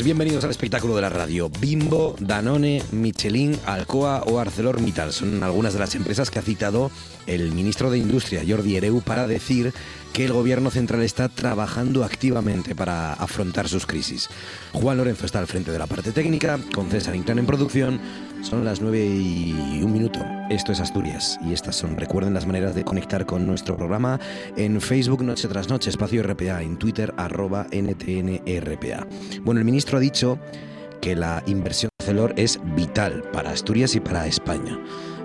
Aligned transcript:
Noches, 0.00 0.04
bienvenidos 0.04 0.44
al 0.44 0.50
espectáculo 0.50 0.96
de 0.96 1.02
la 1.02 1.08
radio. 1.08 1.50
Bimbo, 1.60 2.14
Danone, 2.18 2.82
Michelin, 2.92 3.58
Alcoa 3.66 4.22
o 4.26 4.38
ArcelorMittal 4.38 5.12
son 5.12 5.42
algunas 5.42 5.72
de 5.74 5.78
las 5.78 5.94
empresas 5.94 6.30
que 6.30 6.38
ha 6.38 6.42
citado 6.42 6.90
el 7.26 7.52
ministro 7.52 7.90
de 7.90 7.98
Industria, 7.98 8.42
Jordi 8.46 8.76
Ereu, 8.76 9.00
para 9.02 9.26
decir 9.26 9.72
que 10.12 10.24
el 10.24 10.32
gobierno 10.32 10.70
central 10.70 11.02
está 11.02 11.28
trabajando 11.28 12.04
activamente 12.04 12.74
para 12.74 13.12
afrontar 13.12 13.68
sus 13.68 13.86
crisis. 13.86 14.28
Juan 14.72 14.96
Lorenzo 14.96 15.26
está 15.26 15.38
al 15.38 15.46
frente 15.46 15.70
de 15.70 15.78
la 15.78 15.86
parte 15.86 16.12
técnica, 16.12 16.58
con 16.74 16.90
César 16.90 17.14
Inclán 17.14 17.38
en 17.38 17.46
producción. 17.46 18.00
Son 18.42 18.64
las 18.64 18.80
9 18.80 18.98
y 18.98 19.80
un 19.82 19.92
minuto. 19.92 20.20
Esto 20.48 20.72
es 20.72 20.80
Asturias 20.80 21.38
y 21.46 21.52
estas 21.52 21.76
son, 21.76 21.96
recuerden 21.96 22.34
las 22.34 22.46
maneras 22.46 22.74
de 22.74 22.84
conectar 22.84 23.26
con 23.26 23.46
nuestro 23.46 23.76
programa 23.76 24.18
en 24.56 24.80
Facebook 24.80 25.22
Noche 25.22 25.46
tras 25.48 25.68
Noche, 25.68 25.90
espacio 25.90 26.22
RPA, 26.22 26.62
en 26.62 26.76
Twitter 26.78 27.14
arroba 27.16 27.66
NTNRPA. 27.70 29.06
Bueno, 29.42 29.60
el 29.60 29.64
ministro 29.64 29.98
ha 29.98 30.00
dicho 30.00 30.38
que 31.00 31.16
la 31.16 31.42
inversión 31.46 31.90
de 31.98 32.04
Celor 32.04 32.34
es 32.36 32.58
vital 32.74 33.22
para 33.32 33.50
Asturias 33.50 33.94
y 33.94 34.00
para 34.00 34.26
España. 34.26 34.78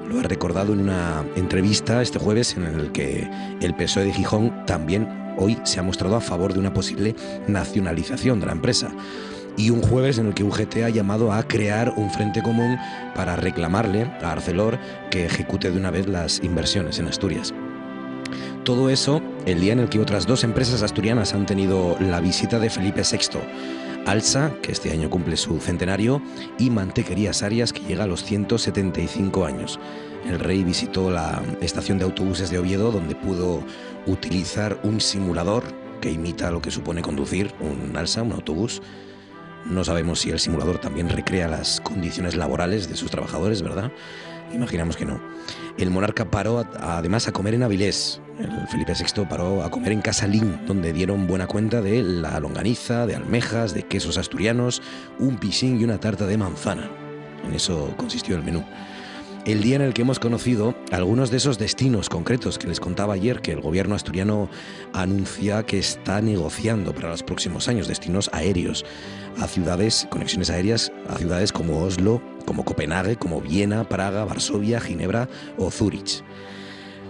Lo 0.10 0.20
ha 0.20 0.24
recordado 0.24 0.74
en 0.74 0.82
una 0.82 1.26
entrevista 1.36 2.02
este 2.02 2.20
jueves 2.20 2.56
en 2.56 2.64
el 2.64 2.92
que 2.92 3.28
el 3.62 3.76
PSOE 3.76 4.06
de 4.06 4.14
Gijón 4.14 4.66
también 4.66 5.34
hoy 5.38 5.58
se 5.64 5.80
ha 5.80 5.84
mostrado 5.84 6.16
a 6.16 6.22
favor 6.22 6.54
de 6.54 6.60
una 6.60 6.74
posible 6.74 7.16
nacionalización 7.48 8.40
de 8.40 8.46
la 8.46 8.52
empresa. 8.52 8.92
Y 9.58 9.70
un 9.70 9.82
jueves 9.82 10.18
en 10.18 10.28
el 10.28 10.34
que 10.34 10.44
UGT 10.44 10.78
ha 10.84 10.90
llamado 10.90 11.32
a 11.32 11.44
crear 11.44 11.94
un 11.96 12.12
frente 12.12 12.44
común 12.44 12.78
para 13.16 13.36
reclamarle 13.36 14.04
a 14.22 14.32
Arcelor 14.32 14.78
que 15.10 15.26
ejecute 15.26 15.72
de 15.72 15.78
una 15.78 15.92
vez 15.92 16.08
las 16.08 16.44
inversiones 16.44 17.00
en 17.00 17.08
Asturias. 17.08 17.54
Todo 18.64 18.90
eso 18.90 19.22
el 19.46 19.62
día 19.62 19.74
en 19.74 19.80
el 19.80 19.90
que 19.90 20.00
otras 20.00 20.28
dos 20.28 20.44
empresas 20.44 20.82
asturianas 20.82 21.34
han 21.34 21.46
tenido 21.46 21.98
la 22.00 22.20
visita 22.20 22.60
de 22.60 22.70
Felipe 22.70 23.04
VI. 23.10 23.40
Alsa, 24.06 24.54
que 24.62 24.72
este 24.72 24.92
año 24.92 25.10
cumple 25.10 25.38
su 25.38 25.60
centenario, 25.60 26.22
y 26.58 26.70
Mantequerías 26.70 27.44
Arias, 27.44 27.74
que 27.74 27.82
llega 27.82 28.04
a 28.04 28.08
los 28.08 28.24
175 28.24 29.46
años. 29.46 29.80
El 30.28 30.40
rey 30.40 30.64
visitó 30.64 31.12
la 31.12 31.42
estación 31.62 31.98
de 31.98 32.06
autobuses 32.06 32.50
de 32.50 32.60
Oviedo, 32.60 32.92
donde 32.92 33.16
pudo 33.16 33.64
utilizar 34.08 34.80
un 34.84 35.02
simulador 35.02 35.64
que 36.02 36.12
imita 36.12 36.52
lo 36.52 36.62
que 36.62 36.72
supone 36.72 37.02
conducir 37.02 37.54
un 37.60 37.96
Alsa, 37.98 38.22
un 38.22 38.34
autobús. 38.34 38.82
No 39.66 39.84
sabemos 39.84 40.20
si 40.20 40.30
el 40.30 40.40
simulador 40.40 40.78
también 40.78 41.10
recrea 41.10 41.48
las 41.48 41.82
condiciones 41.82 42.36
laborales 42.36 42.88
de 42.88 42.96
sus 42.96 43.10
trabajadores, 43.10 43.62
¿verdad? 43.62 43.92
Imaginamos 44.54 44.98
que 44.98 45.06
no. 45.06 45.20
El 45.78 45.92
monarca 45.92 46.26
paró 46.26 46.66
además 46.80 47.28
a 47.28 47.32
comer 47.32 47.54
en 47.54 47.64
Avilés. 47.64 48.22
El 48.40 48.68
Felipe 48.68 48.94
VI 48.94 49.26
paró 49.26 49.64
a 49.64 49.70
comer 49.70 49.92
en 49.92 50.02
Casalín, 50.02 50.66
donde 50.66 50.94
dieron 50.94 51.28
buena 51.28 51.48
cuenta 51.48 51.82
de 51.82 52.02
la 52.04 52.40
longaniza, 52.40 53.06
de 53.06 53.16
almejas, 53.16 53.74
de 53.74 53.84
quesos 53.84 54.18
asturianos, 54.18 54.82
un 55.20 55.38
pisín 55.38 55.80
y 55.80 55.84
una 55.84 56.00
tarta 56.00 56.26
de 56.26 56.38
manzana. 56.38 56.90
En 57.46 57.54
eso 57.54 57.94
consistió 57.98 58.36
el 58.36 58.44
menú 58.44 58.64
el 59.46 59.62
día 59.62 59.76
en 59.76 59.84
el 59.84 59.94
que 59.94 60.02
hemos 60.02 60.20
conocido 60.20 60.76
algunos 60.92 61.30
de 61.30 61.38
esos 61.38 61.60
destinos 61.60 62.10
concretos 62.10 62.58
que 62.58 62.68
les 62.68 62.80
contaba 62.80 63.14
ayer 63.14 63.42
que 63.42 63.52
el 63.52 63.62
gobierno 63.62 63.94
asturiano 63.94 64.50
anuncia 64.92 65.64
que 65.64 65.78
está 65.78 66.20
negociando 66.20 66.94
para 66.96 67.10
los 67.10 67.22
próximos 67.22 67.68
años, 67.68 67.88
destinos 67.88 68.30
aéreos 68.34 68.86
a 69.40 69.48
ciudades, 69.48 70.08
conexiones 70.10 70.50
aéreas 70.50 70.92
a 71.08 71.18
ciudades 71.18 71.52
como 71.52 71.84
Oslo, 71.84 72.22
como 72.46 72.66
Copenhague, 72.66 73.18
como 73.18 73.40
Viena, 73.40 73.88
Praga, 73.88 74.26
Varsovia, 74.26 74.82
Ginebra 74.82 75.30
o 75.58 75.70
Zúrich. 75.70 76.24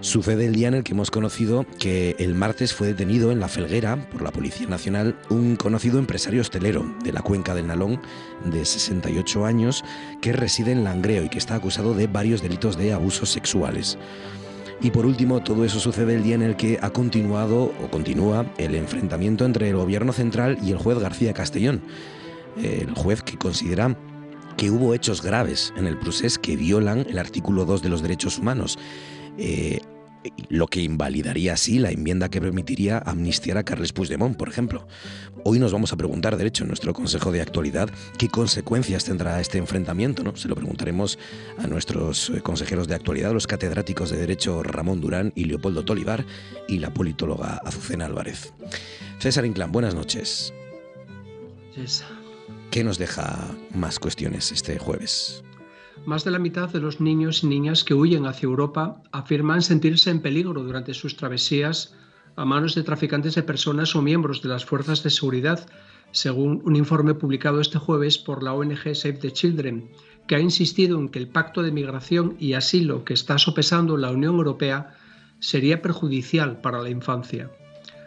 Sucede 0.05 0.45
el 0.45 0.53
día 0.53 0.67
en 0.67 0.75
el 0.75 0.83
que 0.83 0.91
hemos 0.91 1.09
conocido 1.09 1.65
que 1.79 2.15
el 2.19 2.35
martes 2.35 2.75
fue 2.75 2.85
detenido 2.85 3.31
en 3.31 3.39
La 3.39 3.47
Felguera 3.47 4.07
por 4.11 4.21
la 4.21 4.29
Policía 4.29 4.67
Nacional 4.67 5.19
un 5.31 5.55
conocido 5.55 5.97
empresario 5.97 6.41
hostelero 6.41 6.85
de 7.03 7.11
la 7.11 7.23
cuenca 7.23 7.55
del 7.55 7.65
Nalón 7.65 7.99
de 8.45 8.65
68 8.65 9.45
años 9.47 9.83
que 10.21 10.31
reside 10.31 10.73
en 10.73 10.83
Langreo 10.83 11.23
y 11.23 11.29
que 11.29 11.39
está 11.39 11.55
acusado 11.55 11.95
de 11.95 12.05
varios 12.05 12.43
delitos 12.43 12.77
de 12.77 12.93
abusos 12.93 13.31
sexuales. 13.31 13.97
Y 14.79 14.91
por 14.91 15.07
último, 15.07 15.41
todo 15.41 15.65
eso 15.65 15.79
sucede 15.79 16.13
el 16.13 16.21
día 16.21 16.35
en 16.35 16.43
el 16.43 16.55
que 16.55 16.77
ha 16.83 16.91
continuado 16.91 17.73
o 17.83 17.89
continúa 17.89 18.45
el 18.59 18.75
enfrentamiento 18.75 19.43
entre 19.43 19.69
el 19.69 19.75
gobierno 19.75 20.13
central 20.13 20.59
y 20.61 20.69
el 20.69 20.77
juez 20.77 20.99
García 20.99 21.33
Castellón, 21.33 21.81
el 22.61 22.91
juez 22.91 23.23
que 23.23 23.39
considera 23.39 23.97
que 24.55 24.69
hubo 24.69 24.93
hechos 24.93 25.23
graves 25.23 25.73
en 25.75 25.87
el 25.87 25.97
procés 25.97 26.37
que 26.37 26.55
violan 26.55 27.07
el 27.09 27.17
artículo 27.17 27.65
2 27.65 27.81
de 27.81 27.89
los 27.89 28.03
derechos 28.03 28.37
humanos. 28.37 28.77
Eh, 29.37 29.79
lo 30.49 30.67
que 30.67 30.81
invalidaría 30.81 31.53
así 31.53 31.79
la 31.79 31.91
enmienda 31.91 32.29
que 32.29 32.41
permitiría 32.41 32.99
amnistiar 32.99 33.57
a 33.57 33.63
Carles 33.63 33.93
Puigdemont, 33.93 34.37
por 34.37 34.49
ejemplo. 34.49 34.87
Hoy 35.43 35.59
nos 35.59 35.71
vamos 35.71 35.93
a 35.93 35.97
preguntar, 35.97 36.37
de 36.37 36.47
hecho, 36.47 36.63
en 36.63 36.69
nuestro 36.69 36.93
Consejo 36.93 37.31
de 37.31 37.41
Actualidad, 37.41 37.89
qué 38.17 38.29
consecuencias 38.29 39.05
tendrá 39.05 39.39
este 39.39 39.57
enfrentamiento, 39.57 40.23
¿no? 40.23 40.35
Se 40.35 40.47
lo 40.47 40.55
preguntaremos 40.55 41.19
a 41.57 41.67
nuestros 41.67 42.29
eh, 42.29 42.41
consejeros 42.41 42.87
de 42.87 42.95
actualidad, 42.95 43.31
los 43.31 43.47
catedráticos 43.47 44.09
de 44.09 44.17
Derecho 44.17 44.63
Ramón 44.63 45.01
Durán 45.01 45.31
y 45.35 45.45
Leopoldo 45.45 45.85
Tolivar 45.85 46.25
y 46.67 46.79
la 46.79 46.93
politóloga 46.93 47.61
Azucena 47.63 48.05
Álvarez. 48.05 48.53
César 49.19 49.45
Inclán, 49.45 49.71
buenas 49.71 49.95
noches. 49.95 50.53
¿Qué 52.71 52.83
nos 52.83 52.97
deja 52.97 53.55
más 53.73 53.99
cuestiones 53.99 54.51
este 54.51 54.77
jueves? 54.79 55.44
Más 56.05 56.23
de 56.23 56.31
la 56.31 56.39
mitad 56.39 56.69
de 56.69 56.79
los 56.79 56.99
niños 56.99 57.43
y 57.43 57.47
niñas 57.47 57.83
que 57.83 57.93
huyen 57.93 58.25
hacia 58.25 58.47
Europa 58.47 59.01
afirman 59.11 59.61
sentirse 59.61 60.11
en 60.11 60.21
peligro 60.21 60.61
durante 60.61 60.93
sus 60.93 61.15
travesías 61.15 61.95
a 62.35 62.45
manos 62.45 62.75
de 62.75 62.83
traficantes 62.83 63.35
de 63.35 63.43
personas 63.43 63.95
o 63.95 64.01
miembros 64.01 64.41
de 64.41 64.49
las 64.49 64.65
fuerzas 64.65 65.03
de 65.03 65.09
seguridad, 65.09 65.67
según 66.11 66.61
un 66.65 66.75
informe 66.75 67.13
publicado 67.13 67.61
este 67.61 67.79
jueves 67.79 68.17
por 68.17 68.43
la 68.43 68.53
ONG 68.53 68.93
Save 68.93 69.19
the 69.19 69.31
Children, 69.31 69.89
que 70.27 70.35
ha 70.35 70.39
insistido 70.39 70.99
en 70.99 71.09
que 71.09 71.19
el 71.19 71.27
pacto 71.27 71.63
de 71.63 71.71
migración 71.71 72.35
y 72.39 72.53
asilo 72.53 73.05
que 73.05 73.13
está 73.13 73.37
sopesando 73.37 73.95
la 73.97 74.11
Unión 74.11 74.35
Europea 74.35 74.95
sería 75.39 75.81
perjudicial 75.81 76.61
para 76.61 76.81
la 76.81 76.89
infancia. 76.89 77.49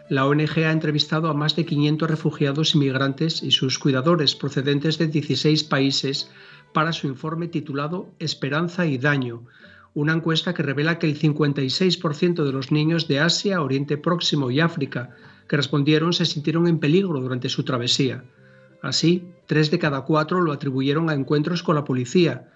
La 0.09 0.25
ONG 0.25 0.57
ha 0.65 0.71
entrevistado 0.71 1.29
a 1.29 1.33
más 1.33 1.55
de 1.55 1.65
500 1.65 2.09
refugiados 2.09 2.73
inmigrantes 2.73 3.43
y 3.43 3.51
sus 3.51 3.77
cuidadores 3.77 4.35
procedentes 4.35 4.97
de 4.97 5.07
16 5.07 5.63
países 5.65 6.31
para 6.73 6.93
su 6.93 7.07
informe 7.07 7.47
titulado 7.47 8.09
Esperanza 8.19 8.85
y 8.85 8.97
Daño, 8.97 9.45
una 9.93 10.13
encuesta 10.13 10.53
que 10.53 10.63
revela 10.63 10.99
que 10.99 11.07
el 11.07 11.19
56% 11.19 12.43
de 12.43 12.51
los 12.51 12.71
niños 12.71 13.07
de 13.07 13.19
Asia, 13.19 13.61
Oriente 13.61 13.97
Próximo 13.97 14.51
y 14.51 14.59
África 14.59 15.15
que 15.49 15.57
respondieron 15.57 16.13
se 16.13 16.25
sintieron 16.25 16.67
en 16.67 16.79
peligro 16.79 17.19
durante 17.19 17.49
su 17.49 17.63
travesía. 17.63 18.23
Así, 18.81 19.27
tres 19.47 19.71
de 19.71 19.79
cada 19.79 20.01
cuatro 20.01 20.41
lo 20.41 20.53
atribuyeron 20.53 21.09
a 21.09 21.15
encuentros 21.15 21.63
con 21.63 21.75
la 21.75 21.83
policía, 21.83 22.53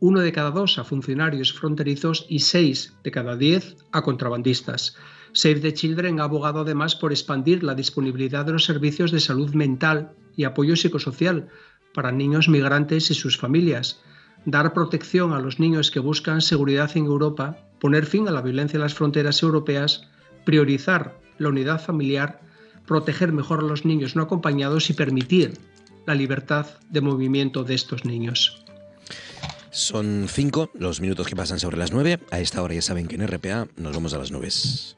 uno 0.00 0.20
de 0.20 0.32
cada 0.32 0.50
dos 0.50 0.78
a 0.78 0.84
funcionarios 0.84 1.52
fronterizos 1.52 2.26
y 2.28 2.40
seis 2.40 2.96
de 3.04 3.10
cada 3.12 3.36
diez 3.36 3.76
a 3.92 4.02
contrabandistas. 4.02 4.96
Save 5.34 5.60
the 5.60 5.74
Children 5.74 6.20
ha 6.20 6.24
abogado 6.24 6.60
además 6.60 6.96
por 6.96 7.12
expandir 7.12 7.62
la 7.62 7.74
disponibilidad 7.74 8.44
de 8.44 8.52
los 8.52 8.64
servicios 8.64 9.12
de 9.12 9.20
salud 9.20 9.54
mental 9.54 10.12
y 10.34 10.44
apoyo 10.44 10.74
psicosocial 10.74 11.48
para 11.94 12.12
niños 12.12 12.48
migrantes 12.48 13.10
y 13.10 13.14
sus 13.14 13.38
familias, 13.38 14.00
dar 14.44 14.72
protección 14.72 15.32
a 15.32 15.40
los 15.40 15.60
niños 15.60 15.90
que 15.90 16.00
buscan 16.00 16.40
seguridad 16.40 16.90
en 16.96 17.06
Europa, 17.06 17.58
poner 17.80 18.06
fin 18.06 18.28
a 18.28 18.30
la 18.30 18.42
violencia 18.42 18.76
en 18.76 18.82
las 18.82 18.94
fronteras 18.94 19.42
europeas, 19.42 20.08
priorizar 20.44 21.18
la 21.38 21.48
unidad 21.48 21.80
familiar, 21.80 22.40
proteger 22.86 23.32
mejor 23.32 23.60
a 23.60 23.62
los 23.62 23.84
niños 23.84 24.16
no 24.16 24.22
acompañados 24.22 24.90
y 24.90 24.94
permitir 24.94 25.58
la 26.06 26.14
libertad 26.14 26.66
de 26.90 27.00
movimiento 27.00 27.64
de 27.64 27.74
estos 27.74 28.04
niños. 28.04 28.64
Son 29.70 30.26
cinco 30.28 30.70
los 30.74 31.00
minutos 31.00 31.26
que 31.26 31.36
pasan 31.36 31.58
sobre 31.58 31.78
las 31.78 31.92
nueve. 31.92 32.20
A 32.30 32.40
esta 32.40 32.62
hora 32.62 32.74
ya 32.74 32.82
saben 32.82 33.06
que 33.06 33.14
en 33.14 33.26
RPA 33.26 33.68
nos 33.76 33.94
vamos 33.94 34.12
a 34.12 34.18
las 34.18 34.30
nubes. 34.30 34.96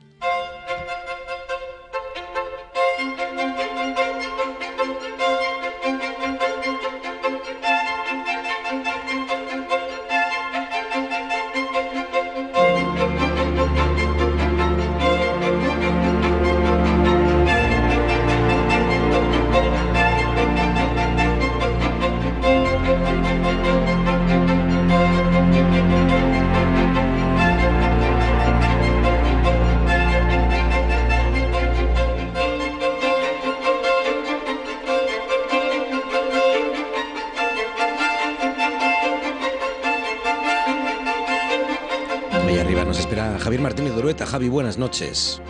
Noches. 44.94 45.42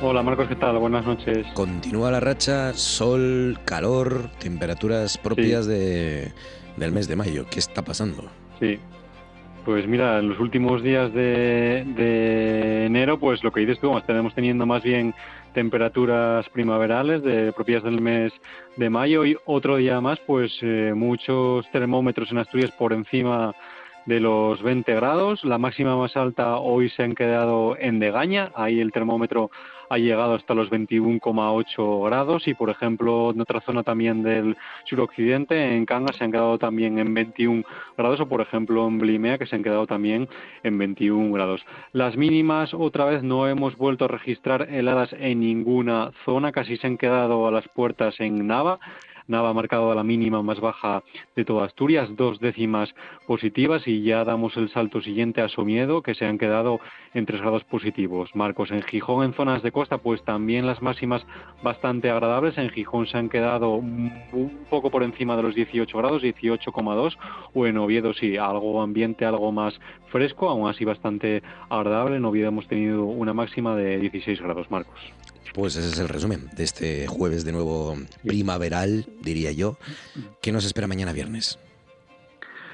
Hola 0.00 0.22
Marcos, 0.22 0.46
¿qué 0.46 0.54
tal? 0.54 0.78
Buenas 0.78 1.04
noches. 1.04 1.44
Continúa 1.54 2.12
la 2.12 2.20
racha, 2.20 2.72
sol, 2.74 3.58
calor, 3.64 4.30
temperaturas 4.38 5.18
propias 5.18 5.66
de, 5.66 6.30
del 6.76 6.92
mes 6.92 7.08
de 7.08 7.16
mayo. 7.16 7.44
¿Qué 7.50 7.58
está 7.58 7.82
pasando? 7.82 8.30
Sí, 8.60 8.78
pues 9.64 9.88
mira, 9.88 10.20
en 10.20 10.28
los 10.28 10.38
últimos 10.38 10.80
días 10.80 11.12
de, 11.12 12.86
enero, 12.86 13.18
pues 13.18 13.42
lo 13.42 13.50
que 13.50 13.60
dices 13.60 13.80
tú, 13.80 13.96
estaremos 13.98 14.32
teniendo 14.32 14.64
más 14.64 14.84
bien 14.84 15.12
temperaturas 15.54 16.48
primaverales 16.50 17.24
de 17.24 17.52
propias 17.52 17.82
del 17.82 18.00
mes 18.00 18.32
de 18.76 18.90
mayo 18.90 19.24
y 19.24 19.36
otro 19.44 19.76
día 19.76 20.00
más, 20.00 20.20
pues 20.20 20.56
eh, 20.62 20.92
muchos 20.94 21.68
termómetros 21.72 22.30
en 22.30 22.38
Asturias 22.38 22.70
por 22.78 22.92
encima 22.92 23.54
de 24.06 24.20
los 24.20 24.62
20 24.62 24.94
grados. 24.94 25.44
La 25.44 25.58
máxima 25.58 25.96
más 25.96 26.16
alta 26.16 26.56
hoy 26.56 26.88
se 26.90 27.02
han 27.02 27.14
quedado 27.14 27.76
en 27.78 27.98
Degaña. 27.98 28.52
Ahí 28.54 28.80
el 28.80 28.92
termómetro 28.92 29.50
ha 29.92 29.98
llegado 29.98 30.34
hasta 30.34 30.54
los 30.54 30.70
21,8 30.70 32.06
grados 32.06 32.48
y, 32.48 32.54
por 32.54 32.70
ejemplo, 32.70 33.30
en 33.30 33.40
otra 33.42 33.60
zona 33.60 33.82
también 33.82 34.22
del 34.22 34.56
suroccidente, 34.86 35.76
en 35.76 35.84
Cangas, 35.84 36.16
se 36.16 36.24
han 36.24 36.32
quedado 36.32 36.56
también 36.58 36.98
en 36.98 37.12
21 37.12 37.62
grados 37.98 38.20
o, 38.20 38.26
por 38.26 38.40
ejemplo, 38.40 38.88
en 38.88 38.98
Blimea, 38.98 39.36
que 39.36 39.44
se 39.44 39.54
han 39.54 39.62
quedado 39.62 39.86
también 39.86 40.28
en 40.62 40.78
21 40.78 41.32
grados. 41.34 41.62
Las 41.92 42.16
mínimas, 42.16 42.72
otra 42.72 43.04
vez, 43.04 43.22
no 43.22 43.46
hemos 43.46 43.76
vuelto 43.76 44.06
a 44.06 44.08
registrar 44.08 44.68
heladas 44.70 45.12
en 45.12 45.40
ninguna 45.40 46.10
zona, 46.24 46.52
casi 46.52 46.78
se 46.78 46.86
han 46.86 46.96
quedado 46.96 47.46
a 47.46 47.50
las 47.50 47.68
puertas 47.68 48.18
en 48.18 48.46
Nava. 48.46 48.78
Nava 49.26 49.50
ha 49.50 49.54
marcado 49.54 49.94
la 49.94 50.02
mínima 50.02 50.42
más 50.42 50.60
baja 50.60 51.02
de 51.36 51.44
toda 51.44 51.66
Asturias, 51.66 52.08
dos 52.16 52.40
décimas 52.40 52.94
positivas 53.26 53.86
y 53.86 54.02
ya 54.02 54.24
damos 54.24 54.56
el 54.56 54.70
salto 54.70 55.00
siguiente 55.00 55.40
a 55.40 55.48
Somiedo, 55.48 56.02
que 56.02 56.14
se 56.14 56.26
han 56.26 56.38
quedado 56.38 56.80
en 57.14 57.26
tres 57.26 57.40
grados 57.40 57.64
positivos. 57.64 58.34
Marcos, 58.34 58.70
en 58.70 58.82
Gijón, 58.82 59.24
en 59.24 59.34
zonas 59.34 59.62
de 59.62 59.72
costa, 59.72 59.98
pues 59.98 60.22
también 60.24 60.66
las 60.66 60.82
máximas 60.82 61.24
bastante 61.62 62.10
agradables. 62.10 62.58
En 62.58 62.70
Gijón 62.70 63.06
se 63.06 63.18
han 63.18 63.28
quedado 63.28 63.74
un 63.74 64.66
poco 64.70 64.90
por 64.90 65.02
encima 65.02 65.36
de 65.36 65.42
los 65.42 65.54
18 65.54 65.96
grados, 65.98 66.22
18,2, 66.22 67.16
o 67.54 67.66
en 67.66 67.78
Oviedo 67.78 68.14
sí, 68.14 68.36
algo 68.36 68.82
ambiente 68.82 69.24
algo 69.24 69.52
más 69.52 69.78
fresco, 70.10 70.48
aún 70.48 70.68
así 70.68 70.84
bastante 70.84 71.42
agradable. 71.68 72.16
En 72.16 72.24
Oviedo 72.24 72.48
hemos 72.48 72.66
tenido 72.66 73.04
una 73.04 73.32
máxima 73.32 73.76
de 73.76 73.98
16 73.98 74.40
grados, 74.40 74.70
Marcos. 74.70 75.00
Pues 75.52 75.76
ese 75.76 75.88
es 75.88 75.98
el 75.98 76.08
resumen 76.08 76.50
de 76.56 76.64
este 76.64 77.06
jueves 77.06 77.44
de 77.44 77.52
nuevo 77.52 77.96
primaveral, 78.24 79.06
diría 79.20 79.52
yo. 79.52 79.76
¿Qué 80.40 80.50
nos 80.50 80.64
espera 80.64 80.86
mañana 80.86 81.12
viernes? 81.12 81.58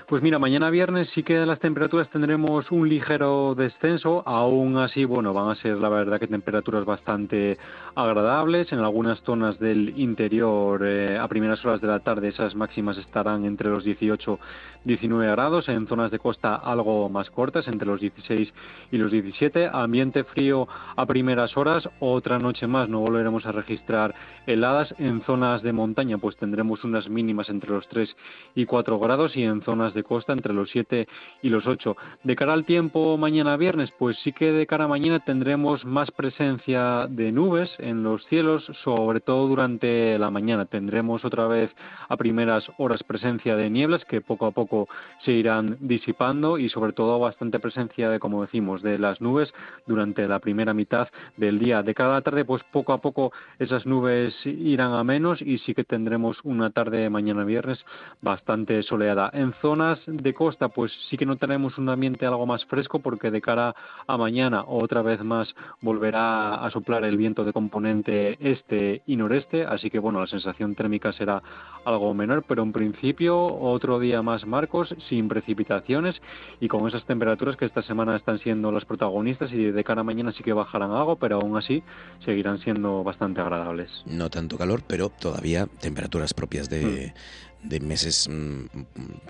Pues 0.09 0.23
mira, 0.23 0.39
mañana 0.39 0.71
viernes 0.71 1.11
sí 1.15 1.23
que 1.23 1.45
las 1.45 1.59
temperaturas 1.59 2.09
tendremos 2.09 2.71
un 2.71 2.89
ligero 2.89 3.55
descenso, 3.55 4.23
aún 4.27 4.79
así, 4.79 5.05
bueno, 5.05 5.35
van 5.35 5.51
a 5.51 5.55
ser 5.57 5.77
la 5.77 5.91
verdad 5.91 6.19
que 6.19 6.27
temperaturas 6.27 6.87
bastante 6.87 7.59
agradables. 7.95 8.73
En 8.73 8.79
algunas 8.79 9.21
zonas 9.21 9.59
del 9.59 9.99
interior, 9.99 10.81
eh, 10.83 11.19
a 11.19 11.29
primeras 11.29 11.63
horas 11.63 11.83
de 11.83 11.89
la 11.89 12.01
tarde, 12.01 12.29
esas 12.29 12.55
máximas 12.55 12.97
estarán 12.97 13.45
entre 13.45 13.69
los 13.69 13.85
18 13.85 14.39
y 14.87 14.89
19 14.89 15.31
grados. 15.31 15.69
En 15.69 15.87
zonas 15.87 16.11
de 16.11 16.19
costa 16.19 16.55
algo 16.55 17.11
más 17.11 17.29
cortas, 17.29 17.69
entre 17.69 17.87
los 17.87 18.01
16 18.01 18.51
y 18.91 18.97
los 18.97 19.13
17. 19.13 19.69
Ambiente 19.71 20.25
frío 20.25 20.69
a 20.97 21.05
primeras 21.05 21.55
horas. 21.55 21.87
Otra 22.01 22.39
noche 22.39 22.67
más 22.67 22.89
no 22.89 23.01
volveremos 23.01 23.45
a 23.45 23.53
registrar 23.53 24.15
heladas. 24.47 24.95
En 24.99 25.21
zonas 25.25 25.63
de 25.63 25.75
montaña, 25.75 26.17
pues 26.17 26.37
tendremos 26.39 26.83
unas 26.83 27.11
mínimas 27.11 27.51
entre 27.51 27.71
los 27.71 27.87
3 27.89 28.17
y 28.55 28.65
4 28.65 28.99
grados 28.99 29.37
y 29.37 29.43
en 29.43 29.61
zonas 29.61 29.93
de 29.93 29.98
costa 30.05 30.33
entre 30.33 30.55
los 30.55 30.71
7 30.71 31.07
y 31.43 31.49
los 31.49 31.67
8. 31.67 31.97
De 32.25 32.37
cara 32.37 32.53
al 32.53 32.65
tiempo 32.65 33.17
mañana 33.17 33.57
viernes, 33.57 33.91
pues 33.99 34.17
sí 34.25 34.33
que 34.33 34.53
de 34.53 34.67
cara 34.67 34.85
a 34.85 34.89
mañana 34.89 35.21
tendremos 35.21 35.85
más 35.85 36.11
presencia 36.11 37.07
de 37.09 37.33
nubes 37.33 37.71
en 37.79 38.03
los 38.03 38.25
cielos, 38.27 38.65
sobre 38.85 39.21
todo 39.21 39.47
durante 39.49 40.19
la 40.19 40.31
mañana. 40.31 40.67
Tendremos 40.67 41.25
otra 41.25 41.47
vez 41.47 41.71
a 42.09 42.17
primeras 42.17 42.65
horas 42.79 43.03
presencia 43.03 43.57
de 43.57 43.71
nieblas 43.71 44.05
que 44.05 44.21
poco 44.21 44.47
a 44.47 44.51
poco 44.51 44.89
se 45.25 45.33
irán 45.33 45.77
disipando 45.81 46.59
y 46.59 46.69
sobre 46.69 46.93
todo 46.93 47.19
bastante 47.19 47.59
presencia 47.59 48.11
de, 48.11 48.19
como 48.19 48.43
decimos, 48.43 48.83
de 48.83 48.99
las 48.99 49.21
nubes 49.21 49.53
durante 49.87 50.27
la 50.29 50.39
primera 50.39 50.75
mitad 50.75 51.09
del 51.37 51.59
día. 51.59 51.83
De 51.83 51.95
cada 51.95 52.21
tarde, 52.23 52.45
pues 52.45 52.63
poco 52.73 52.93
a 52.93 53.01
poco 53.01 53.33
esas 53.59 53.87
nubes 53.87 54.35
irán 54.45 54.93
a 54.93 55.05
menos 55.05 55.41
y 55.43 55.59
sí 55.59 55.75
que 55.75 55.85
tendremos 55.85 56.39
una 56.45 56.71
tarde 56.71 57.11
mañana 57.11 57.45
viernes 57.45 57.85
bastante 58.21 58.83
soleada. 58.83 59.31
En 59.33 59.53
zona 59.61 59.88
de 60.07 60.35
costa, 60.35 60.69
pues 60.69 60.93
sí 61.09 61.17
que 61.17 61.27
no 61.27 61.37
tenemos 61.37 61.79
un 61.79 61.89
ambiente 61.89 62.27
algo 62.27 62.47
más 62.47 62.65
fresco 62.67 62.99
porque 62.99 63.31
de 63.31 63.41
cara 63.41 63.75
a 64.07 64.17
mañana 64.17 64.65
otra 64.67 65.03
vez 65.03 65.23
más 65.23 65.49
volverá 65.81 66.55
a 66.55 66.71
soplar 66.71 67.05
el 67.05 67.17
viento 67.17 67.45
de 67.45 67.53
componente 67.53 68.37
este 68.41 69.03
y 69.07 69.17
noreste, 69.17 69.65
así 69.65 69.91
que 69.91 69.99
bueno, 69.99 70.21
la 70.21 70.27
sensación 70.27 70.75
térmica 70.75 71.13
será 71.13 71.43
algo 71.85 72.13
menor, 72.15 72.45
pero 72.47 72.63
en 72.63 72.73
principio 72.73 73.39
otro 73.39 73.99
día 73.99 74.23
más 74.23 74.47
marcos 74.47 74.95
sin 75.09 75.29
precipitaciones 75.29 76.17
y 76.61 76.69
con 76.69 76.87
esas 76.87 77.05
temperaturas 77.07 77.57
que 77.57 77.65
esta 77.65 77.83
semana 77.83 78.17
están 78.17 78.39
siendo 78.41 78.71
las 78.73 78.85
protagonistas 78.85 79.51
y 79.53 79.65
de 79.65 79.85
cara 79.85 80.03
a 80.03 80.05
mañana 80.05 80.33
sí 80.33 80.43
que 80.43 80.53
bajarán 80.53 80.91
algo, 80.91 81.17
pero 81.17 81.37
aún 81.37 81.57
así 81.57 81.83
seguirán 82.25 82.59
siendo 82.59 83.03
bastante 83.05 83.41
agradables. 83.41 83.91
No 84.07 84.29
tanto 84.29 84.59
calor, 84.59 84.83
pero 84.87 85.09
todavía 85.09 85.67
temperaturas 85.81 86.35
propias 86.35 86.69
de, 86.69 87.13
mm 87.15 87.48
de 87.69 87.81
meses 87.81 88.29
mm, 88.29 88.67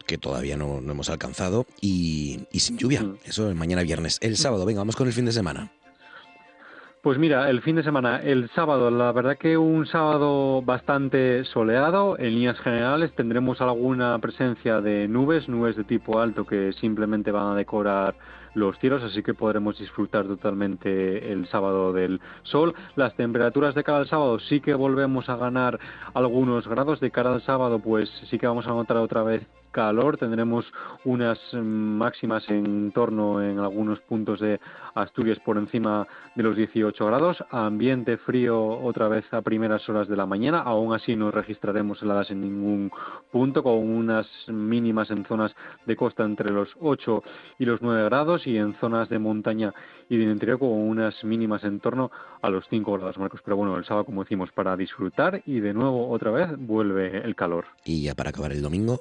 que 0.06 0.18
todavía 0.18 0.56
no, 0.56 0.78
hemos 0.78 1.10
alcanzado 1.10 1.66
y, 1.80 2.40
sin 2.52 2.78
lluvia. 2.78 3.02
Mm. 3.02 3.16
Eso 3.24 3.50
es 3.50 3.56
mañana 3.56 3.82
viernes. 3.82 4.18
El 4.22 4.36
sábado, 4.36 4.64
venga, 4.64 4.80
vamos 4.80 4.96
con 4.96 5.06
el 5.06 5.12
fin 5.12 5.24
de 5.24 5.32
semana. 5.32 5.70
Pues 7.02 7.16
mira, 7.16 7.48
el 7.48 7.62
fin 7.62 7.76
de 7.76 7.84
semana, 7.84 8.20
el 8.20 8.50
sábado, 8.50 8.90
la 8.90 9.12
verdad 9.12 9.38
que 9.38 9.56
un 9.56 9.86
sábado 9.86 10.62
bastante 10.62 11.44
soleado. 11.44 12.18
En 12.18 12.34
líneas 12.34 12.58
generales 12.58 13.12
tendremos 13.14 13.60
alguna 13.60 14.18
presencia 14.18 14.80
de 14.80 15.06
nubes, 15.06 15.48
nubes 15.48 15.76
de 15.76 15.84
tipo 15.84 16.20
alto 16.20 16.44
que 16.44 16.72
simplemente 16.80 17.30
van 17.30 17.52
a 17.52 17.54
decorar 17.54 18.16
los 18.54 18.78
cielos, 18.78 19.02
así 19.02 19.22
que 19.22 19.34
podremos 19.34 19.78
disfrutar 19.78 20.26
totalmente 20.26 21.32
el 21.32 21.46
sábado 21.48 21.92
del 21.92 22.20
sol. 22.42 22.74
Las 22.96 23.14
temperaturas 23.14 23.74
de 23.74 23.84
cara 23.84 23.98
al 23.98 24.08
sábado 24.08 24.38
sí 24.40 24.60
que 24.60 24.74
volvemos 24.74 25.28
a 25.28 25.36
ganar 25.36 25.78
algunos 26.14 26.66
grados. 26.66 27.00
De 27.00 27.10
cara 27.10 27.34
al 27.34 27.42
sábado, 27.42 27.78
pues 27.78 28.10
sí 28.30 28.38
que 28.38 28.46
vamos 28.46 28.66
a 28.66 28.70
notar 28.70 28.96
otra 28.98 29.22
vez 29.22 29.46
calor, 29.70 30.16
tendremos 30.16 30.64
unas 31.04 31.38
máximas 31.52 32.48
en 32.48 32.92
torno 32.92 33.42
en 33.42 33.58
algunos 33.58 34.00
puntos 34.00 34.40
de 34.40 34.60
Asturias 34.94 35.38
por 35.44 35.58
encima 35.58 36.06
de 36.34 36.42
los 36.42 36.56
18 36.56 37.06
grados, 37.06 37.42
ambiente 37.50 38.16
frío 38.18 38.80
otra 38.80 39.08
vez 39.08 39.24
a 39.32 39.42
primeras 39.42 39.88
horas 39.88 40.08
de 40.08 40.16
la 40.16 40.26
mañana, 40.26 40.60
aún 40.60 40.94
así 40.94 41.16
no 41.16 41.30
registraremos 41.30 42.02
heladas 42.02 42.30
en 42.30 42.40
ningún 42.40 42.90
punto, 43.30 43.62
con 43.62 43.78
unas 43.78 44.26
mínimas 44.48 45.10
en 45.10 45.24
zonas 45.24 45.54
de 45.86 45.96
costa 45.96 46.24
entre 46.24 46.50
los 46.50 46.68
8 46.80 47.22
y 47.58 47.64
los 47.64 47.80
9 47.82 48.04
grados 48.04 48.46
y 48.46 48.56
en 48.56 48.74
zonas 48.74 49.08
de 49.08 49.18
montaña 49.18 49.72
y 50.08 50.16
de 50.16 50.24
interior 50.24 50.58
con 50.58 50.70
unas 50.70 51.22
mínimas 51.24 51.64
en 51.64 51.80
torno 51.80 52.10
a 52.40 52.50
los 52.50 52.64
5 52.68 52.92
grados, 52.92 53.18
Marcos. 53.18 53.40
Pero 53.44 53.56
bueno, 53.56 53.76
el 53.76 53.84
sábado, 53.84 54.04
como 54.04 54.24
decimos, 54.24 54.50
para 54.52 54.76
disfrutar 54.76 55.42
y 55.46 55.60
de 55.60 55.74
nuevo 55.74 56.08
otra 56.08 56.30
vez 56.30 56.48
vuelve 56.56 57.18
el 57.18 57.34
calor. 57.34 57.66
Y 57.84 58.02
ya 58.02 58.14
para 58.14 58.30
acabar 58.30 58.52
el 58.52 58.62
domingo, 58.62 59.00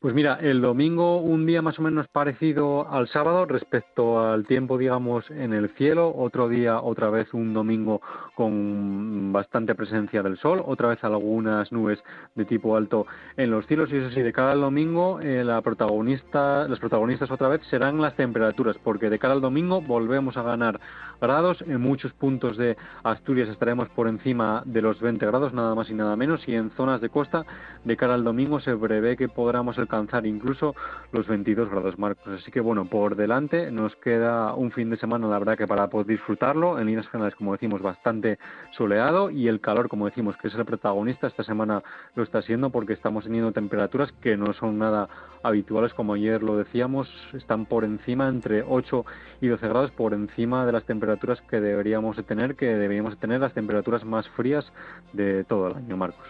Pues 0.00 0.14
mira, 0.14 0.38
el 0.40 0.60
domingo 0.60 1.16
un 1.16 1.44
día 1.44 1.60
más 1.60 1.76
o 1.80 1.82
menos 1.82 2.06
parecido 2.06 2.88
al 2.88 3.08
sábado 3.08 3.46
respecto 3.46 4.20
al 4.20 4.46
tiempo, 4.46 4.78
digamos, 4.78 5.28
en 5.28 5.52
el 5.52 5.70
cielo. 5.70 6.14
Otro 6.16 6.48
día, 6.48 6.80
otra 6.80 7.10
vez 7.10 7.34
un 7.34 7.52
domingo 7.52 8.00
con 8.36 9.32
bastante 9.32 9.74
presencia 9.74 10.22
del 10.22 10.38
sol. 10.38 10.62
Otra 10.64 10.86
vez 10.86 11.02
algunas 11.02 11.72
nubes 11.72 11.98
de 12.36 12.44
tipo 12.44 12.76
alto 12.76 13.08
en 13.36 13.50
los 13.50 13.66
cielos. 13.66 13.90
Y 13.90 13.96
eso 13.96 14.10
sí, 14.10 14.22
de 14.22 14.32
cara 14.32 14.52
al 14.52 14.60
domingo, 14.60 15.18
eh, 15.20 15.42
la 15.42 15.60
protagonista, 15.62 16.68
los 16.68 16.78
protagonistas 16.78 17.32
otra 17.32 17.48
vez 17.48 17.60
serán 17.68 18.00
las 18.00 18.14
temperaturas, 18.14 18.76
porque 18.84 19.10
de 19.10 19.18
cara 19.18 19.34
al 19.34 19.40
domingo 19.40 19.80
volvemos 19.80 20.36
a 20.36 20.42
ganar 20.42 20.78
grados. 21.20 21.60
En 21.62 21.80
muchos 21.80 22.12
puntos 22.12 22.56
de 22.56 22.76
Asturias 23.02 23.48
estaremos 23.48 23.88
por 23.88 24.06
encima 24.06 24.62
de 24.64 24.80
los 24.80 25.00
20 25.00 25.26
grados, 25.26 25.52
nada 25.52 25.74
más 25.74 25.90
y 25.90 25.94
nada 25.94 26.14
menos. 26.14 26.46
Y 26.46 26.54
en 26.54 26.70
zonas 26.76 27.00
de 27.00 27.08
costa, 27.08 27.44
de 27.82 27.96
cara 27.96 28.14
al 28.14 28.22
domingo, 28.22 28.60
se 28.60 28.76
prevé 28.76 29.16
que 29.16 29.28
podamos 29.28 29.76
alcanzar 29.88 30.26
incluso 30.26 30.74
los 31.12 31.26
22 31.26 31.70
grados 31.70 31.98
marcos. 31.98 32.40
Así 32.40 32.52
que 32.52 32.60
bueno, 32.60 32.84
por 32.84 33.16
delante 33.16 33.70
nos 33.70 33.96
queda 33.96 34.54
un 34.54 34.70
fin 34.70 34.90
de 34.90 34.98
semana, 34.98 35.26
la 35.26 35.38
verdad 35.38 35.56
que 35.56 35.66
para 35.66 35.88
poder 35.88 36.06
disfrutarlo, 36.06 36.78
en 36.78 36.86
líneas 36.86 37.08
generales, 37.08 37.34
como 37.34 37.52
decimos, 37.52 37.80
bastante 37.80 38.38
soleado 38.72 39.30
y 39.30 39.48
el 39.48 39.60
calor, 39.60 39.88
como 39.88 40.06
decimos, 40.06 40.36
que 40.36 40.48
es 40.48 40.54
el 40.54 40.64
protagonista, 40.64 41.26
esta 41.26 41.42
semana 41.42 41.82
lo 42.14 42.22
está 42.22 42.42
siendo 42.42 42.70
porque 42.70 42.92
estamos 42.92 43.24
teniendo 43.24 43.52
temperaturas 43.52 44.12
que 44.20 44.36
no 44.36 44.52
son 44.52 44.78
nada 44.78 45.08
habituales, 45.42 45.94
como 45.94 46.14
ayer 46.14 46.42
lo 46.42 46.56
decíamos, 46.56 47.08
están 47.32 47.64
por 47.64 47.84
encima, 47.84 48.28
entre 48.28 48.62
8 48.62 49.04
y 49.40 49.48
12 49.48 49.68
grados, 49.68 49.90
por 49.92 50.12
encima 50.12 50.66
de 50.66 50.72
las 50.72 50.84
temperaturas 50.84 51.40
que 51.42 51.60
deberíamos 51.60 52.16
de 52.16 52.24
tener, 52.24 52.56
que 52.56 52.66
deberíamos 52.66 53.14
de 53.14 53.20
tener 53.20 53.40
las 53.40 53.54
temperaturas 53.54 54.04
más 54.04 54.28
frías 54.30 54.70
de 55.12 55.44
todo 55.44 55.68
el 55.68 55.76
año, 55.76 55.96
Marcos. 55.96 56.26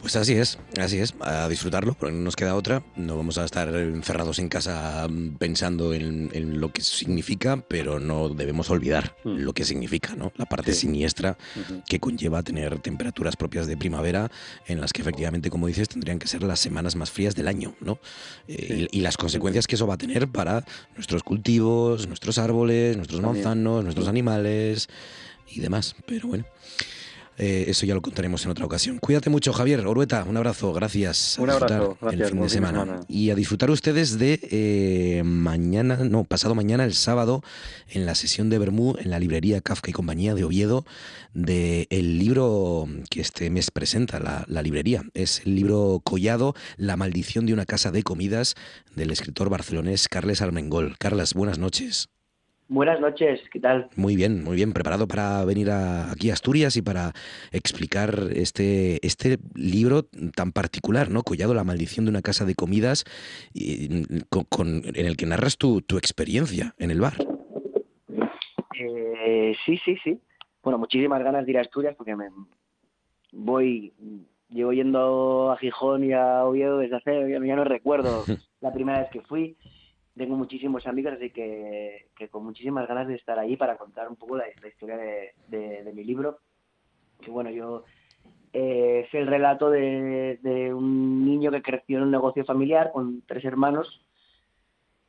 Pues 0.00 0.16
así 0.16 0.34
es, 0.34 0.58
así 0.78 0.98
es, 0.98 1.14
a 1.20 1.48
disfrutarlo, 1.48 1.94
porque 1.94 2.14
no 2.14 2.20
nos 2.20 2.36
queda 2.36 2.54
otra. 2.54 2.82
No 2.94 3.16
vamos 3.16 3.38
a 3.38 3.44
estar 3.44 3.74
encerrados 3.74 4.38
en 4.38 4.50
casa 4.50 5.08
mm, 5.08 5.36
pensando 5.36 5.94
en, 5.94 6.60
lo 6.60 6.72
que 6.72 6.82
significa, 6.82 7.56
pero 7.68 7.98
no 8.00 8.28
debemos 8.28 8.68
olvidar 8.68 9.16
mm. 9.24 9.36
lo 9.38 9.54
que 9.54 9.64
significa, 9.64 10.14
¿no? 10.14 10.32
La 10.36 10.44
parte 10.44 10.74
siniestra 10.74 11.38
que 11.88 12.00
conlleva 12.00 12.42
tener 12.42 12.78
temperaturas 12.80 13.36
propias 13.36 13.66
de 13.66 13.78
primavera, 13.78 14.30
en 14.66 14.80
las 14.80 14.92
que 14.92 15.00
efectivamente, 15.00 15.48
como 15.48 15.68
dices, 15.68 15.88
tendrían 15.88 16.18
que 16.18 16.26
ser 16.26 16.42
las 16.42 16.60
semanas 16.60 16.96
más 16.96 17.10
frías 17.10 17.34
del 17.34 17.48
año, 17.48 17.74
¿no? 17.80 17.98
Eh, 18.46 18.88
y, 18.90 19.00
las 19.00 19.16
consecuencias 19.16 19.66
que 19.66 19.76
eso 19.76 19.86
va 19.86 19.94
a 19.94 19.98
tener 19.98 20.28
para 20.28 20.64
nuestros 20.96 21.22
cultivos, 21.22 22.06
nuestros 22.06 22.38
árboles, 22.38 22.96
nuestros 22.96 23.20
manzanos, 23.20 23.82
nuestros 23.82 24.08
animales 24.08 24.88
y 25.46 25.60
demás. 25.60 25.94
Pero 26.06 26.28
bueno. 26.28 26.44
Eh, 27.36 27.64
eso 27.68 27.84
ya 27.84 27.94
lo 27.94 28.02
contaremos 28.02 28.44
en 28.44 28.50
otra 28.50 28.64
ocasión. 28.64 28.98
Cuídate 28.98 29.30
mucho, 29.30 29.52
Javier. 29.52 29.84
Orueta, 29.86 30.24
un 30.24 30.36
abrazo. 30.36 30.72
Gracias. 30.72 31.36
Un 31.38 31.50
abrazo. 31.50 31.98
Gracias, 32.00 32.22
el 32.22 32.28
fin 32.30 32.42
de 32.42 32.48
semana. 32.48 33.00
Y 33.08 33.30
a 33.30 33.34
disfrutar 33.34 33.70
ustedes 33.70 34.18
de 34.18 34.40
eh, 34.50 35.22
mañana, 35.24 35.96
no, 35.96 36.24
pasado 36.24 36.54
mañana, 36.54 36.84
el 36.84 36.94
sábado, 36.94 37.42
en 37.88 38.06
la 38.06 38.14
sesión 38.14 38.50
de 38.50 38.58
Bermú, 38.58 38.94
en 38.98 39.10
la 39.10 39.18
librería 39.18 39.60
Kafka 39.60 39.90
y 39.90 39.92
Compañía 39.92 40.34
de 40.34 40.44
Oviedo, 40.44 40.84
del 41.32 41.86
el 41.90 42.18
libro 42.18 42.88
que 43.10 43.20
este 43.20 43.50
mes 43.50 43.70
presenta 43.70 44.20
la, 44.20 44.44
la 44.48 44.62
librería. 44.62 45.02
Es 45.14 45.42
el 45.44 45.56
libro 45.56 46.00
Collado, 46.04 46.54
La 46.76 46.96
maldición 46.96 47.46
de 47.46 47.52
una 47.52 47.66
casa 47.66 47.90
de 47.90 48.02
comidas, 48.02 48.54
del 48.94 49.10
escritor 49.10 49.50
barcelonés 49.50 50.08
Carles 50.08 50.40
Armengol. 50.40 50.96
Carlas, 50.98 51.34
buenas 51.34 51.58
noches. 51.58 52.08
Buenas 52.74 52.98
noches, 52.98 53.40
¿qué 53.52 53.60
tal? 53.60 53.88
Muy 53.94 54.16
bien, 54.16 54.42
muy 54.42 54.56
bien. 54.56 54.72
Preparado 54.72 55.06
para 55.06 55.44
venir 55.44 55.70
aquí 55.70 56.30
a 56.30 56.32
Asturias 56.32 56.76
y 56.76 56.82
para 56.82 57.12
explicar 57.52 58.30
este, 58.34 58.98
este 59.06 59.38
libro 59.54 60.02
tan 60.34 60.50
particular, 60.50 61.08
¿no? 61.08 61.22
Collado, 61.22 61.54
la 61.54 61.62
maldición 61.62 62.04
de 62.04 62.10
una 62.10 62.20
casa 62.20 62.44
de 62.44 62.56
comidas, 62.56 63.04
con, 64.48 64.82
en 64.86 65.06
el 65.06 65.16
que 65.16 65.24
narras 65.24 65.56
tu, 65.56 65.82
tu 65.82 65.98
experiencia 65.98 66.74
en 66.78 66.90
el 66.90 67.00
bar. 67.00 67.12
Eh, 68.76 69.54
sí, 69.64 69.78
sí, 69.84 69.96
sí. 70.02 70.18
Bueno, 70.60 70.76
muchísimas 70.76 71.22
ganas 71.22 71.46
de 71.46 71.52
ir 71.52 71.58
a 71.58 71.60
Asturias 71.60 71.94
porque 71.96 72.16
me 72.16 72.28
voy, 73.30 73.92
llevo 74.48 74.72
yendo 74.72 75.52
a 75.52 75.58
Gijón 75.58 76.02
y 76.02 76.12
a 76.12 76.44
Oviedo 76.44 76.78
desde 76.78 76.96
hace, 76.96 77.30
ya 77.30 77.54
no 77.54 77.62
recuerdo 77.62 78.24
la 78.60 78.72
primera 78.72 78.98
vez 78.98 79.10
que 79.12 79.20
fui 79.20 79.56
tengo 80.16 80.36
muchísimos 80.36 80.86
amigos, 80.86 81.14
así 81.14 81.30
que, 81.30 82.06
con 82.30 82.44
muchísimas 82.44 82.86
ganas 82.86 83.08
de 83.08 83.16
estar 83.16 83.38
ahí 83.38 83.56
para 83.56 83.76
contar 83.76 84.08
un 84.08 84.16
poco 84.16 84.36
la, 84.36 84.44
historia 84.66 84.96
de, 84.96 85.92
mi 85.94 86.04
libro. 86.04 86.38
Que 87.20 87.30
bueno, 87.30 87.50
yo 87.50 87.84
eh, 88.52 89.04
es 89.06 89.14
el 89.14 89.26
relato 89.26 89.70
de, 89.70 90.72
un 90.74 91.24
niño 91.24 91.50
que 91.50 91.62
creció 91.62 91.98
en 91.98 92.04
un 92.04 92.10
negocio 92.10 92.44
familiar 92.44 92.92
con 92.92 93.22
tres 93.26 93.44
hermanos, 93.44 94.02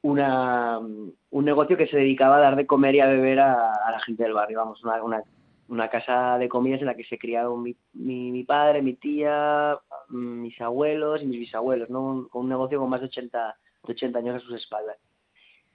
una, 0.01 0.79
un 0.79 1.45
negocio 1.45 1.77
que 1.77 1.87
se 1.87 1.97
dedicaba 1.97 2.37
a 2.37 2.41
dar 2.41 2.55
de 2.55 2.67
comer 2.67 2.95
y 2.95 2.99
a 2.99 3.07
beber 3.07 3.39
a, 3.39 3.91
la 3.91 3.99
gente 3.99 4.23
del 4.23 4.33
barrio, 4.33 4.59
vamos, 4.59 4.83
una, 4.83 5.23
una, 5.67 5.89
casa 5.89 6.37
de 6.37 6.47
comidas 6.47 6.81
en 6.81 6.87
la 6.87 6.95
que 6.95 7.03
se 7.05 7.17
criaron 7.17 7.63
mi, 7.63 7.75
mi, 7.93 8.43
padre, 8.43 8.83
mi 8.83 8.93
tía, 8.93 9.77
mis 10.09 10.59
abuelos 10.61 11.23
y 11.23 11.25
mis 11.25 11.39
bisabuelos, 11.39 11.89
¿no? 11.89 12.27
con 12.29 12.43
un 12.43 12.49
negocio 12.49 12.79
con 12.79 12.89
más 12.89 13.01
de 13.01 13.07
80 13.07 13.55
80 13.93 14.19
años 14.19 14.35
a 14.35 14.45
sus 14.45 14.55
espaldas. 14.55 14.97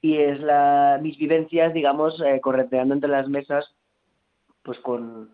Y 0.03 0.17
es 0.17 0.41
la, 0.41 0.99
mis 1.03 1.19
vivencias, 1.19 1.75
digamos, 1.75 2.21
eh, 2.21 2.41
correteando 2.41 2.95
entre 2.95 3.11
las 3.11 3.29
mesas, 3.29 3.75
pues 4.63 4.79
con 4.79 5.31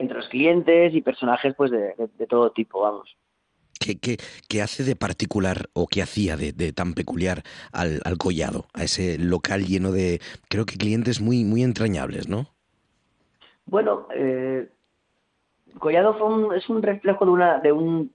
entre 0.00 0.16
los 0.16 0.28
clientes 0.28 0.94
y 0.94 1.02
personajes 1.02 1.54
pues 1.54 1.70
de, 1.70 1.94
todo 2.28 2.50
tipo, 2.52 2.80
vamos. 2.80 3.16
¿Qué, 3.78 3.98
qué, 3.98 4.16
qué 4.48 4.62
hace 4.62 4.82
de 4.82 4.96
particular 4.96 5.68
o 5.74 5.86
qué 5.86 6.02
hacía 6.02 6.36
de, 6.36 6.72
tan 6.72 6.94
peculiar 6.94 7.42
al, 7.72 8.00
al, 8.04 8.16
Collado, 8.16 8.66
a 8.72 8.84
ese 8.84 9.18
local 9.18 9.66
lleno 9.66 9.92
de, 9.92 10.20
creo 10.48 10.64
que 10.64 10.76
clientes 10.76 11.20
muy, 11.20 11.44
muy 11.44 11.62
entrañables, 11.62 12.28
¿no? 12.28 12.46
Bueno, 13.66 14.08
eh, 14.14 14.68
Collado 15.78 16.14
fue 16.18 16.56
es 16.56 16.68
un 16.68 16.82
reflejo 16.82 17.24
de, 17.26 17.30
una, 17.30 17.58
de, 17.58 17.72
un, 17.72 18.12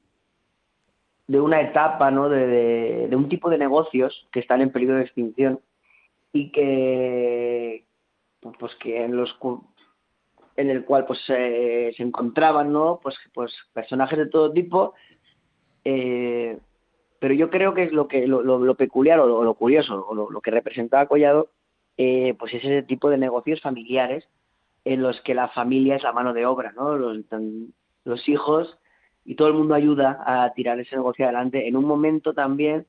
de 1.27 1.41
una 1.41 1.61
etapa, 1.61 2.11
¿no? 2.11 2.29
De, 2.29 3.09
un 3.13 3.29
tipo 3.29 3.49
de 3.49 3.57
negocios 3.57 4.27
que 4.31 4.39
están 4.39 4.61
en 4.61 4.71
peligro 4.71 4.95
de 4.95 5.03
extinción 5.03 5.59
y 6.31 6.51
que, 6.51 7.85
pues 8.59 8.75
que 8.75 9.03
en 9.03 9.17
los 9.17 9.35
en 10.57 10.69
el 10.69 10.85
cual 10.85 11.05
pues 11.05 11.19
se 11.25 11.93
encontraban, 11.97 12.71
¿no? 12.71 12.99
Pues, 13.01 13.15
pues 13.33 13.53
personajes 13.73 14.17
de 14.17 14.27
todo 14.27 14.51
tipo, 14.51 14.93
eh, 15.83 16.57
pero 17.19 17.33
yo 17.33 17.49
creo 17.49 17.73
que 17.73 17.83
es 17.83 17.91
lo 17.91 18.07
que 18.07 18.27
lo, 18.27 18.41
lo, 18.41 18.75
peculiar 18.75 19.19
o 19.19 19.43
lo, 19.43 19.53
curioso 19.53 20.05
o 20.07 20.13
lo, 20.13 20.41
que 20.41 20.51
representaba 20.51 21.07
Collado, 21.07 21.49
eh, 21.97 22.35
pues 22.37 22.53
es 22.53 22.63
ese 22.63 22.83
tipo 22.83 23.09
de 23.09 23.17
negocios 23.17 23.61
familiares 23.61 24.27
en 24.83 25.01
los 25.01 25.19
que 25.21 25.33
la 25.33 25.47
familia 25.49 25.95
es 25.95 26.03
la 26.03 26.11
mano 26.11 26.33
de 26.33 26.45
obra, 26.45 26.73
¿no? 26.73 26.97
Los 26.97 28.29
hijos 28.29 28.77
y 29.25 29.35
todo 29.35 29.47
el 29.47 29.55
mundo 29.55 29.73
ayuda 29.73 30.23
a 30.25 30.53
tirar 30.53 30.79
ese 30.79 30.95
negocio 30.95 31.25
adelante 31.25 31.67
en 31.67 31.75
un 31.75 31.85
momento 31.85 32.33
también 32.33 32.85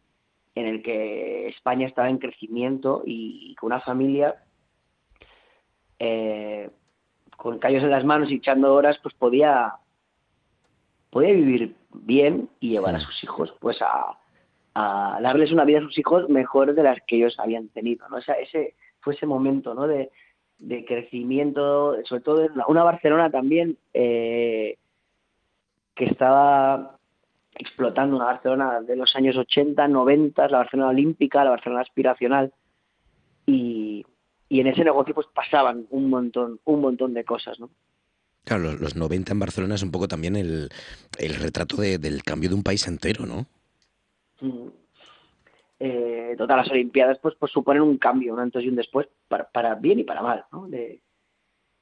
en 0.55 0.67
el 0.67 0.83
que 0.83 1.49
España 1.49 1.87
estaba 1.87 2.11
en 2.11 2.19
crecimiento 2.19 3.03
y, 3.05 3.55
con 3.57 3.69
una 3.69 3.81
familia 3.81 4.37
eh, 5.99 6.71
con 7.37 7.59
callos 7.59 7.83
en 7.83 7.91
las 7.91 8.05
manos 8.05 8.31
y 8.31 8.37
echando 8.37 8.75
horas 8.75 8.99
pues 9.03 9.15
podía 9.15 9.75
podía 11.11 11.33
vivir 11.33 11.75
bien 11.93 12.51
y 12.61 12.71
llevar 12.71 12.97
a 12.97 13.01
sus 13.01 13.25
hijos 13.25 13.55
pues 13.61 13.79
a, 13.81 14.19
darles 14.75 15.53
una 15.53 15.65
vida 15.65 15.79
a 15.79 15.83
sus 15.83 15.99
hijos 15.99 16.29
mejor 16.29 16.75
de 16.75 16.83
las 16.83 16.99
que 17.07 17.17
ellos 17.17 17.39
habían 17.39 17.69
tenido 17.69 18.07
no 18.11 18.19
ese 18.19 18.75
fue 19.01 19.15
ese 19.15 19.25
momento 19.25 19.75
no 19.75 19.87
de, 19.87 20.11
crecimiento 20.87 21.97
sobre 22.05 22.23
todo 22.23 22.45
en 22.45 22.53
una 22.69 22.83
Barcelona 22.83 23.31
también 23.31 23.79
eh, 23.95 24.77
que 25.97 26.05
estaba 26.05 26.99
explotando 27.59 28.17
una 28.17 28.27
Barcelona 28.27 28.81
de 28.83 28.97
los 28.97 29.17
años 29.17 29.37
80, 29.37 29.89
90, 29.89 30.49
la 30.49 30.59
Barcelona 30.59 30.91
olímpica, 30.91 31.43
la 31.43 31.51
Barcelona 31.51 31.81
aspiracional, 31.81 32.53
y, 33.47 34.05
en 34.51 34.67
ese 34.67 34.85
negocio 34.85 35.15
pues 35.15 35.27
pasaban 35.35 35.87
un 35.91 36.11
montón, 36.11 36.61
un 36.65 36.81
montón 36.81 37.15
de 37.15 37.25
cosas, 37.25 37.59
¿no? 37.59 37.71
Claro, 38.45 38.75
los, 38.75 38.95
90 38.95 39.33
en 39.33 39.39
Barcelona 39.41 39.75
es 39.75 39.83
un 39.83 39.91
poco 39.91 40.07
también 40.07 40.37
el, 40.37 40.71
retrato 41.19 41.79
del 41.79 42.23
cambio 42.23 42.51
de 42.51 42.55
un 42.55 42.63
país 42.63 42.87
entero, 42.87 43.27
¿no? 43.27 43.47
Mm. 44.41 44.69
Eh, 45.81 46.35
todas 46.39 46.57
las 46.57 46.71
Olimpiadas 46.71 47.19
pues, 47.21 47.35
pues 47.39 47.51
suponen 47.51 47.83
un 47.83 47.99
cambio, 47.99 48.35
un 48.35 48.41
antes 48.41 48.63
y 48.63 48.69
un 48.69 48.77
después, 48.77 49.09
para, 49.29 49.49
para 49.49 49.75
bien 49.75 49.99
y 49.99 50.05
para 50.05 50.23
mal, 50.23 50.45
¿no? 50.53 50.69
De, 50.69 51.03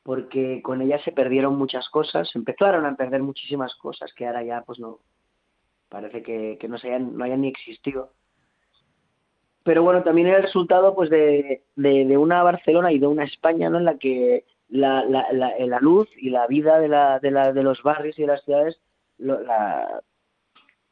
porque 0.05 0.63
con 0.63 0.81
ella 0.81 1.03
se 1.03 1.11
perdieron 1.11 1.57
muchas 1.57 1.89
cosas, 1.89 2.31
se 2.31 2.39
empezaron 2.39 2.87
a 2.87 2.95
perder 2.95 3.23
muchísimas 3.23 3.75
cosas 3.75 4.13
que 4.15 4.27
ahora 4.27 4.45
ya 4.45 4.63
pues 4.63 4.79
no, 4.79 5.01
parece 5.89 6.23
que, 6.23 6.59
no, 6.69 6.79
se 6.79 6.89
hayan, 6.89 7.17
no 7.17 7.25
hayan 7.25 7.41
ni 7.41 7.49
existido. 7.49 8.13
Pero 9.65 9.83
bueno, 9.83 10.03
también 10.03 10.29
era 10.29 10.37
el 10.37 10.43
resultado 10.43 10.95
pues 10.95 11.11
de, 11.11 11.63
una 12.17 12.43
Barcelona 12.43 12.93
y 12.93 12.99
de 12.99 13.07
una 13.07 13.25
España 13.25 13.71
¿no? 13.71 13.79
en 13.79 13.87
la 13.87 13.99
que 13.99 14.45
la, 14.69 15.05
la, 15.05 15.81
luz 15.81 16.09
y 16.17 16.31
la 16.31 16.47
vida 16.47 16.79
de, 16.79 16.89
la, 16.89 17.19
de, 17.19 17.31
la, 17.31 17.53
de 17.53 17.63
los 17.63 17.83
barrios 17.83 18.19
y 18.19 18.23
de 18.23 18.29
las 18.29 18.45
ciudades 18.45 18.79
la, 19.19 20.03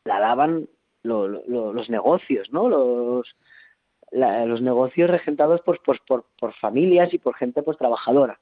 la 0.05 0.21
daban 0.21 0.69
los 1.03 1.91
negocios, 1.91 2.51
¿no? 2.53 2.69
Los, 2.69 4.63
negocios 4.63 5.11
regentados 5.11 5.61
pues, 5.65 5.79
por, 5.81 6.01
por, 6.39 6.55
familias 6.55 7.13
y 7.13 7.19
por 7.19 7.35
gente 7.35 7.63
pues 7.63 7.79
trabajadora. 7.79 8.39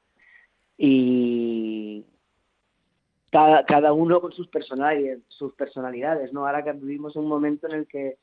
Y 0.83 2.07
cada, 3.31 3.67
cada 3.67 3.93
uno 3.93 4.19
con 4.23 4.33
sus 4.33 4.49
personalidades, 4.49 5.21
sus 5.29 5.53
personalidades, 5.53 6.33
¿no? 6.33 6.47
Ahora 6.47 6.65
que 6.65 6.73
vivimos 6.73 7.17
un 7.17 7.27
momento 7.27 7.67
en 7.67 7.75
el 7.75 7.87
que 7.87 8.17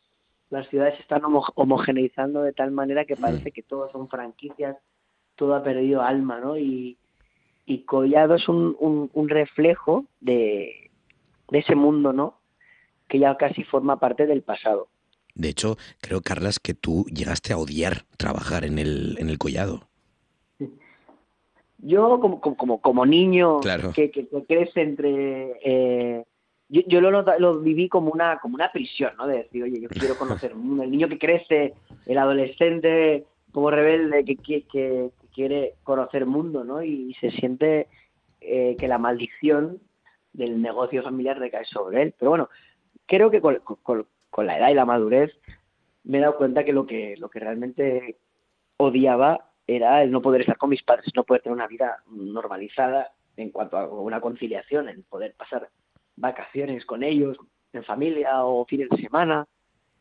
las 0.50 0.68
ciudades 0.70 0.96
se 0.96 1.04
están 1.04 1.22
homogeneizando 1.54 2.42
de 2.42 2.54
tal 2.54 2.72
manera 2.72 3.06
que 3.06 3.16
parece 3.16 3.52
que 3.52 3.62
todos 3.62 3.92
son 3.92 4.10
franquicias, 4.10 4.76
todo 5.36 5.54
ha 5.54 5.64
perdido 5.64 6.02
alma, 6.02 6.40
¿no? 6.40 6.58
Y, 6.58 6.98
y 7.68 7.84
Collado 7.84 8.34
es 8.34 8.50
un, 8.50 8.76
un, 8.80 9.12
un 9.14 9.30
reflejo 9.30 10.06
de, 10.20 10.90
de 11.52 11.60
ese 11.60 11.76
mundo, 11.76 12.12
¿no? 12.12 12.40
Que 13.08 13.20
ya 13.20 13.38
casi 13.38 13.64
forma 13.66 14.00
parte 14.00 14.26
del 14.26 14.42
pasado. 14.42 14.88
De 15.36 15.50
hecho, 15.50 15.78
creo, 16.02 16.22
Carlas, 16.22 16.60
que 16.60 16.74
tú 16.74 17.06
llegaste 17.14 17.54
a 17.54 17.58
odiar 17.58 18.06
trabajar 18.18 18.66
en 18.66 18.80
el, 18.80 19.16
en 19.20 19.30
el 19.30 19.38
collado. 19.38 19.87
Yo, 21.80 22.20
como, 22.20 22.42
como, 22.42 22.82
como 22.82 23.06
niño 23.06 23.60
que, 23.94 24.12
que, 24.12 24.28
crece 24.48 24.82
entre... 24.82 25.60
Eh, 25.64 26.24
yo, 26.70 26.82
yo 26.88 27.02
lo, 27.02 27.24
lo, 27.40 27.60
viví 27.60 27.88
como 27.88 28.12
una, 28.12 28.40
como 28.40 28.56
una 28.56 28.72
prisión, 28.72 29.14
¿no? 29.18 29.28
De 29.28 29.38
decir, 29.38 29.64
oye, 29.64 29.80
yo 29.80 29.90
quiero 29.90 30.18
conocer 30.18 30.52
el 30.52 30.58
mundo. 30.58 30.84
El 30.84 30.92
niño 30.92 31.08
que 31.08 31.20
crece, 31.20 31.76
el 32.06 32.18
adolescente 32.18 33.26
como 33.52 33.72
rebelde 33.72 34.26
que, 34.26 34.36
que, 34.36 34.64
que 34.64 35.10
quiere 35.34 35.76
conocer 35.84 36.24
el 36.24 36.28
mundo, 36.28 36.64
¿no? 36.64 36.84
Y, 36.84 37.14
se 37.22 37.32
siente 37.32 37.88
eh, 38.42 38.76
que 38.78 38.88
la 38.88 38.98
maldición 38.98 39.80
del 40.34 40.62
negocio 40.62 41.04
familiar 41.04 41.40
recae 41.40 41.66
sobre 41.66 42.02
él. 42.02 42.14
Pero 42.20 42.32
bueno, 42.32 42.50
creo 43.06 43.32
que 43.32 43.40
con, 43.40 43.62
con 44.30 44.46
la 44.46 44.58
edad 44.58 44.70
y 44.70 44.74
la 44.74 44.86
madurez, 44.86 45.32
me 46.04 46.18
he 46.18 46.22
dado 46.22 46.38
cuenta 46.38 46.64
que 46.64 46.74
lo 46.74 46.86
que, 46.86 47.16
lo 47.18 47.30
que 47.30 47.40
realmente 47.40 48.18
odiaba 48.78 49.47
era 49.68 50.02
el 50.02 50.12
no 50.12 50.22
poder 50.22 50.42
estar 50.42 50.58
con 50.58 50.70
mis 50.70 50.82
padres, 50.82 51.12
no 51.16 51.26
poder 51.26 51.42
tener 51.42 51.56
una 51.56 51.68
vida 51.68 52.02
normalizada 52.10 53.12
en 53.36 53.52
cuanto 53.52 53.78
a 53.78 53.88
una 53.88 54.22
conciliación, 54.22 54.90
el 54.90 55.04
poder 55.04 55.36
pasar 55.36 55.70
vacaciones 56.16 56.86
con 56.86 57.04
ellos, 57.04 57.38
en 57.74 57.84
familia 57.84 58.44
o 58.46 58.66
fines 58.66 58.90
de 58.90 58.98
semana, 58.98 59.46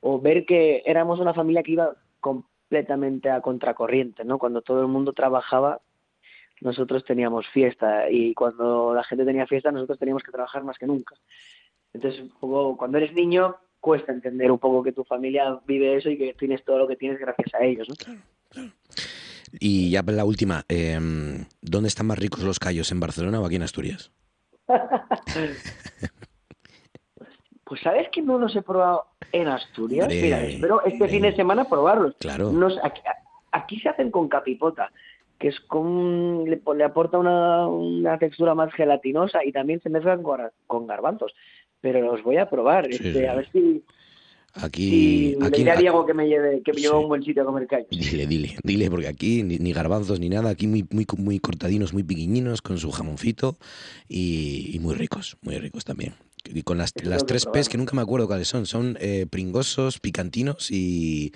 o 0.00 0.20
ver 0.20 0.46
que 0.46 0.82
éramos 0.86 1.18
una 1.18 1.34
familia 1.34 1.62
que 1.62 1.72
iba 1.72 1.94
completamente 2.20 3.28
a 3.28 3.40
contracorriente, 3.40 4.24
¿no? 4.24 4.38
Cuando 4.38 4.62
todo 4.62 4.80
el 4.80 4.88
mundo 4.88 5.12
trabajaba, 5.12 5.80
nosotros 6.60 7.04
teníamos 7.04 7.46
fiesta 7.48 8.08
y 8.10 8.32
cuando 8.34 8.94
la 8.94 9.04
gente 9.04 9.24
tenía 9.24 9.46
fiesta, 9.46 9.70
nosotros 9.70 9.98
teníamos 9.98 10.22
que 10.22 10.32
trabajar 10.32 10.64
más 10.64 10.78
que 10.78 10.86
nunca. 10.86 11.16
Entonces, 11.92 12.24
cuando 12.40 12.98
eres 12.98 13.12
niño, 13.12 13.56
cuesta 13.80 14.12
entender 14.12 14.50
un 14.50 14.58
poco 14.58 14.82
que 14.82 14.92
tu 14.92 15.04
familia 15.04 15.60
vive 15.66 15.96
eso 15.96 16.08
y 16.08 16.16
que 16.16 16.34
tienes 16.34 16.64
todo 16.64 16.78
lo 16.78 16.88
que 16.88 16.96
tienes 16.96 17.18
gracias 17.18 17.54
a 17.54 17.64
ellos, 17.64 17.88
¿no? 17.88 18.62
Y 19.52 19.90
ya 19.90 20.02
la 20.02 20.24
última, 20.24 20.64
em, 20.68 21.44
¿dónde 21.60 21.88
están 21.88 22.06
más 22.06 22.18
ricos 22.18 22.42
los 22.42 22.58
callos, 22.58 22.90
en 22.92 23.00
Barcelona 23.00 23.40
o 23.40 23.46
aquí 23.46 23.56
en 23.56 23.62
Asturias? 23.62 24.10
pues 27.64 27.80
sabes 27.82 28.08
que 28.10 28.22
no 28.22 28.38
los 28.38 28.54
he 28.56 28.62
probado 28.62 29.06
en 29.32 29.48
Asturias. 29.48 30.08
Mira, 30.08 30.42
espero 30.42 30.84
este 30.84 31.08
fin 31.08 31.22
de 31.22 31.34
semana 31.34 31.68
probarlos. 31.68 32.14
Claro. 32.18 32.52
aquí, 33.52 33.80
se 33.80 33.88
hacen 33.88 34.10
con 34.10 34.28
capipota, 34.28 34.90
que 35.38 35.48
es 35.48 35.60
con 35.60 36.44
le, 36.44 36.84
aporta 36.84 37.18
una, 37.18 37.66
una, 37.66 38.18
textura 38.18 38.54
más 38.54 38.72
gelatinosa 38.72 39.44
y 39.44 39.52
también 39.52 39.80
se 39.82 39.90
mezclan 39.90 40.22
con, 40.22 40.40
con 40.66 40.86
garbanzos 40.86 41.34
pero 41.80 42.00
los 42.00 42.22
voy 42.22 42.36
a 42.36 42.50
probar, 42.50 42.88
este, 42.88 43.28
a 43.28 43.34
ver 43.34 43.50
si... 43.52 43.82
Aquí, 44.62 45.36
aquí 45.42 45.64
le 45.64 45.76
Diego 45.76 46.06
que 46.06 46.14
me 46.14 46.26
lleve, 46.26 46.62
que 46.62 46.72
me 46.72 46.80
lleve 46.80 46.94
a 46.94 46.98
un 46.98 47.08
buen 47.08 47.22
sitio 47.22 47.42
a 47.42 47.46
comer 47.46 47.66
callos. 47.66 47.88
Dile, 47.90 48.26
dile, 48.26 48.56
dile, 48.62 48.90
porque 48.90 49.08
aquí 49.08 49.42
ni, 49.42 49.72
garbanzos 49.72 50.18
ni 50.18 50.28
nada, 50.28 50.50
aquí 50.50 50.66
muy, 50.66 50.86
muy, 50.90 51.06
muy 51.18 51.38
cortadinos, 51.38 51.92
muy 51.92 52.02
piquiñinos, 52.02 52.62
con 52.62 52.78
su 52.78 52.90
jamoncito 52.90 53.56
y, 54.08 54.78
muy 54.80 54.94
ricos, 54.94 55.36
muy 55.42 55.58
ricos 55.58 55.84
también. 55.84 56.14
Y 56.44 56.62
con 56.62 56.78
las, 56.78 56.92
las 57.02 57.26
tres 57.26 57.44
P's 57.44 57.68
que 57.68 57.76
nunca 57.76 57.94
me 57.96 58.02
acuerdo 58.02 58.26
cuáles 58.28 58.48
son, 58.48 58.66
son 58.66 58.96
eh, 59.00 59.26
pringosos, 59.28 59.98
picantinos 59.98 60.70
y, 60.70 61.32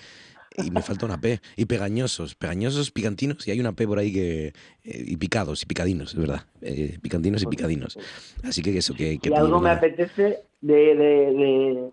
y 0.56 0.70
me 0.70 0.82
falta 0.82 1.06
una 1.06 1.20
P. 1.20 1.40
Y 1.56 1.66
pegañosos, 1.66 2.34
pegañosos, 2.34 2.90
picantinos, 2.90 3.46
y 3.46 3.50
hay 3.50 3.60
una 3.60 3.72
P 3.72 3.86
por 3.86 3.98
ahí 3.98 4.12
que. 4.12 4.52
Eh, 4.84 5.04
y 5.06 5.16
picados, 5.16 5.62
y 5.62 5.66
picadinos, 5.66 6.14
es 6.14 6.18
verdad. 6.18 6.42
Eh, 6.62 6.98
picantinos 7.00 7.42
y 7.42 7.46
picadinos. 7.46 7.98
Así 8.42 8.62
que 8.62 8.76
eso, 8.76 8.94
que. 8.94 9.18
que 9.18 9.28
si 9.28 9.34
algo 9.34 9.60
me 9.60 9.70
apetece 9.70 10.40
de, 10.60 10.74
de, 10.74 10.94
de, 10.94 11.90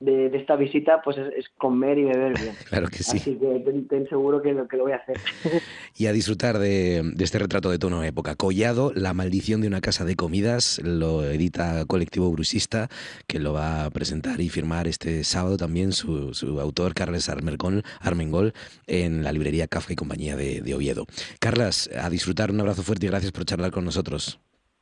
esta 0.00 0.56
visita 0.56 1.02
pues 1.02 1.18
es, 1.18 1.46
comer 1.58 1.98
y 1.98 2.04
beber 2.04 2.38
bien. 2.38 2.54
claro 2.68 2.88
que 2.88 3.02
sí. 3.02 3.18
Así 3.18 3.36
que 3.36 3.84
ten, 3.88 4.08
seguro 4.08 4.40
que 4.40 4.52
lo, 4.52 4.66
que 4.66 4.76
lo 4.76 4.84
voy 4.84 4.92
a 4.92 4.96
hacer. 4.96 5.18
y 5.96 6.06
a 6.06 6.12
disfrutar 6.12 6.58
de, 6.58 7.14
este 7.18 7.38
retrato 7.38 7.70
de 7.70 7.78
tono 7.78 8.02
época. 8.02 8.34
Collado, 8.34 8.92
La 8.94 9.12
maldición 9.12 9.60
de 9.60 9.68
una 9.68 9.80
casa 9.80 10.04
de 10.04 10.16
comidas, 10.16 10.80
lo 10.82 11.24
edita 11.24 11.84
Colectivo 11.86 12.30
Brusista, 12.30 12.88
que 13.26 13.38
lo 13.38 13.52
va 13.52 13.84
a 13.84 13.90
presentar 13.90 14.40
y 14.40 14.48
firmar 14.48 14.88
este 14.88 15.24
sábado 15.24 15.56
también 15.56 15.92
su, 15.92 16.32
autor, 16.60 16.94
Carles 16.94 17.28
Armengol, 17.28 18.52
en 18.86 19.22
la 19.22 19.32
librería 19.32 19.66
Café 19.66 19.92
y 19.92 19.96
Compañía 19.96 20.36
de, 20.36 20.60
de 20.62 20.74
Oviedo. 20.74 21.06
Carlas, 21.40 21.90
a 22.00 22.08
disfrutar, 22.08 22.50
un 22.50 22.60
abrazo 22.60 22.82
fuerte 22.82 23.06
y 23.06 23.08
gracias 23.10 23.32
por 23.32 23.44
charlar 23.44 23.70
con 23.70 23.84
nosotros. 23.84 24.40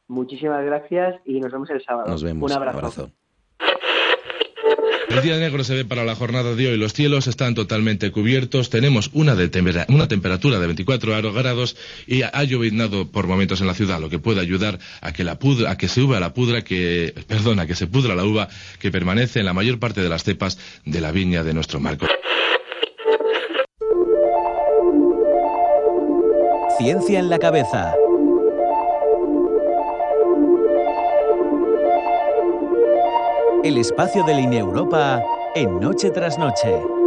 Muchísimas 0.08 0.64
gracias 0.64 1.20
y 1.26 1.38
nos 1.38 1.52
vemos 1.52 1.68
el 1.70 1.84
sábado. 1.84 2.08
Nos 2.08 2.22
vemos. 2.22 2.50
Un 2.50 2.56
abrazo. 2.56 3.10
El 5.10 5.22
día 5.22 5.38
negro 5.38 5.64
se 5.64 5.74
ve 5.74 5.84
para 5.86 6.04
la 6.04 6.14
jornada 6.14 6.54
de 6.54 6.68
hoy. 6.68 6.76
Los 6.76 6.92
cielos 6.92 7.26
están 7.28 7.54
totalmente 7.54 8.10
cubiertos. 8.10 8.68
Tenemos 8.68 9.10
una, 9.14 9.34
una 9.88 10.06
temperatura 10.06 10.58
de 10.58 10.66
24 10.66 11.32
grados 11.32 11.76
y 12.06 12.22
ha 12.22 12.44
lloviznado 12.44 13.10
por 13.10 13.26
momentos 13.26 13.62
en 13.62 13.68
la 13.68 13.74
ciudad, 13.74 14.00
lo 14.00 14.10
que 14.10 14.18
puede 14.18 14.40
ayudar 14.40 14.78
a 15.00 15.12
que 15.12 15.24
la 15.24 15.38
a 15.66 15.76
que 15.78 15.88
se 15.88 16.02
uva 16.02 16.20
la 16.20 16.34
pudra 16.34 16.62
que, 16.62 17.14
perdona, 17.26 17.66
que 17.66 17.74
se 17.74 17.86
pudra 17.86 18.14
la 18.14 18.24
uva 18.24 18.48
que 18.78 18.90
permanece 18.90 19.40
en 19.40 19.46
la 19.46 19.54
mayor 19.54 19.78
parte 19.78 20.02
de 20.02 20.10
las 20.10 20.24
cepas 20.24 20.58
de 20.84 21.00
la 21.00 21.10
viña 21.10 21.42
de 21.42 21.54
nuestro 21.54 21.80
marco. 21.80 22.06
Ciencia 26.78 27.18
en 27.18 27.30
la 27.30 27.38
cabeza. 27.38 27.94
El 33.64 33.76
espacio 33.76 34.22
de 34.22 34.34
Línea 34.34 34.60
Europa 34.60 35.20
en 35.56 35.80
Noche 35.80 36.10
tras 36.10 36.38
Noche. 36.38 36.97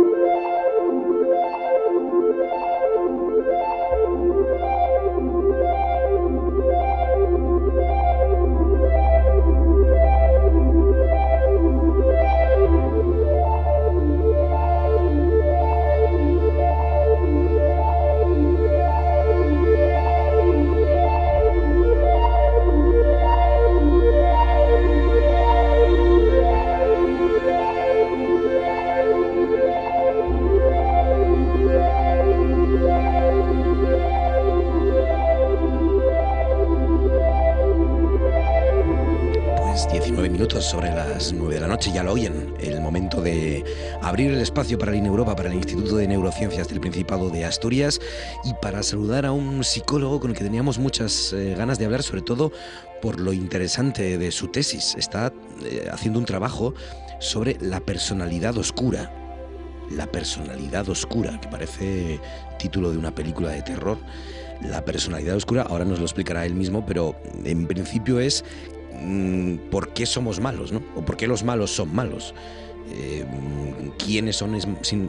Espacio 44.42 44.78
para 44.78 44.92
la 44.92 45.06
Europa, 45.06 45.36
para 45.36 45.50
el 45.50 45.56
Instituto 45.56 45.96
de 45.96 46.08
Neurociencias 46.08 46.68
del 46.68 46.80
Principado 46.80 47.30
de 47.32 47.44
Asturias 47.44 48.00
y 48.44 48.54
para 48.62 48.84
saludar 48.84 49.26
a 49.26 49.32
un 49.32 49.64
psicólogo 49.64 50.20
con 50.20 50.30
el 50.30 50.38
que 50.38 50.44
teníamos 50.44 50.78
muchas 50.78 51.34
eh, 51.34 51.56
ganas 51.58 51.80
de 51.80 51.86
hablar, 51.86 52.04
sobre 52.04 52.22
todo 52.22 52.52
por 53.02 53.20
lo 53.20 53.34
interesante 53.34 54.20
de 54.20 54.32
su 54.32 54.50
tesis. 54.50 54.94
Está 54.96 55.34
eh, 55.64 55.90
haciendo 55.92 56.20
un 56.20 56.26
trabajo 56.26 56.76
sobre 57.20 57.58
la 57.60 57.80
personalidad 57.80 58.56
oscura. 58.58 59.12
La 59.90 60.06
personalidad 60.06 60.88
oscura, 60.88 61.42
que 61.42 61.48
parece 61.48 62.20
título 62.60 62.92
de 62.92 62.98
una 63.00 63.16
película 63.16 63.50
de 63.50 63.64
terror. 63.64 63.98
La 64.62 64.86
personalidad 64.86 65.36
oscura, 65.36 65.64
ahora 65.64 65.86
nos 65.86 65.98
lo 65.98 66.06
explicará 66.06 66.46
él 66.46 66.54
mismo, 66.54 66.86
pero 66.86 67.16
en 67.44 67.66
principio 67.66 68.20
es 68.20 68.44
mm, 69.00 69.70
por 69.70 69.94
qué 69.94 70.06
somos 70.06 70.40
malos, 70.40 70.72
¿no? 70.72 70.82
O 70.96 71.02
por 71.04 71.18
qué 71.18 71.28
los 71.28 71.44
malos 71.44 71.72
son 71.72 71.94
malos. 71.94 72.34
Eh, 72.94 73.26
quiénes 74.04 74.36
son, 74.36 74.58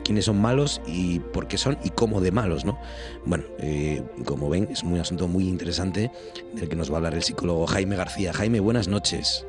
quiénes 0.04 0.24
son 0.24 0.40
malos 0.40 0.80
y 0.86 1.18
por 1.18 1.48
qué 1.48 1.58
son 1.58 1.78
y 1.82 1.90
cómo 1.90 2.20
de 2.20 2.30
malos, 2.30 2.64
¿no? 2.64 2.78
Bueno, 3.24 3.44
eh, 3.58 4.02
como 4.24 4.48
ven, 4.48 4.68
es 4.70 4.82
un 4.82 4.98
asunto 4.98 5.26
muy 5.26 5.48
interesante 5.48 6.10
del 6.52 6.68
que 6.68 6.76
nos 6.76 6.90
va 6.90 6.94
a 6.94 6.96
hablar 6.98 7.14
el 7.14 7.22
psicólogo 7.22 7.66
Jaime 7.66 7.96
García. 7.96 8.32
Jaime, 8.32 8.60
buenas 8.60 8.88
noches. 8.88 9.46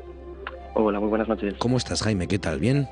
Hola, 0.74 0.98
muy 0.98 1.08
buenas 1.08 1.28
noches. 1.28 1.54
¿Cómo 1.58 1.76
estás, 1.76 2.02
Jaime? 2.02 2.26
¿Qué 2.26 2.38
tal? 2.38 2.58
¿Bien? 2.58 2.88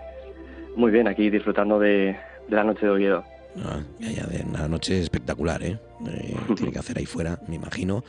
Muy 0.77 0.91
bien, 0.91 1.09
aquí 1.09 1.29
disfrutando 1.31 1.79
de, 1.79 2.17
la 2.49 2.65
noche 2.65 2.87
de 2.87 2.93
Oviedo. 2.93 3.25
De 3.55 4.45
una 4.49 4.67
noche 4.67 4.99
espectacular, 5.01 5.63
¿eh? 5.63 5.79
eh 6.09 6.37
tiene 6.57 6.73
que 6.73 6.79
hacer 6.79 6.99
ahí 6.99 7.07
fuera, 7.07 7.39
me 7.49 7.57
imagino. 7.57 8.05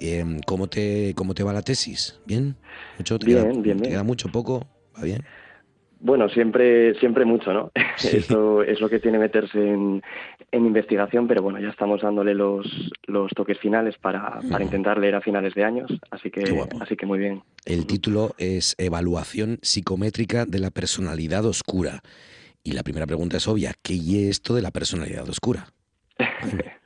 Em, 0.00 0.40
¿cómo, 0.46 0.68
te, 0.68 1.12
¿Cómo 1.14 1.34
te 1.34 1.42
va 1.42 1.52
la 1.52 1.62
tesis? 1.62 2.18
¿Bien? 2.26 2.56
¿Mucho? 2.98 3.18
¿Te 3.18 3.26
bien, 3.26 3.62
bien, 3.62 3.80
¿Te 3.80 3.90
queda 3.90 4.02
mucho, 4.02 4.28
poco? 4.28 4.66
¿Va 4.96 5.02
bien? 5.02 5.22
Bueno, 6.00 6.28
siempre, 6.28 6.94
siempre 6.98 7.24
mucho, 7.24 7.52
¿no? 7.52 7.72
Eso 8.02 8.62
es 8.62 8.80
lo 8.80 8.88
que 8.88 8.98
tiene 8.98 9.18
meterse 9.18 9.58
en, 9.58 10.02
investigación, 10.52 11.28
pero 11.28 11.42
bueno, 11.42 11.60
ya 11.60 11.68
estamos 11.68 12.00
dándole 12.00 12.34
los, 12.34 12.66
los 13.06 13.30
toques 13.32 13.58
finales 13.58 13.96
para, 13.98 14.40
para 14.50 14.64
intentar 14.64 14.96
leer 14.96 15.16
a 15.16 15.20
finales 15.20 15.54
de 15.54 15.64
años, 15.64 15.90
así 16.10 16.30
que, 16.30 16.44
así 16.80 16.96
que 16.96 17.04
muy 17.04 17.18
bien. 17.18 17.42
El 17.66 17.86
título 17.86 18.34
es 18.38 18.74
Evaluación 18.78 19.58
psicométrica 19.60 20.46
de 20.46 20.58
la 20.58 20.70
personalidad 20.70 21.44
oscura. 21.44 22.00
Y 22.66 22.72
la 22.72 22.82
primera 22.82 23.06
pregunta 23.06 23.36
es 23.36 23.46
obvia, 23.46 23.74
¿qué 23.80 23.94
es 23.94 24.28
esto 24.28 24.52
de 24.52 24.60
la 24.60 24.72
personalidad 24.72 25.28
oscura? 25.28 25.66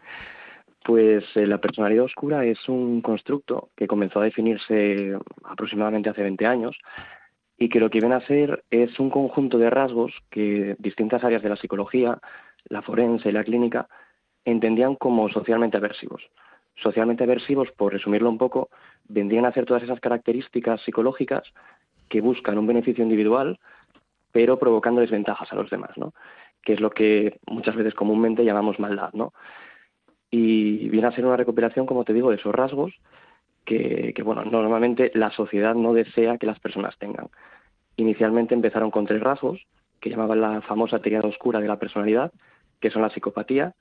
Pues 0.82 1.24
eh, 1.36 1.46
la 1.46 1.58
personalidad 1.58 2.06
oscura 2.06 2.44
es 2.44 2.66
un 2.66 3.02
constructo 3.02 3.68
que 3.76 3.86
comenzó 3.86 4.18
a 4.18 4.24
definirse 4.24 5.14
aproximadamente 5.44 6.08
hace 6.08 6.22
20 6.22 6.46
años 6.46 6.76
y 7.58 7.68
que 7.68 7.78
lo 7.78 7.90
que 7.90 8.00
viene 8.00 8.14
a 8.14 8.26
ser 8.26 8.64
es 8.70 8.98
un 8.98 9.10
conjunto 9.10 9.58
de 9.58 9.68
rasgos 9.68 10.12
que 10.30 10.76
distintas 10.78 11.22
áreas 11.22 11.42
de 11.42 11.50
la 11.50 11.56
psicología, 11.56 12.18
la 12.64 12.80
forense 12.80 13.28
y 13.28 13.32
la 13.32 13.44
clínica, 13.44 13.88
entendían 14.44 14.96
como 14.96 15.28
socialmente 15.28 15.76
aversivos. 15.76 16.22
Socialmente 16.82 17.24
aversivos, 17.24 17.68
por 17.76 17.92
resumirlo 17.92 18.30
un 18.30 18.38
poco, 18.38 18.70
vendrían 19.06 19.44
a 19.44 19.52
ser 19.52 19.66
todas 19.66 19.82
esas 19.82 20.00
características 20.00 20.80
psicológicas 20.80 21.42
que 22.08 22.22
buscan 22.22 22.58
un 22.58 22.66
beneficio 22.66 23.04
individual, 23.04 23.60
pero 24.32 24.58
provocando 24.58 25.00
desventajas 25.00 25.52
a 25.52 25.56
los 25.56 25.70
demás, 25.70 25.96
¿no? 25.96 26.12
que 26.62 26.74
es 26.74 26.80
lo 26.80 26.90
que 26.90 27.38
muchas 27.46 27.74
veces 27.74 27.94
comúnmente 27.94 28.44
llamamos 28.44 28.78
maldad. 28.78 29.10
¿no? 29.12 29.32
Y 30.30 30.88
viene 30.88 31.08
a 31.08 31.12
ser 31.12 31.26
una 31.26 31.36
recuperación, 31.36 31.86
como 31.86 32.04
te 32.04 32.12
digo, 32.12 32.30
de 32.30 32.36
esos 32.36 32.54
rasgos 32.54 32.92
que, 33.64 34.22
bueno, 34.24 34.44
normalmente 34.44 35.12
la 35.14 35.30
sociedad 35.30 35.74
no 35.74 35.92
desea 35.92 36.38
que 36.38 36.46
las 36.46 36.58
personas 36.58 36.98
tengan. 36.98 37.28
Inicialmente 37.96 38.54
empezaron 38.54 38.90
con 38.90 39.06
tres 39.06 39.20
rasgos, 39.20 39.64
que 40.00 40.10
llamaban 40.10 40.40
la 40.40 40.60
famosa 40.62 40.98
teoría 40.98 41.20
oscura 41.20 41.60
de 41.60 41.68
la 41.68 41.78
personalidad, 41.78 42.32
que 42.80 42.90
son 42.90 43.02
la 43.02 43.10
psicopatía, 43.10 43.74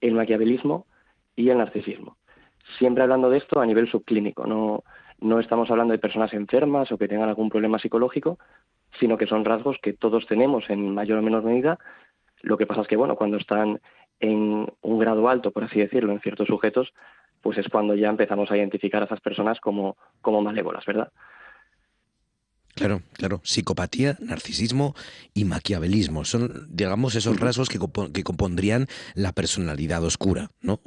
el 0.00 0.14
maquiavelismo 0.14 0.86
y 1.34 1.50
el 1.50 1.58
narcisismo. 1.58 2.16
Siempre 2.78 3.02
hablando 3.02 3.28
de 3.28 3.38
esto 3.38 3.60
a 3.60 3.66
nivel 3.66 3.90
subclínico, 3.90 4.46
no, 4.46 4.84
no 5.20 5.40
estamos 5.40 5.70
hablando 5.70 5.92
de 5.92 5.98
personas 5.98 6.32
enfermas 6.32 6.90
o 6.92 6.98
que 6.98 7.08
tengan 7.08 7.28
algún 7.28 7.48
problema 7.48 7.78
psicológico, 7.78 8.38
sino 8.98 9.16
que 9.16 9.26
son 9.26 9.44
rasgos 9.44 9.78
que 9.82 9.92
todos 9.92 10.26
tenemos 10.26 10.68
en 10.68 10.94
mayor 10.94 11.18
o 11.18 11.22
menor 11.22 11.42
medida. 11.42 11.78
Lo 12.42 12.56
que 12.56 12.66
pasa 12.66 12.82
es 12.82 12.88
que, 12.88 12.96
bueno, 12.96 13.16
cuando 13.16 13.36
están 13.36 13.80
en 14.20 14.66
un 14.82 14.98
grado 14.98 15.28
alto, 15.28 15.50
por 15.50 15.64
así 15.64 15.78
decirlo, 15.78 16.12
en 16.12 16.20
ciertos 16.20 16.48
sujetos, 16.48 16.92
pues 17.42 17.58
es 17.58 17.68
cuando 17.68 17.94
ya 17.94 18.08
empezamos 18.08 18.50
a 18.50 18.56
identificar 18.56 19.02
a 19.02 19.06
esas 19.06 19.20
personas 19.20 19.60
como, 19.60 19.96
como 20.20 20.42
malévolas, 20.42 20.84
¿verdad? 20.86 21.12
Claro, 22.74 23.00
claro. 23.14 23.40
Psicopatía, 23.42 24.16
narcisismo 24.20 24.94
y 25.32 25.44
maquiavelismo 25.44 26.24
son, 26.24 26.66
digamos, 26.68 27.14
esos 27.14 27.40
rasgos 27.40 27.70
que, 27.70 27.78
que 28.12 28.22
compondrían 28.22 28.86
la 29.14 29.32
personalidad 29.32 30.04
oscura, 30.04 30.50
¿no? 30.60 30.80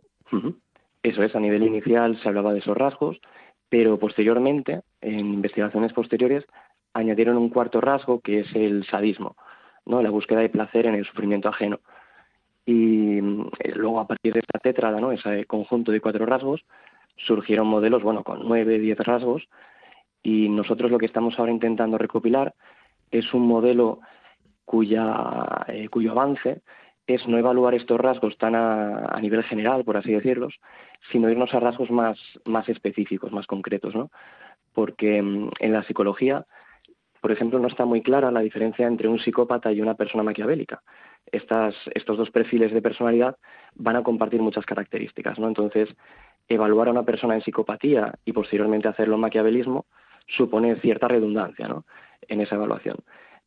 Eso 1.02 1.24
es, 1.24 1.36
a 1.36 1.40
nivel 1.40 1.64
inicial 1.64 2.20
se 2.22 2.28
hablaba 2.28 2.54
de 2.54 2.60
esos 2.60 2.78
rasgos, 2.78 3.20
pero 3.70 3.98
posteriormente, 4.00 4.82
en 5.02 5.34
investigaciones 5.34 5.94
posteriores, 5.94 6.46
añadieron 6.94 7.38
un 7.38 7.50
cuarto 7.50 7.80
rasgo 7.80 8.20
que 8.20 8.40
es 8.40 8.56
el 8.56 8.86
sadismo. 8.86 9.36
La 9.86 10.10
búsqueda 10.12 10.42
de 10.42 10.50
placer 10.50 10.86
en 10.86 10.96
el 10.96 11.06
sufrimiento 11.06 11.50
ajeno. 11.50 11.80
Y 12.66 13.18
eh, 13.18 13.74
luego 13.76 14.00
a 14.00 14.08
partir 14.08 14.34
de 14.34 14.42
esta 14.42 14.60
tétrada, 14.60 15.02
ese 15.14 15.46
conjunto 15.46 15.92
de 15.92 16.02
cuatro 16.02 16.26
rasgos, 16.26 16.64
surgieron 17.18 17.68
modelos, 17.68 18.04
bueno, 18.04 18.24
con 18.24 18.48
nueve, 18.48 18.78
diez 18.78 18.98
rasgos, 19.00 19.48
y 20.22 20.50
nosotros 20.50 20.92
lo 20.92 21.00
que 21.00 21.08
estamos 21.08 21.40
ahora 21.40 21.52
intentando 21.52 21.98
recopilar 21.98 22.54
es 23.10 23.34
un 23.34 23.48
modelo 23.48 24.00
eh, 24.72 25.88
cuyo 25.90 26.12
avance 26.12 26.62
es 27.16 27.28
no 27.28 27.38
evaluar 27.38 27.76
estos 27.76 28.00
rasgos 28.00 28.38
tan 28.38 28.56
a, 28.56 29.20
nivel 29.22 29.44
general, 29.44 29.84
por 29.84 29.98
así 29.98 30.12
decirlos, 30.12 30.60
sino 31.12 31.30
irnos 31.30 31.54
a 31.54 31.60
rasgos 31.60 31.90
más, 31.92 32.20
más 32.46 32.68
específicos, 32.70 33.32
más 33.32 33.48
concretos, 33.48 33.96
¿no? 33.96 34.12
Porque 34.74 35.22
mm, 35.22 35.50
en 35.60 35.74
la 35.74 35.84
psicología, 35.84 36.46
por 37.22 37.32
ejemplo, 37.32 37.60
no 37.60 37.68
está 37.68 37.86
muy 37.86 38.02
clara 38.02 38.32
la 38.32 38.42
diferencia 38.42 38.88
entre 38.88 39.08
un 39.08 39.20
psicópata 39.20 39.72
y 39.72 39.82
una 39.82 39.96
persona 39.96 40.24
maquiavélica 40.24 40.82
estas, 41.32 41.76
estos 41.94 42.18
dos 42.18 42.32
perfiles 42.32 42.72
de 42.72 42.82
personalidad 42.82 43.38
van 43.76 43.96
a 43.96 44.04
compartir 44.04 44.42
muchas 44.42 44.66
características, 44.66 45.40
¿no? 45.40 45.48
Entonces, 45.48 45.90
evaluar 46.48 46.88
a 46.88 46.92
una 46.92 47.04
persona 47.04 47.36
en 47.36 47.42
psicopatía 47.42 48.14
y 48.26 48.34
posteriormente 48.34 48.88
hacerlo 48.88 49.16
en 49.16 49.22
maquiavelismo 49.22 49.86
supone 50.28 50.76
cierta 50.78 51.08
redundancia, 51.08 51.68
¿no? 51.68 51.86
En 52.28 52.42
esa 52.42 52.56
evaluación. 52.56 52.98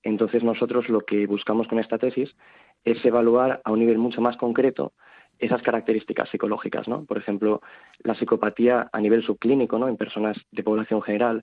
Entonces, 0.03 0.42
nosotros 0.42 0.88
lo 0.88 1.01
que 1.01 1.27
buscamos 1.27 1.68
con 1.68 1.79
esta 1.79 1.98
tesis 1.98 2.35
es 2.84 3.04
evaluar 3.04 3.60
a 3.64 3.72
un 3.72 3.80
nivel 3.80 3.98
mucho 3.98 4.20
más 4.20 4.36
concreto 4.36 4.92
esas 5.38 5.62
características 5.62 6.28
psicológicas, 6.30 6.86
¿no? 6.86 7.04
Por 7.04 7.18
ejemplo, 7.18 7.62
la 8.04 8.14
psicopatía 8.14 8.88
a 8.92 9.00
nivel 9.00 9.24
subclínico, 9.24 9.78
¿no? 9.78 9.88
En 9.88 9.96
personas 9.96 10.36
de 10.52 10.62
población 10.62 11.02
general 11.02 11.42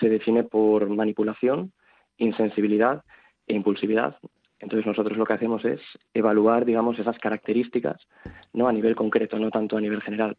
se 0.00 0.08
define 0.08 0.42
por 0.42 0.88
manipulación, 0.88 1.72
insensibilidad 2.18 3.04
e 3.46 3.54
impulsividad, 3.54 4.16
entonces 4.58 4.86
nosotros 4.86 5.18
lo 5.18 5.24
que 5.26 5.34
hacemos 5.34 5.64
es 5.64 5.80
evaluar, 6.14 6.64
digamos, 6.64 6.98
esas 6.98 7.18
características, 7.18 8.00
no 8.52 8.68
a 8.68 8.72
nivel 8.72 8.96
concreto, 8.96 9.38
no 9.38 9.50
tanto 9.50 9.76
a 9.76 9.80
nivel 9.80 10.02
general. 10.02 10.36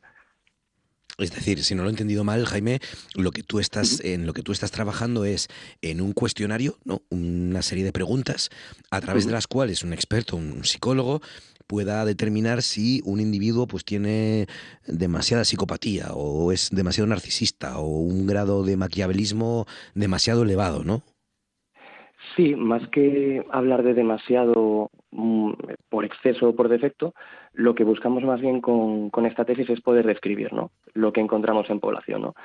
Es 1.17 1.33
decir, 1.33 1.63
si 1.63 1.73
no 1.73 1.81
lo 1.81 1.89
he 1.89 1.91
entendido 1.91 2.23
mal, 2.23 2.45
Jaime, 2.45 2.79
lo 3.15 3.31
que 3.31 3.41
tú 3.41 3.59
estás, 3.59 4.03
en 4.05 4.27
lo 4.27 4.33
que 4.33 4.43
tú 4.43 4.51
estás 4.51 4.69
trabajando 4.71 5.25
es 5.25 5.47
en 5.81 5.99
un 5.99 6.13
cuestionario, 6.13 6.77
¿no? 6.85 7.01
Una 7.09 7.63
serie 7.63 7.83
de 7.83 7.91
preguntas 7.91 8.51
a 8.91 9.01
través 9.01 9.25
de 9.25 9.31
las 9.31 9.47
cuales 9.47 9.83
un 9.83 9.93
experto, 9.93 10.35
un 10.35 10.63
psicólogo, 10.63 11.21
pueda 11.65 12.05
determinar 12.05 12.61
si 12.61 13.01
un 13.03 13.19
individuo 13.19 13.67
pues 13.67 13.83
tiene 13.83 14.47
demasiada 14.87 15.43
psicopatía 15.43 16.13
o 16.13 16.51
es 16.51 16.69
demasiado 16.71 17.07
narcisista 17.07 17.79
o 17.79 17.87
un 17.87 18.25
grado 18.25 18.63
de 18.63 18.77
maquiavelismo 18.77 19.65
demasiado 19.93 20.43
elevado, 20.43 20.83
¿no? 20.83 21.01
Sí, 22.35 22.55
más 22.55 22.87
que 22.89 23.43
hablar 23.51 23.83
de 23.83 23.93
demasiado 23.93 24.89
por 25.89 26.05
exceso 26.05 26.49
o 26.49 26.55
por 26.55 26.69
defecto, 26.69 27.13
lo 27.53 27.73
que 27.75 27.83
buscamos 27.83 28.23
más 28.23 28.39
bien 28.39 28.61
con, 28.61 29.11
esta 29.25 29.45
tesis 29.45 29.69
es 29.69 29.81
poder 29.81 30.05
describir 30.05 30.53
¿no? 30.53 30.71
lo 30.93 31.11
que 31.11 31.21
encontramos 31.21 31.69
en 31.69 31.79
población. 31.79 32.21
¿no? 32.21 32.35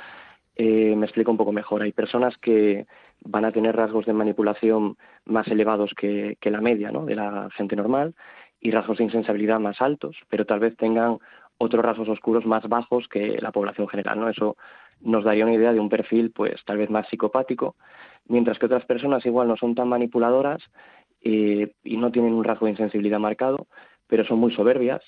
Eh, 0.57 0.95
me 0.97 1.07
explico 1.07 1.31
un 1.31 1.37
poco 1.37 1.53
mejor. 1.53 1.83
Hay 1.83 1.93
personas 1.93 2.37
que 2.39 2.87
van 3.21 3.45
a 3.45 3.53
tener 3.53 3.77
rasgos 3.77 4.07
de 4.07 4.13
manipulación 4.13 4.97
más 5.27 5.47
elevados 5.49 5.93
que, 5.95 6.37
que 6.41 6.51
la 6.51 6.61
media 6.61 6.91
¿no? 6.91 7.05
de 7.05 7.15
la 7.15 7.49
gente 7.55 7.77
normal 7.77 8.15
y 8.61 8.71
rasgos 8.71 8.99
de 8.99 9.05
insensibilidad 9.05 9.61
más 9.61 9.81
altos, 9.83 10.17
pero 10.29 10.47
tal 10.47 10.61
vez 10.61 10.77
tengan 10.77 11.19
otros 11.59 11.85
rasgos 11.85 12.09
oscuros 12.09 12.47
más 12.47 12.69
bajos 12.69 13.07
que 13.09 13.39
la 13.41 13.53
población 13.53 13.89
general. 13.89 14.19
¿no? 14.19 14.29
Eso 14.29 14.57
nos 15.01 15.25
daría 15.25 15.45
una 15.45 15.55
idea 15.55 15.73
de 15.73 15.81
un 15.81 15.89
perfil, 15.89 16.31
pues 16.31 16.65
tal 16.65 16.79
vez 16.79 16.91
más 16.91 17.09
psicopático, 17.09 17.77
mientras 18.27 18.59
que 18.59 18.67
otras 18.67 18.85
personas 18.87 19.27
igual 19.27 19.49
no 19.49 19.57
son 19.57 19.75
tan 19.75 19.89
manipuladoras 19.89 20.63
eh, 21.23 21.73
y 21.85 21.97
no 21.97 22.11
tienen 22.11 22.35
un 22.35 22.45
rasgo 22.45 22.67
de 22.67 22.73
insensibilidad 22.73 23.19
marcado, 23.19 23.67
pero 24.07 24.25
son 24.25 24.39
muy 24.39 24.53
soberbias 24.53 25.03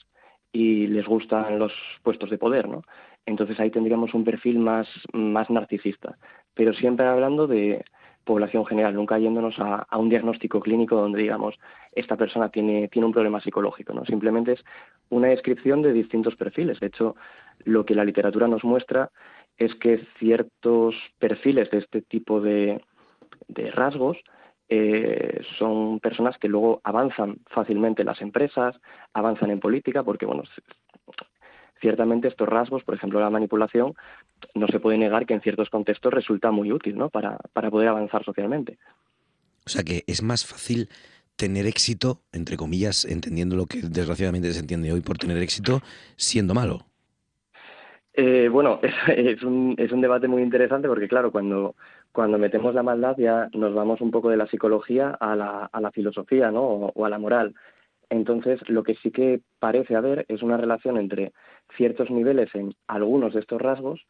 y 0.53 0.87
les 0.87 1.07
gustan 1.07 1.59
los 1.59 1.72
puestos 2.03 2.31
de 2.31 2.38
poder, 2.38 2.68
¿no? 2.68 2.83
Entonces 3.27 3.59
ahí 3.59 3.70
tendríamos 3.70 4.14
un 4.14 4.24
perfil 4.24 4.59
más, 4.59 4.88
más 5.12 5.50
narcisista, 5.50 6.16
pero 6.55 6.72
siempre 6.74 7.07
hablando 7.07 7.46
de 7.46 7.85
población 8.24 8.64
general, 8.64 8.94
nunca 8.94 9.18
yéndonos 9.18 9.59
a, 9.59 9.87
a, 9.88 9.98
un 9.98 10.09
diagnóstico 10.09 10.61
clínico 10.61 10.96
donde 10.96 11.20
digamos 11.20 11.57
esta 11.92 12.16
persona 12.16 12.48
tiene, 12.48 12.88
tiene 12.88 13.07
un 13.07 13.12
problema 13.12 13.40
psicológico, 13.40 13.92
¿no? 13.92 14.05
Simplemente 14.05 14.53
es 14.53 14.64
una 15.11 15.29
descripción 15.29 15.83
de 15.83 15.92
distintos 15.92 16.35
perfiles. 16.37 16.81
De 16.81 16.87
hecho, 16.87 17.16
lo 17.64 17.85
que 17.85 17.94
la 17.94 18.05
literatura 18.05 18.48
nos 18.48 18.64
muestra 18.64 19.11
es 19.59 19.74
que 19.77 20.07
ciertos 20.18 20.94
perfiles 21.18 21.70
de 21.70 21.79
este 21.79 22.03
tipo 22.03 22.40
de, 22.40 22.81
de 23.48 23.70
rasgos 23.70 24.18
eh, 24.68 25.40
son 25.59 26.00
personas 26.00 26.38
que 26.38 26.48
luego 26.48 26.81
avanzan 26.85 27.38
fácilmente 27.46 28.03
en 28.03 28.07
las 28.07 28.20
empresas, 28.20 28.74
avanzan 29.12 29.50
en 29.50 29.61
política, 29.61 30.03
porque 30.03 30.27
bueno, 30.27 30.42
ciertamente 31.81 32.29
estos 32.29 32.48
rasgos, 32.48 32.83
por 32.83 32.94
ejemplo 32.94 33.20
la 33.20 33.31
manipulación, 33.31 33.94
no 34.55 34.66
se 34.68 34.81
puede 34.81 34.98
negar 34.98 35.27
que 35.27 35.35
en 35.35 35.42
ciertos 35.42 35.70
contextos 35.70 36.12
resulta 36.12 36.50
muy 36.50 36.72
útil 36.72 36.96
¿no? 36.96 37.11
para, 37.11 37.38
para 37.53 37.70
poder 37.70 37.88
avanzar 37.88 38.24
socialmente. 38.24 38.79
O 39.66 39.70
sea 39.70 39.83
que 39.83 40.05
es 40.07 40.22
más 40.22 40.46
fácil 40.46 40.88
tener 41.37 41.66
éxito, 41.66 42.20
entre 42.33 42.57
comillas, 42.57 43.05
entendiendo 43.05 43.57
lo 43.57 43.66
que 43.66 43.81
desgraciadamente 43.83 44.53
se 44.53 44.61
entiende 44.61 44.92
hoy 44.92 45.00
por 45.00 45.18
tener 45.18 45.38
éxito, 45.38 45.81
siendo 46.16 46.55
malo. 46.55 46.87
Eh, 48.12 48.48
bueno, 48.50 48.81
es, 49.16 49.42
un, 49.42 49.74
es 49.77 49.90
un 49.92 50.00
debate 50.00 50.29
muy 50.29 50.42
interesante 50.42 50.88
porque, 50.88 51.09
claro, 51.09 51.33
cuando, 51.33 51.74
cuando 52.14 52.38
metemos 52.38 52.74
la 52.74 52.85
maldad 52.85 53.16
ya 53.18 53.48
nos 53.55 53.74
vamos 53.74 54.00
un 54.00 54.12
poco 54.12 54.31
de 54.31 54.37
la 54.37 54.46
psicología 54.46 55.11
a 55.11 55.35
la, 55.35 55.68
a 55.70 55.81
la 55.81 55.90
filosofía 55.90 56.53
¿no? 56.53 56.62
o, 56.62 57.05
a 57.05 57.09
la 57.09 57.18
moral. 57.18 57.55
Entonces, 58.09 58.61
lo 58.68 58.85
que 58.85 58.94
sí 58.94 59.11
que 59.11 59.40
parece 59.59 59.96
haber 59.96 60.24
es 60.29 60.42
una 60.42 60.57
relación 60.57 60.96
entre 60.96 61.33
ciertos 61.77 62.11
niveles 62.11 62.55
en 62.55 62.72
algunos 62.87 63.35
de 63.35 63.40
estos 63.40 63.61
rasgos 63.61 64.07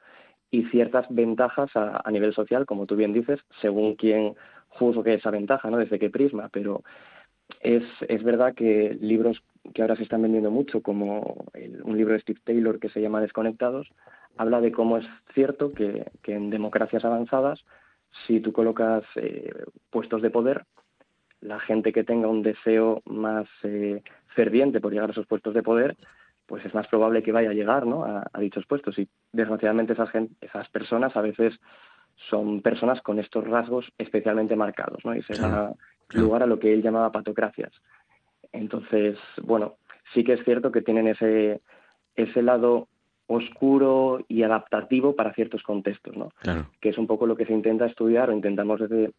y 0.51 0.65
ciertas 0.65 1.07
ventajas 1.09 1.71
a, 1.75 2.11
nivel 2.11 2.35
social, 2.35 2.67
como 2.67 2.85
tú 2.85 2.95
bien 2.95 3.15
dices, 3.15 3.41
según 3.63 3.95
quién 3.95 4.35
juzgue 4.69 5.15
esa 5.15 5.31
ventaja, 5.31 5.71
¿no? 5.71 5.79
Desde 5.79 5.99
qué 5.99 6.11
prisma, 6.11 6.51
pero 6.53 6.83
es, 7.61 7.85
es 8.09 8.23
verdad 8.23 8.55
que 8.55 8.99
libros 9.01 9.43
que 9.73 9.81
ahora 9.81 9.97
se 9.97 10.03
están 10.03 10.21
vendiendo 10.21 10.51
mucho, 10.51 10.83
como 10.83 11.47
un 11.85 11.97
libro 11.97 12.13
de 12.13 12.21
Steve 12.21 12.41
Taylor 12.45 12.79
que 12.79 12.91
se 12.91 13.01
llama 13.01 13.23
Desconectados, 13.23 13.89
habla 14.37 14.61
de 14.61 14.73
cómo 14.73 14.99
es 14.99 15.07
cierto 15.33 15.73
que, 15.73 16.05
en 16.27 16.51
democracias 16.51 17.05
avanzadas, 17.05 17.65
si 18.27 18.41
tú 18.41 18.53
colocas 18.53 19.05
eh, 19.17 19.53
puestos 19.91 20.23
de 20.23 20.31
poder, 20.31 20.65
la 21.41 21.61
gente 21.61 21.93
que 21.93 22.05
tenga 22.05 22.29
un 22.29 22.43
deseo 22.43 23.03
más 23.05 23.47
eh, 23.63 24.03
ferviente 24.35 24.81
por 24.81 24.93
llegar 24.93 25.11
a 25.11 25.13
esos 25.13 25.27
puestos 25.27 25.55
de 25.55 25.63
poder, 25.63 25.97
pues 26.47 26.65
es 26.65 26.75
más 26.75 26.87
probable 26.89 27.23
que 27.23 27.33
vaya 27.33 27.51
a 27.51 27.55
llegar 27.55 27.87
¿no? 27.87 28.05
a, 28.05 28.41
dichos 28.41 28.67
puestos. 28.67 28.99
Y 28.99 29.09
desgraciadamente 29.33 29.93
esas, 29.93 30.11
esas 30.41 30.69
personas 30.71 31.17
a 31.17 31.21
veces 31.21 31.59
son 32.31 32.63
personas 32.63 33.01
con 33.03 33.19
estos 33.19 33.47
rasgos 33.47 33.87
especialmente 33.99 34.57
marcados, 34.57 35.05
¿no? 35.05 35.15
Y 35.17 35.23
se 35.23 35.35
da 35.35 35.73
lugar 36.11 36.43
a 36.43 36.47
lo 36.47 36.59
que 36.59 36.73
él 36.73 36.83
llamaba 36.83 37.11
patocracias. 37.11 37.73
Entonces, 38.53 39.19
bueno, 39.43 39.75
sí 40.13 40.23
que 40.23 40.35
es 40.35 40.45
cierto 40.45 40.71
que 40.71 40.83
tienen 40.83 41.09
ese, 41.09 41.61
ese 42.15 42.43
lado 42.43 42.89
oscuro 43.27 44.25
y 44.29 44.43
adaptativo 44.43 45.17
para 45.17 45.33
ciertos 45.33 45.63
contextos, 45.63 46.17
¿no? 46.17 46.31
Que 46.81 46.91
es 46.91 46.99
un 46.99 47.07
poco 47.07 47.27
lo 47.27 47.37
que 47.37 47.47
se 47.47 47.53
intenta 47.53 47.87
estudiar 47.87 48.31
o 48.31 48.33
intentamos 48.33 48.81
desde, 48.81 49.13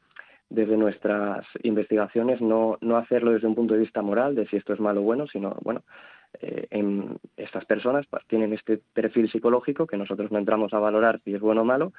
desde 0.49 0.77
nuestras 0.77 1.45
investigaciones 1.63 2.41
no, 2.41 2.77
no 2.81 2.97
hacerlo 2.97 3.31
desde 3.31 3.47
un 3.47 3.55
punto 3.55 3.73
de 3.73 3.81
vista 3.81 4.01
moral, 4.01 4.35
de 4.35 4.47
si 4.47 4.57
esto 4.57 4.73
es 4.73 4.79
malo 4.79 5.01
o 5.01 5.03
bueno, 5.03 5.27
sino, 5.27 5.55
bueno, 5.61 5.81
eh, 6.41 6.67
en 6.71 7.17
estas 7.37 7.65
personas 7.65 8.05
tienen 8.27 8.53
este 8.53 8.79
perfil 8.93 9.31
psicológico 9.31 9.87
que 9.87 9.97
nosotros 9.97 10.31
no 10.31 10.39
entramos 10.39 10.73
a 10.73 10.79
valorar 10.79 11.21
si 11.23 11.33
es 11.33 11.41
bueno 11.41 11.61
o 11.61 11.65
malo 11.65 11.93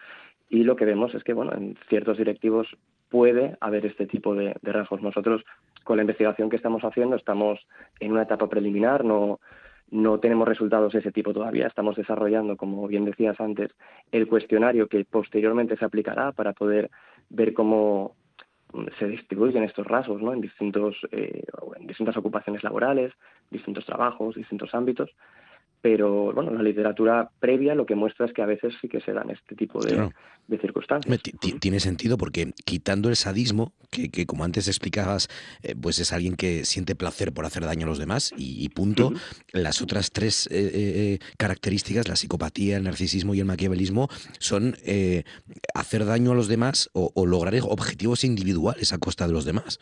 y 0.49 0.65
lo 0.65 0.77
que 0.77 0.85
vemos 0.85 1.15
es 1.15 1.25
que 1.25 1.33
bueno 1.33 1.53
en 1.55 1.77
ciertos 1.89 2.19
directivos 2.19 2.67
puede 3.09 3.57
haber 3.61 3.87
este 3.87 4.07
tipo 4.07 4.35
de, 4.35 4.55
rasgos 4.63 5.01
nosotros 5.01 5.43
con 5.85 5.97
la 5.97 6.03
investigación 6.03 6.51
que 6.51 6.57
estamos 6.57 6.83
haciendo 6.83 7.17
estamos 7.17 7.61
en 8.01 8.13
una 8.13 8.23
etapa 8.23 8.49
preliminar 8.49 9.05
no 9.05 9.41
no 9.91 10.19
tenemos 10.19 10.49
resultados 10.49 10.93
de 10.93 10.99
ese 10.99 11.13
tipo 11.13 11.33
todavía 11.33 11.67
estamos 11.67 11.97
desarrollando 11.97 12.57
como 12.57 12.87
bien 12.89 13.05
decías 13.05 13.41
antes 13.41 13.71
el 14.11 14.27
cuestionario 14.27 14.89
que 14.89 15.05
posteriormente 15.05 15.77
se 15.77 15.85
aplicará 15.85 16.33
para 16.33 16.53
poder 16.53 16.91
ver 17.31 17.55
cómo 17.55 18.15
se 18.99 19.07
distribuyen 19.07 19.63
estos 19.63 19.87
rasgos 19.87 20.21
¿no? 20.21 20.33
en, 20.33 20.41
distintos, 20.41 20.97
eh, 21.13 21.45
en 21.79 21.87
distintas 21.87 22.17
ocupaciones 22.17 22.63
laborales, 22.63 23.13
distintos 23.51 23.87
trabajos, 23.87 24.35
distintos 24.35 24.75
ámbitos 24.75 25.11
pero 25.81 26.33
bueno, 26.33 26.51
la 26.53 26.63
literatura 26.63 27.31
previa 27.39 27.75
lo 27.75 27.87
que 27.87 27.95
muestra 27.95 28.27
es 28.27 28.33
que 28.33 28.43
a 28.43 28.47
veces 28.47 28.75
sí 28.81 28.89
que 28.89 29.01
se 29.01 29.13
dan 29.13 29.31
este 29.31 29.55
tipo 29.55 29.81
de, 29.81 30.11
circunstancias. 30.61 31.21
Tiene 31.61 31.81
sentido 31.81 32.17
porque 32.17 32.53
quitando 32.65 33.09
el 33.09 33.17
sadismo, 33.17 33.73
que, 33.91 34.27
como 34.27 34.45
antes 34.45 34.69
explicabas, 34.69 35.29
eh, 35.63 35.75
pues 35.81 35.99
es 35.99 36.13
alguien 36.13 36.37
que 36.37 36.65
siente 36.65 36.95
placer 36.95 37.33
por 37.33 37.47
hacer 37.47 37.65
daño 37.65 37.87
a 37.87 37.89
los 37.89 37.99
demás 37.99 38.33
y, 38.37 38.69
punto, 38.71 39.13
las 39.53 39.83
otras 39.83 40.13
tres 40.13 40.47
eh, 40.51 40.71
eh, 40.73 41.19
características, 41.37 42.09
la 42.09 42.17
psicopatía, 42.17 42.77
el 42.77 42.85
narcisismo 42.85 43.35
y 43.35 43.41
el 43.41 43.47
maquiavelismo, 43.47 44.09
son 44.39 44.77
hacer 45.75 46.05
daño 46.05 46.33
a 46.33 46.35
los 46.35 46.49
demás 46.49 46.91
o, 46.93 47.27
lograr 47.27 47.55
objetivos 47.63 48.25
individuales 48.25 48.93
a 48.93 48.99
costa 48.99 49.27
de 49.27 49.33
los 49.33 49.45
demás. 49.45 49.79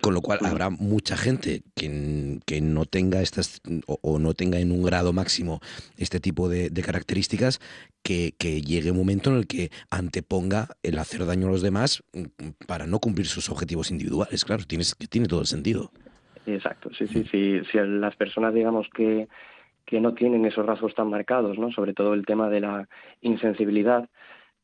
con 0.00 0.14
lo 0.14 0.20
cual 0.20 0.40
habrá 0.44 0.70
mucha 0.70 1.16
gente 1.16 1.62
que, 1.74 2.40
que 2.44 2.60
no 2.60 2.84
tenga 2.84 3.22
estas 3.22 3.60
o, 3.86 3.98
o 4.02 4.18
no 4.18 4.34
tenga 4.34 4.58
en 4.58 4.72
un 4.72 4.82
gran 4.90 5.14
máximo 5.14 5.60
este 5.96 6.20
tipo 6.20 6.48
de, 6.48 6.70
características, 6.82 7.60
que, 8.02 8.32
llegue 8.40 8.90
un 8.90 8.96
momento 8.96 9.30
en 9.30 9.36
el 9.36 9.46
que 9.46 9.70
anteponga 9.90 10.68
el 10.82 10.98
hacer 10.98 11.26
daño 11.26 11.48
a 11.48 11.50
los 11.50 11.62
demás 11.62 12.02
mm, 12.12 12.66
para 12.66 12.86
no 12.86 12.98
cumplir 12.98 13.26
sus 13.26 13.50
objetivos 13.50 13.90
individuales. 13.90 14.44
Claro, 14.44 14.64
tienes, 14.66 14.96
tiene 15.10 15.28
todo 15.28 15.40
el 15.40 15.46
sentido. 15.46 15.90
Exacto, 16.46 16.90
sí, 16.96 17.06
sí, 17.06 17.24
sí. 17.30 17.60
Si 17.70 17.78
las 17.78 18.16
personas, 18.16 18.54
digamos, 18.54 18.88
que, 18.94 19.28
que 19.84 20.00
no 20.00 20.14
tienen 20.14 20.46
esos 20.46 20.64
rasgos 20.64 20.94
tan 20.94 21.10
marcados, 21.10 21.58
¿no? 21.58 21.70
sobre 21.72 21.92
todo 21.92 22.14
el 22.14 22.24
tema 22.24 22.48
de 22.48 22.60
la 22.60 22.88
insensibilidad, 23.20 24.08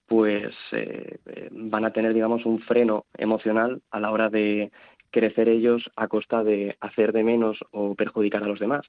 pues 0.06 0.54
eh, 0.72 1.18
eh, 1.26 1.48
van 1.50 1.84
a 1.84 1.92
tener, 1.92 2.14
digamos, 2.14 2.44
un 2.44 2.60
freno 2.60 3.06
emocional 3.16 3.82
a 3.90 4.00
la 4.00 4.10
hora 4.10 4.28
de 4.28 4.70
crecer 5.10 5.48
ellos 5.48 5.90
a 5.96 6.08
costa 6.08 6.42
de 6.42 6.76
hacer 6.80 7.12
de 7.12 7.22
menos 7.22 7.58
o 7.70 7.94
perjudicar 7.94 8.42
a 8.42 8.48
los 8.48 8.58
demás. 8.58 8.84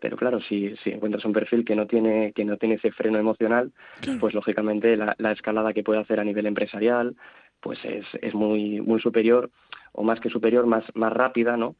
Pero 0.00 0.16
claro, 0.16 0.40
si, 0.40 0.74
si 0.78 0.90
encuentras 0.90 1.24
un 1.24 1.32
perfil 1.32 1.64
que 1.64 1.76
no 1.76 1.86
tiene, 1.86 2.32
que 2.32 2.44
no 2.44 2.56
tiene 2.56 2.76
ese 2.76 2.90
freno 2.90 3.18
emocional, 3.18 3.72
pues 4.18 4.34
lógicamente 4.34 4.96
la, 4.96 5.32
escalada 5.32 5.72
que 5.72 5.84
puede 5.84 6.00
hacer 6.00 6.20
a 6.20 6.24
nivel 6.24 6.46
empresarial, 6.46 7.16
pues 7.60 7.78
es, 7.84 8.06
es 8.22 8.34
muy, 8.34 8.80
muy 8.80 9.00
superior, 9.00 9.50
o 9.92 10.02
más 10.02 10.20
que 10.20 10.30
superior, 10.30 10.66
más, 10.66 10.84
más 10.94 11.12
rápida, 11.12 11.56
¿no? 11.56 11.76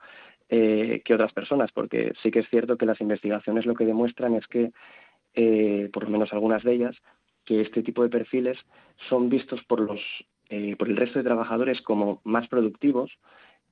Eh, 0.48 1.00
que 1.04 1.14
otras 1.14 1.33
personas, 1.33 1.70
porque 1.72 2.12
sí 2.22 2.30
que 2.30 2.40
es 2.40 2.48
cierto 2.50 2.76
que 2.76 2.85
las 2.85 3.00
investigaciones 3.00 3.66
lo 3.66 3.74
que 3.74 3.87
demuestran 3.87 4.35
es 4.35 4.46
que, 4.48 4.72
eh, 5.35 5.88
por 5.92 6.04
lo 6.04 6.11
menos 6.11 6.33
algunas 6.33 6.62
de 6.64 6.72
ellas, 6.72 6.96
que 7.44 7.61
este 7.61 7.83
tipo 7.83 8.02
de 8.02 8.11
perfiles 8.11 8.59
son 9.09 9.28
vistos 9.28 9.62
por 9.64 9.80
los 9.80 10.00
eh, 10.50 10.74
por 10.76 10.88
el 10.88 10.96
resto 10.96 11.20
de 11.20 11.24
trabajadores 11.24 11.80
como 11.80 12.20
más 12.24 12.48
productivos, 12.48 13.12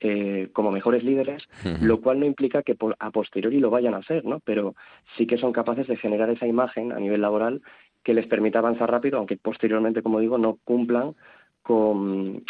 eh, 0.01 0.49
como 0.53 0.71
mejores 0.71 1.03
líderes, 1.03 1.43
lo 1.81 2.01
cual 2.01 2.21
no 2.21 2.27
implica 2.27 2.63
que 2.63 2.77
a 2.99 3.11
posteriori 3.11 3.59
lo 3.59 3.71
vayan 3.71 3.95
a 3.95 3.99
hacer, 3.99 4.25
¿no? 4.25 4.41
Pero 4.41 4.75
sí 5.17 5.27
que 5.27 5.39
son 5.39 5.53
capaces 5.53 5.87
de 5.87 5.97
generar 5.97 6.31
esa 6.31 6.47
imagen 6.47 6.93
a 6.93 6.99
nivel 6.99 7.21
laboral 7.21 7.63
que 8.03 8.15
les 8.15 8.27
permita 8.27 8.61
avanzar 8.61 8.91
rápido, 8.91 9.19
aunque 9.19 9.37
posteriormente, 9.37 10.03
como 10.03 10.21
digo, 10.21 10.39
no 10.39 10.59
cumplan 10.65 11.15
con, 11.63 12.45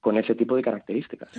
con 0.00 0.16
ese 0.18 0.34
tipo 0.34 0.56
de 0.56 0.62
características. 0.62 1.30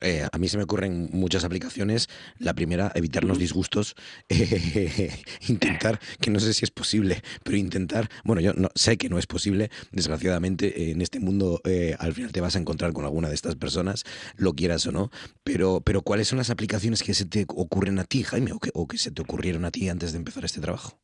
Eh, 0.00 0.22
a 0.30 0.38
mí 0.38 0.48
se 0.48 0.56
me 0.56 0.64
ocurren 0.64 1.08
muchas 1.12 1.44
aplicaciones. 1.44 2.08
La 2.38 2.54
primera, 2.54 2.92
evitarnos 2.94 3.38
disgustos. 3.38 3.94
Eh, 4.28 5.10
intentar, 5.48 5.98
que 6.20 6.30
no 6.30 6.40
sé 6.40 6.54
si 6.54 6.64
es 6.64 6.70
posible, 6.70 7.22
pero 7.44 7.56
intentar, 7.56 8.08
bueno, 8.24 8.40
yo 8.40 8.52
no, 8.54 8.68
sé 8.74 8.96
que 8.96 9.08
no 9.08 9.18
es 9.18 9.26
posible. 9.26 9.70
Desgraciadamente, 9.92 10.90
en 10.90 11.00
este 11.00 11.20
mundo 11.20 11.60
eh, 11.64 11.96
al 11.98 12.12
final 12.12 12.32
te 12.32 12.40
vas 12.40 12.56
a 12.56 12.58
encontrar 12.58 12.92
con 12.92 13.04
alguna 13.04 13.28
de 13.28 13.34
estas 13.34 13.56
personas, 13.56 14.04
lo 14.36 14.52
quieras 14.52 14.86
o 14.86 14.92
no. 14.92 15.10
Pero, 15.44 15.80
pero 15.84 16.02
¿cuáles 16.02 16.28
son 16.28 16.38
las 16.38 16.50
aplicaciones 16.50 17.02
que 17.02 17.14
se 17.14 17.26
te 17.26 17.46
ocurren 17.48 17.98
a 17.98 18.04
ti, 18.04 18.22
Jaime, 18.22 18.52
o 18.52 18.58
que, 18.58 18.70
o 18.74 18.86
que 18.86 18.98
se 18.98 19.10
te 19.10 19.22
ocurrieron 19.22 19.64
a 19.64 19.70
ti 19.70 19.88
antes 19.88 20.12
de 20.12 20.18
empezar 20.18 20.44
este 20.44 20.60
trabajo? 20.60 20.98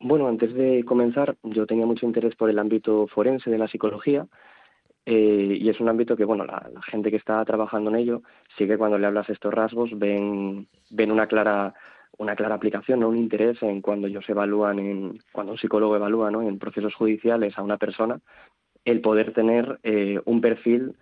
Bueno, 0.00 0.26
antes 0.26 0.52
de 0.54 0.84
comenzar, 0.84 1.36
yo 1.44 1.64
tenía 1.66 1.86
mucho 1.86 2.06
interés 2.06 2.34
por 2.34 2.50
el 2.50 2.58
ámbito 2.58 3.06
forense 3.06 3.50
de 3.50 3.58
la 3.58 3.68
psicología 3.68 4.26
eh, 5.04 5.58
y 5.60 5.68
es 5.68 5.80
un 5.80 5.88
ámbito 5.88 6.16
que, 6.16 6.24
bueno, 6.24 6.44
la, 6.44 6.70
gente 6.86 7.10
que 7.10 7.16
está 7.16 7.44
trabajando 7.44 7.90
en 7.90 7.96
ello 7.96 8.22
sí 8.56 8.66
que 8.66 8.78
cuando 8.78 8.98
le 8.98 9.06
hablas 9.06 9.28
estos 9.30 9.52
rasgos 9.52 9.90
ven, 9.98 10.68
ven 10.90 11.10
una 11.10 11.26
clara 11.26 11.74
una 12.18 12.36
clara 12.36 12.54
aplicación, 12.54 13.00
¿no? 13.00 13.08
un 13.08 13.16
interés 13.16 13.60
en 13.62 13.80
cuando 13.80 14.06
ellos 14.06 14.28
evalúan, 14.28 14.78
en, 14.78 15.18
cuando 15.32 15.52
un 15.52 15.58
psicólogo 15.58 15.96
evalúa 15.96 16.30
¿no? 16.30 16.42
en 16.42 16.58
procesos 16.58 16.94
judiciales 16.94 17.56
a 17.56 17.62
una 17.62 17.78
persona, 17.78 18.20
el 18.84 19.00
poder 19.00 19.32
tener 19.32 19.80
eh, 19.82 20.20
un 20.26 20.42
perfil 20.42 20.94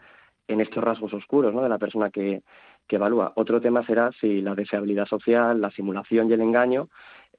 en 0.46 0.60
estos 0.60 0.82
rasgos 0.82 1.12
oscuros 1.12 1.52
¿no? 1.52 1.62
de 1.62 1.68
la 1.68 1.78
persona 1.78 2.10
que, 2.10 2.42
que 2.86 2.96
evalúa. 2.96 3.32
Otro 3.34 3.60
tema 3.60 3.84
será 3.84 4.12
si 4.20 4.40
la 4.40 4.54
deseabilidad 4.54 5.06
social, 5.06 5.60
la 5.60 5.72
simulación 5.72 6.30
y 6.30 6.34
el 6.34 6.42
engaño 6.42 6.88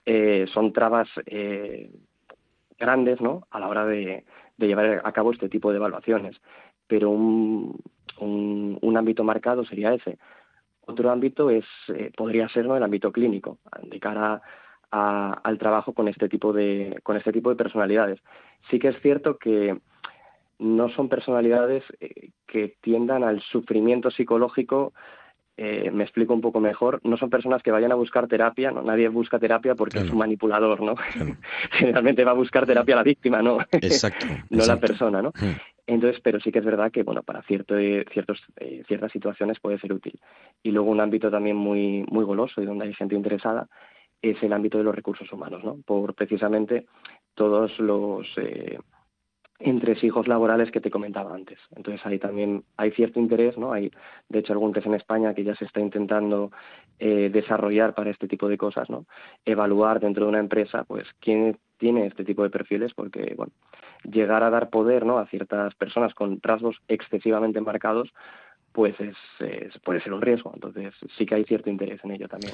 eh, 0.05 0.45
son 0.53 0.73
trabas 0.73 1.07
grandes 2.77 3.21
¿no? 3.21 3.47
a 3.51 3.59
la 3.59 3.69
hora 3.69 3.85
de, 3.85 4.25
de 4.61 4.67
llevar 4.67 5.01
a 5.03 5.11
cabo 5.11 5.31
este 5.31 5.49
tipo 5.49 5.71
de 5.71 5.77
evaluaciones. 5.77 6.39
Pero 6.87 7.09
un, 7.09 7.79
un, 8.19 8.97
ámbito 8.97 9.23
marcado 9.23 9.65
sería 9.65 9.93
ese. 9.93 10.17
Otro 10.85 11.09
ámbito 11.11 11.49
es 11.49 11.65
eh, 11.89 12.11
podría 12.15 12.49
ser 12.49 12.65
el 12.65 12.83
ámbito 12.83 13.11
clínico, 13.11 13.57
de 13.83 13.99
cara 13.99 14.41
al 14.91 15.57
trabajo 15.57 15.93
con 15.93 16.09
este 16.09 16.27
tipo 16.27 16.51
de 16.51 16.99
con 17.03 17.15
este 17.15 17.31
tipo 17.31 17.49
de 17.49 17.55
personalidades. 17.55 18.19
Sí 18.69 18.77
que 18.77 18.89
es 18.89 19.01
cierto 19.01 19.37
que 19.37 19.79
no 20.59 20.89
son 20.89 21.09
personalidades 21.09 21.83
eh, 21.99 22.31
que 22.45 22.75
tiendan 22.81 23.23
al 23.23 23.41
sufrimiento 23.41 24.11
psicológico 24.11 24.93
eh, 25.63 25.91
me 25.91 26.03
explico 26.03 26.33
un 26.33 26.41
poco 26.41 26.59
mejor, 26.59 26.99
no 27.03 27.17
son 27.17 27.29
personas 27.29 27.61
que 27.61 27.69
vayan 27.69 27.91
a 27.91 27.95
buscar 27.95 28.27
terapia, 28.27 28.71
¿no? 28.71 28.81
nadie 28.81 29.09
busca 29.09 29.37
terapia 29.37 29.75
porque 29.75 29.99
es 29.99 30.09
un 30.09 30.17
manipulador, 30.17 30.81
¿no? 30.81 30.95
Generalmente 31.73 32.23
va 32.23 32.31
a 32.31 32.33
buscar 32.33 32.65
terapia 32.65 32.95
la 32.95 33.03
víctima, 33.03 33.43
¿no? 33.43 33.59
Exacto. 33.73 34.25
no 34.49 34.65
la 34.65 34.79
persona, 34.79 35.21
¿no? 35.21 35.31
Entonces, 35.85 36.19
pero 36.23 36.39
sí 36.39 36.51
que 36.51 36.57
es 36.57 36.65
verdad 36.65 36.91
que, 36.91 37.03
bueno, 37.03 37.21
para 37.21 37.43
cierto, 37.43 37.77
eh, 37.77 38.05
ciertos, 38.11 38.41
eh, 38.55 38.81
ciertas 38.87 39.11
situaciones 39.11 39.59
puede 39.59 39.77
ser 39.77 39.93
útil. 39.93 40.19
Y 40.63 40.71
luego 40.71 40.89
un 40.89 40.99
ámbito 40.99 41.29
también 41.29 41.57
muy, 41.57 42.05
muy 42.09 42.25
goloso 42.25 42.59
y 42.59 42.65
donde 42.65 42.85
hay 42.85 42.95
gente 42.95 43.13
interesada 43.13 43.67
es 44.19 44.41
el 44.41 44.53
ámbito 44.53 44.79
de 44.79 44.83
los 44.83 44.95
recursos 44.95 45.31
humanos, 45.31 45.63
¿no? 45.63 45.77
Por 45.85 46.15
precisamente 46.15 46.87
todos 47.35 47.77
los 47.79 48.27
hijos 50.03 50.27
laborales 50.27 50.71
que 50.71 50.81
te 50.81 50.91
comentaba 50.91 51.33
antes. 51.33 51.59
Entonces 51.75 52.05
ahí 52.05 52.19
también 52.19 52.63
hay 52.77 52.91
cierto 52.91 53.19
interés, 53.19 53.57
¿no? 53.57 53.73
Hay, 53.73 53.91
de 54.29 54.39
hecho, 54.39 54.53
algún 54.53 54.73
test 54.73 54.87
en 54.87 54.95
España 54.95 55.33
que 55.33 55.43
ya 55.43 55.55
se 55.55 55.65
está 55.65 55.79
intentando 55.79 56.51
eh, 56.99 57.29
desarrollar 57.31 57.93
para 57.93 58.09
este 58.09 58.27
tipo 58.27 58.47
de 58.47 58.57
cosas, 58.57 58.89
¿no? 58.89 59.05
Evaluar 59.45 59.99
dentro 59.99 60.25
de 60.25 60.29
una 60.29 60.39
empresa, 60.39 60.83
pues, 60.83 61.07
quién 61.19 61.57
tiene 61.77 62.07
este 62.07 62.23
tipo 62.23 62.43
de 62.43 62.49
perfiles, 62.49 62.93
porque, 62.93 63.33
bueno, 63.35 63.51
llegar 64.03 64.43
a 64.43 64.49
dar 64.49 64.69
poder, 64.69 65.05
¿no? 65.05 65.17
A 65.17 65.27
ciertas 65.27 65.73
personas 65.75 66.13
con 66.13 66.39
rasgos 66.41 66.77
excesivamente 66.87 67.61
marcados, 67.61 68.13
pues 68.71 68.95
es, 68.99 69.15
puede 69.83 70.01
ser 70.01 70.13
un 70.13 70.21
riesgo. 70.21 70.51
Entonces 70.53 70.93
sí 71.17 71.25
que 71.25 71.35
hay 71.35 71.43
cierto 71.43 71.69
interés 71.69 71.99
en 72.03 72.11
ello 72.11 72.27
también. 72.27 72.53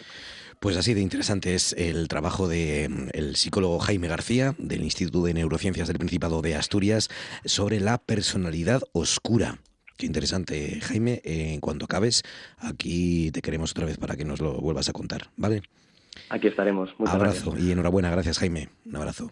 Pues 0.59 0.77
así 0.77 0.93
de 0.93 1.01
interesante 1.01 1.53
es 1.53 1.73
el 1.73 2.07
trabajo 2.07 2.47
del 2.47 2.91
mm, 3.11 3.33
psicólogo 3.33 3.79
Jaime 3.79 4.07
García 4.07 4.55
del 4.57 4.83
Instituto 4.83 5.23
de 5.23 5.33
Neurociencias 5.33 5.87
del 5.87 5.97
Principado 5.97 6.41
de 6.41 6.55
Asturias 6.55 7.09
sobre 7.45 7.79
la 7.79 7.97
personalidad 7.97 8.81
oscura. 8.93 9.59
Qué 9.97 10.05
interesante, 10.05 10.79
Jaime. 10.81 11.21
en 11.23 11.59
cuanto 11.59 11.85
acabes, 11.85 12.23
aquí 12.59 13.31
te 13.31 13.41
queremos 13.41 13.71
otra 13.71 13.85
vez 13.85 13.97
para 13.97 14.15
que 14.15 14.25
nos 14.25 14.41
lo 14.41 14.53
vuelvas 14.61 14.89
a 14.89 14.93
contar, 14.93 15.29
¿vale? 15.37 15.63
Aquí 16.29 16.47
estaremos. 16.47 16.93
Muchas 16.99 17.15
abrazo 17.15 17.55
y 17.57 17.71
enhorabuena. 17.71 18.11
Gracias, 18.11 18.37
Jaime. 18.39 18.69
Un 18.85 18.95
abrazo. 18.95 19.31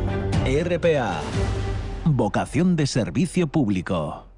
RPA, 0.43 1.21
vocación 2.03 2.75
de 2.75 2.87
servicio 2.87 3.45
público. 3.45 4.30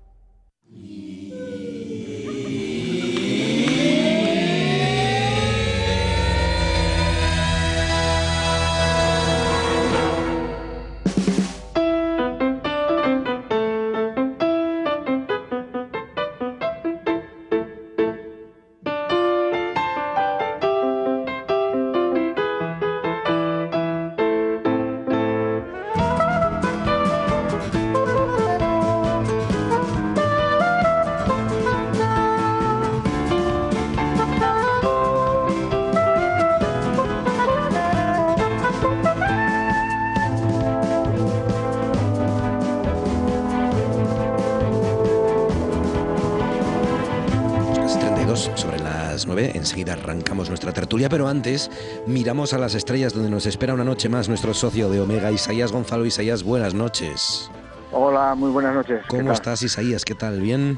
Tertulia, 50.94 51.10
pero 51.10 51.28
antes 51.28 51.72
miramos 52.06 52.54
a 52.54 52.60
las 52.60 52.76
estrellas 52.76 53.16
donde 53.16 53.32
nos 53.32 53.48
espera 53.48 53.74
una 53.74 53.84
noche 53.84 54.10
más 54.10 54.30
nuestro 54.30 54.54
socio 54.54 54.92
de 54.92 55.02
Omega, 55.02 55.32
Isaías 55.32 55.72
Gonzalo. 55.72 56.06
Isaías, 56.06 56.44
buenas 56.44 56.76
noches. 56.76 57.50
Hola, 57.92 58.36
muy 58.36 58.52
buenas 58.52 58.76
noches. 58.76 59.04
¿Cómo 59.08 59.32
estás, 59.32 59.64
Isaías? 59.64 60.06
¿Qué 60.06 60.14
tal? 60.14 60.40
¿Bien? 60.40 60.78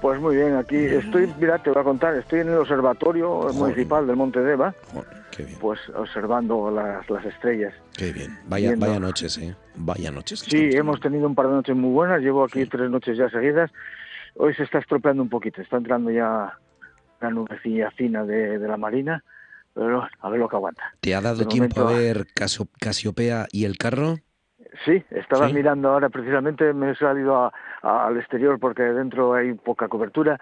Pues 0.00 0.18
muy 0.18 0.36
bien, 0.36 0.56
aquí 0.56 0.76
estoy, 0.76 1.30
mira, 1.38 1.58
te 1.58 1.68
voy 1.68 1.78
a 1.78 1.84
contar, 1.84 2.14
estoy 2.14 2.40
en 2.40 2.48
el 2.48 2.54
observatorio 2.56 3.50
municipal 3.52 4.06
del 4.06 4.16
Monte 4.16 4.40
Deva, 4.40 4.74
bien. 5.36 5.50
pues 5.60 5.78
observando 5.94 6.70
las, 6.70 7.10
las 7.10 7.22
estrellas. 7.26 7.74
Qué 7.98 8.14
bien, 8.14 8.38
vaya, 8.46 8.72
vaya 8.78 8.98
noches, 8.98 9.36
¿eh? 9.36 9.54
Vaya 9.76 10.10
noches. 10.10 10.40
Sí, 10.40 10.70
hemos 10.72 11.00
tenido 11.00 11.26
un 11.26 11.34
par 11.34 11.48
de 11.48 11.52
noches 11.52 11.76
muy 11.76 11.90
buenas, 11.90 12.22
llevo 12.22 12.44
aquí 12.44 12.64
tres 12.64 12.90
noches 12.90 13.18
ya 13.18 13.28
seguidas, 13.28 13.70
hoy 14.36 14.54
se 14.54 14.62
está 14.62 14.78
estropeando 14.78 15.22
un 15.22 15.28
poquito, 15.28 15.60
está 15.60 15.76
entrando 15.76 16.10
ya 16.10 16.58
una 17.20 17.30
nubecilla 17.30 17.90
fina 17.90 18.24
de, 18.24 18.58
la 18.58 18.78
marina, 18.78 19.22
pero 19.74 20.06
a 20.20 20.28
ver 20.28 20.40
lo 20.40 20.48
que 20.48 20.56
aguanta. 20.56 20.82
¿Te 21.00 21.14
ha 21.14 21.20
dado 21.20 21.46
tiempo 21.46 21.80
a 21.80 21.92
ver 21.92 22.26
Casiopea 22.80 23.46
y 23.52 23.64
el 23.64 23.76
carro? 23.76 24.16
Sí, 24.84 25.04
estaba 25.10 25.48
mirando 25.48 25.90
ahora 25.90 26.08
precisamente, 26.08 26.72
me 26.72 26.90
he 26.90 26.94
salido 26.94 27.52
al 27.82 28.16
exterior 28.16 28.58
porque 28.58 28.82
dentro 28.82 29.34
hay 29.34 29.54
poca 29.54 29.88
cobertura 29.88 30.40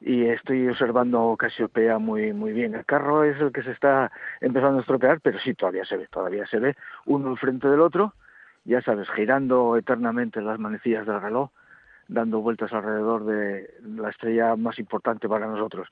y 0.00 0.26
estoy 0.26 0.68
observando 0.68 1.36
Casiopea 1.38 1.98
muy 1.98 2.32
muy 2.32 2.52
bien. 2.52 2.74
El 2.74 2.84
carro 2.84 3.24
es 3.24 3.40
el 3.40 3.52
que 3.52 3.62
se 3.62 3.72
está 3.72 4.10
empezando 4.40 4.78
a 4.78 4.80
estropear, 4.80 5.20
pero 5.20 5.38
sí, 5.38 5.54
todavía 5.54 5.84
se 5.84 5.96
ve, 5.96 6.06
todavía 6.10 6.46
se 6.46 6.58
ve 6.58 6.76
uno 7.06 7.30
enfrente 7.30 7.68
del 7.68 7.80
otro, 7.80 8.14
ya 8.64 8.82
sabes, 8.82 9.08
girando 9.10 9.76
eternamente 9.76 10.40
las 10.40 10.58
manecillas 10.58 11.06
del 11.06 11.20
reloj, 11.20 11.50
dando 12.08 12.40
vueltas 12.40 12.72
alrededor 12.72 13.24
de 13.24 13.74
la 13.82 14.10
estrella 14.10 14.56
más 14.56 14.78
importante 14.78 15.28
para 15.28 15.46
nosotros 15.46 15.88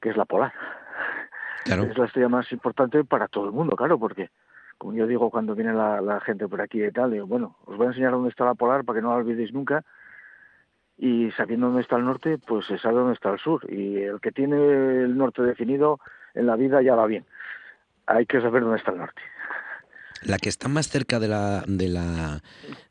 que 0.00 0.10
es 0.10 0.16
la 0.16 0.24
polar. 0.24 0.52
Es 1.64 1.98
la 1.98 2.06
estrella 2.06 2.28
más 2.28 2.50
importante 2.52 3.04
para 3.04 3.28
todo 3.28 3.46
el 3.46 3.52
mundo, 3.52 3.76
claro, 3.76 3.98
porque, 3.98 4.30
como 4.78 4.94
yo 4.94 5.06
digo 5.06 5.30
cuando 5.30 5.54
viene 5.54 5.72
la, 5.72 6.20
gente 6.24 6.48
por 6.48 6.60
aquí 6.60 6.82
y 6.82 6.90
tal, 6.90 7.12
digo, 7.12 7.26
bueno, 7.26 7.56
os 7.66 7.76
voy 7.76 7.86
a 7.86 7.90
enseñar 7.90 8.12
dónde 8.12 8.30
está 8.30 8.44
la 8.44 8.54
polar 8.54 8.84
para 8.84 8.98
que 8.98 9.02
no 9.02 9.10
la 9.10 9.16
olvidéis 9.16 9.52
nunca. 9.52 9.84
Y 10.96 11.30
sabiendo 11.32 11.66
dónde 11.66 11.82
está 11.82 11.96
el 11.96 12.04
norte, 12.04 12.38
pues 12.38 12.66
se 12.66 12.78
sabe 12.78 12.96
dónde 12.96 13.14
está 13.14 13.30
el 13.30 13.38
sur. 13.38 13.64
Y 13.70 13.98
el 13.98 14.20
que 14.20 14.32
tiene 14.32 14.56
el 14.56 15.16
norte 15.16 15.42
definido 15.42 16.00
en 16.34 16.46
la 16.46 16.56
vida 16.56 16.82
ya 16.82 16.96
va 16.96 17.06
bien. 17.06 17.24
Hay 18.06 18.26
que 18.26 18.40
saber 18.40 18.62
dónde 18.62 18.78
está 18.78 18.90
el 18.90 18.98
norte. 18.98 19.22
La 20.22 20.38
que 20.38 20.48
está 20.48 20.68
más 20.68 20.88
cerca 20.88 21.20
de 21.20 21.28
la, 21.28 21.62
de 21.66 21.88
la, 21.88 22.40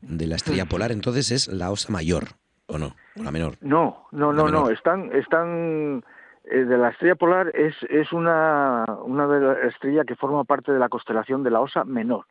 de 0.00 0.26
la 0.26 0.36
estrella 0.36 0.64
polar, 0.64 0.92
entonces, 0.92 1.30
es 1.30 1.48
la 1.48 1.70
Osa 1.70 1.92
Mayor, 1.92 2.28
¿o 2.66 2.78
no? 2.78 2.96
¿O 3.16 3.22
la 3.22 3.30
menor? 3.30 3.58
No, 3.60 4.06
no, 4.12 4.32
no, 4.32 4.48
no. 4.48 4.70
Están, 4.70 5.10
están 5.14 6.02
de 6.50 6.78
la 6.78 6.90
estrella 6.90 7.14
polar 7.14 7.50
es, 7.54 7.74
es 7.90 8.12
una, 8.12 8.84
una 9.04 9.52
estrella 9.62 10.04
que 10.04 10.16
forma 10.16 10.44
parte 10.44 10.72
de 10.72 10.78
la 10.78 10.88
constelación 10.88 11.42
de 11.42 11.50
la 11.50 11.60
Osa 11.60 11.84
Menor. 11.84 12.24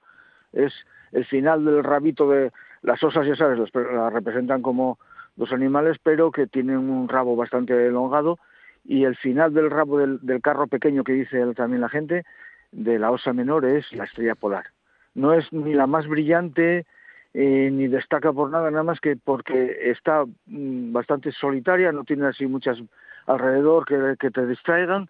Es 0.53 0.73
el 1.11 1.25
final 1.25 1.63
del 1.65 1.83
rabito 1.83 2.29
de 2.29 2.51
las 2.81 3.03
osas, 3.03 3.27
ya 3.27 3.35
sabes, 3.35 3.59
las, 3.59 4.13
representan 4.13 4.61
como 4.61 4.97
dos 5.35 5.51
animales, 5.51 5.97
pero 6.01 6.31
que 6.31 6.47
tienen 6.47 6.77
un 6.77 7.07
rabo 7.07 7.35
bastante 7.35 7.87
elongado 7.87 8.39
y 8.85 9.03
el 9.03 9.15
final 9.17 9.53
del 9.53 9.69
rabo 9.69 9.99
del, 9.99 10.41
carro 10.41 10.67
pequeño 10.67 11.03
que 11.03 11.13
dice 11.13 11.53
también 11.53 11.81
la 11.81 11.89
gente 11.89 12.25
de 12.71 12.99
la 12.99 13.11
osa 13.11 13.33
menor 13.33 13.65
es 13.65 13.91
la 13.93 14.05
estrella 14.05 14.35
polar. 14.35 14.65
No 15.13 15.33
es 15.33 15.51
ni 15.51 15.73
la 15.73 15.87
más 15.87 16.07
brillante 16.07 16.85
eh, 17.33 17.69
ni 17.71 17.87
destaca 17.87 18.31
por 18.31 18.49
nada, 18.49 18.71
nada 18.71 18.83
más 18.83 18.99
que 18.99 19.15
porque 19.15 19.91
está 19.91 20.25
mm, 20.45 20.91
bastante 20.91 21.31
solitaria, 21.31 21.91
no 21.91 22.03
tiene 22.03 22.27
así 22.27 22.47
muchas 22.47 22.81
alrededor 23.27 23.85
que, 24.17 24.31
te 24.31 24.47
distraigan 24.47 25.09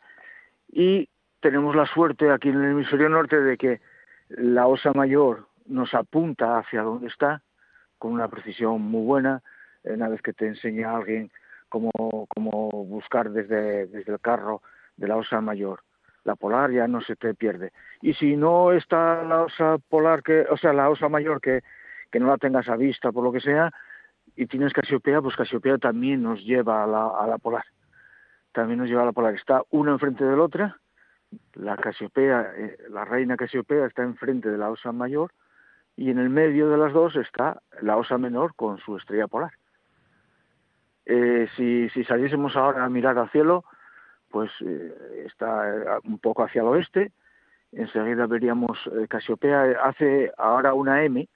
y 0.69 1.07
tenemos 1.39 1.75
la 1.75 1.85
suerte 1.85 2.31
aquí 2.31 2.49
en 2.49 2.61
el 2.61 2.71
hemisferio 2.71 3.09
norte 3.09 3.39
de 3.39 3.57
que 3.57 3.79
la 4.29 4.67
osa 4.67 4.91
mayor 4.93 5.47
nos 5.67 5.93
apunta 5.93 6.57
hacia 6.57 6.81
donde 6.81 7.07
está 7.07 7.41
con 7.97 8.11
una 8.11 8.27
precisión 8.27 8.81
muy 8.81 9.05
buena. 9.05 9.41
Una 9.83 10.09
vez 10.09 10.21
que 10.21 10.33
te 10.33 10.47
enseña 10.47 10.95
alguien 10.95 11.31
cómo, 11.69 11.91
cómo 12.27 12.69
buscar 12.85 13.29
desde, 13.29 13.87
desde 13.87 14.11
el 14.11 14.19
carro 14.19 14.61
de 14.97 15.07
la 15.07 15.15
osa 15.15 15.39
mayor, 15.39 15.83
la 16.23 16.35
polar 16.35 16.71
ya 16.71 16.87
no 16.87 17.01
se 17.01 17.15
te 17.15 17.33
pierde. 17.35 17.71
Y 18.01 18.13
si 18.15 18.35
no 18.35 18.73
está 18.73 19.23
la 19.23 19.43
osa 19.43 19.77
polar, 19.89 20.23
que, 20.23 20.41
o 20.49 20.57
sea, 20.57 20.73
la 20.73 20.89
osa 20.89 21.07
mayor 21.07 21.39
que, 21.39 21.61
que 22.11 22.19
no 22.19 22.27
la 22.27 22.37
tengas 22.37 22.67
a 22.67 22.75
vista 22.75 23.11
por 23.11 23.23
lo 23.23 23.31
que 23.31 23.39
sea, 23.39 23.71
y 24.35 24.47
tienes 24.47 24.73
Casiopea, 24.73 25.21
pues 25.21 25.35
Casiopea 25.35 25.77
también 25.77 26.21
nos 26.21 26.43
lleva 26.43 26.83
a 26.83 26.87
la, 26.87 27.07
a 27.07 27.27
la 27.27 27.37
polar 27.37 27.63
también 28.51 28.79
nos 28.79 28.89
lleva 28.89 29.03
a 29.03 29.05
la 29.05 29.11
polar. 29.11 29.35
Está 29.35 29.63
una 29.69 29.91
enfrente 29.91 30.23
de 30.23 30.35
la 30.35 30.43
otra, 30.43 30.79
la 31.53 31.75
Casiopea, 31.77 32.53
eh, 32.55 32.77
la 32.89 33.05
reina 33.05 33.37
Casiopea 33.37 33.85
está 33.85 34.03
enfrente 34.03 34.49
de 34.49 34.57
la 34.57 34.69
osa 34.69 34.91
mayor 34.91 35.31
y 35.95 36.09
en 36.09 36.19
el 36.19 36.29
medio 36.29 36.69
de 36.69 36.77
las 36.77 36.93
dos 36.93 37.15
está 37.15 37.61
la 37.81 37.97
osa 37.97 38.17
menor 38.17 38.55
con 38.55 38.77
su 38.79 38.97
estrella 38.97 39.27
polar. 39.27 39.51
Eh, 41.05 41.47
si, 41.55 41.89
si, 41.89 42.03
saliésemos 42.03 42.55
ahora 42.55 42.83
a 42.83 42.89
mirar 42.89 43.17
al 43.17 43.29
cielo, 43.29 43.63
pues 44.29 44.51
eh, 44.61 45.25
está 45.25 45.99
un 46.03 46.19
poco 46.19 46.43
hacia 46.43 46.61
el 46.61 46.67
oeste, 46.67 47.11
enseguida 47.71 48.27
veríamos 48.27 48.77
Casiopea 49.07 49.83
hace 49.83 50.31
ahora 50.37 50.73
una 50.73 51.03
M, 51.03 51.27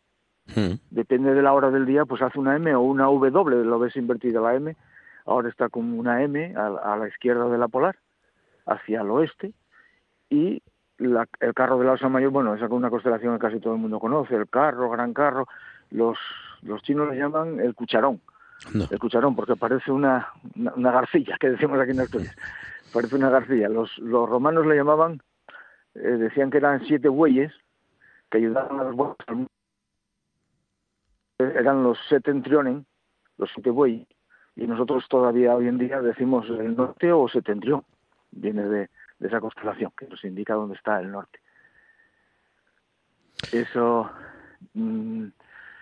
Mm. 0.55 0.73
Depende 0.89 1.33
de 1.33 1.41
la 1.41 1.53
hora 1.53 1.71
del 1.71 1.85
día, 1.85 2.05
pues 2.05 2.21
hace 2.21 2.39
una 2.39 2.55
M 2.55 2.73
o 2.75 2.81
una 2.81 3.05
W, 3.05 3.63
lo 3.63 3.79
ves 3.79 3.95
invertida 3.95 4.41
la 4.41 4.55
M. 4.55 4.75
Ahora 5.25 5.49
está 5.49 5.69
como 5.69 5.97
una 5.97 6.23
M 6.23 6.53
a, 6.55 6.95
la 6.97 7.07
izquierda 7.07 7.47
de 7.49 7.57
la 7.57 7.67
polar, 7.67 7.97
hacia 8.65 9.01
el 9.01 9.09
oeste. 9.09 9.53
Y 10.29 10.61
el 10.97 11.53
carro 11.55 11.79
de 11.79 11.85
la 11.85 11.93
Osa 11.93 12.09
Mayor, 12.09 12.31
bueno, 12.31 12.55
es 12.55 12.61
una 12.61 12.89
constelación 12.89 13.35
que 13.35 13.47
casi 13.47 13.59
todo 13.59 13.73
el 13.73 13.79
mundo 13.79 13.99
conoce, 13.99 14.35
el 14.35 14.49
carro, 14.49 14.89
gran 14.89 15.13
carro. 15.13 15.47
Los, 15.89 16.17
los 16.61 16.81
chinos 16.83 17.09
le 17.09 17.17
llaman 17.17 17.59
el 17.59 17.75
cucharón. 17.75 18.21
El 18.91 18.99
cucharón, 18.99 19.35
porque 19.35 19.55
parece 19.55 19.91
una, 19.91 20.27
una, 20.55 20.91
garcilla, 20.91 21.35
que 21.39 21.49
decimos 21.49 21.79
aquí 21.79 21.91
en 21.91 22.01
Asturias. 22.01 22.35
parece 22.93 23.15
una 23.15 23.29
garcilla. 23.29 23.67
Los, 23.67 23.97
los 23.97 24.29
romanos 24.29 24.65
le 24.67 24.75
llamaban, 24.75 25.21
eh, 25.95 25.99
decían 25.99 26.51
que 26.51 26.57
eran 26.57 26.85
siete 26.85 27.09
bueyes 27.09 27.51
que 28.29 28.37
ayudaban 28.37 28.79
a 28.79 28.83
los 28.83 28.95
bueyes 28.95 29.47
eran 31.49 31.83
los 31.83 31.97
setentrionen, 32.07 32.85
los 33.37 33.49
siete 33.53 33.69
bueyes, 33.69 34.07
y 34.61 34.67
nosotros 34.67 35.07
todavía 35.09 35.55
hoy 35.55 35.67
en 35.67 35.79
día 35.79 36.01
decimos 36.01 36.47
el 36.47 36.75
norte 36.75 37.11
o 37.11 37.27
setentrión, 37.27 37.83
viene 38.29 38.63
de, 38.65 38.89
esa 39.19 39.39
constelación 39.39 39.91
que 39.97 40.07
nos 40.07 40.23
indica 40.23 40.53
dónde 40.53 40.75
está 40.75 40.99
el 40.99 41.11
norte. 41.11 41.39
Eso, 43.51 44.11
mm, 44.75 45.25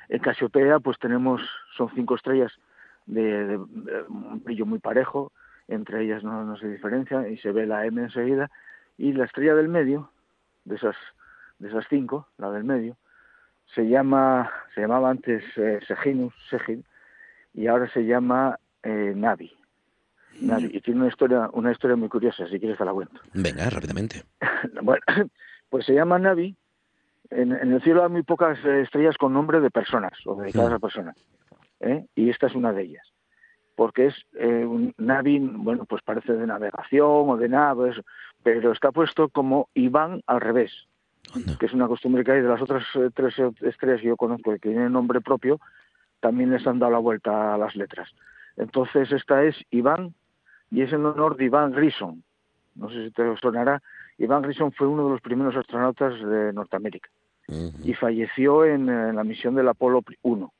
en 0.07 0.19
Casiopea, 0.19 0.79
pues 0.79 0.97
tenemos, 0.97 1.41
son 1.75 1.89
cinco 1.93 2.15
estrellas 2.15 2.53
de, 3.05 3.57
un 4.07 4.41
brillo 4.45 4.65
muy 4.65 4.79
parejo, 4.79 5.33
entre 5.67 6.03
ellas 6.05 6.23
no, 6.23 6.55
se 6.55 6.69
diferencia 6.69 7.27
y 7.27 7.37
se 7.37 7.51
ve 7.51 7.65
la 7.65 7.85
M 7.85 8.01
enseguida, 8.01 8.49
y 8.97 9.11
la 9.11 9.25
estrella 9.25 9.55
del 9.55 9.67
medio, 9.67 10.09
de 10.63 10.75
esas, 10.75 10.95
de 11.59 11.67
esas 11.67 11.85
cinco, 11.89 12.29
la 12.37 12.49
del 12.49 12.63
medio, 12.63 12.95
se 13.75 13.89
llama, 13.89 14.49
se 14.73 14.81
llamaba 14.81 15.09
antes 15.09 15.43
eh, 15.57 15.79
Seginus, 15.85 16.33
Segin, 16.49 16.85
y 17.53 17.67
ahora 17.67 17.89
se 17.91 18.05
llama 18.05 18.57
eh, 18.83 19.13
Navi. 19.15 19.51
Navi. 20.41 20.69
Y 20.73 20.81
tiene 20.81 21.01
una 21.01 21.09
historia, 21.09 21.49
una 21.53 21.71
historia 21.71 21.95
muy 21.95 22.09
curiosa, 22.09 22.47
si 22.47 22.59
quieres 22.59 22.77
te 22.77 22.85
la 22.85 22.93
cuento. 22.93 23.19
Venga, 23.33 23.69
rápidamente. 23.69 24.23
bueno, 24.81 25.01
pues 25.69 25.85
se 25.85 25.93
llama 25.93 26.19
Navi. 26.19 26.55
En, 27.29 27.51
el 27.51 27.81
cielo 27.83 28.03
hay 28.03 28.09
muy 28.09 28.23
pocas 28.23 28.57
estrellas 28.65 29.17
con 29.17 29.33
nombre 29.33 29.59
de 29.59 29.69
personas 29.69 30.13
o 30.25 30.35
dedicadas 30.35 30.73
a 30.73 30.79
personas. 30.79 31.15
¿eh? 31.79 32.05
Y 32.15 32.29
esta 32.29 32.47
es 32.47 32.55
una 32.55 32.73
de 32.73 32.83
ellas. 32.83 33.07
Porque 33.75 34.07
es 34.07 34.15
eh, 34.33 34.65
un 34.65 34.93
Navi, 34.97 35.39
bueno, 35.39 35.85
pues 35.85 36.01
parece 36.01 36.33
de 36.33 36.47
navegación 36.47 37.29
o 37.29 37.37
de 37.37 37.47
naves, 37.47 37.95
pero 38.43 38.71
está 38.71 38.91
puesto 38.91 39.29
como 39.29 39.69
Iván 39.73 40.21
al 40.25 40.41
revés 40.41 40.71
que 41.59 41.65
es 41.65 41.73
una 41.73 41.87
costumbre 41.87 42.23
que 42.23 42.31
hay 42.31 42.41
de 42.41 42.47
las 42.47 42.61
otras 42.61 42.83
eh, 42.95 43.09
tres 43.13 43.35
estrellas 43.61 44.01
que 44.01 44.07
yo 44.07 44.17
conozco 44.17 44.51
que 44.51 44.59
tienen 44.59 44.91
nombre 44.91 45.21
propio, 45.21 45.59
también 46.19 46.51
les 46.51 46.65
han 46.65 46.79
dado 46.79 46.91
la 46.93 46.99
vuelta 46.99 47.53
a 47.53 47.57
las 47.57 47.75
letras. 47.75 48.09
Entonces 48.59 49.11
esta 49.11 49.43
es 49.43 49.55
Iván 49.71 50.13
y 50.69 50.81
es 50.81 50.93
en 50.93 51.05
honor 51.05 51.37
de 51.37 51.45
Iván 51.45 51.71
Grison. 51.71 52.23
No 52.75 52.89
sé 52.89 53.05
si 53.05 53.11
te 53.11 53.35
sonará. 53.37 53.81
Iván 54.17 54.43
Grison 54.43 54.71
fue 54.73 54.85
uno 54.85 55.05
de 55.05 55.11
los 55.11 55.21
primeros 55.21 55.55
astronautas 55.55 56.13
de 56.21 56.53
Norteamérica 56.53 57.09
y 57.83 57.93
falleció 57.93 58.63
en, 58.65 59.15
la 59.15 59.23
misión 59.23 59.55
del 59.55 59.69
Apolo 59.69 60.03
1. 60.21 60.53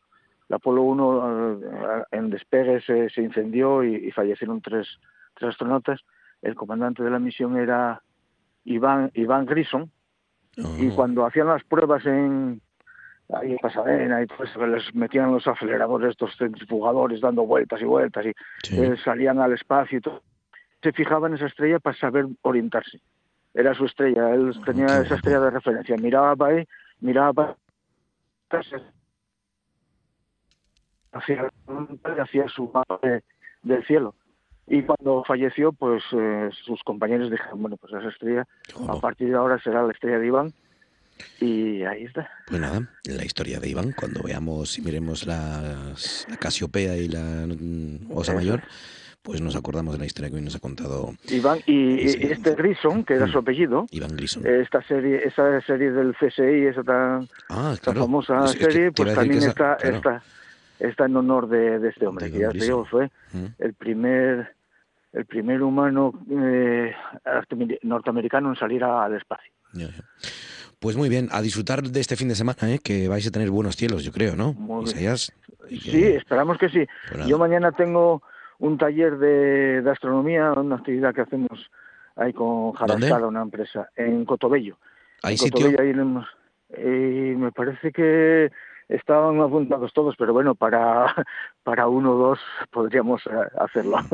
El 0.48 0.56
Apolo 0.56 0.82
1 0.84 1.60
eh, 1.62 2.04
en 2.12 2.30
despegue 2.32 2.82
se, 2.82 3.22
incendió 3.22 3.84
y, 3.84 4.10
fallecieron 4.12 4.62
tres, 4.62 4.88
tres 5.36 5.52
astronautas. 5.52 6.00
El 6.42 6.56
comandante 6.56 7.04
de 7.04 7.12
la 7.12 7.20
misión 7.20 7.58
era 7.58 8.02
Iván, 8.64 9.12
Iván 9.14 9.46
Grison, 9.46 9.92
y 10.56 10.90
cuando 10.90 11.26
hacían 11.26 11.48
las 11.48 11.64
pruebas 11.64 12.06
en, 12.06 12.62
ahí 13.34 13.52
en 13.52 13.58
Pasadena 13.58 14.22
y 14.22 14.26
pues 14.28 14.56
les 14.56 14.94
metían 14.96 15.32
los 15.32 15.48
aceleradores, 15.48 16.12
estos 16.12 16.36
centrifugadores 16.38 17.22
dando 17.22 17.46
vueltas 17.46 17.82
y 17.82 17.86
vueltas 17.86 18.26
y 18.26 18.34
eh, 18.76 18.96
salían 19.04 19.40
al 19.40 19.54
espacio 19.54 20.00
y 20.00 20.02
todo, 20.02 20.22
se 20.82 20.92
fijaban 20.92 21.32
en 21.32 21.38
esa 21.38 21.48
estrella 21.48 21.80
para 21.80 21.98
saber 21.98 22.26
orientarse. 22.42 23.02
Era 23.54 23.74
su 23.74 23.86
estrella, 23.86 24.34
él 24.34 24.54
oh, 24.56 24.64
tenía 24.64 24.86
esa 24.86 25.16
estrella 25.16 25.40
de 25.40 25.50
referencia. 25.50 25.96
Miraba 25.98 26.36
para 26.36 26.56
ahí, 26.56 26.68
miraba 27.02 27.34
para 27.34 27.56
hacia, 31.12 31.52
hacia 32.20 32.48
su 32.50 32.72
mapa 32.72 33.00
del 33.64 33.86
cielo. 33.86 34.16
Y 34.68 34.84
cuando 34.84 35.24
falleció, 35.24 35.72
pues 35.72 36.04
eh, 36.12 36.50
sus 36.64 36.84
compañeros 36.84 37.32
dijeron, 37.32 37.62
bueno, 37.62 37.78
pues 37.78 37.92
esa 37.94 38.10
estrella 38.10 38.48
a 38.88 39.00
partir 39.00 39.30
de 39.30 39.36
ahora 39.36 39.60
será 39.60 39.82
la 39.82 39.92
estrella 39.92 40.20
de 40.20 40.28
Iván. 40.28 40.54
Y 41.40 41.84
ahí 41.84 42.04
está. 42.04 42.30
Pues 42.48 42.60
nada, 42.60 42.88
la 43.06 43.26
historia 43.26 43.60
de 43.60 43.70
Iván, 43.70 43.94
cuando 43.94 44.22
veamos 44.22 44.78
y 44.78 44.82
miremos 44.82 45.26
las, 45.26 46.26
la 46.30 46.38
Casiopea 46.38 46.98
y 46.98 47.08
la 47.08 47.46
mm, 47.48 48.12
Osa 48.12 48.34
Mayor, 48.34 48.62
pues 49.22 49.42
nos 49.42 49.56
acordamos 49.56 49.94
de 49.94 50.00
la 50.00 50.06
historia 50.06 50.30
que 50.30 50.38
hoy 50.38 50.42
nos 50.42 50.56
ha 50.56 50.60
contado. 50.60 51.14
Iván 51.30 51.60
y 51.66 52.02
este 52.02 52.56
Grison, 52.56 53.04
que 53.04 53.16
era 53.16 53.28
su 53.28 53.38
mm, 53.38 53.42
apellido. 53.42 53.88
Iván 53.92 54.16
Grison. 54.16 54.46
Esta 54.46 54.82
serie, 54.84 55.24
esa 55.26 55.62
serie 55.62 55.92
del 55.92 56.16
CSI, 56.16 56.68
esa 56.68 56.84
tan, 56.84 57.30
ah, 57.50 57.76
famosa 57.82 58.48
serie, 58.48 58.92
pues 58.92 59.14
también 59.14 59.44
está, 59.44 59.76
está, 59.76 60.22
está, 60.80 61.06
en 61.06 61.16
honor 61.16 61.48
de, 61.48 61.88
este 61.88 62.08
hombre, 62.08 62.32
que 62.32 62.40
ya 62.40 62.50
digo, 62.50 62.86
fue 62.86 63.10
mm. 63.34 63.46
el 63.60 63.74
primer 63.74 64.60
el 65.12 65.26
primer 65.26 65.62
humano 65.64 66.14
eh, 66.30 66.94
norteamericano 67.84 68.50
en 68.50 68.56
salir 68.56 68.84
al 68.84 69.16
espacio. 69.16 69.52
Pues 70.80 70.96
muy 70.96 71.10
bien, 71.10 71.28
a 71.32 71.42
disfrutar 71.42 71.84
de 71.84 72.00
este 72.00 72.16
fin 72.16 72.30
de 72.30 72.36
semana, 72.36 72.58
¿eh? 72.64 72.80
que 72.82 73.10
vais 73.10 73.28
a 73.28 73.32
tener 73.32 73.50
buenos 73.50 73.76
cielos, 73.76 74.04
yo 74.04 74.12
creo, 74.12 74.36
¿no? 74.36 74.56
Sí, 74.88 76.04
esperamos 76.04 76.58
que 76.58 76.70
sí. 76.70 76.88
Yo 77.28 77.38
mañana 77.38 77.72
tengo 77.74 78.24
un 78.60 78.78
taller 78.78 79.18
de, 79.18 79.84
astronomía, 79.92 80.54
una 80.54 80.78
actividad 80.78 81.14
que 81.14 81.22
hacemos 81.22 81.70
ahí 82.16 82.32
con 82.34 82.72
Jarascada, 82.74 83.28
una 83.28 83.42
empresa, 83.42 83.90
en 83.96 84.24
Cotobello. 84.26 84.78
¿Hay 85.22 85.38
sitio? 85.38 85.70
y 86.78 87.36
me 87.36 87.52
parece 87.52 87.92
que 87.92 88.52
estaban 88.90 89.40
apuntados 89.40 89.94
todos, 89.94 90.16
pero 90.18 90.34
bueno, 90.34 90.56
para, 90.56 91.16
para 91.64 91.88
uno 91.88 92.14
o 92.14 92.18
dos 92.18 92.40
podríamos 92.72 93.22
eh, 93.28 93.30
hacerlo. 93.60 93.98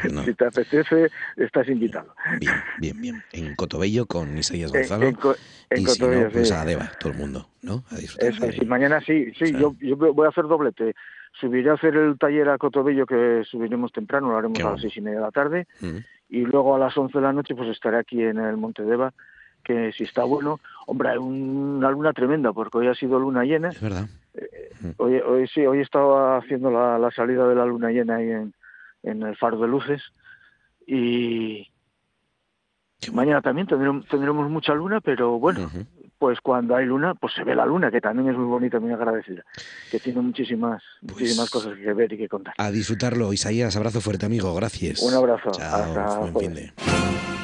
Pues 0.00 0.24
si 0.24 0.34
te 0.34 0.46
apetece, 0.46 1.08
estás 1.36 1.68
invitado. 1.68 2.14
Bien, 2.40 2.54
bien, 2.78 3.00
bien. 3.00 3.22
En 3.32 3.54
Cotobello 3.54 4.06
con 4.06 4.38
Isaías 4.38 4.72
Gonzalo. 4.72 5.04
En, 5.04 5.82
y 5.82 5.84
Cotobello, 5.84 6.24
no, 6.24 6.30
pues 6.30 6.52
a 6.52 6.64
Deva, 6.64 6.90
todo 6.98 7.12
el 7.12 7.18
mundo, 7.18 7.48
¿no? 7.60 7.84
A 7.90 7.96
disfrutar. 7.96 8.30
Eso, 8.30 8.50
sí, 8.50 8.64
mañana 8.64 9.02
sí, 9.02 9.30
sí, 9.34 9.52
yo, 9.52 9.74
yo 9.80 9.96
voy 9.96 10.24
a 10.24 10.30
hacer 10.30 10.44
doblete. 10.44 10.94
Subiré 11.38 11.68
a 11.68 11.74
hacer 11.74 11.96
el 11.96 12.18
taller 12.18 12.48
a 12.48 12.56
Cotobello 12.56 13.04
que 13.04 13.42
subiremos 13.44 13.92
temprano, 13.92 14.30
lo 14.30 14.38
haremos 14.38 14.58
a 14.60 14.70
las 14.70 14.80
seis 14.80 14.96
y 14.96 15.02
media 15.02 15.18
de 15.18 15.24
la 15.24 15.32
tarde. 15.32 15.66
Y 16.30 16.40
luego 16.40 16.74
a 16.74 16.78
las 16.78 16.96
once 16.96 17.18
de 17.18 17.24
la 17.24 17.32
noche 17.34 17.54
pues 17.54 17.68
estaré 17.68 17.98
aquí 17.98 18.22
en 18.22 18.38
el 18.38 18.56
Monte 18.56 18.84
Deva 18.84 19.12
que 19.68 19.92
si 19.92 20.04
está 20.04 20.24
bueno, 20.24 20.60
hombre, 20.86 21.10
hay 21.10 21.18
una 21.18 21.90
luna 21.90 22.14
tremenda, 22.14 22.54
porque 22.54 22.78
hoy 22.78 22.86
ha 22.86 22.94
sido 22.94 23.18
luna 23.18 23.44
llena. 23.44 23.68
Es 23.68 23.80
verdad. 23.82 24.08
Eh, 24.32 24.94
hoy, 24.96 25.16
hoy 25.16 25.46
sí, 25.46 25.66
hoy 25.66 25.80
estaba 25.80 26.38
haciendo 26.38 26.70
la, 26.70 27.10
salida 27.10 27.46
de 27.46 27.54
la 27.54 27.66
luna 27.66 27.90
llena 27.90 28.16
ahí 28.16 28.30
en, 28.30 28.54
en 29.02 29.22
el 29.22 29.36
faro 29.36 29.58
de 29.60 29.68
luces 29.68 30.00
y 30.86 31.68
mañana 33.12 33.42
también 33.42 33.66
tendremos, 33.66 34.08
tendremos 34.08 34.48
mucha 34.50 34.72
luna, 34.72 35.02
pero 35.02 35.38
bueno, 35.38 35.70
pues 36.18 36.40
cuando 36.40 36.74
hay 36.74 36.86
luna, 36.86 37.14
pues 37.14 37.34
se 37.34 37.44
ve 37.44 37.54
la 37.54 37.66
luna, 37.66 37.90
que 37.90 38.00
también 38.00 38.30
es 38.30 38.36
muy 38.38 38.46
bonita, 38.46 38.80
muy 38.80 38.92
agradecida, 38.92 39.44
que 39.90 40.00
tiene 40.00 40.22
muchísimas, 40.22 40.82
pues 41.00 41.12
muchísimas 41.12 41.50
cosas 41.50 41.76
que 41.76 41.92
ver 41.92 42.10
y 42.14 42.16
que 42.16 42.28
contar. 42.28 42.54
A 42.56 42.70
disfrutarlo, 42.70 43.34
Isaías, 43.34 43.76
abrazo 43.76 44.00
fuerte 44.00 44.24
amigo, 44.24 44.54
gracias. 44.54 45.02
Un 45.02 45.12
abrazo. 45.12 45.50
Chao, 45.50 46.32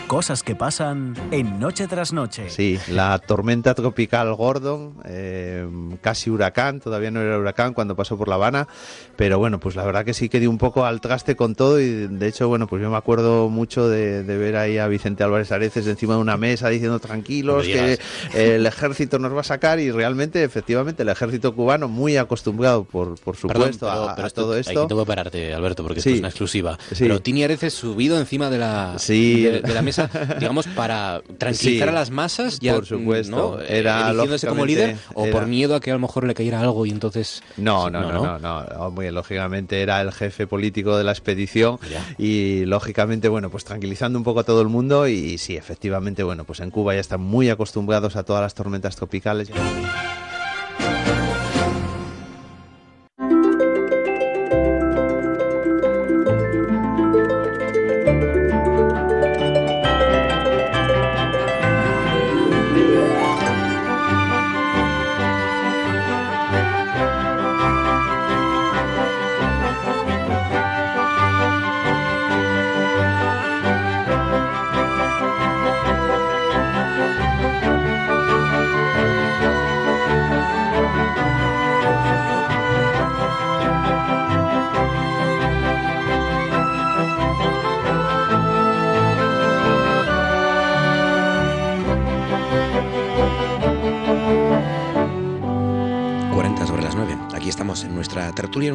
Cosas 0.07 0.43
que 0.43 0.55
pasan 0.55 1.15
en 1.31 1.59
noche 1.59 1.87
tras 1.89 2.13
noche. 2.13 2.51
Sí, 2.51 2.79
la 2.89 3.19
tormenta 3.19 3.75
tropical 3.75 4.35
Gordon, 4.35 4.97
eh, 5.07 5.67
casi 6.03 6.29
huracán, 6.29 6.81
todavía 6.81 7.11
no 7.11 7.23
era 7.23 7.39
huracán 7.39 7.73
cuando 7.73 7.97
pasó 7.97 8.19
por 8.19 8.29
La 8.29 8.35
Habana, 8.35 8.69
pero 9.17 9.39
bueno, 9.39 9.59
pues 9.59 9.77
la 9.77 9.85
verdad 9.85 10.05
que 10.05 10.13
sí 10.13 10.29
que 10.29 10.41
dio 10.41 10.51
un 10.51 10.59
poco 10.59 10.85
al 10.85 11.01
traste 11.01 11.37
con 11.37 11.55
todo 11.55 11.81
y 11.81 12.07
de 12.07 12.29
hecho, 12.29 12.49
bueno, 12.49 12.67
pues 12.67 12.83
yo 12.83 12.91
me 12.91 12.99
acuerdo 12.99 13.49
mucho 13.49 13.89
de, 13.89 14.23
ver 14.23 14.57
ahí 14.57 14.77
a 14.77 14.89
Vicente 14.89 15.25
Álvarez 15.25 15.51
Areces 15.53 15.87
encima 15.87 16.15
de 16.15 16.21
una 16.21 16.37
mesa 16.37 16.69
diciendo 16.69 16.99
tranquilos 16.99 17.65
que 17.65 17.99
el 18.35 18.67
ejército 18.67 19.19
nos 19.19 19.35
va 19.35 19.41
a 19.41 19.45
sacar 19.45 19.81
y 19.81 19.91
realmente, 19.91 20.45
efectivamente, 20.45 21.03
el 21.03 21.09
ejército 21.09 21.55
cubano 21.55 21.89
muy 21.89 22.19
acostumbrado, 22.19 22.85
por, 22.85 23.19
por 23.21 23.37
supuesto, 23.37 23.91
a, 23.91 24.15
todo 24.31 24.57
esto. 24.57 24.71
Aquí 24.71 24.89
tengo 24.89 25.03
que 25.05 25.09
pararte, 25.09 25.55
Alberto, 25.55 25.83
porque 25.83 26.01
esto 26.01 26.11
es 26.11 26.19
una 26.19 26.29
exclusiva. 26.29 26.79
Pero 26.99 27.23
Tini 27.23 27.43
Areces 27.43 27.73
subido 27.73 28.19
encima 28.19 28.51
de 28.51 28.59
la, 28.59 28.97
de 28.99 29.63
la 29.73 29.83
mesa 29.83 29.94
digamos, 30.39 30.67
para 30.69 31.23
tranquilizar 31.39 31.89
a 31.89 31.93
las 31.93 32.11
masas, 32.11 32.59
ya, 32.61 32.75
por 32.75 32.87
supuesto, 32.87 33.61
eh, 33.61 33.79
era 33.79 34.13
como 34.47 34.67
líder, 34.67 34.97
o 35.15 35.27
por 35.27 35.47
miedo 35.47 35.75
a 35.75 35.81
que 35.81 35.91
a 35.91 35.95
lo 35.95 36.01
mejor 36.01 36.25
le 36.25 36.35
cayera 36.35 36.61
algo 36.61 36.87
y 36.87 36.91
entonces... 36.91 37.43
No, 37.57 37.91
no, 37.91 38.11
no, 38.11 38.39
no, 38.39 38.91
muy 38.91 39.11
lógicamente 39.11 39.83
era 39.83 40.01
el 40.01 40.13
jefe 40.13 40.47
político 40.47 40.97
de 40.97 41.05
la 41.05 41.13
expedición 41.13 41.79
y 42.19 42.65
lógicamente, 42.65 43.29
bueno, 43.29 43.51
pues 43.51 43.65
tranquilizando 43.65 44.19
un 44.19 44.25
poco 44.25 44.41
a 44.41 44.45
todo 44.45 44.61
el 44.61 44.69
mundo 44.69 45.09
y 45.09 45.39
sí, 45.39 45.57
efectivamente, 45.57 46.23
bueno, 46.23 46.45
pues 46.45 46.61
en 46.61 46.71
Cuba 46.71 46.95
ya 46.95 47.01
están 47.01 47.21
muy 47.21 47.51
acostumbrados 47.51 48.17
a 48.17 48.25
todas 48.25 48.43
las 48.43 48.55
tormentas 48.55 48.97
tropicales. 48.97 49.51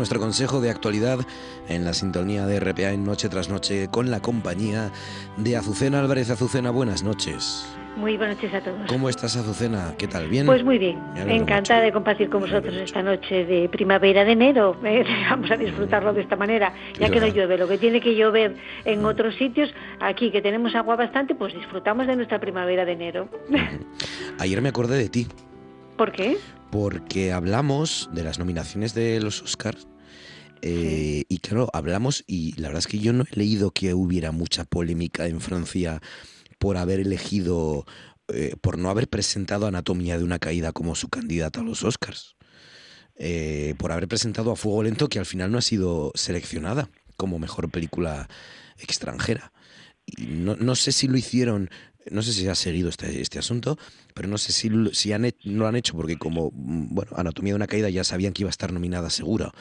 Nuestro 0.09 0.25
consejo 0.25 0.59
de 0.59 0.71
actualidad 0.71 1.19
en 1.67 1.85
la 1.85 1.93
sintonía 1.93 2.47
de 2.47 2.59
RPA 2.59 2.93
en 2.93 3.03
Noche 3.03 3.29
tras 3.29 3.47
Noche 3.47 3.89
con 3.91 4.09
la 4.09 4.19
compañía 4.21 4.91
de 5.37 5.55
Azucena 5.55 5.99
Álvarez. 5.99 6.31
Azucena, 6.31 6.71
buenas 6.71 7.03
noches. 7.03 7.71
Muy 7.95 8.17
buenas 8.17 8.37
noches 8.37 8.55
a 8.55 8.61
todos. 8.61 8.87
¿Cómo 8.87 9.07
estás, 9.07 9.37
Azucena? 9.37 9.93
¿Qué 9.99 10.07
tal? 10.07 10.27
¿Bien? 10.27 10.47
Pues 10.47 10.63
muy 10.63 10.79
bien. 10.79 10.99
Encantada 11.15 11.81
de 11.81 11.91
compartir 11.91 12.27
con 12.31 12.41
vosotros 12.41 12.73
esta 12.73 13.03
noche 13.03 13.45
de 13.45 13.69
primavera 13.69 14.25
de 14.25 14.31
enero. 14.31 14.75
Eh, 14.83 15.05
vamos 15.29 15.51
a 15.51 15.57
disfrutarlo 15.57 16.11
de 16.11 16.21
esta 16.21 16.35
manera, 16.35 16.73
ya 16.99 17.11
que 17.11 17.19
no 17.19 17.27
llueve. 17.27 17.59
Lo 17.59 17.67
que 17.67 17.77
tiene 17.77 18.01
que 18.01 18.15
llover 18.15 18.55
en 18.85 19.05
otros 19.05 19.35
sitios, 19.35 19.71
aquí 19.99 20.31
que 20.31 20.41
tenemos 20.41 20.73
agua 20.73 20.95
bastante, 20.95 21.35
pues 21.35 21.53
disfrutamos 21.53 22.07
de 22.07 22.15
nuestra 22.15 22.39
primavera 22.39 22.83
de 22.83 22.93
enero. 22.93 23.29
Ayer 24.39 24.59
me 24.59 24.69
acordé 24.69 24.97
de 24.97 25.09
ti. 25.09 25.27
¿Por 25.97 26.11
qué? 26.11 26.37
Porque 26.71 27.31
hablamos 27.31 28.09
de 28.11 28.23
las 28.23 28.39
nominaciones 28.39 28.95
de 28.95 29.19
los 29.19 29.43
Oscars. 29.43 29.87
Eh, 30.61 31.23
y 31.29 31.37
claro, 31.39 31.69
hablamos 31.73 32.23
y 32.27 32.53
la 32.59 32.67
verdad 32.67 32.79
es 32.79 32.87
que 32.87 32.99
yo 32.99 33.13
no 33.13 33.23
he 33.23 33.35
leído 33.35 33.71
que 33.71 33.93
hubiera 33.93 34.31
mucha 34.31 34.65
polémica 34.65 35.27
en 35.27 35.39
Francia 35.39 36.01
por 36.57 36.77
haber 36.77 36.99
elegido, 36.99 37.85
eh, 38.27 38.55
por 38.61 38.77
no 38.77 38.89
haber 38.89 39.07
presentado 39.07 39.67
Anatomía 39.67 40.17
de 40.17 40.23
una 40.23 40.39
caída 40.39 40.73
como 40.73 40.95
su 40.95 41.09
candidata 41.09 41.61
a 41.61 41.63
los 41.63 41.83
Oscars. 41.83 42.35
Eh, 43.15 43.75
por 43.77 43.91
haber 43.91 44.07
presentado 44.07 44.51
a 44.51 44.55
Fuego 44.55 44.83
Lento, 44.83 45.09
que 45.09 45.19
al 45.19 45.25
final 45.25 45.51
no 45.51 45.57
ha 45.57 45.61
sido 45.61 46.11
seleccionada 46.15 46.89
como 47.17 47.37
mejor 47.37 47.69
película 47.69 48.29
extranjera. 48.77 49.51
No, 50.17 50.55
no 50.55 50.75
sé 50.75 50.93
si 50.93 51.07
lo 51.07 51.17
hicieron 51.17 51.69
no 52.11 52.21
sé 52.21 52.33
si 52.33 52.47
ha 52.47 52.55
seguido 52.55 52.89
este, 52.89 53.21
este 53.21 53.39
asunto, 53.39 53.77
pero 54.13 54.27
no 54.27 54.37
sé 54.37 54.51
si, 54.51 54.69
si 54.93 55.13
han, 55.13 55.21
no 55.21 55.31
lo 55.43 55.67
han 55.67 55.75
hecho 55.75 55.93
porque 55.93 56.17
como, 56.17 56.51
mm, 56.53 56.93
bueno, 56.93 57.11
Anatomía 57.15 57.53
de 57.53 57.57
una 57.57 57.67
caída 57.67 57.89
ya 57.89 58.03
sabían 58.03 58.33
que 58.33 58.43
iba 58.43 58.49
a 58.49 58.51
estar 58.51 58.71
nominada 58.73 59.09
segura, 59.09 59.51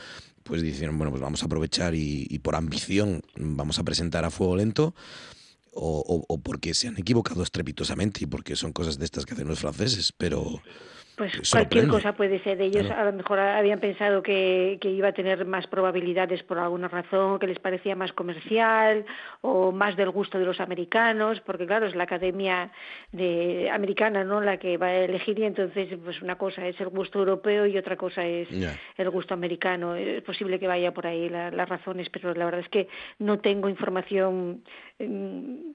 pues 0.44 0.62
dijeron, 0.62 0.96
bueno, 0.98 1.10
pues 1.10 1.22
vamos 1.22 1.42
a 1.42 1.46
aprovechar 1.46 1.94
y, 1.94 2.26
y 2.30 2.38
por 2.38 2.56
ambición 2.56 3.22
vamos 3.36 3.78
a 3.78 3.84
presentar 3.84 4.24
a 4.24 4.30
Fuego 4.30 4.56
Lento 4.56 4.94
o, 5.72 6.24
o, 6.28 6.38
porque 6.38 6.74
se 6.74 6.88
han 6.88 6.98
equivocado 6.98 7.42
estrepitosamente 7.42 8.24
y 8.24 8.26
porque 8.26 8.56
son 8.56 8.72
cosas 8.72 8.98
de 8.98 9.04
estas 9.04 9.26
que 9.26 9.34
hacen 9.34 9.46
los 9.46 9.60
franceses, 9.60 10.12
pero 10.16 10.60
pues 11.18 11.50
cualquier 11.50 11.88
cosa 11.88 12.14
puede 12.14 12.38
ser. 12.42 12.60
Ellos 12.62 12.90
a 12.90 13.04
lo 13.04 13.12
mejor 13.12 13.40
habían 13.40 13.80
pensado 13.80 14.22
que, 14.22 14.78
que, 14.80 14.90
iba 14.90 15.08
a 15.08 15.12
tener 15.12 15.44
más 15.44 15.66
probabilidades 15.66 16.42
por 16.44 16.58
alguna 16.58 16.88
razón, 16.88 17.38
que 17.38 17.48
les 17.48 17.58
parecía 17.58 17.96
más 17.96 18.12
comercial 18.12 19.04
o 19.42 19.72
más 19.72 19.96
del 19.96 20.10
gusto 20.10 20.38
de 20.38 20.46
los 20.46 20.60
americanos, 20.60 21.40
porque 21.40 21.66
claro, 21.66 21.86
es 21.86 21.94
la 21.94 22.04
academia 22.04 22.70
de, 23.12 23.68
americana 23.70 24.24
¿no? 24.24 24.40
la 24.40 24.56
que 24.58 24.78
va 24.78 24.86
a 24.86 25.04
elegir 25.04 25.38
y 25.40 25.44
entonces 25.44 25.88
pues 26.02 26.22
una 26.22 26.38
cosa 26.38 26.66
es 26.66 26.80
el 26.80 26.88
gusto 26.88 27.18
europeo 27.18 27.66
y 27.66 27.76
otra 27.76 27.96
cosa 27.96 28.24
es 28.24 28.48
el 28.96 29.10
gusto 29.10 29.34
americano. 29.34 29.96
Es 29.96 30.22
posible 30.22 30.58
que 30.58 30.68
vaya 30.68 30.94
por 30.94 31.06
ahí 31.06 31.28
las 31.28 31.68
razones, 31.68 32.08
pero 32.10 32.32
la 32.34 32.44
verdad 32.44 32.60
es 32.60 32.68
que 32.68 32.88
no 33.18 33.40
tengo 33.40 33.68
información. 33.68 34.62
Mm, 34.98 35.72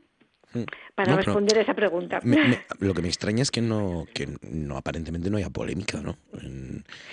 Mm. 0.54 0.64
para 0.96 1.16
responder 1.16 1.58
a 1.58 1.62
esa 1.62 1.74
pregunta. 1.74 2.20
lo 2.80 2.94
que 2.94 3.02
me 3.02 3.08
extraña 3.08 3.42
es 3.42 3.52
que 3.52 3.62
no, 3.62 4.06
que 4.14 4.28
no 4.42 4.78
aparentemente 4.78 5.30
no 5.30 5.38
haya 5.38 5.50
polémica, 5.50 6.00
¿no? 6.02 6.18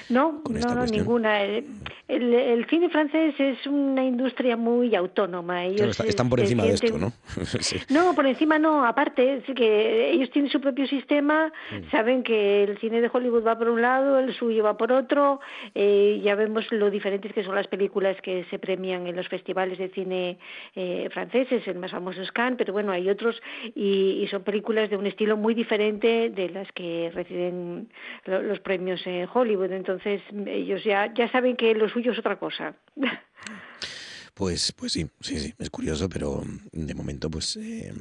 no, 0.09 0.43
no, 0.49 0.87
ninguna. 0.87 1.43
El, 1.43 1.65
el, 2.09 2.67
cine 2.67 2.91
francés 2.91 3.35
es 3.39 3.67
una 3.67 4.05
industria 4.05 4.57
muy 4.57 4.95
autónoma. 4.95 5.65
Ellos 5.65 5.99
están 6.01 6.29
por 6.29 6.41
encima 6.41 6.65
de 6.65 6.75
esto, 6.75 6.99
¿no? 6.99 7.13
No, 7.89 8.15
por 8.15 8.27
encima 8.27 8.59
no. 8.59 8.85
Aparte, 8.85 9.37
es 9.37 9.45
que 9.55 10.11
ellos 10.11 10.31
tienen 10.31 10.51
su 10.51 10.61
propio 10.61 10.87
sistema, 10.87 11.53
mm. 11.71 11.91
saben 11.91 12.23
que 12.23 12.65
el 12.65 12.79
cine 12.79 13.01
de 13.01 13.11
Hollywood 13.13 13.47
va 13.47 13.59
por 13.59 13.69
un 13.69 13.81
lado, 13.81 14.19
el 14.19 14.35
suyo 14.35 14.65
va 14.65 14.77
por 14.77 14.93
otro. 14.93 15.41
Eh, 15.75 16.21
ya 16.23 16.35
vemos 16.35 16.71
lo 16.71 16.91
diferentes 16.91 17.33
que 17.33 17.45
son 17.45 17.55
las 17.55 17.69
películas 17.69 18.17
que 18.23 18.45
se 18.51 18.59
premian 18.59 19.07
en 19.07 19.17
los 19.17 19.29
festivales 19.29 19.79
de 19.79 19.89
cine 19.91 20.39
eh, 20.75 21.09
franceses, 21.13 21.67
el 21.67 21.79
más 21.79 21.91
famoso 21.91 22.23
es 22.23 22.33
Cannes, 22.33 22.59
pero 22.59 22.73
bueno, 22.73 22.93
hay 22.93 23.09
otros 23.09 23.30
y, 23.75 24.27
son 24.31 24.43
películas 24.43 24.91
de 24.91 24.97
un 24.97 25.07
estilo 25.07 25.37
muy 25.37 25.55
diferente 25.55 26.31
de 26.31 26.51
las 26.51 26.71
que 26.73 27.11
reciben 27.15 27.89
los 28.27 28.61
premios 28.61 29.07
en 29.07 29.29
Hollywood. 29.33 29.73
Entonces 29.73 30.23
ellos 30.47 30.85
ya, 30.85 31.13
ya 31.15 31.29
saben 31.29 31.57
que 31.57 31.75
lo 31.75 31.89
suyo 31.89 32.13
es 32.13 32.19
otra 32.19 32.39
cosa. 32.39 32.75
Pues, 34.35 34.73
pues 34.73 34.93
sí, 34.93 35.07
sí, 35.21 35.39
sí, 35.39 35.55
es 35.59 35.71
curioso, 35.71 36.09
pero 36.09 36.43
de 36.73 36.95
momento, 36.95 37.31
pues 37.31 37.57
eh, 37.57 37.93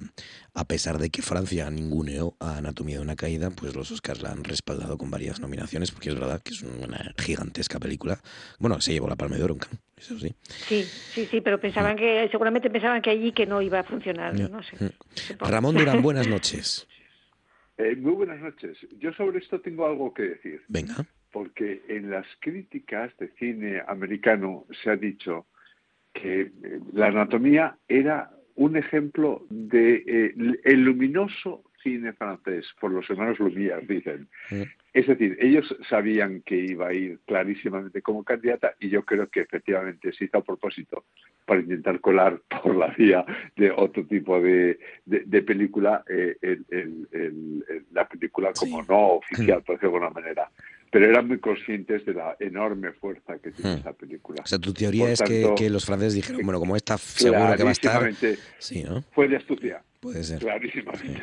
a 0.53 0.65
pesar 0.65 0.97
de 0.97 1.09
que 1.09 1.21
Francia 1.21 1.69
ninguneó 1.69 2.35
a 2.39 2.57
Anatomía 2.57 2.97
de 2.97 3.01
una 3.01 3.15
caída, 3.15 3.49
pues 3.49 3.75
los 3.75 3.91
Oscars 3.91 4.21
la 4.21 4.31
han 4.31 4.43
respaldado 4.43 4.97
con 4.97 5.11
varias 5.11 5.39
nominaciones, 5.39 5.91
porque 5.91 6.09
es 6.09 6.15
verdad 6.15 6.41
que 6.41 6.53
es 6.53 6.61
una 6.61 7.13
gigantesca 7.17 7.79
película. 7.79 8.19
Bueno, 8.59 8.79
se 8.81 8.93
llevó 8.93 9.07
la 9.07 9.15
Palma 9.15 9.37
de 9.37 9.43
Oro 9.43 9.57
eso 9.97 10.17
sí. 10.17 10.33
Sí, 10.43 10.83
sí, 10.83 11.25
sí, 11.25 11.41
pero 11.41 11.59
pensaban 11.59 11.95
mm. 11.95 11.99
que, 11.99 12.27
seguramente 12.31 12.69
pensaban 12.69 13.01
que 13.01 13.09
allí 13.09 13.33
que 13.33 13.45
no 13.45 13.61
iba 13.61 13.79
a 13.79 13.83
funcionar, 13.83 14.33
no 14.49 14.63
sé. 14.63 14.77
Mm. 14.83 15.45
Ramón 15.45 15.75
Durán, 15.75 16.01
buenas 16.01 16.27
noches. 16.29 16.87
Eh, 17.77 17.95
muy 17.95 18.13
buenas 18.13 18.39
noches. 18.39 18.77
Yo 18.97 19.13
sobre 19.13 19.39
esto 19.39 19.59
tengo 19.61 19.85
algo 19.85 20.13
que 20.13 20.23
decir. 20.23 20.61
Venga. 20.67 21.05
Porque 21.31 21.81
en 21.87 22.09
las 22.09 22.25
críticas 22.39 23.15
de 23.17 23.29
cine 23.39 23.81
americano 23.87 24.65
se 24.83 24.89
ha 24.89 24.95
dicho 24.95 25.45
que 26.13 26.41
eh, 26.41 26.51
la 26.93 27.07
anatomía 27.07 27.77
era 27.87 28.31
un 28.55 28.75
ejemplo 28.75 29.45
de 29.49 30.03
eh, 30.05 30.33
el 30.63 30.83
luminoso 30.83 31.63
cine 31.81 32.11
francés, 32.13 32.65
por 32.79 32.91
los 32.91 33.09
hermanos 33.09 33.39
Lumière, 33.39 33.87
dicen. 33.87 34.27
Es 34.93 35.07
decir, 35.07 35.37
ellos 35.39 35.73
sabían 35.87 36.41
que 36.41 36.57
iba 36.57 36.89
a 36.89 36.93
ir 36.93 37.19
clarísimamente 37.25 38.01
como 38.01 38.23
candidata 38.23 38.73
y 38.79 38.89
yo 38.89 39.05
creo 39.05 39.27
que 39.27 39.41
efectivamente 39.41 40.11
se 40.11 40.25
hizo 40.25 40.39
a 40.39 40.43
propósito 40.43 41.05
para 41.45 41.61
intentar 41.61 42.01
colar 42.01 42.41
por 42.49 42.75
la 42.75 42.87
vía 42.87 43.23
de 43.55 43.71
otro 43.71 44.05
tipo 44.05 44.41
de, 44.41 44.77
de, 45.05 45.41
película 45.41 46.03
eh, 46.09 46.35
la 47.91 48.07
película 48.09 48.51
como 48.51 48.83
no 48.83 49.07
oficial, 49.13 49.63
por 49.63 49.75
decirlo 49.75 49.99
de 49.99 50.05
alguna 50.05 50.21
manera 50.21 50.51
pero 50.91 51.05
eran 51.05 51.27
muy 51.27 51.39
conscientes 51.39 52.05
de 52.05 52.13
la 52.13 52.35
enorme 52.39 52.91
fuerza 52.93 53.37
que 53.39 53.51
tiene 53.51 53.75
hmm. 53.75 53.79
esa 53.79 53.93
película. 53.93 54.41
O 54.43 54.47
sea, 54.47 54.59
tu 54.59 54.73
teoría 54.73 55.11
es 55.11 55.21
que, 55.21 55.69
los 55.69 55.85
franceses 55.85 56.15
dijeron, 56.15 56.41
bueno, 56.43 56.59
como 56.59 56.75
está 56.75 56.97
seguro 56.97 57.55
que 57.55 57.63
va 57.63 57.69
a 57.69 57.73
estar... 57.73 58.11
Sí, 58.57 58.83
¿no? 58.83 59.03
Fue 59.11 59.27
de 59.27 59.37
astucia. 59.37 59.83
Puede 59.99 60.23
ser. 60.23 60.39
Clarísimamente. 60.39 61.21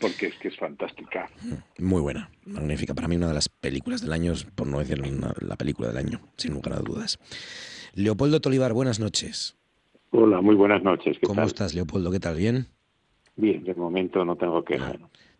Porque 0.00 0.28
es 0.28 0.36
que 0.36 0.48
es 0.48 0.56
fantástica. 0.56 1.28
Hmm. 1.42 1.84
Muy 1.84 2.00
buena, 2.00 2.30
magnífica. 2.46 2.94
Para 2.94 3.08
mí 3.08 3.16
una 3.16 3.28
de 3.28 3.34
las 3.34 3.48
películas 3.48 4.00
del 4.00 4.12
año, 4.12 4.32
por 4.54 4.66
no 4.66 4.78
decir 4.78 5.00
la 5.40 5.56
película 5.56 5.88
del 5.88 5.98
año, 5.98 6.20
sin 6.36 6.54
lugar 6.54 6.74
a 6.74 6.80
dudas. 6.80 7.18
Leopoldo 7.94 8.40
Tolivar, 8.40 8.72
buenas 8.72 8.98
noches. 8.98 9.56
Hola, 10.10 10.40
muy 10.40 10.56
buenas 10.56 10.82
noches. 10.82 11.18
¿Cómo 11.22 11.42
estás, 11.42 11.74
Leopoldo? 11.74 12.10
¿Qué 12.10 12.18
tal? 12.18 12.36
¿Bien? 12.36 12.66
Bien, 13.36 13.62
de 13.62 13.74
momento 13.74 14.24
no 14.24 14.36
tengo 14.36 14.64
que... 14.64 14.78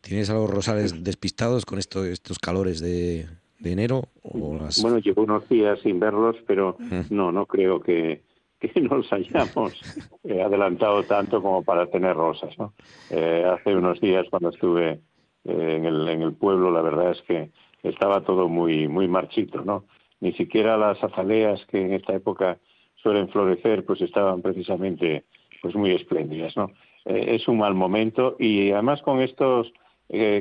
¿Tienes 0.01 0.31
algo 0.31 0.47
rosales 0.47 1.05
despistados 1.05 1.67
con 1.67 1.79
esto, 1.79 2.05
estos 2.07 2.39
calores 2.39 2.81
de, 2.81 3.27
de 3.61 3.73
enero? 3.73 4.09
O 4.23 4.59
Bueno, 4.83 4.99
llevo 4.99 5.23
unos 5.23 5.49
días 5.49 5.79
sin 5.81 6.01
verlos, 6.01 6.37
pero 6.47 6.77
no, 7.11 7.31
no 7.31 7.47
creo 7.47 7.81
que, 7.81 8.23
que 8.59 8.81
nos 8.81 9.13
hayamos 9.13 9.81
eh, 10.25 10.43
adelantado 10.43 11.03
tanto 11.05 11.43
como 11.43 11.63
para 11.63 11.87
tener 11.87 12.17
rosas. 12.17 12.57
¿no? 12.59 12.75
Eh, 13.11 13.45
hace 13.47 13.75
unos 13.75 14.01
días 14.01 14.27
cuando 14.31 14.51
estuve 14.51 15.01
eh, 15.45 15.75
en, 15.77 15.85
el, 15.85 16.09
en 16.09 16.23
el 16.23 16.35
pueblo, 16.35 16.71
la 16.71 16.83
verdad 16.83 17.13
es 17.13 17.23
que 17.23 17.51
estaba 17.83 18.23
todo 18.23 18.49
muy, 18.49 18.89
muy 18.89 19.09
marchito, 19.09 19.63
¿no? 19.65 19.85
Ni 20.21 20.33
siquiera 20.35 20.77
las 20.77 21.03
azaleas 21.03 21.65
que 21.67 21.81
en 21.81 21.95
esta 21.95 22.15
época 22.15 22.59
suelen 22.97 23.31
florecer, 23.31 23.87
pues 23.87 24.03
estaban 24.03 24.43
precisamente 24.43 25.25
pues 25.63 25.75
muy 25.75 25.93
espléndidas, 25.93 26.57
¿no? 26.57 26.71
es 27.07 27.49
un 27.49 27.57
mal 27.57 27.75
momento 27.75 28.37
y 28.39 28.71
además 28.73 29.01
con 29.01 29.21
estos 29.21 29.73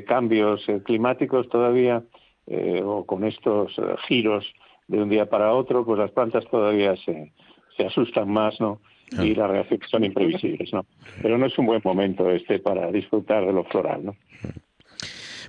cambios 0.06 0.62
climáticos 0.84 1.48
todavía 1.48 2.04
eh, 2.50 2.82
o 2.84 3.06
con 3.06 3.24
estos 3.24 3.78
eh, 3.78 3.82
giros 4.08 4.44
de 4.88 5.00
un 5.00 5.08
día 5.08 5.26
para 5.30 5.54
otro, 5.54 5.84
pues 5.84 5.98
las 5.98 6.10
plantas 6.10 6.44
todavía 6.50 6.96
se, 6.96 7.32
se 7.76 7.86
asustan 7.86 8.28
más, 8.28 8.60
¿no? 8.60 8.80
Y 9.12 9.34
las 9.34 9.50
reacciones 9.50 9.90
son 9.90 10.04
imprevisibles, 10.04 10.72
¿no? 10.72 10.86
Pero 11.20 11.36
no 11.36 11.46
es 11.46 11.58
un 11.58 11.66
buen 11.66 11.80
momento 11.84 12.30
este 12.30 12.58
para 12.60 12.92
disfrutar 12.92 13.44
de 13.46 13.52
lo 13.52 13.64
floral, 13.64 14.04
¿no? 14.04 14.16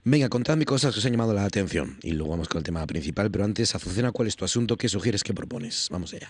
Venga, 0.04 0.30
contadme 0.30 0.66
cosas 0.66 0.94
que 0.94 1.00
os 1.00 1.06
han 1.06 1.12
llamado 1.12 1.34
la 1.34 1.46
atención 1.46 1.98
y 2.02 2.14
luego 2.14 2.32
vamos 2.32 2.50
con 2.50 2.60
el 2.60 2.64
tema 2.64 2.86
principal, 2.88 3.30
pero 3.30 3.44
antes, 3.44 3.76
Azucena, 3.76 4.12
¿cuál 4.12 4.28
es 4.28 4.36
tu 4.36 4.46
asunto? 4.46 4.78
¿Qué 4.78 4.90
sugieres? 4.90 5.24
¿Qué 5.24 5.34
propones? 5.34 5.90
Vamos 5.92 6.14
allá. 6.14 6.30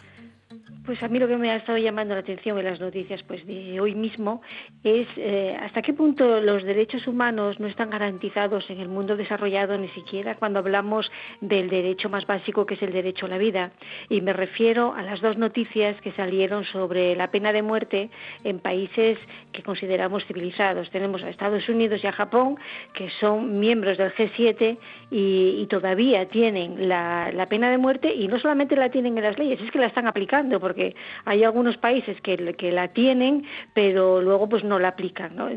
Pues 0.86 1.04
a 1.04 1.08
mí 1.08 1.20
lo 1.20 1.28
que 1.28 1.38
me 1.38 1.52
ha 1.52 1.58
estado 1.58 1.78
llamando 1.78 2.16
la 2.16 2.22
atención 2.22 2.58
en 2.58 2.66
las 2.66 2.80
noticias 2.80 3.22
pues 3.24 3.46
de 3.46 3.80
hoy 3.80 3.94
mismo 3.94 4.42
es 4.84 5.08
eh, 5.16 5.56
hasta 5.62 5.84
qué 5.84 5.94
punto 5.94 6.42
los 6.42 6.64
derechos 6.64 7.06
humanos 7.06 7.60
no 7.60 7.68
están 7.68 7.92
garantizados 7.92 8.68
en 8.68 8.80
el 8.80 8.90
mundo 8.90 9.16
desarrollado 9.16 9.78
ni 9.78 9.90
siquiera 9.90 10.36
cuando 10.36 10.58
hablamos 10.58 11.12
del 11.40 11.70
derecho 11.70 12.10
más 12.10 12.26
básico 12.26 12.66
que 12.66 12.74
es 12.74 12.82
el 12.82 12.94
derecho 12.94 13.28
a 13.28 13.30
la 13.30 13.38
vida. 13.38 13.74
Y 14.10 14.22
me 14.22 14.34
refiero 14.34 14.96
a 14.96 15.04
las 15.04 15.22
dos 15.22 15.38
noticias 15.38 16.02
que 16.02 16.14
salieron 16.14 16.66
sobre 16.66 17.16
la 17.16 17.30
pena 17.30 17.54
de 17.54 17.62
muerte 17.62 18.10
en 18.44 18.60
países 18.60 19.20
que 19.52 19.62
consideramos 19.62 20.26
civilizados. 20.26 20.90
Tenemos 20.90 21.22
a 21.22 21.30
Estados 21.30 21.70
Unidos 21.70 22.04
y 22.04 22.08
a 22.08 22.12
Japón 22.12 22.58
que 22.94 23.12
son 23.20 23.60
miembros 23.60 24.00
del 24.00 24.12
G7 24.14 24.80
y, 25.12 25.68
todavía 25.70 26.28
tienen 26.28 26.90
la, 26.90 27.32
la, 27.32 27.46
pena 27.48 27.70
de 27.70 27.78
muerte 27.78 28.14
y 28.14 28.28
no 28.28 28.40
solamente 28.40 28.76
la 28.76 28.90
tienen 28.90 29.18
en 29.18 29.24
las 29.24 29.38
leyes, 29.38 29.62
es 29.62 29.72
que 29.72 29.80
la 29.80 29.86
están 29.86 30.08
aplicando 30.08 30.60
porque 30.72 30.96
hay 31.26 31.44
algunos 31.44 31.76
países 31.76 32.22
que, 32.22 32.38
que 32.56 32.72
la 32.72 32.88
tienen, 32.88 33.46
pero 33.74 34.22
luego 34.22 34.48
pues 34.48 34.64
no 34.64 34.80
la 34.80 34.90
aplican, 34.90 35.36
¿no? 35.36 35.50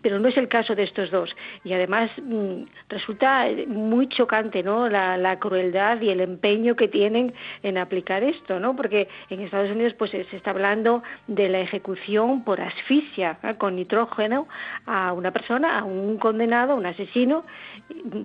pero 0.00 0.18
no 0.18 0.28
es 0.28 0.36
el 0.38 0.48
caso 0.48 0.74
de 0.74 0.84
estos 0.84 1.10
dos. 1.10 1.36
Y 1.64 1.74
además 1.74 2.10
mm, 2.16 2.62
resulta 2.88 3.46
muy 3.66 4.08
chocante, 4.08 4.62
¿no? 4.62 4.88
La, 4.88 5.36
crueldad 5.38 6.00
y 6.00 6.08
el 6.08 6.20
empeño 6.20 6.74
que 6.74 6.88
tienen 6.88 7.34
en 7.62 7.76
aplicar 7.76 8.24
esto, 8.24 8.58
¿no? 8.58 8.74
Porque 8.74 9.08
en 9.28 9.40
Estados 9.40 9.70
Unidos 9.70 9.92
pues 9.98 10.10
se 10.10 10.22
está 10.34 10.50
hablando 10.50 11.02
de 11.26 11.50
la 11.50 11.60
ejecución 11.60 12.44
por 12.44 12.60
asfixia 12.60 13.38
con 13.58 13.76
nitrógeno 13.76 14.48
a 14.86 15.12
una 15.12 15.30
persona, 15.30 15.78
a 15.78 15.84
un 15.84 16.16
condenado, 16.16 16.72
a 16.72 16.76
un 16.76 16.86
asesino, 16.86 17.44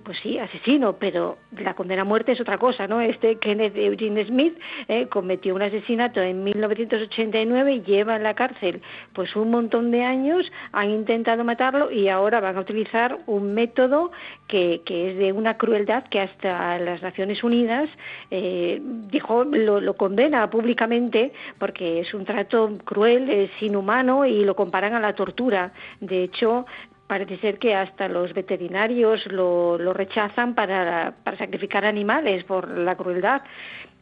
pues 0.04 0.18
sí, 0.24 0.40
asesino, 0.40 0.94
pero 0.94 1.38
la 1.58 1.74
condena 1.74 2.04
a 2.04 2.06
muerte 2.06 2.32
es 2.32 2.42
otra 2.42 2.58
cosa, 2.58 2.88
¿no? 2.88 3.02
Este 3.02 3.38
Kenneth 3.38 3.76
Eugene 3.76 4.26
Smith 4.26 4.58
eh, 4.88 5.08
cometió 5.08 5.54
un 5.56 5.62
asesinato 5.62 6.13
en 6.22 6.44
1989 6.44 7.74
y 7.74 7.82
lleva 7.82 8.16
en 8.16 8.24
la 8.24 8.34
cárcel 8.34 8.82
pues 9.14 9.36
un 9.36 9.52
montón 9.52 9.92
de 9.92 10.04
años, 10.04 10.52
han 10.72 10.90
intentado 10.90 11.44
matarlo 11.44 11.92
y 11.92 12.10
ahora 12.10 12.40
van 12.40 12.58
a 12.58 12.62
utilizar 12.62 13.20
un 13.26 13.54
método 13.54 14.12
que, 14.48 14.82
es 14.86 15.18
de 15.18 15.32
una 15.32 15.58
crueldad 15.58 16.04
que 16.06 16.20
hasta 16.20 16.78
las 16.80 17.02
Naciones 17.02 17.44
Unidas 17.44 17.90
eh, 18.32 18.82
dijo 18.82 19.44
lo, 19.44 19.82
lo, 19.82 19.96
condena 19.96 20.50
públicamente 20.50 21.34
porque 21.58 22.02
es 22.02 22.14
un 22.14 22.26
trato 22.26 22.78
cruel, 22.84 23.30
es 23.30 23.50
inhumano 23.62 24.26
y 24.26 24.44
lo 24.44 24.56
comparan 24.56 24.94
a 24.94 25.00
la 25.00 25.14
tortura. 25.14 25.72
De 26.00 26.24
hecho, 26.24 26.66
parece 27.08 27.38
ser 27.38 27.60
que 27.60 27.76
hasta 27.76 28.08
los 28.08 28.34
veterinarios 28.34 29.26
lo, 29.28 29.78
lo 29.78 29.94
rechazan 29.94 30.56
para, 30.56 31.14
para 31.24 31.38
sacrificar 31.38 31.86
animales 31.86 32.44
por 32.44 32.68
la 32.70 32.96
crueldad. 32.96 33.42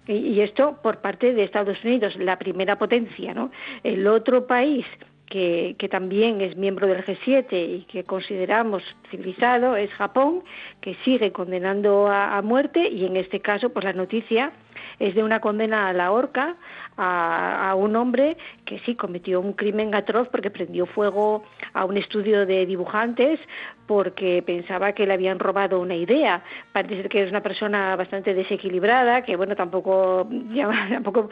Y, 0.08 0.42
esto 0.42 0.80
por 0.82 0.98
parte 0.98 1.34
de 1.34 1.44
Estados 1.44 1.84
Unidos, 1.84 2.16
la 2.18 2.38
primera 2.40 2.78
potencia, 2.78 3.34
¿no? 3.34 3.52
El 3.84 4.08
otro 4.08 4.48
país 4.48 4.86
que, 5.28 5.76
que, 5.78 5.88
también 5.88 6.42
es 6.42 6.58
miembro 6.58 6.88
del 6.88 7.06
G7 7.06 7.48
y 7.52 7.86
que 7.86 8.04
consideramos 8.04 8.84
civilizado 9.10 9.76
es 9.76 9.92
Japón, 9.92 10.44
que 10.82 10.96
sigue 11.06 11.32
condenando 11.32 12.08
a, 12.08 12.38
a, 12.38 12.42
muerte 12.42 12.90
y 12.90 13.06
en 13.06 13.16
este 13.16 13.40
caso, 13.40 13.70
pues 13.70 13.86
la 13.86 13.94
noticia 13.94 14.52
es 15.00 15.16
de 15.16 15.24
una 15.24 15.40
condena 15.40 15.90
a 15.90 15.94
la 15.94 16.12
horca 16.12 16.56
a, 16.98 17.74
un 17.76 17.96
hombre 17.96 18.38
que 18.66 18.80
sí 18.80 18.96
cometió 18.96 19.40
un 19.40 19.54
crimen 19.54 19.96
atroz 19.96 20.28
porque 20.30 20.52
prendió 20.52 20.86
fuego 20.86 21.44
a 21.74 21.86
un 21.86 21.98
estudio 21.98 22.46
de 22.46 22.66
dibujantes 22.66 23.40
porque 23.88 24.44
pensaba 24.46 24.94
que 24.94 25.06
le 25.06 25.14
habían 25.14 25.40
robado 25.40 25.80
una 25.80 25.96
idea. 25.96 26.44
Parece 26.72 26.96
ser 26.98 27.10
que 27.10 27.24
es 27.24 27.30
una 27.30 27.42
persona 27.42 27.96
bastante 27.96 28.34
desequilibrada, 28.34 29.24
que 29.24 29.36
bueno, 29.36 29.56
tampoco, 29.56 30.30
tampoco 30.90 31.30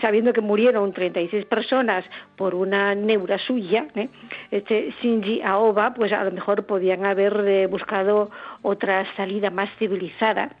sabiendo 0.00 0.32
que 0.32 0.40
murieron 0.40 0.92
36 0.92 1.44
personas 1.46 2.04
por 2.36 2.54
una 2.54 2.94
neura 2.94 3.38
suya, 3.38 3.88
¿eh? 3.94 4.08
este 4.50 4.94
Shinji 5.02 5.42
Aoba, 5.42 5.94
pues 5.94 6.12
a 6.12 6.24
lo 6.24 6.30
mejor 6.30 6.64
podían 6.64 7.04
haber 7.04 7.44
eh, 7.46 7.66
buscado 7.66 8.30
otra 8.62 9.04
salida 9.16 9.50
más 9.50 9.68
civilizada 9.78 10.56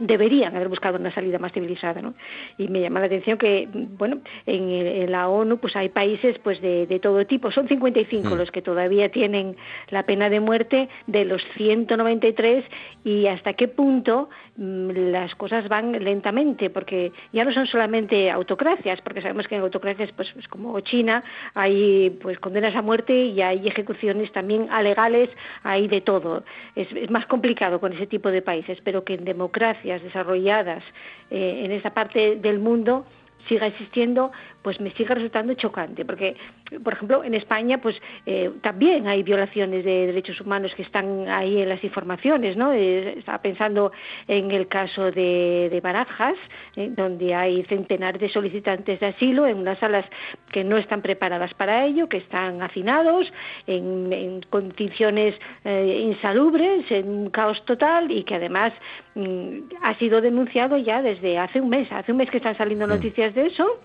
deberían 0.00 0.56
haber 0.56 0.68
buscado 0.68 0.98
una 0.98 1.14
salida 1.14 1.38
más 1.38 1.52
civilizada, 1.52 2.02
¿no? 2.02 2.14
Y 2.58 2.68
me 2.68 2.80
llama 2.80 3.00
la 3.00 3.06
atención 3.06 3.38
que, 3.38 3.68
bueno, 3.72 4.20
en, 4.46 5.10
la 5.10 5.28
ONU 5.28 5.58
pues 5.58 5.76
hay 5.76 5.90
países 5.90 6.38
pues 6.40 6.60
de, 6.60 6.86
de 6.86 6.98
todo 6.98 7.26
tipo, 7.26 7.50
son 7.50 7.68
55 7.68 8.28
mm. 8.28 8.38
los 8.38 8.50
que 8.50 8.62
todavía 8.62 9.10
tienen 9.10 9.56
la 9.90 10.04
pena 10.04 10.30
de 10.30 10.40
muerte 10.40 10.88
de 11.06 11.24
los 11.24 11.42
193 11.56 12.64
y 13.04 13.26
hasta 13.26 13.52
qué 13.52 13.68
punto 13.68 14.30
las 14.60 15.34
cosas 15.36 15.68
van 15.68 15.92
lentamente, 16.04 16.68
porque 16.68 17.12
ya 17.32 17.44
no 17.44 17.52
son 17.52 17.66
solamente 17.66 18.30
autocracias, 18.30 19.00
porque 19.00 19.22
sabemos 19.22 19.48
que 19.48 19.56
en 19.56 19.62
autocracias 19.62 20.12
pues, 20.12 20.30
pues 20.32 20.46
como 20.48 20.78
China 20.80 21.24
hay 21.54 22.10
pues 22.22 22.38
condenas 22.38 22.76
a 22.76 22.82
muerte 22.82 23.14
y 23.14 23.40
hay 23.40 23.66
ejecuciones 23.66 24.30
también 24.32 24.68
alegales, 24.70 25.30
hay 25.62 25.88
de 25.88 26.02
todo. 26.02 26.44
Es, 26.76 26.92
es 26.92 27.10
más 27.10 27.24
complicado 27.24 27.80
con 27.80 27.94
ese 27.94 28.06
tipo 28.06 28.30
de 28.30 28.42
países, 28.42 28.78
pero 28.84 29.02
que 29.02 29.14
en 29.14 29.24
democracia 29.24 29.98
desarrolladas 29.98 30.84
eh, 31.30 31.62
en 31.64 31.72
esa 31.72 31.94
parte 31.94 32.36
del 32.36 32.58
mundo 32.58 33.06
siga 33.48 33.66
existiendo, 33.66 34.32
pues 34.62 34.80
me 34.80 34.90
sigue 34.92 35.14
resultando 35.14 35.54
chocante, 35.54 36.04
porque, 36.04 36.36
por 36.82 36.92
ejemplo, 36.92 37.24
en 37.24 37.34
España, 37.34 37.78
pues 37.78 38.00
eh, 38.26 38.50
también 38.62 39.06
hay 39.06 39.22
violaciones 39.22 39.84
de 39.84 40.06
derechos 40.06 40.40
humanos 40.40 40.74
que 40.74 40.82
están 40.82 41.28
ahí 41.28 41.62
en 41.62 41.68
las 41.68 41.82
informaciones, 41.82 42.56
¿no? 42.56 42.72
Eh, 42.72 43.18
estaba 43.18 43.40
pensando 43.40 43.92
en 44.28 44.50
el 44.50 44.68
caso 44.68 45.10
de, 45.10 45.80
Barajas, 45.82 46.36
donde 46.76 47.34
hay 47.34 47.62
centenares 47.64 48.20
de 48.20 48.28
solicitantes 48.28 49.00
de 49.00 49.06
asilo 49.06 49.46
en 49.46 49.56
unas 49.56 49.78
salas 49.78 50.04
que 50.52 50.62
no 50.62 50.76
están 50.76 51.00
preparadas 51.00 51.54
para 51.54 51.86
ello, 51.86 52.08
que 52.08 52.18
están 52.18 52.62
hacinados, 52.62 53.32
en, 53.66 54.12
en 54.12 54.42
condiciones 54.42 55.34
insalubres, 55.64 56.90
en 56.90 57.08
un 57.08 57.30
caos 57.30 57.64
total 57.64 58.10
y 58.10 58.24
que 58.24 58.34
además 58.34 58.72
Mm, 59.14 59.68
ha 59.82 59.94
sido 59.98 60.20
denunciado 60.20 60.78
ya 60.78 61.02
desde 61.02 61.36
hace 61.36 61.60
un 61.60 61.68
mes. 61.68 61.90
Hace 61.90 62.12
un 62.12 62.18
mes 62.18 62.30
que 62.30 62.36
están 62.36 62.56
saliendo 62.56 62.86
noticias 62.86 63.29
de 63.34 63.46
eso. 63.46 63.80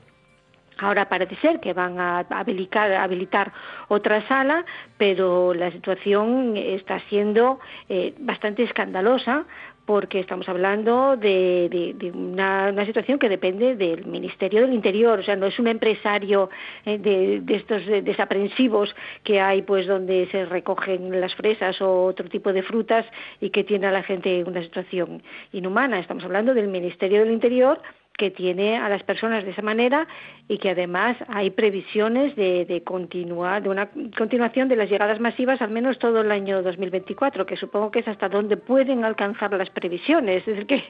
Ahora 0.78 1.08
parece 1.08 1.36
ser 1.38 1.62
que 1.62 1.74
van 1.74 2.00
a 2.00 2.20
habilitar, 2.30 2.92
habilitar 2.92 3.54
otra 3.88 4.28
sala, 4.28 4.66
pero 4.98 5.54
la 5.54 5.72
situación 5.72 6.58
está 6.58 7.00
siendo 7.08 7.60
eh, 7.88 8.14
bastante 8.20 8.64
escandalosa 8.64 9.46
porque 9.86 10.20
estamos 10.20 10.50
hablando 10.50 11.16
de, 11.16 11.96
una, 12.14 12.86
situación 12.86 13.20
que 13.20 13.30
depende 13.30 13.76
del 13.76 14.06
Ministerio 14.06 14.62
del 14.62 14.74
Interior, 14.74 15.20
o 15.20 15.24
sea, 15.24 15.36
no 15.36 15.46
es 15.46 15.60
un 15.60 15.68
empresario 15.68 16.50
eh, 16.86 16.98
de, 16.98 17.44
estos 17.56 17.86
desaprensivos 17.86 18.96
que 19.24 19.40
hay, 19.40 19.62
pues, 19.62 19.86
donde 19.86 20.28
se 20.32 20.46
recogen 20.46 21.22
las 21.22 21.36
fresas 21.36 21.80
o 21.82 22.06
otro 22.06 22.28
tipo 22.30 22.52
de 22.52 22.64
frutas 22.64 23.06
y 23.40 23.52
que 23.52 23.64
tiene 23.64 23.88
a 23.88 23.92
la 23.92 24.04
gente 24.04 24.40
en 24.40 24.48
una 24.48 24.64
situación 24.64 25.22
inhumana. 25.52 26.00
Estamos 26.00 26.24
hablando 26.24 26.54
del 26.54 26.68
Ministerio 26.68 27.20
del 27.20 27.32
Interior 27.32 27.80
que 28.18 28.32
tiene 28.32 28.78
a 28.78 28.88
las 28.88 29.04
personas 29.04 29.44
de 29.44 29.52
esa 29.52 29.62
manera 29.62 30.08
y 30.48 30.58
que 30.58 30.70
además 30.70 31.18
hay 31.28 31.50
previsiones 31.50 32.36
de, 32.36 32.82
continuar, 32.86 33.64
de 33.64 33.70
una 33.70 33.90
continuación 34.18 34.70
de 34.70 34.76
las 34.76 34.90
llegadas 34.90 35.20
masivas 35.20 35.62
al 35.62 35.72
menos 35.72 36.00
todo 36.00 36.22
el 36.22 36.32
año 36.32 36.62
2024, 36.62 37.46
que 37.46 37.58
supongo 37.58 37.92
que 37.92 38.00
es 38.00 38.08
hasta 38.08 38.30
donde 38.30 38.58
pueden 38.58 39.04
alcanzar 39.04 39.52
las 39.54 39.70
previsiones. 39.70 40.38
Es 40.40 40.46
decir, 40.46 40.66
que, 40.66 40.84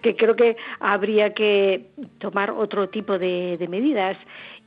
que 0.00 0.16
creo 0.16 0.34
que 0.34 0.56
habría 0.80 1.34
que 1.34 1.86
tomar 2.18 2.50
otro 2.50 2.88
tipo 2.88 3.18
de, 3.18 3.56
de 3.58 3.68
medidas 3.68 4.16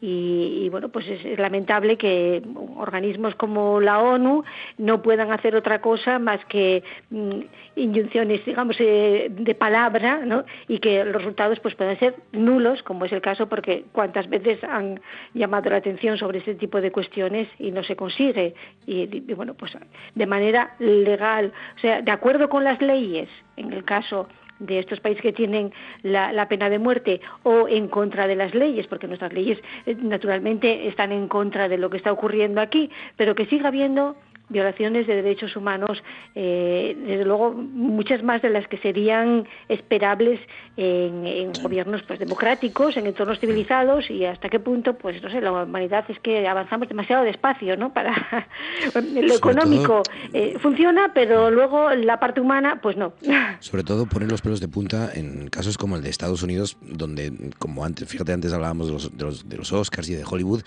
y, 0.02 0.70
bueno, 0.70 0.90
pues 0.90 1.08
es, 1.08 1.40
lamentable 1.40 1.98
que 1.98 2.44
organismos 2.78 3.34
como 3.36 3.80
la 3.80 4.00
ONU 4.00 4.44
no 4.78 5.02
puedan 5.02 5.32
hacer 5.32 5.56
otra 5.56 5.82
cosa 5.82 6.20
más 6.20 6.44
que 6.46 6.84
mm, 7.10 7.40
inyunciones, 7.76 8.46
digamos, 8.46 8.76
eh, 8.80 9.30
de 9.32 9.56
palabra, 9.56 10.22
¿no? 10.26 10.44
Y 10.68 10.80
que 10.80 11.04
los 11.04 11.16
resultados 11.16 11.60
pues 11.60 11.76
puedan 11.76 11.98
ser 11.98 12.05
nulos, 12.32 12.84
como 12.84 13.06
es 13.06 13.12
el 13.12 13.22
caso, 13.22 13.48
porque 13.48 13.86
cuántas 13.92 14.30
veces 14.30 14.64
han 14.64 15.00
llamado 15.34 15.70
la 15.70 15.78
atención 15.78 16.18
sobre 16.18 16.40
este 16.40 16.56
tipo 16.56 16.82
de 16.82 16.92
cuestiones 16.92 17.48
y 17.60 17.72
no 17.72 17.84
se 17.84 17.96
consigue. 17.96 18.54
y 18.86 19.34
bueno, 19.34 19.54
pues 19.54 19.78
de 20.14 20.26
manera 20.26 20.76
legal, 20.80 21.52
o 21.76 21.80
sea, 21.80 22.02
de 22.02 22.12
acuerdo 22.12 22.50
con 22.50 22.64
las 22.64 22.82
leyes, 22.82 23.30
en 23.58 23.74
el 23.74 23.84
caso 23.84 24.28
de 24.60 24.80
estos 24.80 25.00
países 25.00 25.22
que 25.22 25.34
tienen 25.34 25.74
la, 26.04 26.48
pena 26.48 26.70
de 26.70 26.80
muerte 26.80 27.22
o 27.44 27.68
en 27.68 27.88
contra 27.88 28.28
de 28.28 28.36
las 28.36 28.54
leyes, 28.54 28.88
porque 28.88 29.08
nuestras 29.08 29.34
leyes 29.34 29.60
eh, 29.86 29.96
naturalmente 30.00 30.88
están 30.88 31.12
en 31.12 31.28
contra 31.28 31.68
de 31.68 31.78
lo 31.78 31.90
que 31.90 31.98
está 31.98 32.12
ocurriendo 32.12 32.62
aquí, 32.62 32.90
pero 33.18 33.36
que 33.36 33.46
siga 33.48 33.68
habiendo 33.68 34.16
violaciones 34.50 35.08
de 35.08 35.16
derechos 35.16 35.56
humanos, 35.56 36.04
eh, 36.36 36.96
desde 37.06 37.26
luego 37.26 37.52
muchas 37.52 38.24
más 38.24 38.42
de 38.42 38.50
las 38.50 38.68
que 38.68 38.78
serían 38.78 39.48
esperables 39.70 40.40
en, 40.78 41.52
gobiernos 41.62 42.04
pues 42.04 42.20
democráticos, 42.20 42.98
en 42.98 43.08
entornos 43.08 43.40
civilizados 43.40 44.10
y 44.10 44.26
hasta 44.26 44.50
qué 44.50 44.60
punto, 44.60 44.96
pues 44.98 45.22
no 45.24 45.30
sé, 45.30 45.42
la 45.42 45.52
humanidad 45.52 46.06
es 46.10 46.20
que 46.20 46.48
avanzamos 46.48 46.88
demasiado 46.88 47.24
despacio, 47.24 47.78
¿no? 47.78 47.94
Para 47.94 48.14
lo 48.94 49.36
económico 49.36 50.04
eh, 50.34 50.58
funciona, 50.60 51.12
pero 51.14 51.50
luego 51.50 51.90
la 51.92 52.20
parte 52.20 52.42
humana, 52.42 52.80
pues 52.82 52.98
no. 52.98 53.14
Sobre 53.60 53.84
todo 53.84 54.06
poner 54.06 54.30
los 54.30 54.42
pelos 54.42 54.60
de 54.60 54.68
punta 54.68 55.12
en 55.14 55.48
casos 55.48 55.78
como 55.78 55.96
el 55.96 56.04
de 56.04 56.10
Estados 56.10 56.44
Unidos, 56.44 56.78
donde, 56.82 57.32
como 57.58 57.84
antes, 57.84 58.08
fíjate, 58.08 58.34
antes 58.34 58.54
hablábamos 58.54 58.88
de 58.88 58.94
los, 58.94 59.18
de 59.18 59.24
los, 59.24 59.50
de 59.50 59.58
los 59.58 59.72
Oscars 59.72 60.10
y 60.10 60.16
de 60.16 60.24
Hollywood, 60.24 60.64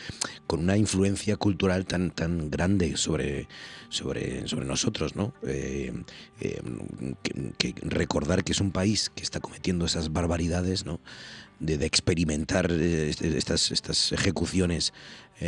con 0.46 0.60
una 0.60 0.76
influencia 0.76 1.36
cultural 1.36 1.86
tan, 1.86 2.10
tan 2.10 2.50
grande 2.50 2.96
sobre 2.96 3.46
sobre, 3.88 4.46
sobre 4.48 4.66
nosotros, 4.66 5.16
¿no? 5.16 5.32
Eh, 5.42 5.92
eh, 6.40 6.60
que, 7.58 7.74
recordar 7.82 8.44
que 8.44 8.52
es 8.52 8.60
un 8.60 8.70
país 8.70 9.10
que 9.14 9.22
está 9.22 9.40
cometiendo 9.40 9.86
esas 9.86 10.12
barbaridades, 10.12 10.84
¿no? 10.84 11.00
De, 11.60 11.74
experimentar 11.84 12.70
eh, 12.70 13.10
estas, 13.20 13.72
estas 13.72 14.12
ejecuciones 14.12 14.92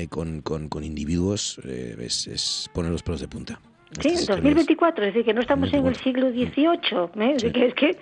con, 0.09 0.41
con, 0.43 0.68
con, 0.68 0.85
individuos 0.85 1.61
es, 1.64 2.27
es 2.27 2.71
poner 2.73 2.93
los 2.93 3.03
pelos 3.03 3.21
de 3.21 3.29
punta. 3.29 3.61
Sí, 3.99 4.09
en 4.09 4.25
2024, 4.25 5.05
es 5.05 5.14
decir, 5.14 5.25
que 5.25 5.35
no 5.35 5.41
estamos 5.41 5.73
en 5.73 5.85
el 5.85 5.97
siglo 5.97 6.31
XVIII, 6.31 7.11
¿eh? 7.18 7.37
es 7.43 7.75
que, 7.75 7.97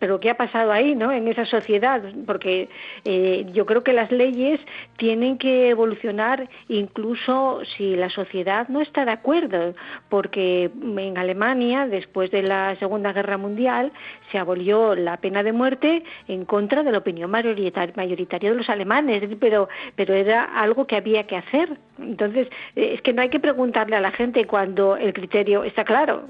pero 0.00 0.18
¿qué 0.18 0.30
ha 0.30 0.36
pasado 0.36 0.72
ahí, 0.72 0.94
no? 0.94 1.12
En 1.12 1.28
esa 1.28 1.44
sociedad, 1.44 2.02
porque 2.24 2.70
eh, 3.04 3.44
yo 3.52 3.66
creo 3.66 3.84
que 3.84 3.92
las 3.92 4.10
leyes 4.10 4.58
tienen 4.96 5.38
que 5.38 5.68
evolucionar 5.70 6.48
incluso 6.68 7.60
si 7.76 7.96
la 7.96 8.10
sociedad 8.10 8.68
no 8.68 8.80
está 8.80 9.04
de 9.04 9.12
acuerdo, 9.12 9.74
porque 10.08 10.70
en 10.74 11.18
Alemania, 11.18 11.86
después 11.86 12.30
de 12.30 12.42
la 12.42 12.76
Segunda 12.76 13.12
Guerra 13.12 13.38
Mundial, 13.38 13.92
se 14.30 14.38
abolió 14.38 14.94
la 14.94 15.18
pena 15.18 15.42
de 15.42 15.52
muerte 15.52 16.04
en 16.28 16.44
contra 16.44 16.82
de 16.82 16.92
la 16.92 16.98
opinión 16.98 17.30
mayoritaria 17.30 18.50
de 18.50 18.56
los 18.56 18.68
alemanes, 18.68 19.22
pero, 19.40 19.68
pero 19.94 20.14
era 20.14 20.44
algo 20.44 20.86
que 20.86 20.96
había 20.96 21.26
que 21.26 21.36
hacer. 21.36 21.78
Entonces, 21.98 22.48
eh, 22.74 22.92
es 22.94 23.02
que 23.02 23.12
no 23.12 23.22
hay 23.22 23.30
que 23.30 23.40
preguntarle 23.40 23.96
a 23.96 24.00
la 24.00 24.12
gente 24.12 24.46
cuando 24.46 24.96
el 24.96 25.12
criterio 25.12 25.64
está 25.64 25.84
claro. 25.84 26.26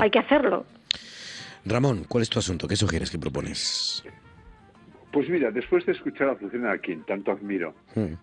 Hay 0.00 0.10
que 0.10 0.18
hacerlo. 0.18 0.64
Ramón, 1.64 2.04
¿cuál 2.08 2.22
es 2.22 2.30
tu 2.30 2.38
asunto? 2.38 2.66
¿Qué 2.66 2.76
sugieres? 2.76 3.10
¿Qué 3.10 3.18
propones? 3.18 4.02
Pues 5.12 5.28
mira, 5.28 5.50
después 5.50 5.84
de 5.86 5.92
escuchar 5.92 6.28
a 6.28 6.36
Lucena, 6.40 6.72
a 6.72 6.78
quien 6.78 7.02
tanto 7.02 7.32
admiro, 7.32 7.74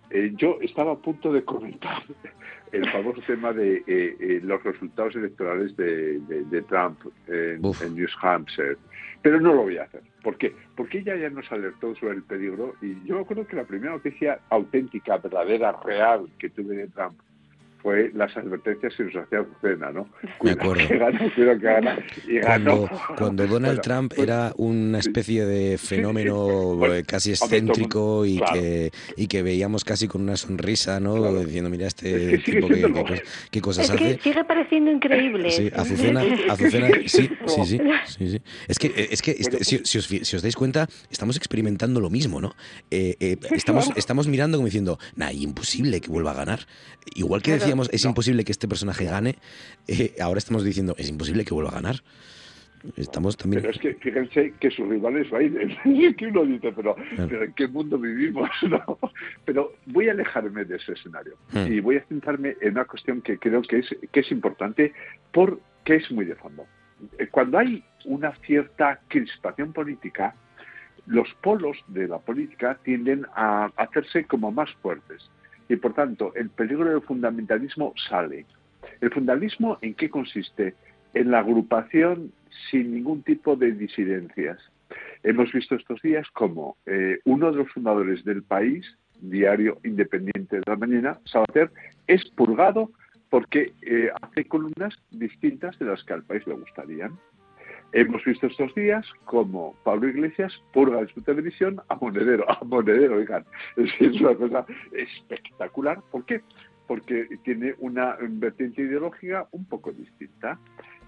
eh, 0.10 0.32
yo 0.36 0.58
estaba 0.62 0.94
a 0.94 0.98
punto 0.98 1.34
de 1.34 1.44
comentar 1.44 2.02
el 2.72 2.90
famoso 2.92 3.22
tema 3.28 3.52
de 3.52 3.84
eh, 3.88 4.16
eh, 4.20 4.40
los 4.42 4.64
resultados 4.64 5.16
electorales 5.16 5.76
de, 5.76 6.64
Trump 6.70 7.00
en, 7.28 7.62
New 7.62 8.08
Hampshire, 8.22 8.78
pero 9.22 9.42
no 9.42 9.54
lo 9.54 9.64
voy 9.64 9.78
a 9.78 9.84
hacer. 9.84 10.02
¿Por 10.24 10.38
qué? 10.38 10.54
Porque 10.76 11.00
ella 11.00 11.16
ya 11.18 11.30
nos 11.30 11.52
alertó 11.52 11.94
sobre 11.96 12.16
el 12.16 12.24
peligro 12.24 12.76
y 12.82 13.04
yo 13.06 13.26
creo 13.26 13.46
que 13.46 13.58
la 13.58 13.66
primera 13.66 13.94
noticia 13.94 14.40
auténtica, 14.50 15.18
verdadera, 15.18 15.74
real 15.84 16.30
que 16.40 16.50
tuve 16.50 16.76
de 16.76 16.88
Trump 16.88 17.20
fue 17.88 18.12
las 18.14 18.36
advertencias 18.36 18.94
que 18.98 19.04
nos 19.06 19.16
hacía 19.16 19.46
¿no? 19.94 20.10
Me 20.44 20.52
acuerdo. 20.52 20.86
Que 20.90 20.98
gana, 20.98 21.32
que 21.34 21.56
gana, 21.58 21.98
y 22.28 22.42
cuando, 22.42 22.90
cuando 23.18 23.48
Donald 23.56 23.80
Trump 23.80 24.12
pues, 24.14 24.28
era 24.28 24.52
una 24.58 25.00
especie 25.00 25.46
de 25.46 25.78
fenómeno 25.78 26.86
eh, 26.86 27.04
casi 27.08 27.30
excéntrico 27.30 28.26
y, 28.26 28.42
que, 28.52 28.92
y 29.16 29.28
que 29.28 29.42
veíamos 29.42 29.86
casi 29.86 30.10
con 30.10 30.22
una 30.24 30.36
sonrisa, 30.36 31.00
¿no? 31.00 31.34
Diciendo, 31.46 31.70
mira, 31.70 31.88
este 31.88 32.40
tipo 32.40 32.68
qué, 32.68 33.24
qué, 33.52 33.62
cosas 33.62 33.90
hace. 33.90 34.20
sigue 34.20 34.44
pareciendo 34.44 34.92
increíble. 34.92 35.50
Sí, 35.50 35.72
Azucena, 35.74 36.24
Azucena 36.50 36.90
sí, 37.06 37.30
sí, 37.46 37.80
sí, 38.06 38.30
sí, 38.32 38.42
Es 38.68 38.80
que, 38.80 39.08
es 39.12 39.22
que 39.22 39.32
este, 39.32 39.64
si, 39.64 39.78
os, 39.78 40.08
si, 40.08 40.36
os, 40.36 40.42
dais 40.42 40.58
cuenta, 40.58 40.90
estamos 41.10 41.38
experimentando 41.38 42.02
lo 42.02 42.10
mismo, 42.10 42.42
¿no? 42.42 42.54
Eh, 42.92 43.16
eh, 43.22 43.38
estamos, 43.52 43.92
estamos 43.96 44.28
mirando 44.28 44.58
como 44.58 44.66
diciendo, 44.66 45.00
nah, 45.16 45.32
imposible 45.32 46.02
que 46.02 46.10
vuelva 46.10 46.32
a 46.32 46.36
ganar. 46.36 46.60
Igual 47.16 47.42
que 47.42 47.54
decíamos 47.54 47.77
es 47.92 48.06
imposible 48.06 48.44
que 48.44 48.52
este 48.52 48.68
personaje 48.68 49.06
gane, 49.06 49.36
eh, 49.88 50.16
ahora 50.22 50.38
estamos 50.38 50.64
diciendo, 50.64 50.96
es 50.98 51.10
imposible 51.10 51.46
que 51.46 51.54
vuelva 51.54 51.72
a 51.72 51.76
ganar. 51.76 51.96
Estamos 52.96 53.36
también... 53.36 53.62
Pero 53.62 53.74
es 53.74 53.80
que 53.80 53.94
fíjense 53.96 54.54
que 54.60 54.70
su 54.72 54.86
rival 54.86 55.18
es 55.22 55.32
Biden. 55.32 56.16
Que 56.16 56.28
uno 56.28 56.46
dice, 56.46 56.72
pero, 56.72 56.96
pero, 57.16 57.44
¿en 57.44 57.54
qué 57.54 57.68
mundo 57.68 57.98
vivimos? 57.98 58.50
¿no? 58.70 59.00
Pero 59.46 59.74
voy 59.88 60.10
a 60.10 60.12
alejarme 60.12 60.64
de 60.66 60.76
ese 60.78 60.94
escenario 60.94 61.36
hmm. 61.54 61.72
y 61.72 61.80
voy 61.80 61.98
a 61.98 62.06
centrarme 62.06 62.56
en 62.62 62.72
una 62.72 62.86
cuestión 62.86 63.22
que 63.22 63.38
creo 63.38 63.62
que 63.62 63.80
es, 63.80 63.96
que 64.12 64.20
es 64.20 64.32
importante 64.32 64.94
porque 65.32 65.96
es 65.96 66.12
muy 66.12 66.26
de 66.26 66.36
fondo. 66.36 66.66
Eh, 67.18 67.28
cuando 67.28 67.58
hay 67.58 67.84
una 68.06 68.34
cierta 68.46 69.00
crispación 69.08 69.74
política, 69.74 70.36
los 71.06 71.28
polos 71.42 71.78
de 71.88 72.08
la 72.08 72.20
política 72.20 72.78
tienden 72.84 73.26
a 73.36 73.72
hacerse 73.78 74.26
como 74.26 74.52
más 74.52 74.72
fuertes 74.82 75.30
y 75.70 75.76
por 75.76 75.94
tanto 75.94 76.34
el 76.36 76.50
peligro 76.50 76.90
del 76.90 77.02
fundamentalismo 77.02 77.94
sale. 78.10 78.46
¿El 79.02 79.12
fundamentalismo 79.12 79.78
en 79.82 79.94
qué 79.94 80.10
consiste? 80.10 80.76
En 81.14 81.32
la 81.32 81.40
agrupación 81.40 82.32
sin 82.70 82.94
ningún 82.94 83.24
tipo 83.24 83.56
de 83.56 83.72
disidencias. 83.72 84.60
Hemos 85.24 85.52
visto 85.52 85.76
estos 85.76 86.02
días 86.02 86.28
como 86.32 86.78
eh, 86.86 87.20
uno 87.26 87.52
de 87.52 87.58
los 87.58 87.72
fundadores 87.72 88.24
del 88.24 88.44
país, 88.44 88.86
Diario 89.20 89.80
Independiente 89.84 90.58
de 90.58 90.64
la 90.66 90.76
Mañana, 90.76 91.20
Sabater, 91.26 91.72
es 92.08 92.24
purgado 92.30 92.92
porque 93.30 93.74
eh, 93.82 94.10
hace 94.22 94.46
columnas 94.46 94.96
distintas 95.12 95.78
de 95.80 95.86
las 95.86 96.04
que 96.04 96.14
al 96.14 96.24
país 96.24 96.46
le 96.48 96.54
gustarían. 96.54 97.18
Hemos 97.94 98.24
visto 98.26 98.48
estos 98.48 98.76
días 98.76 99.06
como 99.26 99.74
Pablo 99.84 100.10
Iglesias 100.10 100.54
purga 100.74 101.00
en 101.00 101.08
su 101.10 101.22
televisión 101.22 101.82
a 101.88 101.96
Monedero, 101.96 102.50
a 102.50 102.64
Monedero, 102.64 103.16
oigan, 103.16 103.46
es, 103.78 104.22
una 104.22 104.36
cosa 104.36 104.66
espectacular. 104.92 106.02
¿Por 106.12 106.26
qué? 106.26 106.42
Porque 106.86 107.28
tiene 107.44 107.76
una 107.80 108.18
vertiente 108.20 108.82
ideológica 108.82 109.48
un 109.52 109.66
poco 109.66 109.92
distinta. 109.94 110.60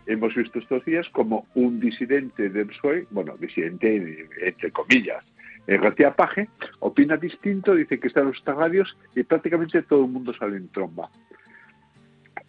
Hemos 0.06 0.34
visto 0.36 0.60
estos 0.60 0.84
días 0.86 1.08
como 1.10 1.46
un 1.54 1.80
disidente 1.80 2.50
del 2.50 2.68
PSOE, 2.68 3.08
bueno, 3.12 3.36
disidente 3.38 4.28
entre 4.42 4.72
comillas, 4.72 5.24
eh, 5.68 5.78
García 5.78 6.16
Paje, 6.16 6.50
opina 6.80 7.18
distinto, 7.18 7.76
dice 7.76 8.00
que 8.00 8.08
está 8.08 8.22
en 8.22 8.28
los 8.28 8.44
radios 8.44 8.98
y 9.16 9.24
prácticamente 9.24 9.84
todo 9.84 10.06
el 10.06 10.12
mundo 10.12 10.34
sale 10.34 10.58
en 10.58 10.70
tromba. 10.70 11.10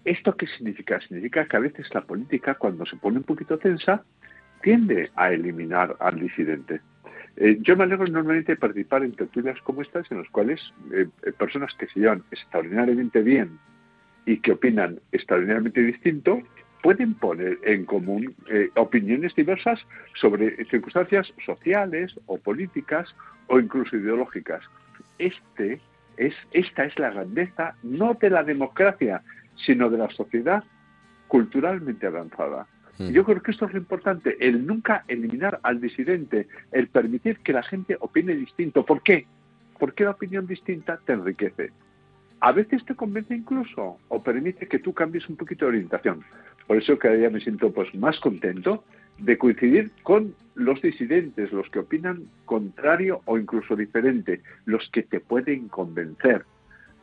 ¿Esto 0.05 0.37
qué 0.37 0.47
significa? 0.47 1.01
Significa 1.01 1.47
que 1.47 1.57
a 1.57 1.61
veces 1.61 1.93
la 1.95 2.03
política, 2.03 2.55
cuando 2.55 2.87
se 2.87 2.97
pone 2.97 3.19
un 3.19 3.25
poquito 3.25 3.59
tensa, 3.59 4.03
tiende 4.63 5.11
a 5.17 5.33
eliminar 5.33 5.97
al 6.01 6.21
disidente. 6.21 6.81
Eh, 7.37 7.59
yo 7.61 7.77
me 7.77 7.85
alegro 7.85 8.07
normalmente 8.07 8.53
de 8.53 8.59
participar 8.59 9.05
en 9.05 9.13
tertulias 9.13 9.61
como 9.63 9.83
estas, 9.83 10.11
en 10.11 10.19
las 10.19 10.29
cuales 10.31 10.61
eh, 10.93 11.07
eh, 11.23 11.33
personas 11.33 11.75
que 11.75 11.87
se 11.87 12.01
llevan 12.01 12.23
extraordinariamente 12.31 13.23
bien 13.23 13.59
y 14.27 14.39
que 14.39 14.53
opinan 14.53 15.01
extraordinariamente 15.13 15.81
distinto, 15.83 16.43
pueden 16.83 17.15
poner 17.15 17.59
en 17.65 17.85
común 17.85 18.35
opiniones 18.77 19.35
diversas 19.35 19.79
sobre 20.15 20.65
circunstancias 20.67 21.33
sociales 21.45 22.15
o 22.27 22.39
políticas 22.39 23.15
o 23.49 23.59
incluso 23.59 23.97
ideológicas. 23.97 24.63
Este 25.19 25.81
es, 26.17 26.35
esta 26.53 26.85
es 26.85 26.99
la 26.99 27.11
grandeza 27.11 27.75
no 27.83 28.15
de 28.15 28.31
la 28.31 28.45
democracia, 28.45 29.23
sino 29.65 29.91
de 29.91 29.99
la 29.99 30.11
sociedad 30.11 30.65
culturalmente 31.29 32.07
avanzada. 32.07 32.67
Mm. 32.99 33.11
Yo 33.11 33.25
creo 33.25 33.43
que 33.43 33.53
esto 33.53 33.67
es 33.67 33.73
lo 33.73 33.79
importante, 33.79 34.37
el 34.41 34.67
nunca 34.67 35.05
eliminar 35.09 35.61
al 35.63 35.81
disidente, 35.81 36.49
el 36.73 36.89
permitir 36.89 37.39
que 37.39 37.53
la 37.53 37.63
gente 37.63 37.97
opine 38.01 38.35
distinto. 38.35 38.85
¿Por 38.85 39.03
qué? 39.03 39.27
Porque 39.79 40.05
la 40.05 40.11
opinión 40.11 40.47
distinta 40.47 40.99
te 41.05 41.13
enriquece. 41.13 41.73
A 42.41 42.53
veces 42.53 42.85
te 42.85 42.95
convence 42.95 43.35
incluso 43.35 43.99
o 44.09 44.23
permite 44.23 44.67
que 44.67 44.79
tú 44.79 44.93
cambies 44.95 45.29
un 45.29 45.37
poquito 45.37 45.67
de 45.67 45.71
orientación. 45.71 46.25
Por 46.67 46.79
eso 46.79 46.99
cada 46.99 47.15
día 47.15 47.31
me 47.31 47.41
siento 47.41 47.73
pues 47.73 47.95
más 47.95 48.19
contento 48.21 48.85
de 49.19 49.37
coincidir 49.37 49.91
con 50.03 50.35
los 50.55 50.81
disidentes, 50.81 51.53
los 51.53 51.69
que 51.71 51.81
opinan 51.81 52.25
contrario 52.47 53.21
o 53.27 53.39
incluso 53.39 53.77
diferente, 53.77 54.41
los 54.65 54.89
que 54.91 55.03
te 55.03 55.21
pueden 55.21 55.69
convencer 55.69 56.45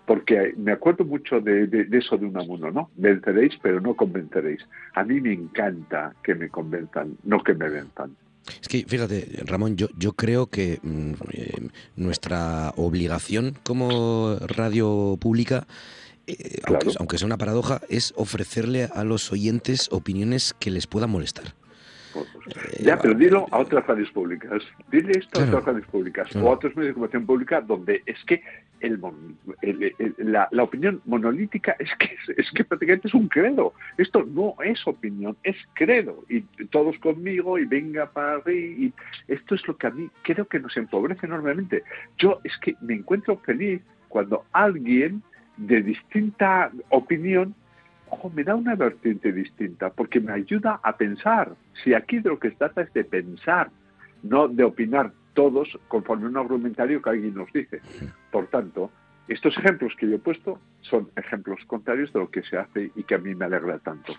porque 0.08 0.54
me 0.56 0.72
acuerdo 0.72 1.04
mucho 1.04 1.42
de, 1.42 1.88
eso 1.92 2.18
de 2.18 2.26
Unamuno, 2.26 2.72
¿no? 2.72 2.90
Venceréis, 2.96 3.54
pero 3.62 3.82
no 3.82 3.94
convenceréis. 3.94 4.66
A 4.96 5.04
mí 5.04 5.20
me 5.20 5.34
encanta 5.34 6.16
que 6.24 6.34
me 6.34 6.48
convenzan, 6.48 7.18
no 7.26 7.44
que 7.44 7.54
me 7.54 7.70
venzan. 7.70 8.16
Es 8.62 8.70
que, 8.70 8.86
fíjate, 8.88 9.28
Ramón, 9.46 9.76
yo, 9.76 9.88
yo 9.98 10.14
creo 10.14 10.48
que 10.48 10.80
mm, 10.82 11.12
eh, 11.34 11.68
nuestra 11.98 12.72
obligación 12.78 13.58
como 13.64 14.38
radio 14.40 15.18
pública, 15.20 15.68
eh, 16.26 16.62
aunque, 16.98 17.18
sea 17.18 17.26
una 17.26 17.38
paradoja, 17.38 17.82
es 17.90 18.14
ofrecerle 18.16 18.86
a 18.86 19.04
los 19.04 19.30
oyentes 19.34 19.90
opiniones 19.92 20.56
que 20.58 20.72
les 20.72 20.88
puedan 20.88 21.10
molestar. 21.10 21.54
Fotos. 22.26 22.56
Eh, 22.56 22.84
ya, 22.84 22.98
pero 22.98 23.14
dilo 23.14 23.46
a 23.52 23.60
otras 23.60 23.86
radios 23.86 24.10
públicas. 24.12 24.62
Dile 24.92 25.12
esto 25.18 25.42
a 25.42 25.46
otras 25.46 25.66
radios 25.66 25.88
públicas 25.88 26.36
o 26.36 26.50
a 26.50 26.52
otros 26.54 26.76
medios 26.76 26.90
de 26.90 26.94
comunicación 26.94 27.26
pública 27.26 27.62
donde 27.62 28.04
es 28.06 28.24
que 28.26 28.42
el, 28.80 29.00
la, 30.18 30.50
opinión 30.64 31.02
monolítica 31.06 31.76
es 31.80 31.90
que, 31.98 32.16
es 32.38 32.52
que 32.52 32.64
prácticamente 32.64 33.08
es 33.08 33.14
un 33.14 33.28
credo. 33.28 33.74
Esto 33.98 34.24
no 34.24 34.56
es 34.64 34.86
opinión, 34.88 35.36
es 35.44 35.56
credo. 35.74 36.24
Y 36.30 36.42
todos 36.68 36.98
conmigo 37.00 37.58
y 37.58 37.66
venga 37.66 38.12
para. 38.12 38.42
Y 38.52 38.94
esto 39.28 39.56
es 39.56 39.68
lo 39.68 39.78
que 39.78 39.88
a 39.88 39.92
mí 39.92 40.10
creo 40.24 40.46
que 40.46 40.60
nos 40.60 40.76
empobrece 40.78 41.26
enormemente. 41.26 41.84
Yo 42.18 42.40
es 42.44 42.58
que 42.60 42.76
me 42.82 42.96
encuentro 42.96 43.38
feliz 43.38 43.82
cuando 44.10 44.46
alguien 44.52 45.24
de 45.58 45.82
distinta 45.82 46.72
opinión 46.90 47.56
ojo, 48.10 48.30
me 48.30 48.44
da 48.44 48.56
una 48.56 48.76
vertiente 48.76 49.32
distinta, 49.32 49.90
porque 49.90 50.20
me 50.20 50.34
ayuda 50.34 50.80
a 50.84 50.98
pensar. 50.98 51.56
Si 51.84 51.94
aquí 51.94 52.20
de 52.20 52.30
lo 52.30 52.40
que 52.40 52.50
se 52.50 52.56
trata 52.56 52.82
es 52.82 52.94
de 52.94 53.04
pensar, 53.04 53.70
no 54.24 54.48
de 54.48 54.64
opinar 54.64 55.12
todos 55.34 55.70
conforme 55.88 56.28
un 56.28 56.38
argumentario 56.38 57.02
que 57.02 57.10
alguien 57.10 57.36
nos 57.36 57.52
dice. 57.54 57.82
Por 58.32 58.48
tanto, 58.48 58.92
estos 59.28 59.58
ejemplos 59.58 59.94
que 60.00 60.10
yo 60.10 60.16
he 60.16 60.20
puesto 60.20 60.60
son 60.82 61.10
ejemplos 61.16 61.60
contrarios 61.68 62.12
de 62.14 62.20
lo 62.20 62.30
que 62.30 62.42
se 62.44 62.58
hace 62.58 62.92
y 62.96 63.04
que 63.04 63.16
a 63.16 63.18
mí 63.20 63.36
me 63.36 63.46
alegra 63.46 63.78
tanto. 63.80 64.14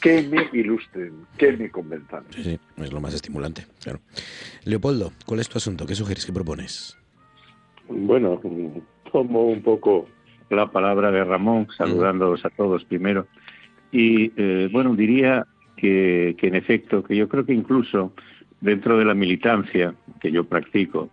Que 0.00 0.22
me 0.22 0.48
ilustren, 0.52 1.26
que 1.38 1.52
me 1.56 1.70
convenzan. 1.70 2.24
Sí, 2.30 2.44
sí, 2.44 2.60
es 2.76 2.92
lo 2.92 3.00
más 3.00 3.14
estimulante, 3.14 3.66
claro. 3.82 4.00
Leopoldo, 4.64 5.12
¿cuál 5.26 5.40
es 5.40 5.48
tu 5.48 5.58
asunto? 5.58 5.86
¿Qué 5.86 5.94
sugieres? 5.94 6.26
¿Qué 6.26 6.32
propones? 6.32 6.96
Bueno, 7.88 8.40
tomo 9.10 9.46
un 9.46 9.62
poco 9.62 10.06
la 10.56 10.70
palabra 10.70 11.10
de 11.10 11.24
Ramón, 11.24 11.68
saludándolos 11.76 12.44
a 12.44 12.50
todos 12.50 12.84
primero. 12.84 13.26
Y 13.92 14.32
eh, 14.36 14.68
bueno, 14.72 14.96
diría 14.96 15.46
que, 15.76 16.34
en 16.40 16.54
efecto, 16.54 17.04
que 17.04 17.14
yo 17.14 17.28
creo 17.28 17.44
que 17.44 17.52
incluso 17.52 18.12
dentro 18.60 18.98
de 18.98 19.04
la 19.04 19.14
militancia 19.14 19.94
que 20.20 20.32
yo 20.32 20.44
practico, 20.44 21.10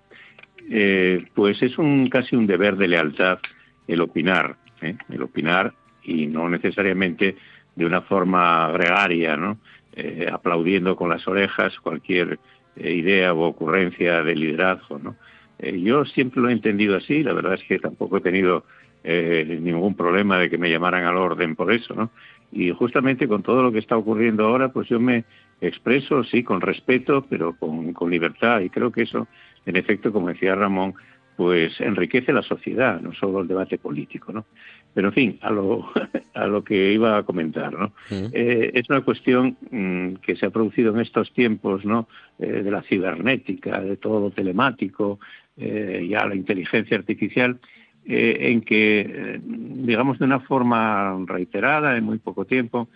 eh, 0.69 1.25
pues 1.33 1.61
es 1.61 1.77
un 1.77 2.09
casi 2.09 2.35
un 2.35 2.47
deber 2.47 2.77
de 2.77 2.87
lealtad 2.87 3.39
el 3.87 4.01
opinar, 4.01 4.55
¿eh? 4.81 4.95
el 5.09 5.23
opinar 5.23 5.73
y 6.03 6.27
no 6.27 6.47
necesariamente 6.47 7.35
de 7.75 7.85
una 7.85 8.01
forma 8.01 8.71
gregaria, 8.71 9.35
¿no? 9.35 9.57
aplaudiendo 10.31 10.95
con 10.95 11.09
las 11.09 11.27
orejas 11.27 11.77
cualquier 11.81 12.39
idea 12.77 13.33
o 13.33 13.41
ocurrencia 13.41 14.23
de 14.23 14.33
liderazgo, 14.33 14.97
¿no? 14.97 15.15
yo 15.59 16.05
siempre 16.05 16.41
lo 16.41 16.47
he 16.47 16.53
entendido 16.53 16.95
así, 16.95 17.21
la 17.21 17.33
verdad 17.33 17.55
es 17.55 17.63
que 17.65 17.79
tampoco 17.79 18.17
he 18.17 18.21
tenido 18.21 18.63
eh, 19.03 19.59
ningún 19.61 19.95
problema 19.95 20.37
de 20.37 20.49
que 20.49 20.57
me 20.57 20.69
llamaran 20.69 21.05
al 21.05 21.17
orden 21.17 21.55
por 21.55 21.71
eso, 21.71 21.93
¿no? 21.93 22.11
Y 22.51 22.71
justamente 22.71 23.27
con 23.27 23.43
todo 23.43 23.61
lo 23.61 23.71
que 23.71 23.79
está 23.79 23.95
ocurriendo 23.95 24.45
ahora, 24.45 24.69
pues 24.69 24.89
yo 24.89 24.99
me 24.99 25.25
expreso, 25.61 26.23
sí, 26.23 26.43
con 26.43 26.61
respeto, 26.61 27.25
pero 27.29 27.55
con, 27.55 27.93
con 27.93 28.09
libertad. 28.09 28.61
Y 28.61 28.69
creo 28.69 28.91
que 28.91 29.03
eso, 29.03 29.27
en 29.65 29.75
efecto, 29.75 30.11
como 30.11 30.29
decía 30.29 30.55
Ramón, 30.55 30.95
pues 31.39 31.79
enriquece 31.79 32.33
la 32.33 32.41
sociedad, 32.41 32.99
no 32.99 33.13
solo 33.13 33.39
el 33.39 33.47
debate 33.47 33.77
político, 33.77 34.33
¿no? 34.33 34.45
Pero 34.93 35.07
en 35.07 35.13
fin, 35.13 35.39
a 35.41 35.49
lo, 35.51 35.89
a 36.33 36.47
lo 36.47 36.65
que 36.65 36.91
iba 36.91 37.17
a 37.17 37.23
comentar, 37.23 37.71
¿no? 37.71 37.93
Eh, 38.09 38.71
es 38.73 38.89
una 38.89 39.01
cuestión 39.01 39.55
mm, 39.71 40.15
que 40.15 40.35
se 40.35 40.47
ha 40.47 40.49
producido 40.49 40.93
en 40.93 40.99
estos 40.99 41.31
tiempos, 41.31 41.85
¿no? 41.85 42.09
Eh, 42.39 42.63
de 42.63 42.71
la 42.71 42.81
cibernética, 42.81 43.79
de 43.79 43.95
todo 43.95 44.19
lo 44.19 44.31
telemático, 44.31 45.19
ya 45.55 46.25
la 46.25 46.35
inteligencia 46.35 46.97
artificial, 46.97 47.59
eh, 48.11 48.49
en 48.51 48.61
que, 48.61 49.01
eh, 49.01 49.39
digamos, 49.43 50.17
de 50.17 50.25
una 50.25 50.39
forma 50.39 51.15
reiterada, 51.27 51.95
en 51.95 52.05
muy 52.05 52.17
poco 52.17 52.43
tiempo, 52.43 52.89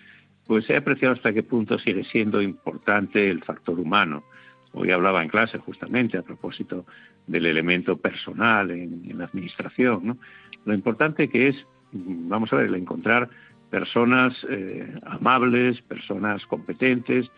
pues 0.47 0.67
he 0.71 0.75
apreciado 0.75 1.13
hasta 1.13 1.31
qué 1.31 1.43
punto 1.43 1.77
sigue 1.77 2.03
siendo 2.05 2.41
importante 2.41 3.29
el 3.29 3.43
factor 3.43 3.79
humano. 3.79 4.23
Hoy 4.71 4.89
hablaba 4.89 5.21
en 5.21 5.29
clase 5.29 5.59
justamente 5.59 6.17
a 6.17 6.23
propósito 6.23 6.87
del 7.27 7.45
elemento 7.45 7.95
personal 7.95 8.71
en, 8.71 9.15
la 9.15 9.25
administración. 9.25 9.99
¿no? 10.03 10.17
Lo 10.65 10.73
importante 10.73 11.29
que 11.29 11.49
es, 11.49 11.63
vamos 11.91 12.51
a 12.51 12.55
ver, 12.55 12.65
el 12.65 12.75
encontrar 12.75 13.29
personas 13.69 14.33
eh, 14.49 14.95
amables, 15.05 15.79
personas 15.83 16.43
competentes, 16.47 17.29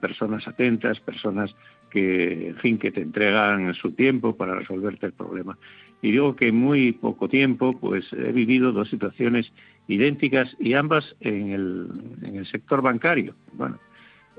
personas 0.00 0.48
atentas, 0.48 1.00
personas 1.00 1.54
que, 1.90 2.48
en 2.48 2.56
fin, 2.56 2.78
que 2.78 2.90
te 2.90 3.02
entregan 3.02 3.74
su 3.74 3.92
tiempo 3.92 4.36
para 4.36 4.54
resolverte 4.54 5.06
el 5.06 5.12
problema. 5.12 5.58
Y 6.02 6.12
digo 6.12 6.34
que 6.34 6.48
en 6.48 6.56
muy 6.56 6.92
poco 6.92 7.28
tiempo, 7.28 7.78
pues 7.78 8.10
he 8.12 8.32
vivido 8.32 8.72
dos 8.72 8.88
situaciones 8.88 9.52
idénticas 9.86 10.56
y 10.58 10.74
ambas 10.74 11.16
en 11.20 11.50
el, 11.50 11.88
en 12.22 12.36
el 12.36 12.46
sector 12.46 12.80
bancario. 12.80 13.34
Bueno, 13.52 13.78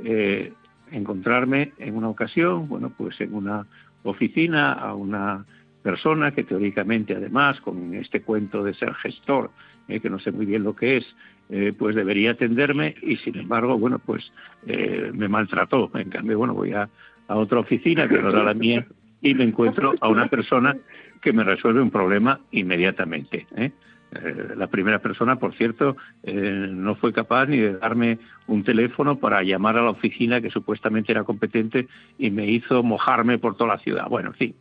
eh, 0.04 0.54
encontrarme 0.92 1.74
en 1.78 1.96
una 1.96 2.10
ocasión, 2.10 2.68
bueno, 2.68 2.92
pues 2.98 3.20
en 3.22 3.34
una 3.34 3.66
oficina 4.04 4.74
a 4.74 4.96
una 4.96 5.46
persona 5.84 6.32
que 6.32 6.44
teóricamente 6.44 7.16
además 7.16 7.62
con 7.62 7.94
este 7.94 8.22
cuento 8.22 8.64
de 8.64 8.74
ser 8.74 8.94
gestor, 8.96 9.52
eh, 9.88 10.00
que 10.00 10.10
no 10.10 10.20
sé 10.20 10.32
muy 10.32 10.46
bien 10.46 10.64
lo 10.64 10.76
que 10.76 10.98
es, 10.98 11.16
eh, 11.50 11.74
pues 11.78 11.96
debería 11.96 12.32
atenderme 12.32 12.96
y 13.02 13.18
sin 13.18 13.38
embargo, 13.38 13.78
bueno, 13.78 14.00
pues 14.00 14.32
me 14.66 15.28
maltrató. 15.28 15.92
En 15.96 16.10
cambio, 16.10 16.38
bueno, 16.38 16.54
voy 16.54 16.72
a, 16.72 16.90
a 17.32 17.38
otra 17.38 17.60
oficina 17.60 18.10
que 18.10 18.22
no 18.22 18.30
era 18.30 18.44
la 18.44 18.54
mía 18.54 18.86
y 19.22 19.34
me 19.34 19.46
encuentro 19.46 19.94
a 20.02 20.10
una 20.10 20.28
persona 20.28 20.76
que 21.22 21.32
me 21.32 21.46
resuelve 21.46 21.82
un 21.82 21.90
problema 21.90 22.42
inmediatamente. 22.52 23.48
¿eh? 23.56 23.72
Eh, 24.12 24.54
la 24.58 24.68
primera 24.68 25.00
persona, 25.00 25.38
por 25.38 25.56
cierto, 25.56 25.96
eh, 26.24 26.68
no 26.70 26.96
fue 26.96 27.14
capaz 27.14 27.46
ni 27.46 27.58
de 27.58 27.78
darme 27.78 28.20
un 28.48 28.64
teléfono 28.64 29.18
para 29.18 29.44
llamar 29.44 29.78
a 29.78 29.84
la 29.84 29.92
oficina 29.92 30.42
que 30.42 30.50
supuestamente 30.50 31.14
era 31.14 31.24
competente 31.24 31.88
y 32.18 32.32
me 32.32 32.48
hizo 32.48 32.84
mojarme 32.84 33.38
por 33.38 33.56
toda 33.56 33.76
la 33.76 33.80
ciudad. 33.80 34.08
Bueno, 34.10 34.32
en 34.32 34.36
fin. 34.36 34.56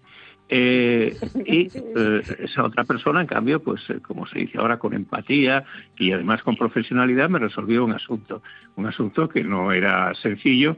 y 1.45 1.67
esa 2.39 2.65
otra 2.65 2.85
persona, 2.85 3.21
en 3.21 3.27
cambio, 3.27 3.61
pues 3.61 3.81
como 4.03 4.27
se 4.27 4.41
dice 4.41 4.59
ahora, 4.59 4.79
con 4.79 4.95
empatía 4.95 5.65
y 5.99 6.13
además 6.13 6.43
con 6.45 6.57
profesionalidad, 6.57 7.29
me 7.29 7.41
resolvió 7.41 7.85
un 7.85 7.93
asunto. 7.93 8.43
Un 8.77 8.87
asunto 8.87 9.29
que 9.29 9.43
no 9.43 9.73
era 9.73 10.15
sencillo, 10.15 10.77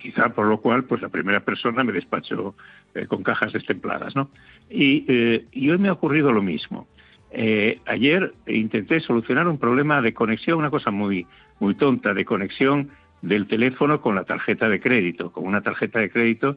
quizá 0.00 0.30
por 0.30 0.46
lo 0.46 0.60
cual 0.60 0.84
pues 0.84 1.02
la 1.02 1.08
primera 1.08 1.40
persona 1.40 1.84
me 1.84 1.92
despachó 1.92 2.54
eh, 2.94 3.06
con 3.06 3.22
cajas 3.22 3.52
destempladas. 3.52 4.14
¿no? 4.16 4.30
Eh, 4.70 5.44
y, 5.52 5.70
hoy 5.70 5.78
me 5.78 5.88
ha 5.88 5.92
ocurrido 5.92 6.32
lo 6.32 6.42
mismo. 6.42 6.86
Eh, 7.30 7.80
ayer 7.86 8.32
intenté 8.46 9.00
solucionar 9.00 9.46
un 9.48 9.58
problema 9.58 10.00
de 10.00 10.14
conexión, 10.14 10.58
una 10.58 10.70
cosa 10.70 10.90
muy, 10.90 11.26
muy 11.60 11.74
tonta, 11.74 12.14
de 12.14 12.24
conexión 12.24 12.90
del 13.20 13.46
teléfono 13.46 14.00
con 14.00 14.14
la 14.14 14.24
tarjeta 14.24 14.68
de 14.68 14.80
crédito, 14.80 15.32
con 15.32 15.44
una 15.44 15.60
tarjeta 15.60 15.98
de 15.98 16.08
crédito, 16.08 16.56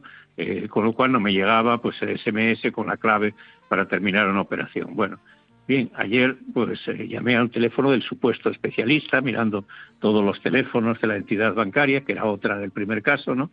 con 0.70 0.84
lo 0.84 0.92
cual 0.92 1.10
no 1.10 1.18
me 1.18 1.32
llegaba 1.32 1.78
pues 1.82 2.00
el 2.02 2.16
SMS 2.16 2.70
con 2.72 2.86
la 2.86 2.96
clave 2.96 3.34
para 3.68 3.88
terminar 3.88 4.28
una 4.28 4.42
operación. 4.42 4.94
Bueno, 4.94 5.18
bien, 5.66 5.90
ayer 5.94 6.36
pues 6.52 6.80
llamé 7.08 7.36
a 7.36 7.42
un 7.42 7.50
teléfono 7.50 7.90
del 7.90 8.02
supuesto 8.02 8.50
especialista, 8.50 9.20
mirando 9.20 9.64
todos 10.00 10.24
los 10.24 10.40
teléfonos 10.40 11.00
de 11.00 11.08
la 11.08 11.16
entidad 11.16 11.54
bancaria, 11.54 12.02
que 12.02 12.12
era 12.12 12.24
otra 12.24 12.58
del 12.58 12.70
primer 12.70 13.02
caso, 13.02 13.34
¿no? 13.34 13.50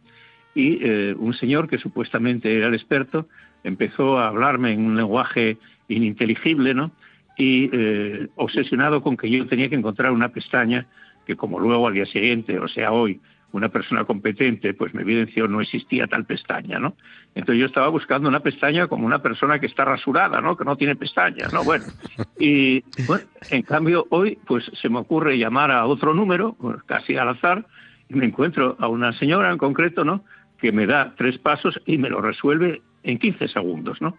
y 0.56 0.80
eh, 0.82 1.16
un 1.18 1.34
señor 1.34 1.68
que 1.68 1.78
supuestamente 1.78 2.56
era 2.56 2.68
el 2.68 2.74
experto 2.74 3.28
empezó 3.64 4.18
a 4.18 4.28
hablarme 4.28 4.72
en 4.74 4.86
un 4.86 4.96
lenguaje 4.96 5.58
ininteligible, 5.88 6.74
¿no? 6.74 6.92
Y 7.38 7.70
eh, 7.72 8.28
obsesionado 8.36 9.02
con 9.02 9.18
que 9.18 9.30
yo 9.30 9.46
tenía 9.48 9.70
que 9.70 9.76
encontrar 9.76 10.12
una 10.12 10.30
pestaña 10.30 10.88
que 11.26 11.36
como 11.36 11.60
luego 11.60 11.88
al 11.88 11.94
día 11.94 12.06
siguiente, 12.06 12.58
o 12.60 12.68
sea 12.68 12.92
hoy, 12.92 13.20
una 13.52 13.70
persona 13.70 14.06
competente, 14.06 14.74
pues 14.74 14.94
me 14.94 15.02
evidenció 15.02 15.48
no 15.48 15.62
existía 15.62 16.08
tal 16.08 16.26
pestaña, 16.26 16.80
¿no? 16.80 16.96
Entonces 17.36 17.60
yo 17.60 17.66
estaba 17.66 17.88
buscando 17.90 18.30
una 18.30 18.42
pestaña 18.42 18.88
como 18.88 19.06
una 19.06 19.20
persona 19.20 19.60
que 19.60 19.66
está 19.66 19.86
rasurada, 19.86 20.42
¿no? 20.42 20.56
Que 20.56 20.66
no 20.66 20.76
tiene 20.76 20.96
pestañas, 20.96 21.52
¿no? 21.54 21.64
Bueno, 21.64 21.86
y 22.40 22.84
bueno, 23.08 23.26
en 23.50 23.62
cambio 23.64 24.06
hoy, 24.10 24.38
pues 24.46 24.70
se 24.82 24.90
me 24.90 25.00
ocurre 25.00 25.38
llamar 25.38 25.72
a 25.72 25.86
otro 25.86 26.14
número, 26.14 26.56
casi 26.86 27.16
al 27.16 27.30
azar, 27.30 27.66
y 28.08 28.16
me 28.16 28.26
encuentro 28.26 28.76
a 28.80 28.88
una 28.88 29.14
señora 29.14 29.52
en 29.52 29.58
concreto, 29.58 30.04
¿no? 30.04 30.24
que 30.60 30.72
me 30.72 30.86
da 30.86 31.14
tres 31.18 31.38
pasos 31.38 31.80
y 31.86 31.98
me 31.98 32.10
lo 32.10 32.22
resuelve 32.22 32.82
en 33.04 33.18
15 33.18 33.48
segundos, 33.48 34.02
¿no? 34.02 34.18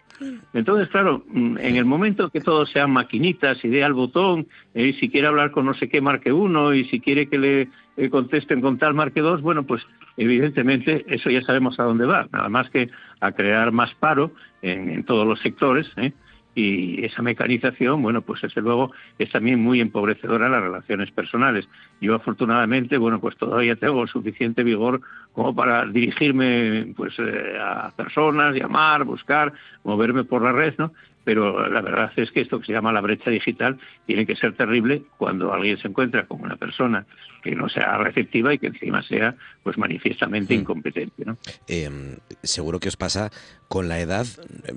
Entonces, 0.53 0.89
claro, 0.89 1.23
mm, 1.27 1.57
en 1.59 1.75
el 1.75 1.85
momento 1.85 2.29
que 2.29 2.41
todo 2.41 2.65
sean 2.65 2.91
maquinitas 2.91 3.63
y 3.63 3.67
dé 3.67 3.83
al 3.83 3.93
botón, 3.93 4.47
y 4.73 4.89
eh, 4.89 4.97
si 4.99 5.09
quiere 5.09 5.27
hablar 5.27 5.51
con 5.51 5.65
no 5.65 5.73
sé 5.73 5.87
qué, 5.89 6.01
marque 6.01 6.31
uno, 6.31 6.73
y 6.73 6.85
si 6.85 6.99
quiere 6.99 7.27
que 7.27 7.37
le 7.37 7.69
eh, 7.97 8.09
contesten 8.09 8.61
con 8.61 8.77
tal, 8.77 8.93
marque 8.93 9.21
dos, 9.21 9.41
bueno, 9.41 9.63
pues 9.63 9.83
evidentemente 10.17 11.05
eso 11.07 11.29
ya 11.29 11.41
sabemos 11.41 11.79
a 11.79 11.83
dónde 11.83 12.05
va, 12.05 12.27
nada 12.31 12.49
más 12.49 12.69
que 12.69 12.89
a 13.19 13.31
crear 13.31 13.71
más 13.71 13.93
paro 13.95 14.31
en, 14.61 14.89
en 14.89 15.03
todos 15.03 15.27
los 15.27 15.39
sectores, 15.41 15.87
¿eh? 15.97 16.13
Y 16.53 17.05
esa 17.05 17.21
mecanización, 17.21 18.01
bueno, 18.01 18.21
pues 18.21 18.41
desde 18.41 18.61
luego 18.61 18.91
es 19.17 19.31
también 19.31 19.61
muy 19.61 19.79
empobrecedora 19.79 20.49
las 20.49 20.61
relaciones 20.61 21.09
personales. 21.11 21.67
Yo 22.01 22.15
afortunadamente, 22.15 22.97
bueno, 22.97 23.21
pues 23.21 23.37
todavía 23.37 23.75
tengo 23.75 24.05
suficiente 24.07 24.63
vigor 24.63 25.01
como 25.33 25.55
para 25.55 25.85
dirigirme 25.85 26.93
pues 26.95 27.13
eh, 27.19 27.57
a 27.59 27.91
personas, 27.95 28.55
llamar, 28.55 29.05
buscar, 29.05 29.53
moverme 29.83 30.25
por 30.25 30.41
la 30.41 30.51
red, 30.51 30.75
¿no? 30.77 30.91
Pero 31.23 31.67
la 31.69 31.81
verdad 31.81 32.11
es 32.15 32.31
que 32.31 32.41
esto 32.41 32.59
que 32.59 32.65
se 32.67 32.73
llama 32.73 32.91
la 32.91 33.01
brecha 33.01 33.29
digital 33.29 33.79
tiene 34.05 34.25
que 34.25 34.35
ser 34.35 34.55
terrible 34.55 35.03
cuando 35.17 35.53
alguien 35.53 35.77
se 35.77 35.87
encuentra 35.87 36.25
con 36.25 36.41
una 36.41 36.55
persona 36.55 37.05
que 37.43 37.55
no 37.55 37.69
sea 37.69 37.97
receptiva 37.97 38.53
y 38.53 38.59
que 38.59 38.67
encima 38.67 39.03
sea 39.03 39.35
pues 39.63 39.77
manifiestamente 39.77 40.55
hmm. 40.55 40.59
incompetente. 40.59 41.25
¿no? 41.25 41.37
Em, 41.67 42.17
seguro 42.43 42.79
que 42.79 42.89
os 42.89 42.97
pasa 42.97 43.31
con 43.67 43.87
la 43.87 43.99
edad. 43.99 44.25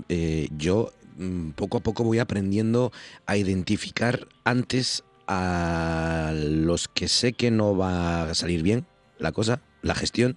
Eh, 0.09 0.49
yo 0.57 0.91
mm, 1.17 1.51
poco 1.51 1.79
a 1.79 1.83
poco 1.83 2.05
voy 2.05 2.19
aprendiendo 2.19 2.93
a 3.27 3.37
identificar 3.37 4.27
antes 4.45 5.05
a 5.27 6.33
los 6.35 6.89
que 6.89 7.09
sé 7.09 7.33
que 7.33 7.51
no 7.51 7.77
va 7.77 8.25
a 8.25 8.35
salir 8.35 8.63
bien 8.63 8.85
la 9.19 9.33
cosa, 9.33 9.61
la 9.85 9.95
gestión, 9.95 10.37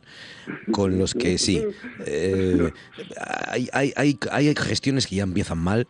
con 0.72 1.00
los 1.00 1.14
que 1.14 1.38
sí. 1.38 1.64
Eh, 2.06 2.72
hay, 3.48 3.70
hay, 3.74 3.94
hay, 3.96 4.20
hay, 4.32 4.56
gestiones 4.56 5.08
que 5.08 5.16
ya 5.16 5.24
empiezan 5.24 5.58
mal 5.58 5.88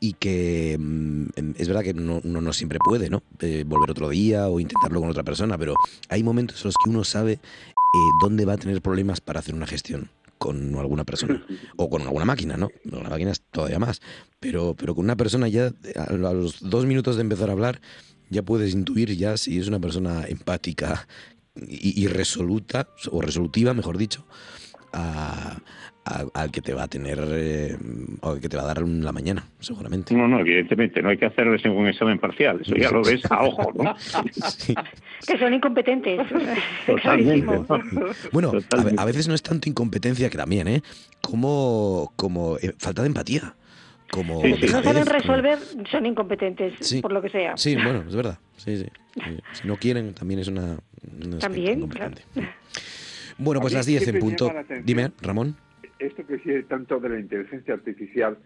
y 0.00 0.14
que 0.14 0.76
mm, 0.78 1.26
es 1.56 1.68
verdad 1.68 1.82
que 1.82 1.92
uno 1.92 2.20
no 2.22 2.52
siempre 2.52 2.78
puede, 2.84 3.10
¿no? 3.10 3.22
Eh, 3.40 3.64
volver 3.66 3.90
otro 3.90 4.08
día 4.08 4.48
o 4.48 4.58
intentarlo 4.58 5.00
con 5.00 5.10
otra 5.10 5.22
persona, 5.22 5.56
pero 5.56 5.74
hay 6.08 6.22
momentos 6.22 6.60
en 6.62 6.68
los 6.68 6.74
que 6.82 6.90
uno 6.90 7.04
sabe 7.04 7.32
eh, 7.32 7.38
dónde 8.20 8.44
va 8.44 8.54
a 8.54 8.58
tener 8.58 8.82
problemas 8.82 9.20
para 9.20 9.40
hacer 9.40 9.54
una 9.54 9.66
gestión 9.66 10.10
con 10.38 10.74
alguna 10.76 11.04
persona 11.04 11.44
o 11.76 11.88
con 11.88 12.02
alguna 12.02 12.24
máquina, 12.24 12.56
¿no? 12.56 12.70
Con 12.90 13.02
la 13.02 13.10
máquina 13.10 13.30
es 13.30 13.40
todavía 13.40 13.78
más, 13.78 14.00
pero, 14.40 14.74
pero 14.74 14.94
con 14.94 15.04
una 15.04 15.16
persona 15.16 15.48
ya 15.48 15.72
a 15.96 16.12
los 16.12 16.68
dos 16.68 16.86
minutos 16.86 17.16
de 17.16 17.22
empezar 17.22 17.50
a 17.50 17.52
hablar 17.52 17.80
ya 18.30 18.42
puedes 18.42 18.74
intuir 18.74 19.16
ya 19.16 19.36
si 19.36 19.58
es 19.58 19.68
una 19.68 19.78
persona 19.78 20.24
empática 20.26 21.06
y, 21.56 22.06
resoluta, 22.08 22.88
o 23.10 23.20
resolutiva, 23.20 23.74
mejor 23.74 23.96
dicho, 23.96 24.24
al 24.92 26.50
que 26.50 26.60
te 26.60 26.74
va 26.74 26.84
a 26.84 26.88
tener 26.88 27.18
eh, 27.26 27.76
o 28.20 28.34
que 28.36 28.48
te 28.48 28.56
va 28.56 28.64
a 28.64 28.66
dar 28.66 28.82
la 28.82 29.12
mañana, 29.12 29.44
seguramente. 29.60 30.14
No, 30.14 30.28
no, 30.28 30.40
evidentemente, 30.40 31.00
no 31.00 31.10
hay 31.10 31.16
que 31.16 31.26
hacerles 31.26 31.64
ningún 31.64 31.88
examen 31.88 32.18
parcial, 32.18 32.60
eso 32.60 32.74
ya 32.74 32.90
lo 32.90 33.02
ves 33.02 33.22
a 33.30 33.42
ojo, 33.44 33.72
¿no? 33.74 33.94
Que 35.26 35.38
son 35.38 35.54
incompetentes. 35.54 36.20
Bueno, 38.32 38.52
a, 38.98 39.04
veces 39.04 39.28
no 39.28 39.34
es 39.34 39.42
tanto 39.42 39.68
incompetencia 39.68 40.28
que 40.28 40.36
también, 40.36 40.68
¿eh? 40.68 40.82
Como, 41.22 42.12
como 42.16 42.58
eh, 42.58 42.74
falta 42.78 43.02
de 43.02 43.08
empatía. 43.08 43.54
Como 44.14 44.40
si 44.42 44.66
no 44.66 44.82
saben 44.82 45.06
resolver, 45.06 45.58
son 45.90 46.06
incompetentes, 46.06 47.00
por 47.02 47.12
lo 47.12 47.20
que 47.20 47.30
sea. 47.30 47.56
Sí, 47.56 47.74
bueno, 47.74 48.04
es 48.06 48.14
verdad. 48.14 48.38
Sí, 48.56 48.76
sí. 48.76 48.86
Si 49.52 49.66
no 49.66 49.76
quieren, 49.76 50.14
también 50.14 50.40
es 50.40 50.48
una, 50.48 50.78
también, 51.40 51.88
Bueno, 53.38 53.60
pues 53.60 53.72
las 53.72 53.86
10 53.86 54.08
en 54.08 54.18
punto. 54.20 54.52
Dime, 54.84 55.10
Ramón. 55.20 55.56
Esto 55.98 56.26
que 56.26 56.38
sigue 56.38 56.62
tanto 56.64 57.00
de 57.00 57.08
la 57.08 57.18
inteligencia 57.18 57.74
artificial, 57.74 58.36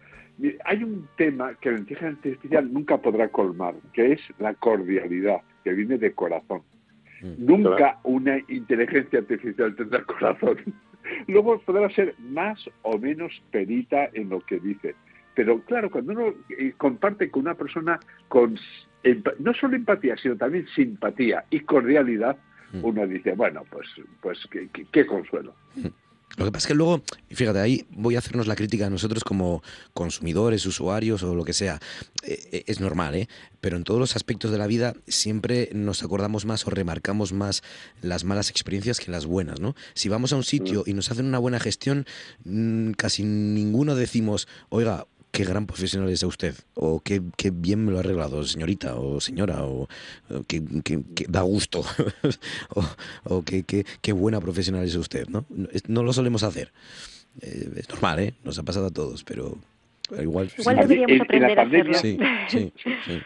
hay 0.65 0.83
un 0.83 1.07
tema 1.17 1.53
que 1.61 1.71
la 1.71 1.79
inteligencia 1.79 2.29
artificial 2.31 2.73
nunca 2.73 2.97
podrá 2.97 3.27
colmar, 3.29 3.75
que 3.93 4.13
es 4.13 4.21
la 4.39 4.53
cordialidad, 4.53 5.41
que 5.63 5.73
viene 5.73 5.97
de 5.97 6.13
corazón. 6.13 6.61
Mm. 7.21 7.45
Nunca 7.45 7.99
una 8.03 8.37
inteligencia 8.47 9.19
artificial 9.19 9.75
tendrá 9.75 10.03
corazón. 10.05 10.57
Luego 11.27 11.59
podrá 11.59 11.89
ser 11.91 12.15
más 12.19 12.59
o 12.83 12.97
menos 12.97 13.31
perita 13.51 14.09
en 14.13 14.29
lo 14.29 14.39
que 14.41 14.59
dice. 14.59 14.95
Pero 15.39 15.61
claro, 15.61 15.89
cuando 15.89 16.11
uno 16.11 16.33
eh, 16.49 16.73
comparte 16.75 17.31
con 17.31 17.43
una 17.43 17.55
persona 17.55 17.97
con 18.27 18.59
no 19.39 19.53
solo 19.53 19.77
empatía, 19.77 20.17
sino 20.17 20.35
también 20.35 20.67
simpatía 20.75 21.45
y 21.49 21.61
cordialidad, 21.61 22.37
Mm. 22.73 22.85
uno 22.85 23.07
dice, 23.07 23.33
bueno, 23.33 23.63
pues, 23.69 23.87
pues 24.21 24.37
qué, 24.91 25.05
consuelo. 25.05 25.55
Mm. 25.75 25.87
Lo 26.37 26.45
que 26.45 26.51
pasa 26.51 26.65
es 26.65 26.67
que 26.67 26.75
luego, 26.75 27.01
fíjate, 27.29 27.59
ahí 27.59 27.85
voy 27.89 28.15
a 28.15 28.19
hacernos 28.19 28.45
la 28.45 28.55
crítica 28.55 28.85
a 28.85 28.89
nosotros 28.89 29.23
como 29.23 29.63
consumidores, 29.93 30.65
usuarios 30.67 31.23
o 31.23 31.33
lo 31.33 31.43
que 31.43 31.53
sea. 31.53 31.79
Eh, 32.23 32.39
eh, 32.51 32.63
es 32.67 32.79
normal, 32.79 33.15
¿eh? 33.15 33.27
Pero 33.59 33.77
en 33.77 33.83
todos 33.83 33.99
los 33.99 34.15
aspectos 34.15 34.51
de 34.51 34.59
la 34.59 34.67
vida 34.67 34.93
siempre 35.07 35.69
nos 35.73 36.03
acordamos 36.03 36.45
más 36.45 36.65
o 36.67 36.69
remarcamos 36.69 37.33
más 37.33 37.63
las 38.01 38.23
malas 38.23 38.51
experiencias 38.51 38.99
que 38.99 39.11
las 39.11 39.25
buenas, 39.25 39.59
¿no? 39.59 39.75
Si 39.95 40.07
vamos 40.07 40.31
a 40.31 40.35
un 40.35 40.43
sitio 40.43 40.83
mm. 40.85 40.89
y 40.89 40.93
nos 40.93 41.09
hacen 41.11 41.25
una 41.25 41.39
buena 41.39 41.59
gestión, 41.59 42.05
casi 42.95 43.23
ninguno 43.23 43.95
decimos, 43.95 44.47
oiga, 44.69 45.07
qué 45.39 45.45
gran 45.45 45.65
profesional 45.65 46.09
es 46.09 46.21
usted, 46.23 46.53
o 46.73 46.99
qué, 46.99 47.21
qué, 47.37 47.49
bien 47.49 47.85
me 47.85 47.91
lo 47.91 47.97
ha 47.97 48.01
arreglado, 48.01 48.43
señorita 48.43 48.95
o 48.95 49.21
señora, 49.21 49.63
o, 49.63 49.87
qué, 50.49 50.61
da 51.29 51.43
gusto, 51.43 51.79
o, 53.23 53.41
qué, 53.43 53.63
qué, 53.63 54.11
buena 54.11 54.41
profesional 54.41 54.83
es 54.83 54.95
usted, 54.95 55.29
¿no? 55.29 55.45
No 55.87 56.03
lo 56.03 56.11
solemos 56.11 56.43
hacer. 56.43 56.73
Eh, 57.41 57.69
es 57.73 57.87
normal, 57.87 58.19
¿eh? 58.19 58.33
Nos 58.43 58.59
ha 58.59 58.63
pasado 58.63 58.87
a 58.87 58.89
todos, 58.89 59.23
pero 59.23 59.57
igual... 60.21 60.51
Igual 60.57 60.75
deberíamos 60.75 61.21
aprender 61.21 61.57
a 61.57 61.63
hacerlo. 61.63 61.93
Sí, 61.93 62.19
sí, 62.49 62.73
sí. 63.05 63.21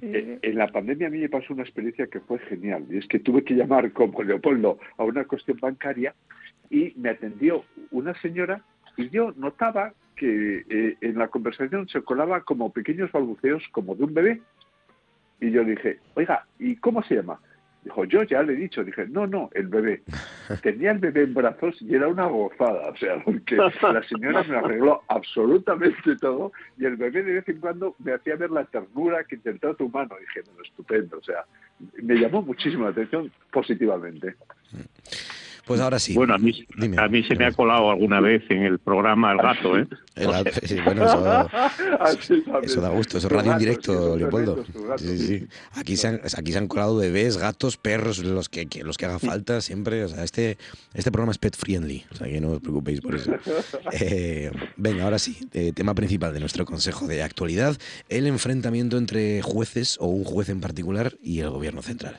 En 0.00 0.56
la 0.56 0.68
pandemia 0.68 1.08
a 1.08 1.10
mí 1.10 1.18
me 1.18 1.28
pasó 1.28 1.52
una 1.52 1.62
experiencia 1.62 2.06
que 2.06 2.20
fue 2.20 2.38
genial, 2.38 2.86
y 2.88 2.96
es 2.96 3.06
que 3.06 3.18
tuve 3.18 3.44
que 3.44 3.52
llamar 3.52 3.92
como 3.92 4.22
Leopoldo 4.22 4.78
a 4.96 5.04
una 5.04 5.26
cuestión 5.26 5.58
bancaria 5.60 6.14
y 6.70 6.94
me 6.96 7.10
atendió 7.10 7.66
una 7.90 8.18
señora 8.22 8.64
y 8.96 9.10
yo 9.10 9.34
notaba 9.36 9.92
que 10.16 10.64
eh, 10.68 10.96
en 11.00 11.18
la 11.18 11.28
conversación 11.28 11.88
se 11.88 12.02
colaba 12.02 12.42
como 12.42 12.72
pequeños 12.72 13.10
balbuceos 13.12 13.62
como 13.72 13.94
de 13.94 14.04
un 14.04 14.14
bebé. 14.14 14.42
Y 15.40 15.50
yo 15.50 15.64
dije, 15.64 15.98
oiga, 16.14 16.46
¿y 16.58 16.76
cómo 16.76 17.02
se 17.02 17.16
llama? 17.16 17.38
Dijo, 17.84 18.04
yo 18.06 18.22
ya 18.22 18.42
le 18.42 18.54
he 18.54 18.56
dicho. 18.56 18.82
Dije, 18.82 19.06
no, 19.08 19.26
no, 19.26 19.50
el 19.52 19.68
bebé. 19.68 20.02
Tenía 20.62 20.92
el 20.92 20.98
bebé 20.98 21.24
en 21.24 21.34
brazos 21.34 21.76
y 21.82 21.94
era 21.94 22.08
una 22.08 22.26
gozada. 22.26 22.88
O 22.88 22.96
sea, 22.96 23.22
porque 23.22 23.56
la 23.56 24.02
señora 24.08 24.42
me 24.44 24.56
arregló 24.58 25.02
absolutamente 25.08 26.16
todo 26.16 26.52
y 26.78 26.86
el 26.86 26.96
bebé 26.96 27.22
de 27.22 27.34
vez 27.34 27.48
en 27.48 27.60
cuando 27.60 27.94
me 27.98 28.14
hacía 28.14 28.36
ver 28.36 28.50
la 28.50 28.64
ternura 28.64 29.24
que 29.24 29.36
intentaba 29.36 29.74
tu 29.74 29.88
mano. 29.90 30.16
Dije, 30.18 30.42
bueno, 30.46 30.62
estupendo. 30.62 31.18
O 31.18 31.22
sea, 31.22 31.44
me 32.02 32.14
llamó 32.14 32.40
muchísimo 32.40 32.84
la 32.84 32.90
atención 32.90 33.30
positivamente. 33.52 34.34
Pues 35.66 35.80
ahora 35.80 35.98
sí. 35.98 36.14
Bueno, 36.14 36.34
a 36.34 36.38
mí, 36.38 36.66
a 36.96 37.08
mí 37.08 37.22
se 37.22 37.34
me 37.36 37.46
ha 37.46 37.52
colado 37.52 37.90
alguna 37.90 38.20
vez 38.20 38.42
en 38.50 38.64
el 38.64 38.78
programa 38.78 39.32
El 39.32 39.38
Gato, 39.38 39.78
¿eh? 39.78 39.86
bueno, 40.84 41.04
eso, 42.62 42.80
da 42.80 42.88
gusto, 42.90 43.18
eso 43.18 43.26
es 43.26 43.32
radio 43.32 43.52
en 43.52 43.58
directo, 43.58 44.16
Leopoldo. 44.16 44.64
Aquí, 45.72 45.96
se 45.96 46.08
han, 46.08 46.20
aquí 46.36 46.52
se 46.52 46.58
han 46.58 46.68
colado 46.68 46.96
bebés, 46.96 47.38
gatos, 47.38 47.76
perros, 47.76 48.18
los 48.18 48.48
que, 48.48 48.68
los 48.84 48.96
que 48.96 49.06
haga 49.06 49.18
falta 49.18 49.60
siempre. 49.60 50.04
O 50.04 50.08
sea, 50.08 50.22
este, 50.22 50.58
este 50.92 51.10
programa 51.10 51.32
es 51.32 51.38
pet 51.38 51.56
friendly, 51.56 52.04
o 52.12 52.16
sea 52.16 52.28
que 52.28 52.40
no 52.40 52.52
os 52.52 52.60
preocupéis 52.60 53.00
por 53.00 53.14
eso. 53.14 53.32
Eh, 53.92 54.50
venga, 54.76 55.04
ahora 55.04 55.18
sí, 55.18 55.48
eh, 55.52 55.72
tema 55.72 55.94
principal 55.94 56.32
de 56.32 56.40
nuestro 56.40 56.64
consejo 56.64 57.06
de 57.06 57.22
actualidad, 57.22 57.76
el 58.08 58.26
enfrentamiento 58.26 58.98
entre 58.98 59.42
jueces 59.42 59.96
o 60.00 60.06
un 60.06 60.24
juez 60.24 60.48
en 60.48 60.60
particular 60.60 61.14
y 61.22 61.40
el 61.40 61.50
gobierno 61.50 61.82
central. 61.82 62.18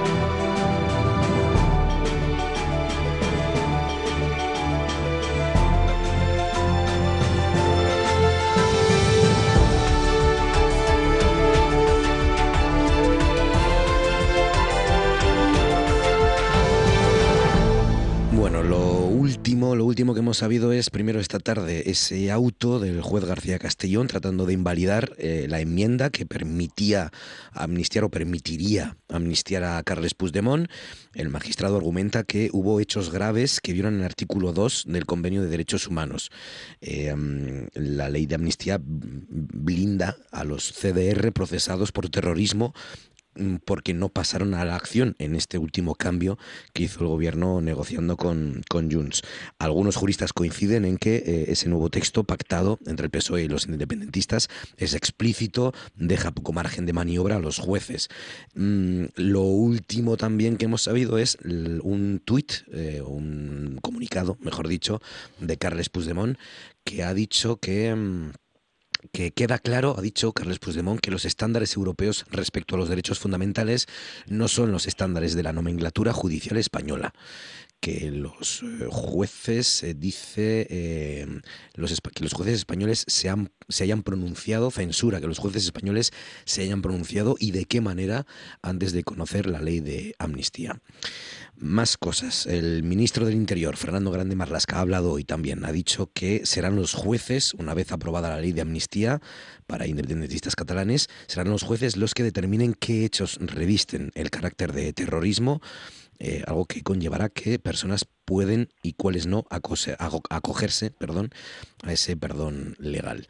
Lo 19.21 19.85
último 19.85 20.15
que 20.15 20.21
hemos 20.21 20.37
sabido 20.37 20.71
es, 20.73 20.89
primero 20.89 21.19
esta 21.19 21.37
tarde, 21.37 21.91
ese 21.91 22.31
auto 22.31 22.79
del 22.79 23.01
juez 23.01 23.23
García 23.23 23.59
Castellón 23.59 24.07
tratando 24.07 24.47
de 24.47 24.53
invalidar 24.53 25.13
eh, 25.19 25.45
la 25.47 25.59
enmienda 25.59 26.09
que 26.09 26.25
permitía 26.25 27.11
amnistiar 27.51 28.03
o 28.03 28.09
permitiría 28.09 28.97
amnistiar 29.09 29.63
a 29.63 29.83
Carles 29.83 30.15
Puigdemont. 30.15 30.67
El 31.13 31.29
magistrado 31.29 31.77
argumenta 31.77 32.23
que 32.23 32.49
hubo 32.51 32.79
hechos 32.79 33.11
graves 33.11 33.59
que 33.61 33.73
violan 33.73 33.99
el 33.99 34.05
artículo 34.05 34.53
2 34.53 34.85
del 34.87 35.05
Convenio 35.05 35.43
de 35.43 35.49
Derechos 35.49 35.87
Humanos. 35.87 36.31
Eh, 36.81 37.13
la 37.75 38.09
ley 38.09 38.25
de 38.25 38.35
amnistía 38.35 38.79
blinda 38.81 40.17
a 40.31 40.43
los 40.43 40.73
CDR 40.73 41.31
procesados 41.31 41.91
por 41.91 42.09
terrorismo 42.09 42.73
porque 43.65 43.93
no 43.93 44.09
pasaron 44.09 44.53
a 44.53 44.65
la 44.65 44.75
acción 44.75 45.15
en 45.19 45.35
este 45.35 45.57
último 45.57 45.95
cambio 45.95 46.37
que 46.73 46.83
hizo 46.83 47.01
el 47.01 47.07
gobierno 47.07 47.61
negociando 47.61 48.17
con, 48.17 48.61
con 48.69 48.91
Junts. 48.91 49.21
Algunos 49.57 49.95
juristas 49.95 50.33
coinciden 50.33 50.85
en 50.85 50.97
que 50.97 51.15
eh, 51.15 51.45
ese 51.47 51.69
nuevo 51.69 51.89
texto 51.89 52.23
pactado 52.23 52.79
entre 52.85 53.05
el 53.05 53.11
PSOE 53.11 53.43
y 53.43 53.47
los 53.47 53.67
independentistas 53.67 54.49
es 54.77 54.93
explícito, 54.93 55.73
deja 55.95 56.31
poco 56.31 56.51
margen 56.53 56.85
de 56.85 56.93
maniobra 56.93 57.37
a 57.37 57.39
los 57.39 57.57
jueces. 57.57 58.09
Mm, 58.53 59.05
lo 59.15 59.41
último 59.41 60.17
también 60.17 60.57
que 60.57 60.65
hemos 60.65 60.83
sabido 60.83 61.17
es 61.17 61.37
un 61.43 62.21
tuit, 62.23 62.51
eh, 62.73 63.01
un 63.01 63.79
comunicado, 63.81 64.37
mejor 64.41 64.67
dicho, 64.67 65.01
de 65.39 65.57
Carles 65.57 65.89
Puigdemont, 65.89 66.37
que 66.83 67.03
ha 67.03 67.13
dicho 67.13 67.57
que 67.57 67.95
mm, 67.95 68.31
que 69.11 69.31
queda 69.31 69.59
claro, 69.59 69.95
ha 69.97 70.01
dicho 70.01 70.31
Carles 70.33 70.59
Puigdemont, 70.59 70.99
que 70.99 71.11
los 71.11 71.25
estándares 71.25 71.75
europeos 71.75 72.25
respecto 72.29 72.75
a 72.75 72.77
los 72.77 72.89
derechos 72.89 73.19
fundamentales 73.19 73.87
no 74.27 74.47
son 74.47 74.71
los 74.71 74.87
estándares 74.87 75.35
de 75.35 75.43
la 75.43 75.53
nomenclatura 75.53 76.13
judicial 76.13 76.57
española 76.57 77.13
que 77.81 78.11
los 78.11 78.61
eh, 78.61 78.87
jueces 78.89 79.83
eh, 79.83 79.95
dice 79.95 80.67
eh, 80.69 81.41
los, 81.73 81.99
que 81.99 82.23
los 82.23 82.33
jueces 82.33 82.55
españoles 82.55 83.03
se, 83.07 83.27
han, 83.27 83.51
se 83.67 83.83
hayan 83.83 84.03
pronunciado 84.03 84.69
censura 84.69 85.19
que 85.19 85.27
los 85.27 85.39
jueces 85.39 85.65
españoles 85.65 86.11
se 86.45 86.61
hayan 86.61 86.83
pronunciado 86.83 87.35
y 87.39 87.51
de 87.51 87.65
qué 87.65 87.81
manera 87.81 88.27
antes 88.61 88.93
de 88.93 89.03
conocer 89.03 89.47
la 89.47 89.61
ley 89.61 89.79
de 89.79 90.15
amnistía 90.19 90.79
más 91.61 91.95
cosas. 91.95 92.47
El 92.47 92.83
ministro 92.83 93.25
del 93.25 93.35
Interior, 93.35 93.77
Fernando 93.77 94.11
Grande 94.11 94.35
Marlasca, 94.35 94.77
ha 94.77 94.81
hablado 94.81 95.11
hoy 95.11 95.23
también. 95.23 95.63
Ha 95.63 95.71
dicho 95.71 96.09
que 96.11 96.45
serán 96.45 96.75
los 96.75 96.93
jueces, 96.93 97.53
una 97.53 97.73
vez 97.73 97.91
aprobada 97.91 98.29
la 98.29 98.41
ley 98.41 98.51
de 98.51 98.61
amnistía 98.61 99.21
para 99.67 99.87
independentistas 99.87 100.55
catalanes, 100.55 101.07
serán 101.27 101.49
los 101.49 101.63
jueces 101.63 101.97
los 101.97 102.13
que 102.13 102.23
determinen 102.23 102.73
qué 102.73 103.05
hechos 103.05 103.37
revisten 103.39 104.11
el 104.15 104.31
carácter 104.31 104.73
de 104.73 104.91
terrorismo, 104.91 105.61
eh, 106.23 106.43
algo 106.45 106.65
que 106.65 106.83
conllevará 106.83 107.29
que 107.29 107.57
personas 107.57 108.05
pueden 108.25 108.69
y 108.83 108.93
cuáles 108.93 109.25
no 109.25 109.47
acogerse 109.49 110.91
perdón, 110.91 111.31
a 111.81 111.93
ese 111.93 112.15
perdón 112.15 112.75
legal. 112.77 113.25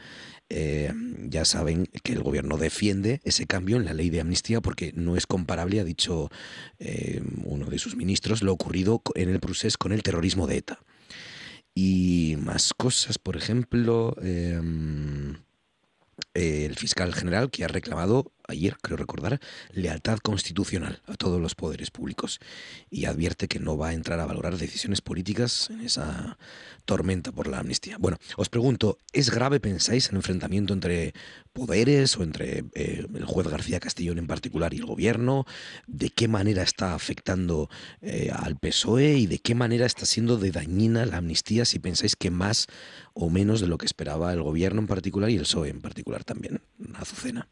Eh, 0.49 0.91
ya 1.29 1.45
saben 1.45 1.85
que 2.03 2.11
el 2.11 2.21
gobierno 2.21 2.57
defiende 2.57 3.21
ese 3.23 3.47
cambio 3.47 3.77
en 3.77 3.85
la 3.85 3.93
ley 3.93 4.09
de 4.09 4.19
amnistía 4.19 4.59
porque 4.59 4.91
no 4.93 5.15
es 5.15 5.25
comparable, 5.25 5.79
ha 5.79 5.85
dicho 5.85 6.29
eh, 6.79 7.21
uno 7.45 7.67
de 7.67 7.79
sus 7.79 7.95
ministros, 7.95 8.43
lo 8.43 8.51
ocurrido 8.51 9.01
en 9.15 9.29
el 9.29 9.39
procés 9.39 9.77
con 9.77 9.93
el 9.93 10.03
terrorismo 10.03 10.45
de 10.45 10.57
ETA. 10.57 10.79
Y 11.73 12.35
más 12.39 12.73
cosas, 12.73 13.17
por 13.17 13.37
ejemplo, 13.37 14.17
em, 14.21 15.37
el 16.33 16.75
fiscal 16.75 17.13
general 17.13 17.49
que 17.51 17.63
ha 17.63 17.69
reclamado 17.69 18.33
ayer, 18.51 18.77
creo 18.81 18.97
recordar, 18.97 19.39
lealtad 19.71 20.19
constitucional 20.19 21.01
a 21.07 21.15
todos 21.15 21.41
los 21.41 21.55
poderes 21.55 21.91
públicos 21.91 22.39
y 22.89 23.05
advierte 23.05 23.47
que 23.47 23.59
no 23.59 23.77
va 23.77 23.89
a 23.89 23.93
entrar 23.93 24.19
a 24.19 24.25
valorar 24.25 24.57
decisiones 24.57 25.01
políticas 25.01 25.69
en 25.69 25.81
esa 25.81 26.37
tormenta 26.85 27.31
por 27.31 27.47
la 27.47 27.59
amnistía. 27.59 27.97
Bueno, 27.97 28.17
os 28.37 28.49
pregunto, 28.49 28.97
¿es 29.13 29.29
grave, 29.29 29.59
pensáis, 29.59 30.09
el 30.09 30.15
enfrentamiento 30.15 30.73
entre 30.73 31.13
poderes 31.53 32.17
o 32.17 32.23
entre 32.23 32.65
eh, 32.73 33.05
el 33.13 33.25
juez 33.25 33.47
García 33.47 33.79
Castellón 33.79 34.17
en 34.17 34.27
particular 34.27 34.73
y 34.73 34.77
el 34.77 34.85
gobierno? 34.85 35.45
¿De 35.87 36.09
qué 36.09 36.27
manera 36.27 36.63
está 36.63 36.93
afectando 36.93 37.69
eh, 38.01 38.31
al 38.33 38.57
PSOE 38.57 39.17
y 39.17 39.27
de 39.27 39.39
qué 39.39 39.55
manera 39.55 39.85
está 39.85 40.05
siendo 40.05 40.37
de 40.37 40.51
dañina 40.51 41.05
la 41.05 41.17
amnistía 41.17 41.65
si 41.65 41.79
pensáis 41.79 42.15
que 42.15 42.31
más 42.31 42.67
o 43.13 43.29
menos 43.29 43.61
de 43.61 43.67
lo 43.67 43.77
que 43.77 43.85
esperaba 43.85 44.33
el 44.33 44.41
gobierno 44.41 44.81
en 44.81 44.87
particular 44.87 45.29
y 45.29 45.35
el 45.35 45.43
PSOE 45.43 45.69
en 45.69 45.81
particular 45.81 46.23
también? 46.23 46.61
Azucena. 46.95 47.47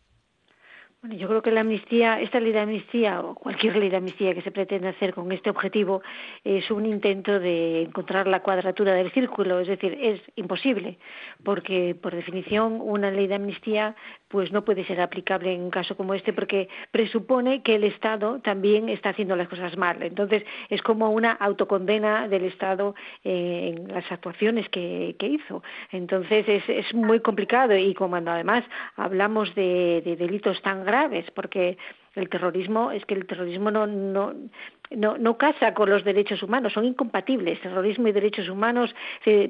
Bueno, 1.02 1.16
yo 1.16 1.30
creo 1.30 1.42
que 1.42 1.52
la 1.52 1.62
amnistía, 1.62 2.20
esta 2.20 2.42
ley 2.42 2.52
de 2.52 2.60
amnistía 2.60 3.22
o 3.22 3.34
cualquier 3.34 3.78
ley 3.78 3.88
de 3.90 3.96
amnistía 3.96 4.34
que 4.34 4.42
se 4.42 4.52
pretende 4.52 4.90
hacer 4.90 5.14
con 5.14 5.32
este 5.32 5.50
objetivo 5.50 6.02
es 6.44 6.70
un 6.72 6.86
intento 6.86 7.40
de 7.40 7.84
encontrar 7.84 8.28
la 8.28 8.42
cuadratura 8.42 8.92
del 8.94 9.10
círculo, 9.12 9.62
es 9.62 9.70
decir, 9.70 9.98
es 10.02 10.20
imposible, 10.36 10.98
porque 11.46 11.96
por 11.96 12.14
definición 12.14 12.82
una 12.82 13.12
ley 13.12 13.28
de 13.28 13.36
amnistía 13.36 13.96
pues 14.28 14.52
no 14.52 14.66
puede 14.66 14.84
ser 14.84 15.00
aplicable 15.00 15.54
en 15.54 15.62
un 15.62 15.70
caso 15.70 15.96
como 15.96 16.14
este 16.14 16.34
porque 16.34 16.68
presupone 16.92 17.64
que 17.64 17.76
el 17.76 17.86
Estado 17.86 18.42
también 18.42 18.90
está 18.90 19.10
haciendo 19.10 19.38
las 19.38 19.48
cosas 19.48 19.78
mal. 19.78 20.04
Entonces 20.04 20.44
es 20.70 20.82
como 20.82 21.12
una 21.12 21.32
autocondena 21.32 22.28
del 22.28 22.44
Estado 22.44 22.94
en 23.24 23.88
las 23.88 24.12
actuaciones 24.12 24.68
que, 24.68 25.16
hizo. 25.22 25.64
Entonces 25.92 26.48
es, 26.48 26.68
es 26.68 26.94
muy 26.94 27.22
complicado 27.22 27.78
y 27.78 27.94
cuando 27.94 28.32
además 28.32 28.66
hablamos 28.98 29.54
de, 29.56 30.02
de 30.04 30.16
delitos 30.16 30.62
tan 30.62 30.84
graves, 30.90 31.26
porque 31.32 31.78
el 32.16 32.30
terrorismo 32.30 32.92
es 32.92 33.06
que 33.06 33.14
el 33.14 33.26
terrorismo 33.26 33.72
no, 33.72 33.86
no, 33.88 34.34
no, 34.92 35.18
no 35.18 35.38
casa 35.38 35.74
con 35.74 35.90
los 35.90 36.04
derechos 36.04 36.42
humanos, 36.42 36.74
son 36.74 36.86
incompatibles, 36.86 37.62
terrorismo 37.62 38.08
y 38.08 38.12
derechos 38.12 38.50
humanos. 38.50 38.94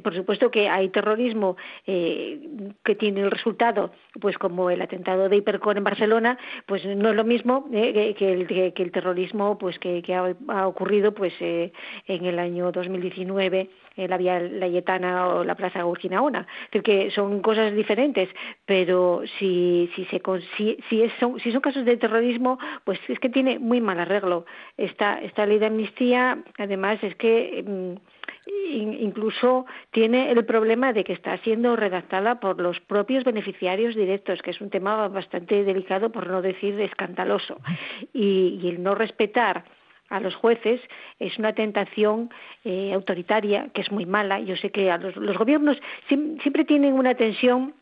por 0.04 0.14
supuesto 0.14 0.52
que 0.52 0.68
hay 0.70 0.90
terrorismo 0.90 1.56
eh, 1.88 2.40
que 2.84 2.96
tiene 2.96 3.22
el 3.22 3.32
resultado, 3.32 3.92
pues 4.20 4.38
como 4.38 4.70
el 4.70 4.82
atentado 4.82 5.30
de 5.30 5.38
Hipercor 5.38 5.78
en 5.78 5.84
Barcelona, 5.84 6.38
pues 6.66 6.86
no 6.86 7.10
es 7.10 7.16
lo 7.16 7.24
mismo 7.24 7.68
eh, 7.72 8.14
que, 8.18 8.34
el, 8.34 8.48
que, 8.48 8.74
el 8.76 8.92
terrorismo 8.92 9.58
pues 9.58 9.80
que, 9.80 10.04
ha, 10.14 10.68
ocurrido 10.68 11.14
pues 11.14 11.34
eh, 11.40 11.72
en 12.08 12.26
el 12.26 12.40
año 12.40 12.72
2019 12.72 13.70
en 14.00 14.10
la 14.10 14.18
Vía 14.18 14.39
Layetana 14.39 15.28
o 15.28 15.43
la 15.43 15.56
Plaza 15.56 15.86
Urquinaona. 15.86 16.47
Es 16.66 16.72
decir, 16.72 16.84
que 16.84 17.12
son 17.12 17.41
cosas 17.41 17.74
diferentes, 17.76 18.30
pero 18.66 19.22
si, 19.38 19.89
si, 19.95 20.06
se, 20.06 20.22
si, 20.58 20.78
si, 20.89 21.10
son, 21.20 21.39
si 21.39 21.52
son 21.52 21.62
casos 21.62 21.86
de 21.86 21.97
terrorismo, 21.97 22.60
pues 22.84 23.00
es 23.08 23.20
que 23.20 23.30
tiene 23.30 23.60
muy 23.60 23.82
mal 23.82 24.00
arreglo. 24.00 24.45
Esta, 24.78 25.20
esta 25.20 25.45
ley 25.45 25.60
de 25.60 25.68
amnistía, 25.68 26.43
además, 26.58 27.00
es 27.04 27.16
que 27.16 27.64
mm, 27.66 27.95
incluso 28.72 29.66
tiene 29.91 30.32
el 30.32 30.45
problema 30.45 30.93
de 30.93 31.04
que 31.04 31.14
está 31.14 31.38
siendo 31.38 31.76
redactada 31.76 32.39
por 32.39 32.60
los 32.60 32.80
propios 32.80 33.24
beneficiarios 33.24 33.95
directos, 33.95 34.41
que 34.41 34.52
es 34.52 34.62
un 34.62 34.70
tema 34.70 35.08
bastante 35.08 35.64
delicado, 35.64 36.12
por 36.12 36.28
no 36.28 36.41
decir 36.41 36.80
escandaloso. 36.80 37.58
Y, 38.14 38.68
el 38.70 38.84
no 38.84 38.93
respetar 38.93 39.66
a 40.10 40.20
los 40.20 40.36
jueces 40.36 40.82
es 41.20 41.38
una 41.38 41.53
tentación 41.53 42.30
eh, 42.64 42.93
autoritaria 42.93 43.70
que 43.74 43.82
es 43.82 43.91
muy 43.91 44.05
mala. 44.05 44.39
Yo 44.39 44.55
sé 44.55 44.72
que 44.72 44.91
a 44.91 44.97
los, 44.97 45.16
los 45.16 45.38
gobiernos 45.38 45.78
siempre 46.07 46.66
tienen 46.66 46.93
una 46.93 47.16
tensión 47.16 47.74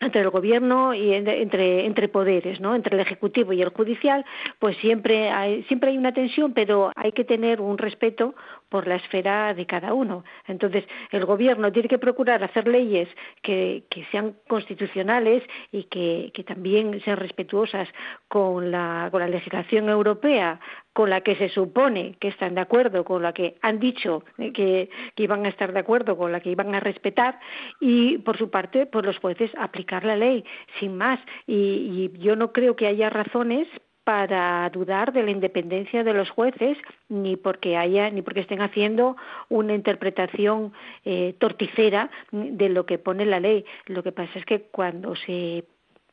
entre 0.00 0.20
el 0.20 0.30
gobierno 0.30 0.94
y 0.94 1.12
entre, 1.12 1.84
entre 1.84 2.08
poderes, 2.08 2.60
¿no? 2.60 2.74
entre 2.74 2.94
el 2.94 3.00
ejecutivo 3.00 3.52
y 3.52 3.62
el 3.62 3.70
judicial, 3.70 4.24
pues 4.58 4.76
siempre 4.78 5.30
hay, 5.30 5.64
siempre 5.64 5.90
hay 5.90 5.98
una 5.98 6.12
tensión, 6.12 6.52
pero 6.52 6.92
hay 6.94 7.12
que 7.12 7.24
tener 7.24 7.60
un 7.60 7.78
respeto 7.78 8.34
por 8.68 8.86
la 8.86 8.96
esfera 8.96 9.54
de 9.54 9.66
cada 9.66 9.94
uno. 9.94 10.24
Entonces, 10.46 10.84
el 11.10 11.24
gobierno 11.24 11.72
tiene 11.72 11.88
que 11.88 11.98
procurar 11.98 12.42
hacer 12.44 12.68
leyes 12.68 13.08
que, 13.42 13.84
sean 14.10 14.36
constitucionales 14.46 15.42
y 15.72 15.84
que, 15.84 16.30
que, 16.34 16.44
también 16.44 17.00
sean 17.02 17.16
respetuosas 17.16 17.88
con 18.28 18.70
la, 18.70 19.08
con 19.10 19.20
la 19.20 19.28
legislación 19.28 19.88
europea, 19.88 20.60
con 20.92 21.10
la 21.10 21.20
que 21.20 21.36
se 21.36 21.48
supone 21.48 22.16
que 22.20 22.28
están 22.28 22.54
de 22.54 22.60
acuerdo, 22.60 23.04
con 23.04 23.22
la 23.22 23.32
que 23.32 23.56
han 23.62 23.78
dicho 23.78 24.24
que, 24.36 24.90
que, 25.14 25.22
iban 25.22 25.46
a 25.46 25.48
estar 25.48 25.72
de 25.72 25.80
acuerdo, 25.80 26.16
con 26.16 26.32
la 26.32 26.40
que 26.40 26.50
iban 26.50 26.74
a 26.74 26.80
respetar, 26.80 27.38
y 27.80 28.18
por 28.18 28.36
su 28.36 28.50
parte, 28.50 28.86
pues 28.86 29.04
los 29.04 29.18
jueces 29.18 29.50
aplicar 29.58 30.04
la 30.04 30.16
ley, 30.16 30.44
sin 30.78 30.96
más. 30.96 31.20
Y, 31.46 32.10
y 32.14 32.18
yo 32.18 32.36
no 32.36 32.52
creo 32.52 32.76
que 32.76 32.86
haya 32.86 33.10
razones 33.10 33.68
para 34.08 34.70
dudar 34.70 35.12
de 35.12 35.22
la 35.22 35.30
independencia 35.30 36.02
de 36.02 36.14
los 36.14 36.30
jueces 36.30 36.78
ni 37.10 37.36
porque 37.36 37.76
haya 37.76 38.08
ni 38.08 38.22
porque 38.22 38.40
estén 38.40 38.62
haciendo 38.62 39.18
una 39.50 39.74
interpretación 39.74 40.72
eh, 41.04 41.34
torticera 41.38 42.10
de 42.32 42.70
lo 42.70 42.86
que 42.86 42.96
pone 42.96 43.26
la 43.26 43.38
ley. 43.38 43.66
Lo 43.84 44.02
que 44.02 44.12
pasa 44.12 44.38
es 44.38 44.46
que 44.46 44.62
cuando 44.62 45.14
se 45.14 45.66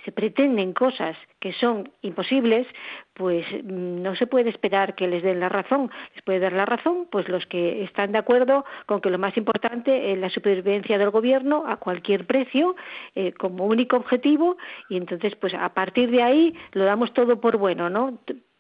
se 0.06 0.12
pretenden 0.12 0.74
cosas 0.74 1.18
que 1.40 1.52
son 1.54 1.92
imposibles, 2.04 2.68
pues 3.16 3.44
mm, 3.52 4.04
no 4.04 4.16
se 4.16 4.28
puede 4.28 4.52
esperar 4.52 4.94
que 4.94 5.08
les 5.08 5.24
den 5.24 5.40
la 5.40 5.50
razón. 5.50 5.90
Les 6.14 6.24
puede 6.24 6.40
dar 6.40 6.54
la 6.54 6.66
razón, 6.66 7.08
pues 7.12 7.28
los 7.28 7.46
que 7.48 7.84
están 7.84 8.12
de 8.12 8.20
acuerdo 8.20 8.66
con 8.86 9.02
que 9.02 9.10
lo 9.10 9.18
más 9.18 9.36
importante 9.36 10.14
es 10.14 10.20
la 10.20 10.30
supervivencia 10.30 11.00
del 11.00 11.10
gobierno 11.10 11.64
a 11.68 11.78
cualquier 11.78 12.28
precio, 12.28 12.76
eh, 13.16 13.34
como 13.34 13.66
único 13.66 13.98
objetivo, 13.98 14.58
y 14.90 14.98
entonces, 14.98 15.36
pues 15.36 15.56
a 15.56 15.74
partir 15.74 16.12
de 16.12 16.22
ahí 16.22 16.56
lo 16.74 16.86
damos 16.86 17.12
todo 17.14 17.42
por 17.42 17.58
bueno, 17.58 17.90
¿no? 17.90 18.20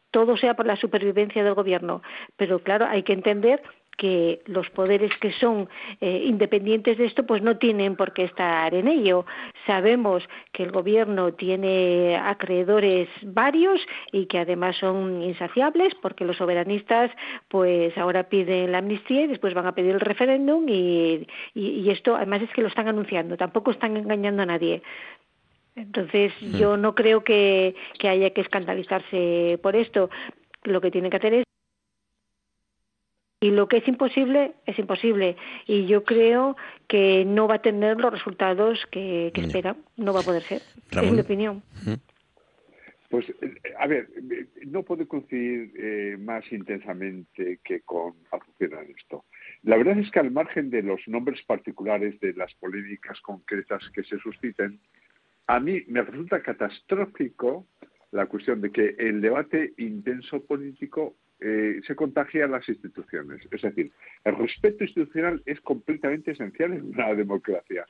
Todo 0.10 0.38
sea 0.38 0.56
por 0.56 0.66
la 0.66 0.78
supervivencia 0.78 1.44
del 1.44 1.54
gobierno. 1.54 2.02
Pero 2.38 2.60
claro, 2.60 2.88
hay 2.88 3.04
que 3.04 3.14
entender 3.14 3.62
que 3.98 4.42
los 4.46 4.70
poderes 4.70 5.12
que 5.20 5.32
son 5.34 5.70
eh, 6.02 6.24
independientes 6.26 6.98
de 6.98 7.06
esto 7.06 7.26
pues 7.26 7.42
no 7.42 7.58
tienen 7.58 7.96
por 7.96 8.14
qué 8.14 8.24
estar 8.24 8.74
en 8.74 8.88
ello. 8.88 9.26
Sabemos 9.66 10.28
que 10.52 10.64
el 10.64 10.72
gobierno 10.72 11.34
tiene 11.34 12.18
acreedores 12.18 13.10
varios 13.24 13.80
y 14.12 14.26
que 14.28 14.40
además 14.40 14.78
son 14.78 15.22
insaciables 15.24 15.94
porque 16.02 16.26
los 16.26 16.38
soberanistas 16.38 17.12
pues 17.48 17.98
ahora 17.98 18.30
piden 18.30 18.72
la 18.72 18.80
amnistía 18.80 19.24
y 19.24 19.28
después 19.28 19.54
van 19.54 19.68
a 19.68 19.76
pedir 19.76 19.96
el 19.96 20.02
referéndum 20.02 20.68
y, 20.68 21.28
y 21.54 21.90
esto 21.90 22.16
además 22.16 22.42
es 22.42 22.50
que 22.52 22.62
lo 22.62 22.68
están 22.68 22.88
anunciando, 22.88 23.38
tampoco 23.38 23.72
están 23.72 23.98
engañando 23.98 24.44
a 24.44 24.46
nadie. 24.46 24.82
Entonces, 25.76 26.34
mm. 26.42 26.58
yo 26.58 26.78
no 26.78 26.96
creo 26.96 27.24
que, 27.24 27.76
que 28.00 28.10
haya 28.10 28.30
que 28.32 28.42
escandalizarse 28.42 29.60
por 29.62 29.76
esto. 29.76 30.10
Lo 30.64 30.82
que 30.82 30.92
tiene 30.92 31.10
que 31.10 31.18
hacer 31.18 31.34
es 31.34 31.46
y 33.40 33.52
lo 33.52 33.68
que 33.68 33.78
es 33.78 33.88
imposible 33.88 34.54
es 34.66 34.78
imposible. 34.80 35.36
Y 35.68 35.86
yo 35.86 36.04
creo 36.04 36.56
que 36.88 37.26
no 37.26 37.48
va 37.48 37.56
a 37.56 37.62
tener 37.62 38.00
los 38.00 38.12
resultados 38.12 38.86
que, 38.92 39.32
espera 39.36 39.76
no 39.98 40.14
va 40.14 40.22
a 40.22 40.24
poder 40.24 40.44
ser 40.44 40.62
es 40.92 41.12
mi 41.12 41.20
opinión. 41.20 41.62
Pues 43.10 43.30
eh, 43.30 43.56
a 43.78 43.88
ver 43.88 44.08
no 44.66 44.84
puedo 44.84 45.08
coincidir 45.08 45.72
eh, 45.78 46.18
más 46.18 46.44
intensamente 46.52 47.60
que 47.64 47.82
con 47.82 48.14
Azucena 48.32 48.82
en 48.82 48.96
esto. 48.98 49.26
La 49.64 49.78
verdad 49.78 50.00
es 50.00 50.10
que 50.12 50.20
al 50.20 50.32
margen 50.32 50.70
de 50.70 50.82
los 50.82 51.02
nombres 51.08 51.42
particulares 51.44 52.20
de 52.20 52.34
las 52.34 52.54
polémicas 52.56 53.20
concretas 53.22 53.84
que 53.94 54.04
se 54.04 54.18
susciten 54.20 54.80
a 55.48 55.60
mí 55.60 55.84
me 55.88 56.02
resulta 56.02 56.42
catastrófico 56.42 57.68
la 58.12 58.26
cuestión 58.26 58.62
de 58.62 58.72
que 58.72 58.96
el 58.98 59.22
debate 59.22 59.74
intenso 59.78 60.44
político 60.44 61.16
eh, 61.40 61.82
se 61.86 61.96
contagia 61.96 62.48
las 62.48 62.68
instituciones. 62.68 63.42
Es 63.52 63.62
decir, 63.62 63.92
el 64.24 64.36
respeto 64.36 64.84
institucional 64.84 65.42
es 65.46 65.60
completamente 65.62 66.32
esencial 66.32 66.74
en 66.74 66.86
una 66.86 67.14
democracia. 67.14 67.86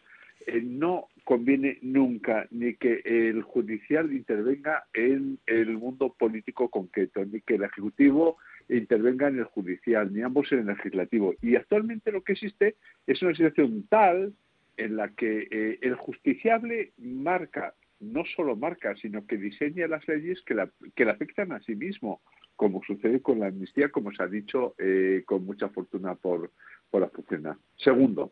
Eh, 0.48 0.62
no 0.62 1.08
conviene 1.24 1.80
nunca 1.82 2.48
ni 2.52 2.76
que 2.76 3.02
el 3.06 3.42
judicial 3.42 4.14
intervenga 4.14 4.86
en 4.94 5.40
el 5.46 5.78
mundo 5.78 6.14
político 6.18 6.70
concreto, 6.70 7.26
ni 7.26 7.42
que 7.42 7.56
el 7.56 7.64
ejecutivo 7.64 8.38
intervenga 8.70 9.28
en 9.28 9.40
el 9.40 9.46
judicial, 9.46 10.14
ni 10.14 10.22
ambos 10.22 10.52
en 10.52 10.60
el 10.60 10.68
legislativo. 10.68 11.36
Y 11.42 11.56
actualmente 11.56 12.12
lo 12.12 12.24
que 12.24 12.34
existe 12.34 12.76
es 13.08 13.22
una 13.22 13.34
situación 13.34 13.86
tal 13.90 14.34
en 14.78 14.98
la 14.98 15.10
que 15.10 15.48
eh, 15.50 15.80
el 15.82 15.96
justiciable 15.96 16.92
marca, 16.98 17.74
no 18.00 18.24
solo 18.36 18.56
marca, 18.56 18.96
sino 18.98 19.26
que 19.26 19.38
diseña 19.38 19.88
las 19.88 20.08
leyes 20.08 20.42
que, 20.42 20.54
la, 20.54 20.70
que 20.96 21.06
le 21.06 21.12
afectan 21.12 21.54
a 21.54 21.62
sí 21.62 21.76
mismo, 21.76 22.22
como 22.56 22.82
sucede 22.84 23.22
con 23.22 23.40
la 23.40 23.48
amnistía, 23.48 23.90
como 23.90 24.12
se 24.12 24.24
ha 24.24 24.28
dicho 24.28 24.76
eh, 24.78 25.24
con 25.26 25.46
mucha 25.46 25.70
fortuna 25.70 26.16
por, 26.16 26.52
por 26.90 27.02
la 27.02 27.10
funcionar. 27.10 27.58
Segundo, 27.78 28.32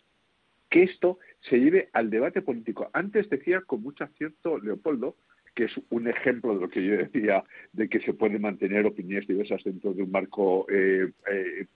que 0.70 0.84
esto 0.84 1.20
se 1.42 1.60
lleve 1.60 1.90
al 1.94 2.10
debate 2.10 2.42
político. 2.42 2.90
Antes 2.94 3.30
decía 3.30 3.62
con 3.62 3.82
mucho 3.82 4.04
acierto 4.04 4.58
Leopoldo, 4.58 5.16
que 5.56 5.66
es 5.66 5.72
un 5.90 6.08
ejemplo 6.08 6.56
de 6.56 6.62
lo 6.62 6.70
que 6.70 6.84
yo 6.84 6.98
decía, 6.98 7.44
de 7.74 7.88
que 7.88 8.00
se 8.00 8.14
pueden 8.14 8.42
mantener 8.42 8.86
opiniones 8.86 9.28
diversas 9.28 9.64
dentro 9.64 9.94
de 9.94 10.04
un 10.04 10.12
marco 10.12 10.66
eh, 10.70 11.12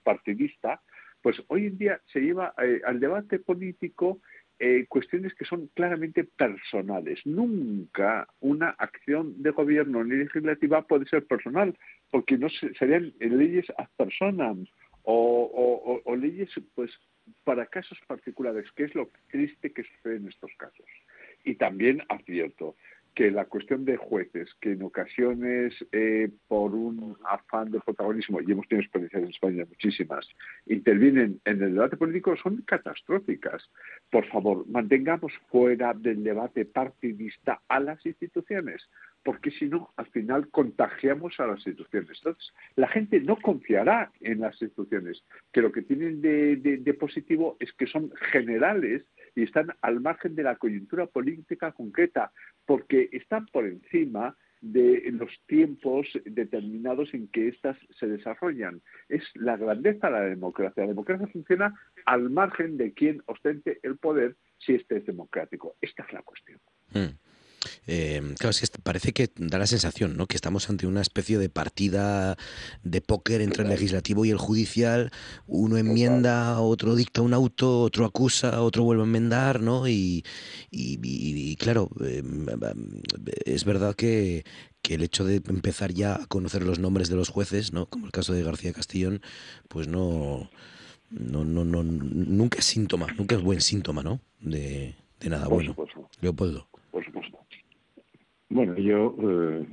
partidista, 0.02 0.80
pues 1.22 1.40
hoy 1.48 1.66
en 1.66 1.78
día 1.78 2.00
se 2.12 2.20
lleva 2.20 2.54
al 2.84 3.00
debate 3.00 3.38
político 3.38 4.20
eh, 4.60 4.86
cuestiones 4.88 5.34
que 5.34 5.44
son 5.44 5.68
claramente 5.68 6.24
personales. 6.24 7.20
Nunca 7.24 8.26
una 8.40 8.70
acción 8.70 9.40
de 9.40 9.50
gobierno 9.50 10.02
ni 10.02 10.16
legislativa 10.16 10.82
puede 10.82 11.06
ser 11.06 11.24
personal, 11.26 11.78
porque 12.10 12.38
no 12.38 12.48
serían 12.48 13.12
leyes 13.20 13.66
ad 13.76 13.88
personam 13.96 14.66
o, 15.02 16.02
o, 16.04 16.16
leyes 16.16 16.50
pues 16.74 16.90
para 17.44 17.66
casos 17.66 17.98
particulares, 18.06 18.70
que 18.72 18.84
es 18.84 18.94
lo 18.94 19.08
triste 19.30 19.72
que 19.72 19.84
sucede 19.84 20.16
en 20.16 20.28
estos 20.28 20.50
casos. 20.58 20.86
Y 21.44 21.54
también 21.54 22.02
advierto, 22.08 22.76
que 23.14 23.30
la 23.32 23.46
cuestión 23.46 23.84
de 23.84 23.96
jueces, 23.96 24.48
que 24.60 24.72
en 24.72 24.82
ocasiones 24.82 25.74
eh, 25.92 26.30
por 26.46 26.72
un 26.72 27.16
afán 27.24 27.70
de 27.72 27.80
protagonismo, 27.80 28.40
y 28.40 28.52
hemos 28.52 28.68
tenido 28.68 28.84
experiencias 28.84 29.22
en 29.22 29.28
España 29.30 29.64
muchísimas, 29.68 30.28
intervienen 30.66 31.40
en 31.44 31.62
el 31.62 31.74
debate 31.74 31.96
político, 31.96 32.36
son 32.36 32.62
catastróficas. 32.62 33.68
Por 34.10 34.24
favor, 34.28 34.64
mantengamos 34.68 35.32
fuera 35.50 35.94
del 35.94 36.22
debate 36.22 36.64
partidista 36.64 37.60
a 37.66 37.80
las 37.80 38.04
instituciones, 38.06 38.88
porque 39.28 39.50
si 39.50 39.66
no, 39.66 39.92
al 39.98 40.06
final 40.06 40.48
contagiamos 40.48 41.38
a 41.38 41.46
las 41.46 41.58
instituciones. 41.58 42.16
Entonces, 42.16 42.50
la 42.76 42.88
gente 42.88 43.20
no 43.20 43.36
confiará 43.36 44.10
en 44.22 44.40
las 44.40 44.54
instituciones, 44.62 45.22
que 45.52 45.60
lo 45.60 45.70
que 45.70 45.82
tienen 45.82 46.22
de 46.22 46.96
positivo 46.98 47.58
es 47.60 47.70
que 47.74 47.86
son 47.86 48.10
generales 48.32 49.04
y 49.36 49.42
están 49.42 49.66
al 49.82 50.00
margen 50.00 50.34
de 50.34 50.44
la 50.44 50.56
coyuntura 50.56 51.04
política 51.08 51.72
concreta, 51.72 52.32
porque 52.64 53.10
están 53.12 53.44
por 53.52 53.66
encima 53.66 54.34
de 54.62 55.10
los 55.12 55.30
tiempos 55.46 56.06
determinados 56.24 57.12
en 57.12 57.28
que 57.28 57.48
éstas 57.48 57.76
se 58.00 58.06
desarrollan. 58.06 58.80
Es 59.10 59.24
la 59.34 59.58
grandeza 59.58 60.06
de 60.06 60.12
la 60.14 60.22
democracia. 60.22 60.84
La 60.84 60.88
democracia 60.88 61.26
funciona 61.26 61.74
al 62.06 62.30
margen 62.30 62.78
de 62.78 62.94
quien 62.94 63.22
ostente 63.26 63.78
el 63.82 63.98
poder 63.98 64.36
si 64.56 64.72
este 64.72 64.96
es 64.96 65.04
democrático. 65.04 65.76
Esta 65.82 66.02
es 66.04 66.14
la 66.14 66.22
cuestión. 66.22 66.58
Mm. 66.94 67.27
Eh, 67.90 68.20
claro, 68.38 68.50
es 68.50 68.60
que 68.60 68.78
parece 68.82 69.14
que 69.14 69.30
da 69.36 69.58
la 69.58 69.66
sensación, 69.66 70.18
¿no? 70.18 70.26
Que 70.26 70.36
estamos 70.36 70.68
ante 70.68 70.86
una 70.86 71.00
especie 71.00 71.38
de 71.38 71.48
partida 71.48 72.36
de 72.82 73.00
póker 73.00 73.40
entre 73.40 73.62
el 73.62 73.70
legislativo 73.70 74.26
y 74.26 74.30
el 74.30 74.36
judicial. 74.36 75.10
Uno 75.46 75.78
enmienda, 75.78 76.60
otro 76.60 76.94
dicta 76.94 77.22
un 77.22 77.32
auto, 77.32 77.80
otro 77.80 78.04
acusa, 78.04 78.60
otro 78.60 78.84
vuelve 78.84 79.04
a 79.04 79.06
enmendar, 79.06 79.62
¿no? 79.62 79.88
Y, 79.88 80.22
claro, 81.58 81.88
eh, 82.04 82.22
es 83.46 83.64
verdad 83.64 83.94
que, 83.94 84.44
el 84.88 85.02
hecho 85.02 85.26
de 85.26 85.42
empezar 85.48 85.92
ya 85.92 86.14
a 86.14 86.26
conocer 86.26 86.62
los 86.62 86.78
nombres 86.78 87.10
de 87.10 87.16
los 87.16 87.28
jueces, 87.28 87.74
¿no? 87.74 87.86
Como 87.86 88.06
el 88.06 88.12
caso 88.12 88.32
de 88.32 88.42
García 88.42 88.72
Castellón, 88.72 89.20
pues 89.68 89.86
no, 89.86 90.48
no, 91.10 91.44
no, 91.44 91.64
no, 91.66 91.82
nunca 91.82 92.58
es 92.58 92.64
síntoma, 92.64 93.06
nunca 93.18 93.34
es 93.36 93.42
buen 93.42 93.60
síntoma, 93.60 94.02
¿no? 94.02 94.20
De, 94.40 94.94
de 95.20 95.28
nada 95.28 95.46
bueno. 95.48 95.76
Leopoldo. 96.22 96.68
Por 96.90 97.04
supuesto. 97.04 97.27
Bueno, 98.50 98.76
yo 98.78 99.14
eh, 99.20 99.66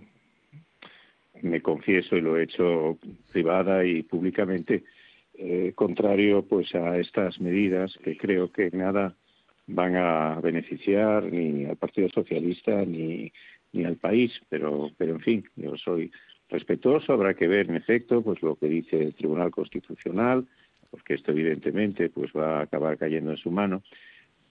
me 1.42 1.62
confieso 1.62 2.18
y 2.18 2.22
lo 2.22 2.38
he 2.38 2.44
hecho 2.44 2.98
privada 3.32 3.86
y 3.86 4.04
públicamente 4.04 4.84
eh, 5.38 5.72
contrario 5.76 6.44
pues 6.44 6.74
a 6.76 6.98
estas 6.98 7.40
medidas 7.40 7.98
que 8.04 8.18
creo 8.18 8.52
que 8.52 8.70
nada 8.72 9.16
van 9.68 9.96
a 9.96 10.40
beneficiar 10.42 11.24
ni 11.24 11.66
al 11.66 11.78
Partido 11.78 12.10
Socialista 12.10 12.86
ni, 12.86 13.32
ni 13.72 13.86
al 13.86 13.96
país, 13.96 14.32
pero 14.50 14.92
pero 14.98 15.14
en 15.14 15.22
fin, 15.22 15.46
yo 15.56 15.76
soy 15.78 16.12
respetuoso, 16.50 17.14
habrá 17.14 17.34
que 17.34 17.48
ver 17.48 17.70
en 17.70 17.76
efecto 17.76 18.22
pues 18.22 18.42
lo 18.42 18.56
que 18.56 18.68
dice 18.68 19.02
el 19.02 19.16
Tribunal 19.16 19.52
Constitucional, 19.52 20.46
porque 20.92 21.16
esto 21.16 21.32
evidentemente 21.32 22.10
pues 22.10 22.32
va 22.34 22.60
a 22.60 22.64
acabar 22.64 22.98
cayendo 22.98 23.32
en 23.32 23.38
su 23.38 23.52
mano 23.52 23.84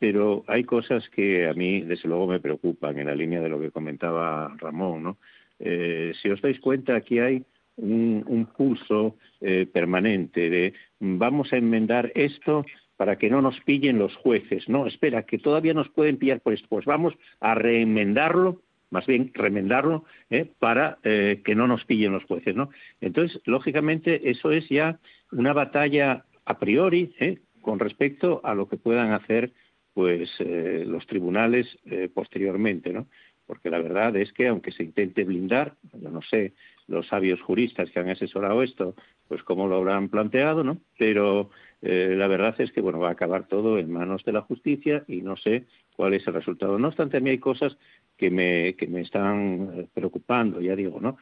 pero 0.04 0.44
hay 0.48 0.64
cosas 0.64 1.08
que 1.08 1.48
a 1.48 1.54
mí, 1.54 1.80
desde 1.80 2.10
luego, 2.10 2.26
me 2.26 2.38
preocupan 2.38 2.98
en 2.98 3.06
la 3.06 3.14
línea 3.14 3.40
de 3.40 3.48
lo 3.48 3.58
que 3.58 3.70
comentaba 3.70 4.54
Ramón. 4.58 5.02
¿no? 5.02 5.16
Eh, 5.58 6.12
si 6.20 6.28
os 6.28 6.42
dais 6.42 6.60
cuenta, 6.60 6.94
aquí 6.94 7.20
hay 7.20 7.42
un, 7.76 8.46
pulso 8.54 9.16
eh, 9.40 9.66
permanente 9.72 10.50
de 10.50 10.74
vamos 11.00 11.54
a 11.54 11.56
enmendar 11.56 12.12
esto 12.14 12.66
para 12.98 13.16
que 13.16 13.30
no 13.30 13.40
nos 13.40 13.58
pillen 13.60 13.98
los 13.98 14.14
jueces. 14.16 14.68
No, 14.68 14.86
espera, 14.86 15.22
que 15.22 15.38
todavía 15.38 15.72
nos 15.72 15.88
pueden 15.88 16.18
pillar 16.18 16.40
por 16.40 16.52
esto. 16.52 16.68
Pues 16.68 16.84
vamos 16.84 17.14
a 17.40 17.54
reenmendarlo, 17.54 18.60
más 18.90 19.06
bien 19.06 19.30
remendarlo, 19.32 20.04
¿eh? 20.28 20.50
para 20.58 20.98
que 21.02 21.54
no 21.54 21.66
nos 21.66 21.82
pillen 21.86 22.12
los 22.12 22.24
jueces. 22.24 22.54
¿no? 22.54 22.68
Entonces, 23.00 23.40
lógicamente, 23.46 24.28
eso 24.28 24.50
es 24.50 24.68
ya 24.68 24.98
una 25.32 25.54
batalla 25.54 26.26
a 26.44 26.58
priori 26.58 27.14
con 27.62 27.78
respecto 27.78 28.42
a 28.44 28.54
lo 28.54 28.68
que 28.68 28.76
puedan 28.76 29.12
hacer 29.12 29.54
pues 29.94 30.28
eh, 30.40 30.84
los 30.86 31.06
tribunales 31.06 31.66
eh, 31.86 32.10
posteriormente, 32.12 32.92
¿no? 32.92 33.06
Porque 33.46 33.70
la 33.70 33.78
verdad 33.78 34.16
es 34.16 34.32
que 34.32 34.48
aunque 34.48 34.72
se 34.72 34.82
intente 34.82 35.24
blindar, 35.24 35.76
yo 35.92 36.10
no 36.10 36.20
sé 36.22 36.52
los 36.88 37.06
sabios 37.06 37.40
juristas 37.40 37.90
que 37.90 38.00
han 38.00 38.10
asesorado 38.10 38.62
esto, 38.62 38.94
pues 39.28 39.42
cómo 39.42 39.68
lo 39.68 39.76
habrán 39.76 40.08
planteado, 40.08 40.64
¿no? 40.64 40.78
Pero 40.98 41.50
eh, 41.80 42.14
la 42.16 42.26
verdad 42.26 42.54
es 42.58 42.72
que 42.72 42.80
bueno 42.80 42.98
va 42.98 43.08
a 43.08 43.12
acabar 43.12 43.46
todo 43.46 43.78
en 43.78 43.92
manos 43.92 44.24
de 44.24 44.32
la 44.32 44.42
justicia 44.42 45.04
y 45.06 45.22
no 45.22 45.36
sé 45.36 45.64
cuál 45.94 46.14
es 46.14 46.26
el 46.26 46.34
resultado. 46.34 46.78
No 46.78 46.88
obstante, 46.88 47.18
a 47.18 47.20
mí 47.20 47.30
hay 47.30 47.38
cosas 47.38 47.76
que 48.16 48.30
me 48.30 48.74
que 48.74 48.88
me 48.88 49.02
están 49.02 49.88
preocupando, 49.94 50.60
ya 50.60 50.74
digo, 50.74 51.00
¿no? 51.00 51.16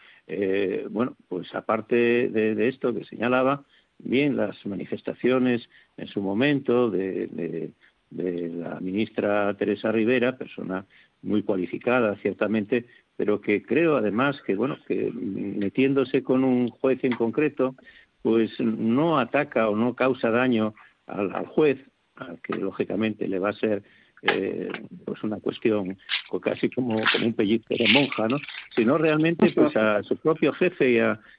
bueno, 0.91 1.17
pues 1.29 1.55
aparte 1.55 2.29
de, 2.29 2.69
esto 2.69 2.95
que 2.95 3.05
señalaba, 3.05 3.65
bien 3.99 4.37
las 4.37 4.65
manifestaciones 4.65 5.69
en 5.97 6.07
su 6.07 6.21
momento 6.21 6.91
de 6.91 7.73
la 8.17 8.81
ministra 8.81 9.55
Teresa 9.55 9.93
Rivera, 9.93 10.37
persona 10.37 10.85
muy 11.23 11.43
cualificada, 11.43 12.17
ciertamente, 12.17 12.87
pero 13.17 13.41
que 13.41 13.63
creo 13.63 13.97
además 13.97 14.41
que, 14.47 14.55
bueno, 14.55 14.77
que 14.87 15.11
metiéndose 15.13 16.23
con 16.23 16.45
un 16.45 16.69
juez 16.69 17.03
en 17.05 17.13
concreto, 17.13 17.75
pues 18.23 18.59
no 18.61 19.19
ataca 19.19 19.69
o 19.69 19.77
no 19.77 19.95
causa 19.95 20.31
daño 20.31 20.75
al, 21.07 21.47
juez, 21.47 21.79
al 22.17 22.41
que 22.41 22.55
lógicamente 22.55 23.29
le 23.29 23.39
va 23.39 23.51
a 23.51 23.55
ser 23.55 23.83
eh, 24.23 24.71
pues 25.05 25.23
una 25.25 25.41
cuestión 25.41 25.99
casi 26.41 26.71
como, 26.71 27.01
como 27.13 27.27
un 27.27 27.35
pellizco 27.35 27.75
de 27.75 27.89
monja, 27.93 28.29
¿no? 28.29 28.39
Sino 28.75 28.97
realmente 28.99 29.51
pues 29.53 29.77
a 29.77 30.03
su 30.05 30.17
propio 30.17 30.53
jefe 30.53 30.93
y, 30.93 30.97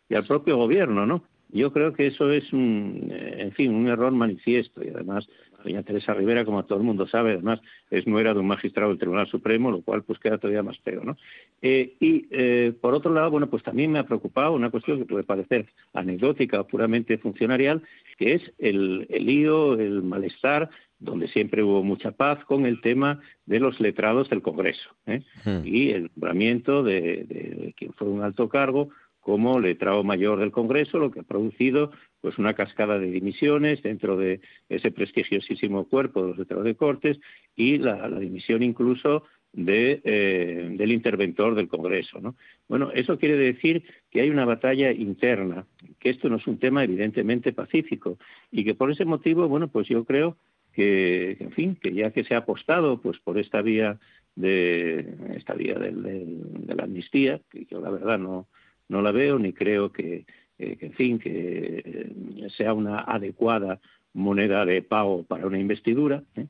y 0.10 0.16
al 0.16 0.26
propio 0.26 0.58
gobierno, 0.58 1.06
¿no? 1.06 1.24
Yo 1.54 1.72
creo 1.72 1.94
que 1.94 2.08
eso 2.08 2.32
es 2.32 2.52
un, 2.52 3.10
en 3.12 3.52
fin, 3.52 3.74
un 3.74 3.88
error 3.88 4.12
manifiesto 4.12 4.84
y 4.84 4.90
además 4.90 5.28
doña 5.64 5.84
Teresa 5.84 6.14
Rivera, 6.14 6.46
como 6.46 6.66
todo 6.66 6.80
el 6.80 6.84
mundo 6.84 7.08
sabe, 7.08 7.34
además 7.34 7.60
es 7.90 8.06
nuera 8.08 8.34
de 8.34 8.40
un 8.40 8.48
magistrado 8.48 8.90
del 8.90 9.00
Tribunal 9.00 9.28
Supremo, 9.28 9.72
lo 9.72 9.82
cual 9.82 10.04
pues 10.04 10.20
queda 10.20 10.38
todavía 10.38 10.64
más 10.64 10.78
feo, 10.80 11.04
¿no? 11.04 11.18
Eh, 11.62 11.96
y 12.00 12.28
eh, 12.32 12.74
por 12.80 12.94
otro 12.94 13.14
lado, 13.14 13.32
bueno, 13.32 13.50
pues 13.50 13.64
también 13.64 13.92
me 13.92 14.00
ha 14.00 14.06
preocupado 14.06 14.54
una 14.54 14.70
cuestión 14.70 15.00
que 15.00 15.06
puede 15.06 15.24
parecer 15.24 15.68
anecdótica 15.94 16.62
o 16.62 16.68
puramente 16.68 17.18
funcionarial, 17.18 17.82
que 18.18 18.34
es 18.34 18.54
el, 18.60 19.08
lío, 19.10 19.80
el 19.80 20.04
malestar, 20.04 20.70
donde 21.00 21.28
siempre 21.28 21.64
hubo 21.64 21.84
mucha 21.84 22.12
paz 22.12 22.44
con 22.46 22.66
el 22.66 22.82
tema 22.82 23.20
de 23.46 23.60
los 23.60 23.80
letrados 23.80 24.30
del 24.30 24.42
Congreso 24.42 24.90
¿eh? 25.06 25.22
hmm. 25.44 25.66
y 25.66 25.90
el 25.90 26.04
nombramiento 26.16 26.82
de, 26.82 27.26
de 27.26 27.74
quien 27.78 27.92
fue 27.94 28.08
un 28.08 28.24
alto 28.24 28.48
cargo 28.48 28.90
como 29.24 29.60
letrado 29.60 30.04
mayor 30.04 30.40
del 30.40 30.52
Congreso, 30.52 31.00
lo 31.00 31.10
que 31.10 31.22
ha 31.22 31.24
producido 31.24 31.92
pues 32.20 32.38
una 32.38 32.54
cascada 32.54 33.00
de 33.00 33.10
dimisiones 33.10 33.82
dentro 33.82 34.18
de 34.18 34.42
ese 34.70 34.92
prestigiosísimo 34.92 35.86
cuerpo 35.86 36.22
de 36.22 36.28
los 36.30 36.38
letrados 36.38 36.66
de 36.66 36.76
Cortes 36.76 37.20
y 37.56 37.78
la, 37.78 38.10
dimisión 38.10 38.64
incluso 38.64 39.24
de, 39.54 40.02
eh, 40.04 40.76
del 40.78 40.92
interventor 40.92 41.56
del 41.56 41.70
Congreso. 41.70 42.20
¿no? 42.20 42.36
Bueno, 42.68 42.92
eso 42.94 43.18
quiere 43.18 43.38
decir 43.38 43.84
que 44.12 44.22
hay 44.22 44.30
una 44.30 44.46
batalla 44.46 44.92
interna, 44.92 45.66
que 46.00 46.10
esto 46.10 46.28
no 46.28 46.36
es 46.36 46.46
un 46.46 46.60
tema 46.60 46.84
evidentemente 46.84 47.54
pacífico 47.54 48.18
y 48.52 48.66
que 48.66 48.76
por 48.76 48.92
ese 48.92 49.06
motivo, 49.06 49.48
bueno, 49.48 49.70
pues 49.70 49.88
yo 49.88 50.04
creo 50.04 50.38
que, 50.74 51.38
en 51.40 51.52
fin, 51.52 51.78
que 51.82 51.94
ya 51.94 52.12
que 52.12 52.26
se 52.26 52.36
ha 52.36 52.40
apostado 52.40 53.00
pues 53.00 53.20
por 53.20 53.38
esta 53.38 53.62
vía 53.62 54.00
de 54.36 55.16
esta 55.36 55.54
vía 55.54 55.76
de 55.76 56.76
la 56.76 56.84
amnistía, 56.84 57.40
que 57.50 57.66
yo 57.66 57.80
la 57.80 57.92
verdad 57.92 58.18
no 58.18 58.48
no 58.94 59.02
la 59.02 59.12
veo 59.12 59.40
ni 59.40 59.52
creo 59.52 59.92
que, 59.92 60.26
eh, 60.60 60.78
en 60.80 60.94
fin, 60.94 61.20
que 61.20 61.82
eh, 61.84 62.48
sea 62.56 62.74
una 62.74 63.00
adecuada 63.00 63.82
moneda 64.14 64.66
de 64.66 64.84
pago 64.84 65.24
para 65.24 65.48
una 65.48 65.60
investidura. 65.60 66.24
¿eh? 66.36 66.48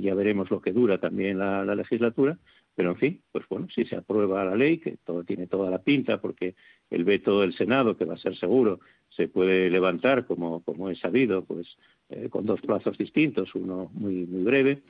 ya 0.00 0.14
veremos 0.14 0.48
lo 0.48 0.60
que 0.60 0.72
dura 0.72 0.98
también 0.98 1.38
la, 1.38 1.74
legislatura, 1.74 2.38
pero 2.76 2.90
en 2.90 2.96
fin, 2.96 3.20
pues 3.32 3.44
bueno, 3.48 3.66
si 3.74 3.84
se 3.84 3.96
aprueba 3.96 4.44
la 4.44 4.54
ley, 4.54 4.78
que 4.78 4.96
todo 5.04 5.24
tiene 5.24 5.48
toda 5.48 5.70
la 5.70 5.82
pinta, 5.82 6.20
porque 6.20 6.54
el 6.88 7.02
veto 7.02 7.40
del 7.40 7.52
Senado, 7.54 7.96
que 7.96 8.04
va 8.04 8.14
a 8.14 8.18
ser 8.18 8.36
seguro, 8.36 8.78
se 9.08 9.26
puede 9.26 9.70
levantar, 9.70 10.24
como, 10.24 10.62
como 10.62 10.88
es 10.88 11.00
sabido, 11.00 11.44
pues 11.44 11.66
con 12.30 12.46
dos 12.46 12.60
plazos 12.60 12.96
distintos, 12.96 13.52
uno 13.56 13.90
muy, 13.92 14.24
muy 14.26 14.44
breve, 14.44 14.82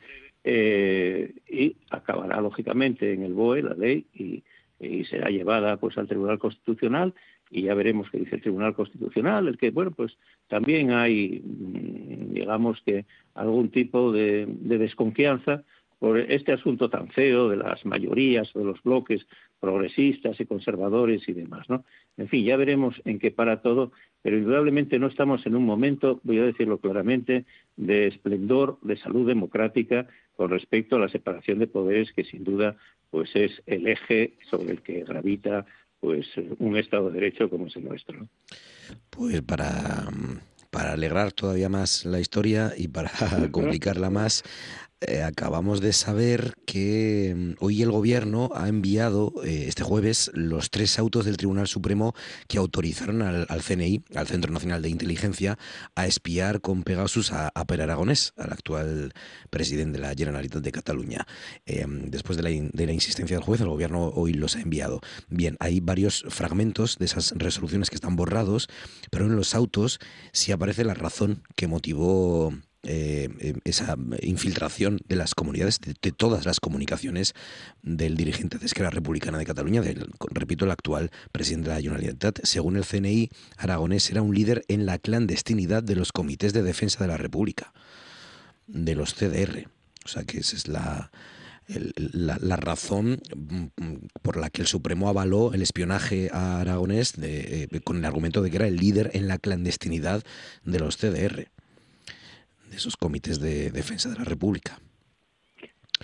y 0.45 1.77
acabará 1.89 2.43
lógicamente 2.43 3.15
en 3.15 3.23
el 3.23 3.33
BOE 3.33 3.63
la 3.63 3.75
ley 3.75 4.05
y 4.13 4.45
y 4.81 5.05
será 5.05 5.31
llevada 5.31 5.77
pues 5.77 5.99
al 5.99 6.09
Tribunal 6.09 6.39
Constitucional 6.39 7.15
y 7.51 7.63
ya 7.63 7.75
veremos 7.75 8.11
qué 8.11 8.19
dice 8.19 8.37
el 8.37 8.43
Tribunal 8.43 8.75
Constitucional, 8.75 9.49
el 9.49 9.57
que, 9.57 9.71
bueno, 9.71 9.91
pues 9.91 10.17
también 10.49 10.91
hay, 10.91 11.43
mm, 11.45 12.35
digamos 12.35 12.81
que, 12.85 13.07
algún 13.35 13.71
tipo 13.71 14.13
de, 14.13 14.47
desconfianza 14.49 15.63
por 15.99 16.19
este 16.19 16.53
asunto 16.53 16.91
tan 16.91 17.09
feo 17.09 17.49
de 17.49 17.57
las 17.57 17.85
mayorías 17.85 18.55
o 18.55 18.61
de 18.61 18.65
los 18.67 18.83
bloques 18.83 19.27
progresistas 19.61 20.41
y 20.41 20.47
conservadores 20.47 21.29
y 21.29 21.33
demás, 21.33 21.69
¿no? 21.69 21.85
En 22.17 22.29
fin, 22.29 22.45
ya 22.45 22.57
veremos 22.57 23.01
en 23.05 23.19
qué 23.19 23.31
para 23.31 23.61
todo, 23.61 23.93
pero 24.23 24.39
indudablemente 24.39 24.99
no 24.99 25.07
estamos 25.07 25.45
en 25.47 25.57
un 25.57 25.65
momento, 25.65 26.21
voy 26.23 26.39
a 26.39 26.45
decirlo 26.45 26.79
claramente, 26.79 27.45
de 27.77 28.07
esplendor, 28.07 28.79
de 28.83 28.97
salud 28.97 29.27
democrática 29.27 30.07
con 30.37 30.51
respecto 30.51 30.97
a 30.97 31.01
la 31.01 31.09
separación 31.09 31.59
de 31.59 31.67
poderes 31.67 32.13
que 32.13 32.25
sin 32.25 32.45
duda 32.45 32.77
pues 33.11 33.31
es 33.35 33.63
el 33.67 33.87
eje 33.87 34.35
sobre 34.51 34.73
el 34.73 34.83
que 34.83 35.03
gravita 35.05 35.67
pues 36.01 36.27
un 36.59 36.77
Estado 36.77 37.09
de 37.09 37.21
Derecho 37.21 37.51
como 37.51 37.67
es 37.67 37.77
el 37.77 37.85
nuestro. 37.85 38.29
Pues 39.11 39.43
para, 39.43 40.09
para 40.71 40.93
alegrar 40.93 41.33
todavía 41.33 41.69
más 41.69 42.05
la 42.05 42.21
historia 42.21 42.73
y 42.77 42.89
para 42.89 43.11
complicarla 43.51 44.11
más, 44.11 44.45
eh, 45.01 45.23
acabamos 45.23 45.81
de 45.81 45.93
saber 45.93 46.55
que 46.67 47.33
mm, 47.37 47.65
hoy 47.65 47.83
el 47.83 47.93
gobierno 47.93 48.51
ha 48.55 48.69
enviado 48.69 49.33
eh, 49.45 49.67
este 49.69 49.85
jueves 49.85 50.31
los 50.35 50.71
tres 50.71 50.99
autos 50.99 51.25
del 51.25 51.37
Tribunal 51.37 51.69
Supremo 51.69 52.15
que 52.49 52.59
autorizaron 52.59 53.23
al, 53.23 53.47
CNI, 53.63 54.03
al 54.17 54.27
Centro 54.27 54.53
Nacional 54.53 54.83
de 54.83 54.89
Inteligencia, 54.89 55.57
a 55.95 56.07
espiar 56.07 56.61
con 56.61 56.83
Pegasus 56.83 57.33
a, 57.33 57.51
Per 57.67 57.81
Aragonés, 57.81 58.33
al 58.37 58.53
actual 58.53 59.13
presidente 59.51 59.99
de 59.99 60.07
la 60.07 60.15
Generalitat 60.15 60.63
de 60.63 60.73
Cataluña. 60.73 61.27
Em, 61.65 62.11
después 62.11 62.37
de 62.37 62.43
la, 62.43 62.51
de 62.51 62.87
la 62.87 62.93
insistencia 62.93 63.37
del 63.37 63.45
juez, 63.45 63.61
el 63.61 63.69
gobierno 63.69 64.09
hoy 64.09 64.33
los 64.33 64.57
ha 64.57 64.61
enviado. 64.61 65.01
Bien, 65.29 65.57
hay 65.61 65.81
varios 65.81 66.25
fragmentos 66.29 66.99
de 66.99 67.05
esas 67.05 67.35
resoluciones 67.37 67.89
que 67.91 67.97
están 67.97 68.17
borrados, 68.17 68.69
pero 69.11 69.27
en 69.27 69.37
los 69.37 69.55
autos 69.55 70.01
sí 70.33 70.51
aparece 70.51 70.85
la 70.85 70.95
razón 70.95 71.43
que 71.55 71.69
motivó 71.69 72.53
eh, 72.85 73.29
eh, 73.41 73.55
esa 73.65 73.97
infiltración 74.23 75.01
de 75.09 75.17
las 75.17 75.35
comunidades, 75.35 75.81
de, 75.81 76.13
todas 76.13 76.47
las 76.47 76.61
comunicaciones 76.61 77.35
del 77.83 78.17
dirigente 78.17 78.59
de 78.59 78.67
Esquerra 78.67 78.91
Republicana 78.91 79.37
de 79.37 79.45
Cataluña, 79.45 79.83
del, 79.83 80.09
repito, 80.31 80.65
el 80.65 80.71
actual 80.71 81.11
presidente 81.33 81.71
de 81.71 81.75
la 81.75 81.83
Generalitat. 81.83 82.39
Según 82.45 82.77
el 82.77 82.85
CNI, 82.85 83.31
Aragonés 83.57 84.09
era 84.11 84.23
un 84.23 84.33
líder 84.33 84.65
en 84.69 84.87
la 84.87 84.99
clandestinidad 84.99 85.83
de 85.83 85.97
los 85.97 86.13
comités 86.13 86.53
de 86.53 86.63
defensa 86.63 87.03
de 87.03 87.09
la 87.09 87.17
República, 87.17 87.73
de 88.69 88.95
los 88.95 89.13
CDR. 89.13 89.69
O 90.05 90.09
sea 90.09 90.23
que 90.23 90.39
esa 90.39 90.55
es 90.55 90.69
la, 90.69 91.11
la, 91.67 92.57
razón 92.57 93.21
mm, 93.37 93.67
por 94.23 94.37
la 94.37 94.51
que 94.51 94.63
el 94.63 94.69
Supremo 94.69 95.09
avaló 95.09 95.53
el 95.53 95.63
espionaje 95.63 96.31
a 96.33 96.61
Aragonés 96.61 97.15
eh, 97.21 97.67
con 97.83 97.97
el 97.97 98.05
argumento 98.05 98.41
de 98.41 98.51
que 98.51 98.57
era 98.57 98.69
el 98.69 98.77
líder 98.77 99.11
en 99.15 99.27
la 99.27 99.39
clandestinidad 99.39 100.23
de 100.65 100.79
los 100.79 100.97
CDR 100.97 101.51
de 102.69 102.77
esos 102.77 102.97
comités 102.97 103.41
de 103.41 103.71
defensa 103.71 104.09
de 104.11 104.17
la 104.17 104.25
República. 104.25 104.79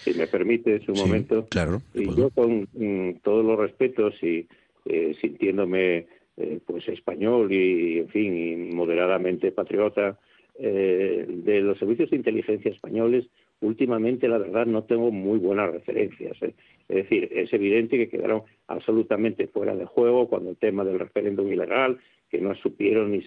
Si 0.03 0.13
me 0.15 0.27
permite, 0.27 0.81
un 0.89 0.99
momento. 0.99 1.47
Claro. 1.49 1.83
Y 1.95 2.05
yo 2.15 2.31
con 2.31 2.69
mm, 2.73 3.21
todos 3.23 3.45
los 3.45 3.59
respetos 3.59 4.15
y 4.23 4.47
eh, 4.87 5.15
sintiéndome 5.21 6.07
eh, 6.37 6.59
pues 6.67 6.89
español 6.89 7.53
y, 7.53 7.99
en 7.99 8.09
fin, 8.09 8.37
y 8.37 8.57
moderadamente 8.75 9.53
patriota 9.53 10.19
eh, 10.59 11.25
de 11.29 11.61
los 11.61 11.79
servicios 11.79 12.11
de 12.11 12.17
inteligencia 12.17 12.71
españoles, 12.71 13.27
últimamente 13.61 14.29
la 14.29 14.39
verdad 14.39 14.67
no 14.67 14.85
tengo 14.85 15.11
muy 15.11 15.39
buenas 15.39 15.71
referencias. 15.71 16.37
Es 16.43 16.55
decir, 16.89 17.29
es 17.33 17.53
evidente 17.53 17.97
que 17.97 18.09
quedaron 18.09 18.43
absolutamente 18.67 19.47
fuera 19.47 19.75
de 19.75 19.87
juego 19.87 20.29
cuando 20.29 20.51
el 20.51 20.57
tema 20.57 20.85
del 20.85 20.99
referéndum 20.99 21.51
ilegal, 21.53 21.99
que 22.29 22.41
no 22.41 22.55
supieron 22.57 23.13
ni, 23.13 23.25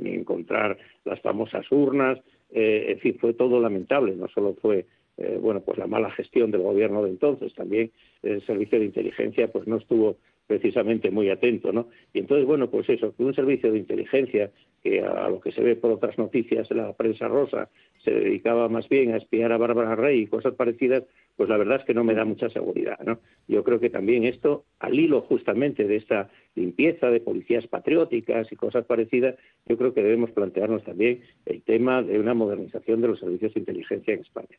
ni 0.00 0.14
encontrar 0.14 0.78
las 1.04 1.20
famosas 1.20 1.70
urnas, 1.70 2.18
eh, 2.58 2.92
en 2.92 2.98
fin, 3.00 3.18
fue 3.20 3.34
todo 3.34 3.60
lamentable, 3.60 4.16
no 4.16 4.28
solo 4.28 4.54
fue 4.54 4.86
eh, 5.18 5.38
bueno, 5.40 5.60
pues 5.60 5.76
la 5.76 5.86
mala 5.86 6.10
gestión 6.10 6.50
del 6.50 6.62
gobierno 6.62 7.02
de 7.02 7.10
entonces, 7.10 7.54
también 7.54 7.90
el 8.22 8.44
servicio 8.46 8.78
de 8.78 8.86
inteligencia 8.86 9.48
pues 9.52 9.66
no 9.66 9.76
estuvo 9.76 10.16
precisamente 10.46 11.10
muy 11.10 11.28
atento, 11.28 11.70
¿no? 11.70 11.88
Y 12.14 12.20
entonces, 12.20 12.46
bueno, 12.46 12.70
pues 12.70 12.88
eso, 12.88 13.14
que 13.14 13.24
un 13.24 13.34
servicio 13.34 13.72
de 13.72 13.78
inteligencia 13.78 14.50
que 14.82 15.02
a, 15.02 15.28
lo 15.28 15.40
que 15.40 15.52
se 15.52 15.60
ve 15.60 15.76
por 15.76 15.90
otras 15.90 16.16
noticias 16.16 16.70
la 16.70 16.92
prensa 16.94 17.28
rosa 17.28 17.68
se 18.04 18.10
dedicaba 18.12 18.68
más 18.68 18.88
bien 18.88 19.12
a 19.12 19.16
espiar 19.16 19.52
a 19.52 19.58
Bárbara 19.58 19.96
Rey 19.96 20.20
y 20.20 20.26
cosas 20.26 20.54
parecidas, 20.54 21.04
pues 21.36 21.48
la 21.48 21.58
verdad 21.58 21.80
es 21.80 21.84
que 21.84 21.94
no 21.94 22.04
me 22.04 22.14
da 22.14 22.24
mucha 22.24 22.48
seguridad, 22.48 22.98
¿no? 23.04 23.18
Yo 23.48 23.64
creo 23.64 23.80
que 23.80 23.90
también 23.90 24.24
esto, 24.24 24.64
al 24.78 24.98
hilo 24.98 25.20
justamente 25.22 25.84
de 25.84 25.96
esta 25.96 26.30
limpieza 26.56 27.10
de 27.10 27.20
policías 27.20 27.66
patrióticas 27.66 28.50
y 28.50 28.56
cosas 28.56 28.84
parecidas, 28.86 29.36
yo 29.68 29.76
creo 29.76 29.94
que 29.94 30.02
debemos 30.02 30.30
plantearnos 30.32 30.82
también 30.82 31.20
el 31.44 31.62
tema 31.62 32.02
de 32.02 32.18
una 32.18 32.34
modernización 32.34 33.00
de 33.00 33.08
los 33.08 33.20
servicios 33.20 33.54
de 33.54 33.60
inteligencia 33.60 34.14
en 34.14 34.20
España. 34.20 34.58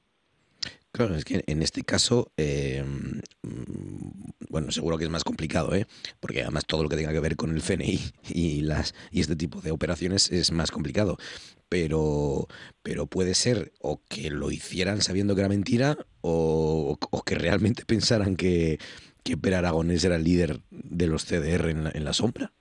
Claro, 0.91 1.15
es 1.15 1.25
que 1.25 1.43
en 1.45 1.61
este 1.61 1.83
caso, 1.83 2.31
eh, 2.37 2.83
bueno, 4.49 4.71
seguro 4.71 4.97
que 4.97 5.03
es 5.03 5.09
más 5.09 5.23
complicado, 5.23 5.75
¿eh? 5.75 5.85
porque 6.19 6.41
además 6.41 6.65
todo 6.65 6.81
lo 6.81 6.89
que 6.89 6.95
tenga 6.95 7.11
que 7.11 7.19
ver 7.19 7.35
con 7.35 7.51
el 7.51 7.61
FNI 7.61 7.99
y, 8.29 8.61
las, 8.61 8.95
y 9.11 9.19
este 9.19 9.35
tipo 9.35 9.61
de 9.61 9.69
operaciones 9.69 10.31
es 10.31 10.51
más 10.51 10.71
complicado. 10.71 11.17
Pero, 11.69 12.47
pero 12.81 13.05
puede 13.05 13.35
ser 13.35 13.73
o 13.79 14.01
que 14.09 14.31
lo 14.31 14.49
hicieran 14.49 15.01
sabiendo 15.01 15.35
que 15.35 15.41
era 15.41 15.49
mentira 15.49 15.97
o, 16.21 16.97
que 17.25 17.35
realmente 17.35 17.83
pensaran 17.87 18.35
que, 18.35 18.79
que 19.23 19.37
Per 19.37 19.53
Aragonés 19.53 20.03
era 20.05 20.15
el 20.15 20.23
líder 20.23 20.59
de 20.71 21.07
los 21.07 21.25
CDR 21.25 21.69
en 21.69 22.03
la, 22.03 22.13
sombra. 22.13 22.51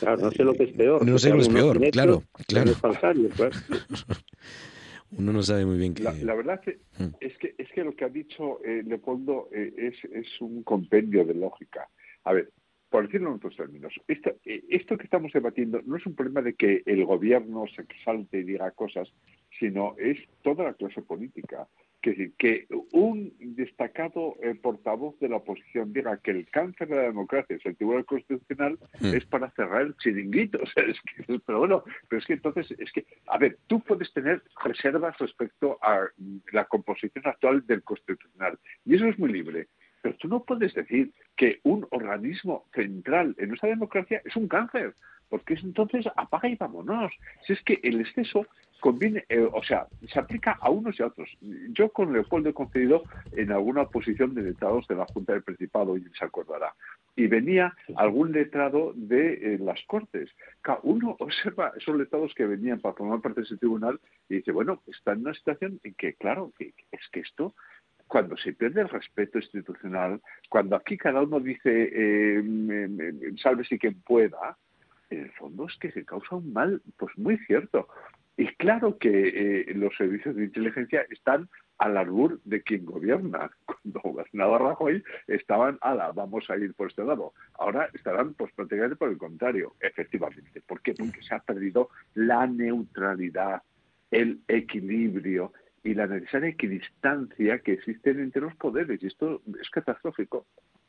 Claro, 0.00 0.18
no 0.18 0.30
sé 0.30 0.44
lo 0.44 0.54
que 0.54 0.64
es 0.64 0.72
peor. 0.72 1.06
No 1.06 1.18
sé 1.18 1.30
lo 1.30 1.36
que 1.36 1.42
es 1.42 1.48
peor, 1.48 1.90
claro, 1.90 2.22
claro. 2.46 2.72
Uno 5.18 5.32
no 5.32 5.42
sabe 5.42 5.66
muy 5.66 5.76
bien 5.76 5.92
qué. 5.92 6.02
La, 6.02 6.34
verdad 6.34 6.60
que, 6.60 6.78
mm. 6.98 7.16
es 7.20 7.36
que 7.36 7.54
es 7.58 7.70
que 7.72 7.84
lo 7.84 7.94
que 7.94 8.06
ha 8.06 8.08
dicho 8.08 8.64
eh, 8.64 8.82
Leopoldo 8.84 9.50
eh, 9.52 9.72
es, 9.76 10.10
es 10.10 10.40
un 10.40 10.62
compendio 10.62 11.24
de 11.24 11.34
lógica. 11.34 11.88
A 12.24 12.32
ver, 12.32 12.50
por 12.92 13.06
decirlo 13.06 13.30
en 13.30 13.36
otros 13.36 13.56
términos, 13.56 13.94
esto, 14.06 14.30
eh, 14.44 14.62
esto 14.68 14.98
que 14.98 15.04
estamos 15.04 15.32
debatiendo 15.32 15.80
no 15.84 15.96
es 15.96 16.06
un 16.06 16.14
problema 16.14 16.42
de 16.42 16.54
que 16.54 16.82
el 16.84 17.04
gobierno 17.04 17.64
se 17.74 17.86
salte 18.04 18.40
y 18.40 18.44
diga 18.44 18.70
cosas, 18.72 19.08
sino 19.58 19.94
es 19.98 20.18
toda 20.42 20.64
la 20.64 20.74
clase 20.74 21.00
política. 21.00 21.66
Que, 22.02 22.10
decir, 22.10 22.32
que 22.36 22.66
un 22.90 23.32
destacado 23.38 24.34
eh, 24.42 24.56
portavoz 24.56 25.18
de 25.20 25.28
la 25.28 25.36
oposición 25.36 25.92
diga 25.92 26.18
que 26.18 26.32
el 26.32 26.48
cáncer 26.50 26.88
de 26.88 26.96
la 26.96 27.02
democracia 27.02 27.56
es 27.56 27.64
el 27.64 27.76
Tribunal 27.76 28.04
Constitucional 28.04 28.76
hmm. 29.00 29.14
es 29.14 29.24
para 29.26 29.50
cerrar 29.52 29.82
el 29.82 29.96
chiringuito. 29.96 30.58
pero 31.46 31.60
bueno, 31.60 31.84
pero 32.08 32.20
es 32.20 32.26
que 32.26 32.32
entonces, 32.32 32.70
es 32.78 32.90
que, 32.90 33.06
a 33.28 33.38
ver, 33.38 33.56
tú 33.68 33.80
puedes 33.80 34.12
tener 34.12 34.42
reservas 34.64 35.16
respecto 35.18 35.78
a 35.80 36.08
la 36.52 36.64
composición 36.64 37.26
actual 37.26 37.64
del 37.66 37.82
Constitucional, 37.82 38.58
y 38.84 38.96
eso 38.96 39.06
es 39.06 39.18
muy 39.18 39.32
libre. 39.32 39.68
Pero 40.02 40.16
tú 40.16 40.28
no 40.28 40.42
puedes 40.42 40.74
decir 40.74 41.12
que 41.36 41.60
un 41.62 41.86
organismo 41.90 42.66
central 42.74 43.34
en 43.38 43.48
nuestra 43.48 43.68
democracia 43.68 44.20
es 44.24 44.34
un 44.34 44.48
cáncer, 44.48 44.94
porque 45.28 45.54
es 45.54 45.62
entonces 45.62 46.04
apaga 46.16 46.48
y 46.48 46.56
vámonos. 46.56 47.12
Si 47.46 47.52
es 47.52 47.62
que 47.62 47.78
el 47.84 48.00
exceso 48.00 48.46
conviene, 48.82 49.24
eh, 49.28 49.48
o 49.52 49.62
sea, 49.62 49.86
se 50.12 50.18
aplica 50.18 50.58
a 50.60 50.68
unos 50.68 50.98
y 50.98 51.04
a 51.04 51.06
otros. 51.06 51.30
Yo 51.68 51.90
con 51.90 52.12
Leopoldo 52.12 52.48
he 52.48 52.52
concedido 52.52 53.04
en 53.30 53.52
alguna 53.52 53.84
posición 53.84 54.34
de 54.34 54.42
letrados 54.42 54.88
de 54.88 54.96
la 54.96 55.06
Junta 55.06 55.34
del 55.34 55.44
Principado, 55.44 55.96
y 55.96 56.02
se 56.18 56.24
acordará, 56.24 56.74
y 57.14 57.28
venía 57.28 57.76
algún 57.94 58.32
letrado 58.32 58.92
de 58.96 59.54
eh, 59.54 59.58
las 59.60 59.80
Cortes. 59.86 60.30
Uno 60.82 61.16
observa 61.20 61.72
esos 61.76 61.96
letrados 61.96 62.34
que 62.34 62.44
venían 62.44 62.80
para 62.80 62.96
formar 62.96 63.20
parte 63.20 63.42
de 63.42 63.46
ese 63.46 63.56
tribunal 63.56 64.00
y 64.28 64.38
dice, 64.38 64.50
bueno, 64.50 64.82
está 64.88 65.12
en 65.12 65.20
una 65.20 65.34
situación 65.34 65.78
en 65.84 65.94
que, 65.94 66.14
claro, 66.14 66.52
que, 66.58 66.74
es 66.90 67.08
que 67.12 67.20
esto 67.20 67.54
cuando 68.08 68.36
se 68.36 68.52
pierde 68.52 68.80
el 68.80 68.88
respeto 68.88 69.38
institucional, 69.38 70.20
cuando 70.50 70.74
aquí 70.74 70.98
cada 70.98 71.22
uno 71.22 71.38
dice 71.38 71.88
eh, 71.94 72.42
salve 73.40 73.64
si 73.64 73.78
quien 73.78 74.02
pueda, 74.02 74.58
en 75.08 75.20
el 75.20 75.32
fondo 75.32 75.66
es 75.66 75.78
que 75.78 75.92
se 75.92 76.04
causa 76.04 76.36
un 76.36 76.52
mal 76.52 76.82
pues 76.98 77.16
muy 77.16 77.38
cierto. 77.46 77.88
Y 78.42 78.48
claro 78.56 78.98
que 78.98 79.28
eh, 79.68 79.74
los 79.76 79.96
servicios 79.96 80.34
de 80.34 80.46
inteligencia 80.46 81.06
están 81.10 81.48
al 81.78 81.96
albur 81.96 82.40
de 82.42 82.60
quien 82.60 82.84
gobierna. 82.84 83.52
Cuando 83.64 84.00
gobernaba 84.00 84.58
Rajoy 84.58 85.04
estaban, 85.28 85.78
ala, 85.80 86.10
vamos 86.10 86.50
a 86.50 86.56
ir 86.56 86.74
por 86.74 86.88
este 86.88 87.04
lado. 87.04 87.34
Ahora 87.54 87.88
estarán 87.94 88.34
pues 88.34 88.52
prácticamente 88.52 88.96
por 88.96 89.10
el 89.10 89.16
contrario, 89.16 89.76
efectivamente. 89.78 90.60
¿Por 90.60 90.82
qué? 90.82 90.92
Porque 90.92 91.22
se 91.22 91.36
ha 91.36 91.38
perdido 91.38 91.90
la 92.14 92.44
neutralidad, 92.48 93.62
el 94.10 94.40
equilibrio 94.48 95.52
y 95.84 95.94
la 95.94 96.08
necesaria 96.08 96.48
equidistancia 96.48 97.60
que 97.60 97.74
existen 97.74 98.18
entre 98.18 98.42
los 98.42 98.56
poderes. 98.56 99.00
Y 99.04 99.06
esto 99.06 99.40
es 99.60 99.70
catastrófico. 99.70 100.46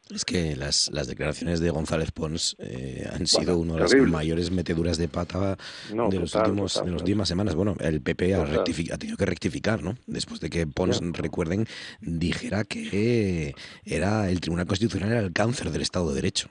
Es 0.09 0.25
que 0.25 0.55
las, 0.55 0.91
las 0.91 1.07
declaraciones 1.07 1.61
de 1.61 1.69
González 1.69 2.11
Pons 2.11 2.57
eh, 2.59 3.09
han 3.11 3.25
sido 3.25 3.57
una 3.57 3.75
de 3.75 3.79
las 3.79 3.95
mayores 3.95 4.51
meteduras 4.51 4.97
de 4.97 5.07
pata 5.07 5.57
de, 5.89 6.19
los 6.19 6.35
últimos, 6.35 6.83
de 6.83 6.91
las 6.91 7.01
últimas 7.01 7.27
semanas. 7.27 7.55
Bueno, 7.55 7.75
el 7.79 8.01
PP 8.01 8.35
ha, 8.35 8.41
ha, 8.41 8.63
tenido 8.63 9.17
que 9.17 9.25
rectificar, 9.25 9.81
¿no? 9.81 9.95
Después 10.05 10.41
de 10.41 10.49
que 10.49 10.67
Pons, 10.67 10.99
recuerden, 11.13 11.67
dijera 12.01 12.65
que 12.65 13.55
era 13.85 14.29
el 14.29 14.41
Tribunal 14.41 14.67
Constitucional 14.67 15.11
era 15.11 15.21
el 15.21 15.31
cáncer 15.31 15.71
del 15.71 15.81
Estado 15.81 16.09
de 16.09 16.15
Derecho. 16.15 16.49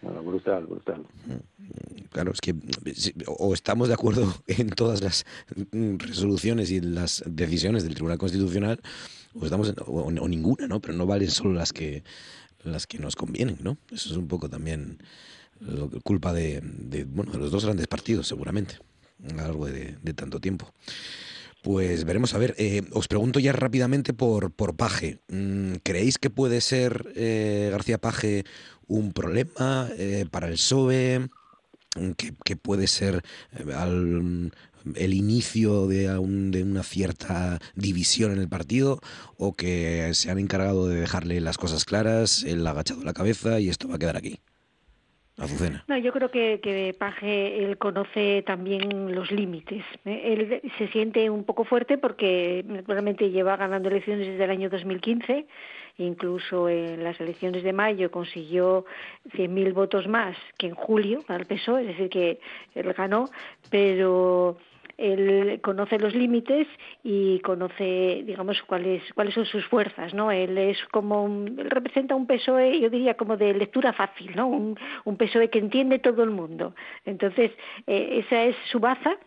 Bueno, 0.00 0.22
brutal, 0.22 0.66
brutal. 0.66 1.06
Claro, 2.10 2.32
es 2.32 2.40
que 2.40 2.54
o 3.26 3.54
estamos 3.54 3.88
de 3.88 3.94
acuerdo 3.94 4.34
en 4.46 4.70
todas 4.70 5.02
las 5.02 5.26
resoluciones 5.70 6.70
y 6.70 6.80
las 6.80 7.22
decisiones 7.26 7.84
del 7.84 7.94
Tribunal 7.94 8.18
Constitucional, 8.18 8.80
o 9.34 9.44
estamos 9.44 9.72
o, 9.86 10.02
o 10.02 10.28
ninguna, 10.28 10.66
¿no? 10.66 10.80
Pero 10.80 10.94
no 10.94 11.06
valen 11.06 11.30
solo 11.30 11.52
las 11.52 11.72
que 11.72 12.02
las 12.64 12.86
que 12.86 12.98
nos 12.98 13.16
convienen, 13.16 13.58
¿no? 13.62 13.78
Eso 13.90 14.10
es 14.10 14.16
un 14.16 14.28
poco 14.28 14.48
también 14.48 14.98
lo, 15.60 15.90
culpa 16.02 16.32
de, 16.32 16.62
bueno, 17.08 17.32
de 17.32 17.38
los 17.38 17.50
dos 17.50 17.64
grandes 17.64 17.86
partidos, 17.86 18.26
seguramente, 18.26 18.76
a 19.28 19.32
lo 19.32 19.36
largo 19.36 19.66
de, 19.66 20.14
tanto 20.14 20.40
tiempo. 20.40 20.72
Pues 21.62 22.04
veremos 22.04 22.34
a 22.34 22.38
ver. 22.38 22.56
Eh, 22.58 22.82
os 22.90 23.06
pregunto 23.06 23.38
ya 23.38 23.52
rápidamente 23.52 24.12
por, 24.12 24.50
por 24.50 24.74
Paje. 24.74 25.20
Mm, 25.28 25.74
¿Creéis 25.84 26.18
que 26.18 26.28
puede 26.28 26.60
ser 26.60 27.12
eh, 27.14 27.68
García 27.70 27.98
Paje 27.98 28.44
un 28.88 29.12
problema 29.12 29.88
eh, 29.96 30.26
para 30.28 30.48
el 30.48 30.54
PSOE? 30.54 31.28
Que, 32.16 32.56
puede 32.56 32.86
ser 32.86 33.22
al, 33.76 34.50
el 34.96 35.14
inicio 35.14 35.86
de, 35.86 36.08
de, 36.08 36.62
una 36.62 36.82
cierta 36.82 37.58
división 37.74 38.32
en 38.32 38.38
el 38.38 38.48
partido 38.48 39.00
o 39.36 39.54
que 39.54 40.12
se 40.14 40.30
han 40.30 40.38
encargado 40.38 40.88
de 40.88 41.00
dejarle 41.00 41.40
las 41.40 41.58
cosas 41.58 41.84
claras, 41.84 42.44
él 42.44 42.66
ha 42.66 42.70
agachado 42.70 43.02
la 43.04 43.12
cabeza 43.12 43.60
y 43.60 43.68
esto 43.68 43.88
va 43.88 43.96
a 43.96 43.98
quedar 43.98 44.16
aquí. 44.16 44.38
Azucena. 45.38 45.82
No, 45.88 45.96
yo 45.96 46.12
creo 46.12 46.30
que, 46.30 46.60
que 46.62 46.94
Paje 46.96 47.64
él 47.64 47.78
conoce 47.78 48.42
también 48.46 49.14
los 49.14 49.30
límites. 49.30 49.82
¿eh? 50.04 50.20
Él 50.24 50.70
se 50.76 50.88
siente 50.88 51.30
un 51.30 51.44
poco 51.44 51.64
fuerte 51.64 51.96
porque 51.96 52.64
realmente 52.86 53.30
lleva 53.30 53.56
ganando 53.56 53.88
elecciones 53.88 54.26
desde 54.26 54.44
el 54.44 54.50
año 54.50 54.68
2015 54.68 55.46
incluso 55.98 56.68
en 56.68 57.04
las 57.04 57.20
elecciones 57.20 57.62
de 57.62 57.72
mayo 57.72 58.10
consiguió 58.10 58.84
100.000 59.34 59.72
votos 59.72 60.06
más 60.08 60.36
que 60.58 60.68
en 60.68 60.74
julio 60.74 61.22
al 61.28 61.46
PSOE, 61.46 61.82
es 61.82 61.88
decir, 61.88 62.08
que 62.08 62.40
él 62.74 62.92
ganó, 62.92 63.28
pero 63.70 64.56
él 65.02 65.60
conoce 65.62 65.98
los 65.98 66.14
límites 66.14 66.66
y 67.02 67.40
conoce, 67.40 68.22
digamos, 68.24 68.62
cuáles 68.62 69.02
cuáles 69.14 69.34
son 69.34 69.46
sus 69.46 69.64
fuerzas, 69.66 70.14
¿no? 70.14 70.30
Él 70.30 70.56
es 70.56 70.78
como 70.92 71.26
él 71.26 71.70
representa 71.70 72.14
un 72.14 72.26
PSOE, 72.26 72.80
yo 72.80 72.88
diría 72.88 73.14
como 73.14 73.36
de 73.36 73.52
lectura 73.52 73.92
fácil, 73.92 74.34
¿no? 74.36 74.46
Un, 74.46 74.78
un 75.04 75.16
PSOE 75.16 75.50
que 75.50 75.58
entiende 75.58 75.98
todo 75.98 76.22
el 76.22 76.30
mundo. 76.30 76.74
Entonces, 77.04 77.50
eh, 77.86 78.22
esa 78.24 78.44
es 78.44 78.56
su 78.70 78.78
baza 78.78 79.18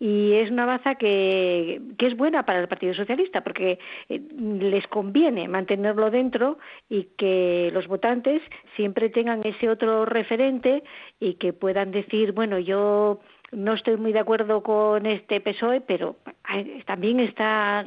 y 0.00 0.32
es 0.32 0.50
una 0.50 0.64
baza 0.64 0.94
que, 0.94 1.80
que, 1.98 2.06
es 2.06 2.16
buena 2.16 2.44
para 2.46 2.60
el 2.60 2.68
Partido 2.68 2.94
Socialista 2.94 3.42
porque 3.42 3.78
eh, 4.08 4.20
les 4.38 4.86
conviene 4.88 5.46
mantenerlo 5.46 6.10
dentro 6.10 6.58
y 6.88 7.04
que 7.18 7.70
los 7.74 7.86
votantes 7.86 8.40
siempre 8.76 9.10
tengan 9.10 9.42
ese 9.44 9.68
otro 9.68 10.06
referente 10.06 10.82
y 11.20 11.34
que 11.34 11.52
puedan 11.52 11.90
decir, 11.90 12.32
bueno, 12.32 12.58
yo 12.58 13.20
no 13.52 13.74
estoy 13.74 13.96
muy 13.96 14.12
de 14.12 14.20
acuerdo 14.20 14.62
con 14.62 15.06
este 15.06 15.40
PSOE, 15.40 15.80
pero 15.80 16.16
también 16.86 17.20
está 17.20 17.84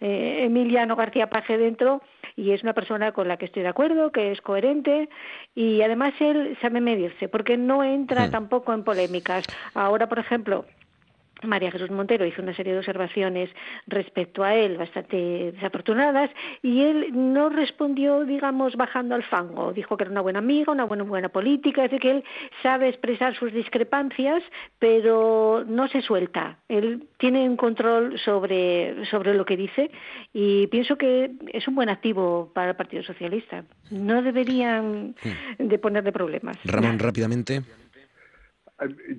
eh, 0.00 0.44
Emiliano 0.44 0.96
García 0.96 1.30
Paje 1.30 1.58
dentro 1.58 2.02
y 2.36 2.52
es 2.52 2.62
una 2.62 2.74
persona 2.74 3.12
con 3.12 3.28
la 3.28 3.36
que 3.36 3.46
estoy 3.46 3.62
de 3.62 3.68
acuerdo, 3.68 4.12
que 4.12 4.32
es 4.32 4.40
coherente 4.40 5.08
y 5.54 5.82
además 5.82 6.14
él 6.20 6.56
sabe 6.60 6.80
medirse 6.80 7.28
porque 7.28 7.56
no 7.56 7.82
entra 7.82 8.26
hmm. 8.26 8.30
tampoco 8.30 8.72
en 8.72 8.84
polémicas. 8.84 9.44
Ahora, 9.74 10.08
por 10.08 10.18
ejemplo, 10.18 10.64
María 11.46 11.70
Jesús 11.70 11.90
Montero 11.90 12.26
hizo 12.26 12.42
una 12.42 12.54
serie 12.54 12.72
de 12.72 12.78
observaciones 12.78 13.50
respecto 13.86 14.44
a 14.44 14.54
él 14.54 14.76
bastante 14.76 15.52
desafortunadas 15.52 16.30
y 16.62 16.82
él 16.82 17.08
no 17.12 17.48
respondió, 17.48 18.24
digamos, 18.24 18.76
bajando 18.76 19.14
al 19.14 19.22
fango. 19.24 19.72
Dijo 19.72 19.96
que 19.96 20.04
era 20.04 20.10
una 20.10 20.20
buena 20.20 20.38
amiga, 20.38 20.72
una 20.72 20.84
buena, 20.84 21.04
buena 21.04 21.28
política, 21.28 21.84
es 21.84 21.90
decir, 21.90 22.00
que 22.00 22.10
él 22.10 22.24
sabe 22.62 22.88
expresar 22.88 23.34
sus 23.36 23.52
discrepancias, 23.52 24.42
pero 24.78 25.64
no 25.66 25.88
se 25.88 26.02
suelta. 26.02 26.58
Él 26.68 27.08
tiene 27.18 27.48
un 27.48 27.56
control 27.56 28.18
sobre, 28.18 29.04
sobre 29.06 29.34
lo 29.34 29.44
que 29.44 29.56
dice 29.56 29.90
y 30.32 30.66
pienso 30.68 30.96
que 30.96 31.32
es 31.52 31.66
un 31.68 31.74
buen 31.74 31.88
activo 31.88 32.50
para 32.54 32.70
el 32.70 32.76
Partido 32.76 33.02
Socialista. 33.02 33.64
No 33.90 34.22
deberían 34.22 35.14
hmm. 35.22 35.66
de 35.66 35.78
ponerle 35.78 36.12
problemas. 36.12 36.56
Ramón, 36.64 36.98
rápidamente. 36.98 37.62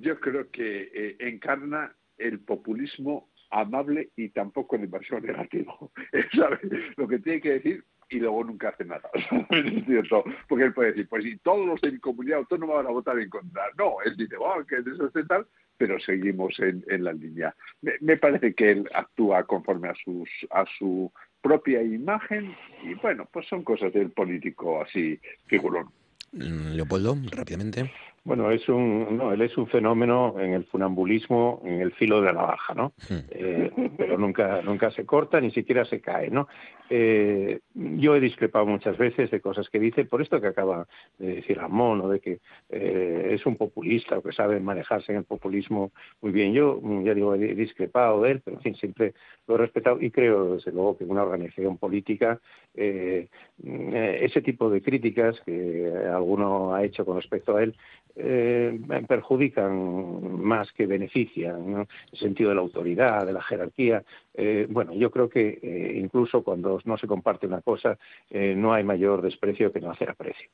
Yo 0.00 0.18
creo 0.18 0.50
que 0.50 0.90
eh, 0.92 1.16
encarna 1.20 1.94
el 2.26 2.40
populismo 2.40 3.28
amable 3.50 4.10
y 4.16 4.30
tampoco 4.30 4.76
el 4.76 4.84
invasión 4.84 5.22
negativo. 5.22 5.92
¿Sabe? 6.34 6.58
Lo 6.96 7.06
que 7.06 7.18
tiene 7.18 7.40
que 7.40 7.52
decir 7.52 7.84
y 8.12 8.18
luego 8.18 8.44
nunca 8.44 8.68
hace 8.68 8.84
nada. 8.84 9.08
es 9.50 9.84
cierto, 9.86 10.24
porque 10.48 10.66
él 10.66 10.74
puede 10.74 10.90
decir, 10.90 11.08
pues 11.08 11.24
si 11.24 11.36
todos 11.38 11.66
los 11.66 11.80
de 11.80 11.92
mi 11.92 11.98
comunidad 11.98 12.38
autónoma 12.38 12.74
van 12.74 12.86
a 12.86 12.90
votar 12.90 13.18
en 13.18 13.30
contra. 13.30 13.62
No, 13.78 13.96
él 14.04 14.16
dice, 14.16 14.36
oh, 14.38 14.64
que 14.66 14.76
eso 14.76 15.06
es 15.06 15.26
tal, 15.26 15.46
pero 15.78 15.98
seguimos 16.00 16.58
en, 16.60 16.84
en 16.88 17.04
la 17.04 17.12
línea. 17.12 17.54
Me, 18.00 18.16
parece 18.16 18.54
que 18.54 18.70
él 18.70 18.88
actúa 18.94 19.44
conforme 19.44 19.88
a, 19.88 19.94
sus, 20.04 20.28
a 20.50 20.64
su 20.78 21.10
propia 21.40 21.82
imagen 21.82 22.54
y 22.84 22.94
bueno, 22.94 23.28
pues 23.32 23.46
son 23.48 23.64
cosas 23.64 23.92
del 23.92 24.10
político 24.10 24.82
así 24.82 25.18
figurón. 25.46 25.88
Mm, 26.32 26.74
Leopoldo, 26.74 27.16
rápidamente. 27.32 27.90
Bueno, 28.24 28.52
es 28.52 28.68
un, 28.68 29.16
no, 29.16 29.32
él 29.32 29.42
es 29.42 29.56
un 29.58 29.66
fenómeno 29.66 30.36
en 30.38 30.52
el 30.52 30.64
funambulismo, 30.66 31.60
en 31.64 31.80
el 31.80 31.90
filo 31.92 32.20
de 32.20 32.26
la 32.26 32.32
navaja, 32.32 32.72
¿no? 32.72 32.92
Hmm. 33.08 33.18
Eh, 33.30 33.90
pero 33.96 34.16
nunca, 34.16 34.62
nunca 34.62 34.92
se 34.92 35.04
corta, 35.04 35.40
ni 35.40 35.50
siquiera 35.50 35.84
se 35.84 36.00
cae, 36.00 36.30
¿no? 36.30 36.46
Eh, 36.88 37.58
yo 37.74 38.14
he 38.14 38.20
discrepado 38.20 38.64
muchas 38.64 38.96
veces 38.96 39.28
de 39.32 39.40
cosas 39.40 39.68
que 39.70 39.80
dice, 39.80 40.04
por 40.04 40.22
esto 40.22 40.40
que 40.40 40.46
acaba 40.46 40.86
de 41.18 41.36
decir 41.36 41.56
Ramón, 41.56 41.98
¿no? 41.98 42.08
de 42.08 42.20
que 42.20 42.38
eh, 42.68 43.30
es 43.32 43.44
un 43.46 43.56
populista 43.56 44.18
o 44.18 44.22
que 44.22 44.32
sabe 44.32 44.60
manejarse 44.60 45.10
en 45.10 45.18
el 45.18 45.24
populismo 45.24 45.90
muy 46.20 46.30
bien. 46.30 46.52
Yo, 46.52 46.80
ya 47.02 47.14
digo, 47.14 47.34
he 47.34 47.54
discrepado 47.54 48.22
de 48.22 48.32
él, 48.32 48.42
pero 48.44 48.58
en 48.58 48.62
fin, 48.62 48.74
siempre 48.76 49.14
lo 49.48 49.54
he 49.54 49.58
respetado 49.58 50.00
y 50.00 50.10
creo, 50.10 50.54
desde 50.54 50.70
luego, 50.70 50.96
que 50.96 51.04
en 51.04 51.10
una 51.10 51.22
organización 51.22 51.78
política 51.78 52.38
ese 52.74 54.42
tipo 54.42 54.70
de 54.70 54.82
críticas 54.82 55.40
que 55.44 55.90
alguno 56.12 56.74
ha 56.74 56.84
hecho 56.84 57.04
con 57.04 57.16
respecto 57.16 57.56
a 57.56 57.62
él 57.62 57.74
eh, 58.16 58.78
perjudican 59.08 60.42
más 60.42 60.72
que 60.72 60.86
benefician, 60.86 61.86
el 62.12 62.18
sentido 62.18 62.50
de 62.50 62.56
la 62.56 62.62
autoridad, 62.62 63.26
de 63.26 63.32
la 63.32 63.42
jerarquía. 63.42 64.02
Eh, 64.34 64.66
bueno, 64.68 64.94
yo 64.94 65.10
creo 65.10 65.28
que 65.28 65.58
eh, 65.62 65.98
incluso 65.98 66.42
cuando 66.42 66.80
no 66.84 66.96
se 66.98 67.06
comparte 67.06 67.46
una 67.46 67.60
cosa, 67.60 67.98
no 68.30 68.72
hay 68.72 68.84
mayor 68.84 69.22
desprecio 69.22 69.72
que 69.72 69.80
no 69.80 69.90
hacer 69.90 70.10
aprecio. 70.10 70.48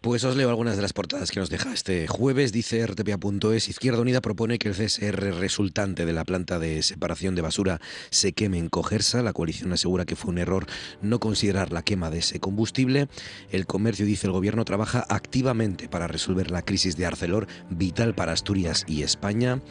Pues 0.00 0.22
os 0.24 0.36
leo 0.36 0.50
algunas 0.50 0.76
de 0.76 0.82
las 0.82 0.92
portadas 0.92 1.30
que 1.30 1.40
nos 1.40 1.48
deja 1.48 1.72
este 1.72 2.06
jueves. 2.06 2.52
Dice 2.52 2.86
rtpa.es, 2.86 3.68
Izquierda 3.70 4.02
Unida 4.02 4.20
propone 4.20 4.58
que 4.58 4.68
el 4.68 4.74
CSR 4.74 5.34
resultante 5.38 6.04
de 6.04 6.12
la 6.12 6.24
planta 6.24 6.58
de 6.58 6.82
separación 6.82 7.34
de 7.34 7.40
basura 7.40 7.80
se 8.10 8.32
queme 8.32 8.58
en 8.58 8.68
Cogersa. 8.68 9.22
La 9.22 9.32
coalición 9.32 9.72
asegura 9.72 10.04
que 10.04 10.14
fue 10.14 10.30
un 10.30 10.38
error 10.38 10.66
no 11.00 11.20
considerar 11.20 11.72
la 11.72 11.82
quema 11.82 12.10
de 12.10 12.18
ese 12.18 12.38
combustible. 12.38 13.08
El 13.50 13.64
comercio 13.66 14.04
dice 14.04 14.26
el 14.26 14.34
gobierno 14.34 14.66
trabaja 14.66 15.06
activamente 15.08 15.88
para 15.88 16.06
resolver 16.06 16.50
la 16.50 16.60
crisis 16.60 16.98
de 16.98 17.06
Arcelor, 17.06 17.46
vital 17.70 18.14
para 18.14 18.32
Asturias 18.32 18.84
y 18.86 19.04
España. 19.04 19.62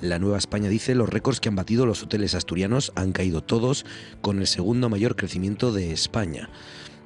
La 0.00 0.20
Nueva 0.20 0.38
España 0.38 0.68
dice 0.68 0.94
los 0.94 1.08
récords 1.08 1.40
que 1.40 1.48
han 1.48 1.56
batido 1.56 1.84
los 1.84 2.02
hoteles 2.04 2.36
asturianos 2.36 2.92
han 2.94 3.10
caído 3.10 3.42
todos 3.42 3.84
con 4.20 4.38
el 4.38 4.46
segundo 4.46 4.88
mayor 4.88 5.16
crecimiento 5.16 5.72
de 5.72 5.92
España. 5.92 6.48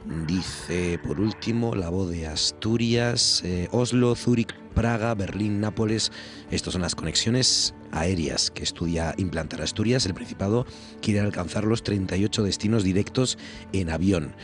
Dice, 0.04 0.98
por 1.02 1.18
último, 1.18 1.74
la 1.74 1.88
voz 1.88 2.10
de 2.10 2.26
Asturias, 2.26 3.40
eh, 3.42 3.68
Oslo, 3.72 4.14
Zúrich, 4.14 4.54
Praga, 4.74 5.14
Berlín, 5.14 5.60
Nápoles. 5.60 6.12
Estas 6.50 6.74
son 6.74 6.82
las 6.82 6.94
conexiones 6.94 7.74
aéreas 7.90 8.50
que 8.50 8.62
estudia 8.62 9.14
implantar 9.16 9.62
Asturias. 9.62 10.04
El 10.04 10.12
Principado 10.12 10.66
quiere 11.00 11.20
alcanzar 11.20 11.64
los 11.64 11.82
38 11.82 12.42
destinos 12.42 12.84
directos 12.84 13.38
en 13.72 13.88
avión. 13.88 14.34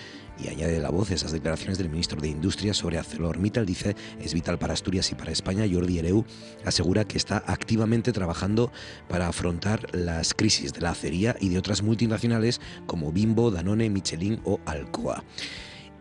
Y 0.43 0.49
añade 0.49 0.79
la 0.81 0.91
voz 0.91 1.11
esas 1.11 1.33
declaraciones 1.33 1.79
del 1.79 1.91
ministro 1.91 2.21
de 2.21 2.29
Industria 2.29 2.75
sobre 2.75 2.99
ArcelorMittal. 2.99 3.67
Dice, 3.67 3.95
es 4.21 4.35
vital 4.35 4.59
para 4.59 4.73
Asturias 4.73 5.11
y 5.12 5.15
para 5.15 5.33
España. 5.33 5.67
Jordi 5.71 5.99
Ereu 5.99 6.25
asegura 6.65 7.05
que 7.05 7.19
está 7.19 7.43
activamente 7.47 8.12
trabajando 8.12 8.73
para 9.09 9.29
afrontar 9.29 9.95
las 9.95 10.35
crisis 10.35 10.73
de 10.73 10.81
la 10.81 10.91
acería 10.91 11.37
y 11.41 11.49
de 11.49 11.59
otras 11.59 11.83
multinacionales 11.83 12.61
como 12.87 13.12
Bimbo, 13.12 13.51
Danone, 13.51 13.91
Michelin 13.91 14.41
o 14.45 14.61
Alcoa 14.67 15.25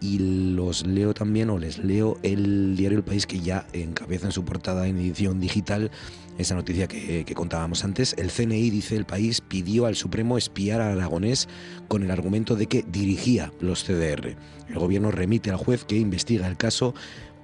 y 0.01 0.19
los 0.53 0.85
leo 0.85 1.13
también 1.13 1.49
o 1.49 1.57
les 1.57 1.77
leo 1.79 2.17
el 2.23 2.75
diario 2.75 2.97
El 2.97 3.03
País 3.03 3.27
que 3.27 3.39
ya 3.39 3.67
encabeza 3.73 4.27
en 4.27 4.31
su 4.31 4.45
portada 4.45 4.87
en 4.87 4.97
edición 4.97 5.39
digital 5.39 5.91
esa 6.39 6.55
noticia 6.55 6.87
que, 6.87 7.25
contábamos 7.35 7.83
antes. 7.83 8.15
El 8.17 8.31
CNI, 8.31 8.69
dice 8.69 8.95
el 8.95 9.05
país, 9.05 9.41
pidió 9.41 9.85
al 9.85 9.95
Supremo 9.95 10.37
espiar 10.37 10.81
a 10.81 10.91
Aragonés 10.91 11.47
con 11.87 12.01
el 12.01 12.11
argumento 12.11 12.55
de 12.55 12.67
que 12.67 12.83
dirigía 12.83 13.51
los 13.59 13.83
CDR. 13.83 14.35
El 14.69 14.79
gobierno 14.79 15.11
remite 15.11 15.51
al 15.51 15.57
juez 15.57 15.83
que 15.83 15.97
investiga 15.97 16.47
el 16.47 16.57
caso 16.57 16.95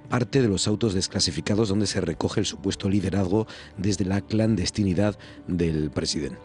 parte 0.08 0.40
de 0.40 0.48
los 0.48 0.66
autos 0.66 0.94
desclasificados 0.94 1.68
donde 1.68 1.86
se 1.86 2.00
recoge 2.00 2.40
el 2.40 2.46
supuesto 2.46 2.88
liderazgo 2.88 3.46
desde 3.76 4.04
la 4.04 4.20
clandestinidad 4.20 5.18
del 5.46 5.90
presidente. 5.90 6.38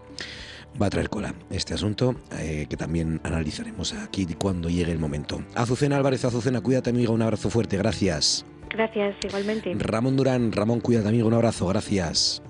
Va 0.82 0.88
a 0.88 0.90
traer 0.90 1.10
cola 1.10 1.36
este 1.50 1.74
asunto 1.74 2.16
eh, 2.38 2.66
que 2.70 2.78
también 2.78 3.22
analizaremos 3.24 3.94
aquí 3.94 4.26
cuando 4.38 4.70
llegue 4.70 4.92
el 4.92 5.00
momento. 5.00 5.44
Azucena 5.54 5.98
Álvarez, 5.98 6.26
Azucena, 6.26 6.62
cuídate 6.62 6.90
amiga, 6.90 7.12
un 7.12 7.22
abrazo 7.22 7.50
fuerte, 7.50 7.78
gracias. 7.78 8.46
Gracias, 8.74 9.16
igualmente. 9.24 9.74
Ramón 9.78 10.16
Durán, 10.16 10.52
Ramón, 10.52 10.80
cuídate, 10.80 11.10
amigo, 11.10 11.28
un 11.28 11.34
abrazo, 11.34 11.68
gracias. 11.68 12.42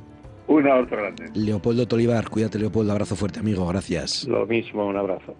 Un 0.47 0.67
abrazo 0.67 0.95
grande. 0.95 1.29
Leopoldo 1.33 1.87
Tolivar, 1.87 2.29
cuídate, 2.29 2.59
Leopoldo, 2.59 2.91
abrazo 2.91 3.15
fuerte, 3.15 3.39
amigo, 3.39 3.65
gracias. 3.67 4.27
Lo 4.27 4.45
mismo, 4.45 4.85
un 4.85 4.97
abrazo. 4.97 5.35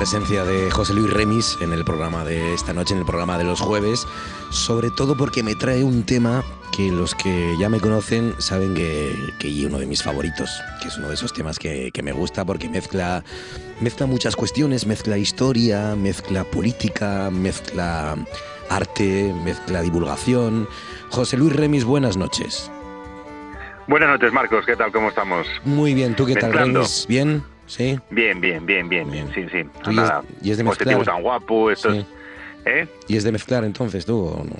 Presencia 0.00 0.44
de 0.44 0.70
José 0.70 0.94
Luis 0.94 1.12
Remis 1.12 1.58
en 1.60 1.74
el 1.74 1.84
programa 1.84 2.24
de 2.24 2.54
esta 2.54 2.72
noche, 2.72 2.94
en 2.94 3.00
el 3.00 3.04
programa 3.04 3.36
de 3.36 3.44
los 3.44 3.60
jueves, 3.60 4.06
sobre 4.50 4.90
todo 4.90 5.14
porque 5.14 5.42
me 5.42 5.54
trae 5.54 5.84
un 5.84 6.04
tema 6.04 6.42
que 6.74 6.90
los 6.90 7.14
que 7.14 7.54
ya 7.58 7.68
me 7.68 7.80
conocen 7.80 8.34
saben 8.38 8.72
que, 8.72 9.12
es 9.38 9.64
uno 9.64 9.78
de 9.78 9.84
mis 9.84 10.02
favoritos, 10.02 10.50
que 10.80 10.88
es 10.88 10.96
uno 10.96 11.08
de 11.08 11.14
esos 11.14 11.34
temas 11.34 11.58
que, 11.58 11.92
me 12.02 12.12
gusta 12.12 12.46
porque 12.46 12.68
mezcla, 12.70 13.22
mezcla 13.80 14.06
muchas 14.06 14.36
cuestiones, 14.36 14.86
mezcla 14.86 15.18
historia, 15.18 15.94
mezcla 15.96 16.44
política, 16.44 17.30
mezcla 17.30 18.16
arte, 18.70 19.34
mezcla 19.44 19.82
divulgación. 19.82 20.66
José 21.10 21.36
Luis 21.36 21.54
Remis, 21.54 21.84
buenas 21.84 22.16
noches. 22.16 22.70
Buenas 23.86 24.08
noches, 24.08 24.32
Marcos. 24.32 24.64
¿Qué 24.64 24.76
tal? 24.76 24.92
¿Cómo 24.92 25.10
estamos? 25.10 25.46
Muy 25.64 25.92
bien. 25.92 26.16
¿Tú 26.16 26.24
qué 26.24 26.36
tal, 26.36 26.52
Remis? 26.52 27.04
¿Bien? 27.06 27.44
¿Sí? 27.70 28.00
Bien, 28.10 28.40
bien, 28.40 28.66
bien, 28.66 28.88
bien, 28.88 29.08
bien. 29.08 29.32
Sí, 29.32 29.46
sí. 29.48 29.58
y, 30.42 30.50
es, 30.50 30.58
de 30.58 30.64
mezclar. 30.64 31.04
tan 31.04 31.22
guapo, 31.22 31.70
esto 31.70 31.94
¿Eh? 32.64 32.88
¿Y 33.06 33.16
es 33.16 33.22
de 33.22 33.30
mezclar 33.30 33.62
entonces 33.62 34.04
tú 34.04 34.26
o 34.26 34.44
no? 34.44 34.56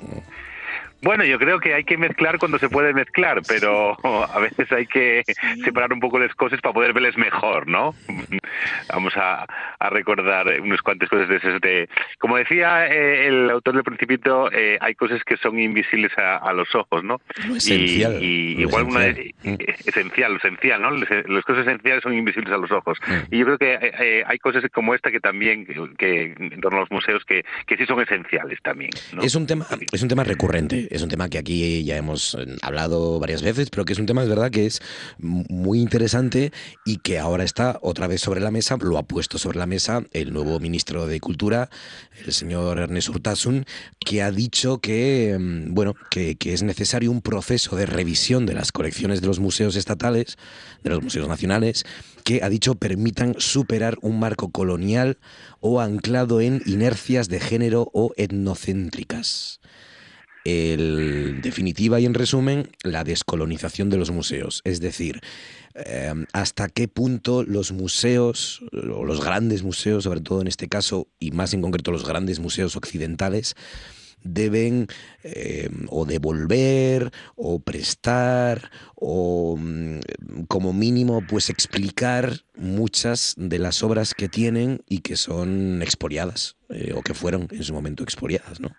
Bueno, 1.01 1.25
yo 1.25 1.39
creo 1.39 1.59
que 1.59 1.73
hay 1.73 1.83
que 1.83 1.97
mezclar 1.97 2.37
cuando 2.37 2.59
se 2.59 2.69
puede 2.69 2.93
mezclar, 2.93 3.41
pero 3.47 3.97
a 4.03 4.39
veces 4.39 4.71
hay 4.71 4.85
que 4.85 5.23
separar 5.63 5.93
un 5.93 5.99
poco 5.99 6.19
las 6.19 6.33
cosas 6.35 6.61
para 6.61 6.73
poder 6.73 6.93
verles 6.93 7.17
mejor, 7.17 7.67
¿no? 7.67 7.95
Vamos 8.93 9.13
a, 9.15 9.47
recordar 9.89 10.47
unas 10.61 10.81
cuantas 10.81 11.09
cosas 11.09 11.27
de 11.27 11.37
esas. 11.37 11.59
De, 11.61 11.89
como 12.19 12.37
decía 12.37 12.87
eh, 12.87 13.27
el 13.27 13.49
autor 13.49 13.75
del 13.75 13.83
Principito, 13.83 14.51
eh, 14.51 14.77
hay 14.79 14.95
cosas 14.95 15.21
que 15.23 15.37
son 15.37 15.59
invisibles 15.59 16.11
a, 16.17 16.51
los 16.53 16.73
ojos, 16.75 17.03
¿no? 17.03 17.21
esencial. 17.55 18.21
Y, 18.21 18.61
igual 18.61 18.83
una 18.83 18.99
mm. 18.99 19.55
esencial, 19.85 20.35
esencial, 20.35 20.81
¿no? 20.81 20.91
Las 20.91 21.45
cosas 21.45 21.65
esenciales 21.65 22.03
son 22.03 22.13
invisibles 22.13 22.53
a 22.53 22.57
los 22.57 22.71
ojos. 22.71 22.99
Mm. 23.07 23.33
Y 23.33 23.39
yo 23.39 23.45
creo 23.45 23.57
que 23.57 23.79
eh, 23.81 24.23
hay 24.25 24.37
cosas 24.39 24.63
como 24.71 24.93
esta 24.93 25.11
que 25.11 25.19
también, 25.19 25.65
que, 25.97 26.35
en 26.37 26.61
torno 26.61 26.77
a 26.77 26.81
los 26.81 26.91
museos, 26.91 27.23
que, 27.25 27.43
que 27.65 27.77
sí 27.77 27.85
son 27.85 28.01
esenciales 28.01 28.59
también. 28.61 28.91
Es 29.21 29.35
un 29.35 29.47
tema, 29.47 29.65
es 29.91 30.01
un 30.01 30.09
tema 30.09 30.23
recurrente 30.23 30.87
es 30.91 31.01
un 31.01 31.09
tema 31.09 31.29
que 31.29 31.37
aquí 31.37 31.83
ya 31.83 31.95
hemos 31.95 32.35
eh, 32.35 32.45
hablado 32.61 33.17
varias 33.19 33.41
veces, 33.41 33.69
pero 33.69 33.85
que 33.85 33.93
es 33.93 33.99
un 33.99 34.05
tema, 34.05 34.23
es 34.23 34.29
verdad, 34.29 34.51
que 34.51 34.65
es 34.65 34.81
muy 35.17 35.79
interesante 35.79 36.51
y 36.85 36.97
que 36.97 37.17
ahora 37.17 37.45
está 37.45 37.79
otra 37.81 38.07
vez 38.07 38.21
sobre 38.21 38.41
la 38.41 38.51
mesa, 38.51 38.77
lo 38.81 38.97
ha 38.97 39.03
puesto 39.03 39.37
sobre 39.37 39.57
la 39.57 39.65
mesa 39.65 40.03
el 40.11 40.33
nuevo 40.33 40.59
ministro 40.59 41.07
de 41.07 41.19
Cultura, 41.21 41.69
el 42.25 42.33
señor 42.33 42.77
Ernest 42.77 43.09
Urtasun, 43.09 43.65
que 43.99 44.21
ha 44.21 44.31
dicho 44.31 44.79
que, 44.79 45.37
mm, 45.39 45.73
bueno, 45.73 45.95
que, 46.09 46.37
es 46.51 46.63
necesario 46.63 47.11
un 47.11 47.21
proceso 47.21 47.77
de 47.77 47.85
revisión 47.85 48.45
de 48.45 48.53
las 48.53 48.73
colecciones 48.73 49.21
de 49.21 49.27
los 49.27 49.39
museos 49.39 49.77
estatales, 49.77 50.37
de 50.83 50.89
los 50.89 51.01
museos 51.01 51.29
nacionales, 51.29 51.85
que 52.25 52.43
ha 52.43 52.49
dicho 52.49 52.75
permitan 52.75 53.35
superar 53.37 53.97
un 54.01 54.19
marco 54.19 54.51
colonial 54.51 55.17
o 55.61 55.79
anclado 55.79 56.41
en 56.41 56.61
inercias 56.65 57.29
de 57.29 57.39
género 57.39 57.89
o 57.93 58.11
etnocéntricas 58.17 59.60
el, 60.45 61.41
definitiva 61.41 61.99
y 61.99 62.05
en 62.05 62.13
resumen, 62.13 62.69
la 62.83 63.03
descolonización 63.03 63.89
de 63.89 63.97
los 63.97 64.11
museos. 64.11 64.61
Es 64.63 64.79
decir, 64.79 65.21
eh, 65.75 66.13
hasta 66.33 66.69
qué 66.69 66.87
punto 66.87 67.43
los 67.43 67.71
museos, 67.71 68.63
o 68.71 69.05
los 69.05 69.23
grandes 69.23 69.63
museos, 69.63 70.03
sobre 70.03 70.21
todo 70.21 70.41
en 70.41 70.47
este 70.47 70.67
caso, 70.67 71.07
y 71.19 71.31
más 71.31 71.53
en 71.53 71.61
concreto 71.61 71.91
los 71.91 72.05
grandes 72.05 72.39
museos 72.39 72.75
occidentales, 72.75 73.55
deben 74.23 74.87
eh, 75.23 75.69
o 75.89 76.05
devolver 76.05 77.11
o 77.35 77.59
prestar 77.59 78.69
o 78.95 79.57
mm, 79.57 79.99
como 80.47 80.73
mínimo 80.73 81.23
pues 81.27 81.49
explicar 81.49 82.41
muchas 82.55 83.33
de 83.37 83.59
las 83.59 83.83
obras 83.83 84.13
que 84.13 84.29
tienen 84.29 84.83
y 84.87 84.99
que 84.99 85.15
son 85.15 85.81
expoliadas 85.81 86.55
eh, 86.69 86.93
o 86.95 87.01
que 87.01 87.13
fueron 87.13 87.47
en 87.51 87.63
su 87.63 87.73
momento 87.73 88.03
expoliadas, 88.03 88.59
¿no? 88.59 88.69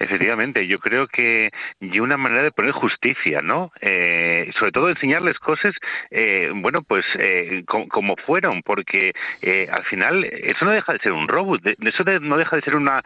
Efectivamente, 0.00 0.66
yo 0.66 0.78
creo 0.78 1.06
que 1.08 1.50
y 1.78 2.00
una 2.00 2.16
manera 2.16 2.42
de 2.42 2.52
poner 2.52 2.72
justicia, 2.72 3.42
¿no? 3.42 3.70
Eh, 3.82 4.50
sobre 4.58 4.72
todo 4.72 4.88
enseñarles 4.88 5.38
cosas, 5.38 5.74
eh, 6.10 6.50
bueno, 6.54 6.80
pues 6.80 7.04
eh, 7.18 7.64
como, 7.66 8.16
fueron, 8.16 8.62
porque 8.62 9.12
al 9.70 9.84
final 9.84 10.24
eso 10.24 10.64
no 10.64 10.70
deja 10.70 10.94
de 10.94 11.00
ser 11.00 11.12
un 11.12 11.28
robo, 11.28 11.56
eso 11.56 12.04
no 12.22 12.38
deja 12.38 12.56
de 12.56 12.62
ser 12.62 12.76
una 12.76 13.02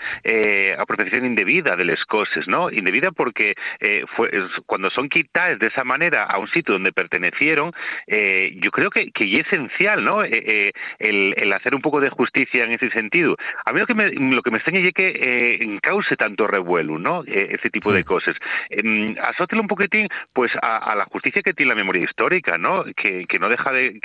apropiación 0.78 1.26
indebida 1.26 1.74
de 1.74 1.84
las 1.84 2.04
cosas, 2.04 2.46
¿no? 2.46 2.70
Indebida 2.70 3.10
porque 3.10 3.54
fue, 4.14 4.30
cuando 4.66 4.88
son 4.90 5.08
quitadas 5.08 5.58
de 5.58 5.66
esa 5.66 5.82
manera 5.82 6.22
a 6.22 6.38
un 6.38 6.46
sitio 6.48 6.74
donde 6.74 6.92
pertenecieron, 6.92 7.72
yo 8.06 8.70
creo 8.70 8.90
que, 8.90 9.10
que 9.10 9.24
es 9.40 9.46
esencial, 9.48 10.04
¿no? 10.04 10.22
El, 10.22 10.72
el, 10.98 11.52
hacer 11.52 11.74
un 11.74 11.82
poco 11.82 12.00
de 12.00 12.10
justicia 12.10 12.64
en 12.64 12.72
ese 12.72 12.90
sentido. 12.90 13.36
A 13.64 13.72
mí 13.72 13.80
lo 13.80 13.86
que 13.86 13.94
me, 13.94 14.10
lo 14.10 14.42
que 14.42 14.50
me 14.52 14.58
extraña 14.58 14.78
es 14.80 14.94
que 14.94 15.78
cause 15.82 16.16
tanto 16.16 16.46
revuelo 16.46 16.83
¿no? 16.84 17.24
E, 17.26 17.54
ese 17.54 17.70
tipo 17.70 17.92
de 17.92 18.04
cosas. 18.04 18.36
Eh, 18.70 19.14
asótelo 19.22 19.62
un 19.62 19.68
poquitín, 19.68 20.08
pues, 20.32 20.52
a, 20.62 20.94
la 20.94 21.04
justicia 21.06 21.42
que 21.42 21.54
tiene 21.54 21.70
la 21.70 21.74
memoria 21.74 22.04
histórica, 22.04 22.58
¿no? 22.58 22.84
Que, 22.96 23.26
no 23.38 23.48
deja 23.48 23.72
de, 23.72 24.00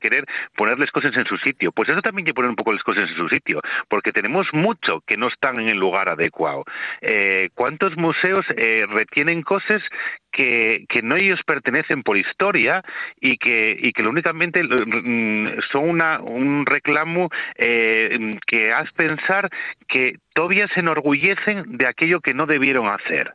querer 0.00 0.24
ponerles 0.56 0.90
cosas 0.92 1.16
en 1.16 1.26
su 1.26 1.36
sitio. 1.38 1.72
Pues 1.72 1.88
eso 1.88 2.02
también 2.02 2.24
hay 2.24 2.30
que 2.30 2.34
poner 2.34 2.50
un 2.50 2.56
poco 2.56 2.72
las 2.72 2.82
cosas 2.82 3.10
en 3.10 3.16
su 3.16 3.28
sitio, 3.28 3.60
porque 3.88 4.12
tenemos 4.12 4.46
mucho 4.52 5.02
que 5.06 5.16
no 5.16 5.28
están 5.28 5.58
en 5.60 5.68
el 5.68 5.78
lugar 5.78 6.08
adecuado. 6.08 6.64
Eh, 7.00 7.50
¿Cuántos 7.54 7.96
museos 7.96 8.46
eh, 8.56 8.86
retienen 8.88 9.42
cosas 9.42 9.82
que, 10.30 10.84
que, 10.88 11.02
no 11.02 11.16
ellos 11.16 11.40
pertenecen 11.44 12.02
por 12.02 12.16
historia 12.16 12.82
y 13.20 13.36
que, 13.36 13.76
y 13.80 13.92
que 13.92 14.02
únicamente 14.02 14.62
mm, 14.62 15.60
son 15.70 15.88
una, 15.88 16.20
un 16.20 16.66
reclamo 16.66 17.30
eh, 17.56 18.38
que 18.46 18.72
hace 18.72 18.92
pensar 18.92 19.50
que 19.88 20.18
todavía 20.34 20.68
se 20.68 20.80
enorgullecen 20.80 21.76
de 21.76 21.86
aquello 21.86 22.20
que 22.20 22.34
no 22.34 22.46
debieron 22.46 22.88
hacer. 22.88 23.32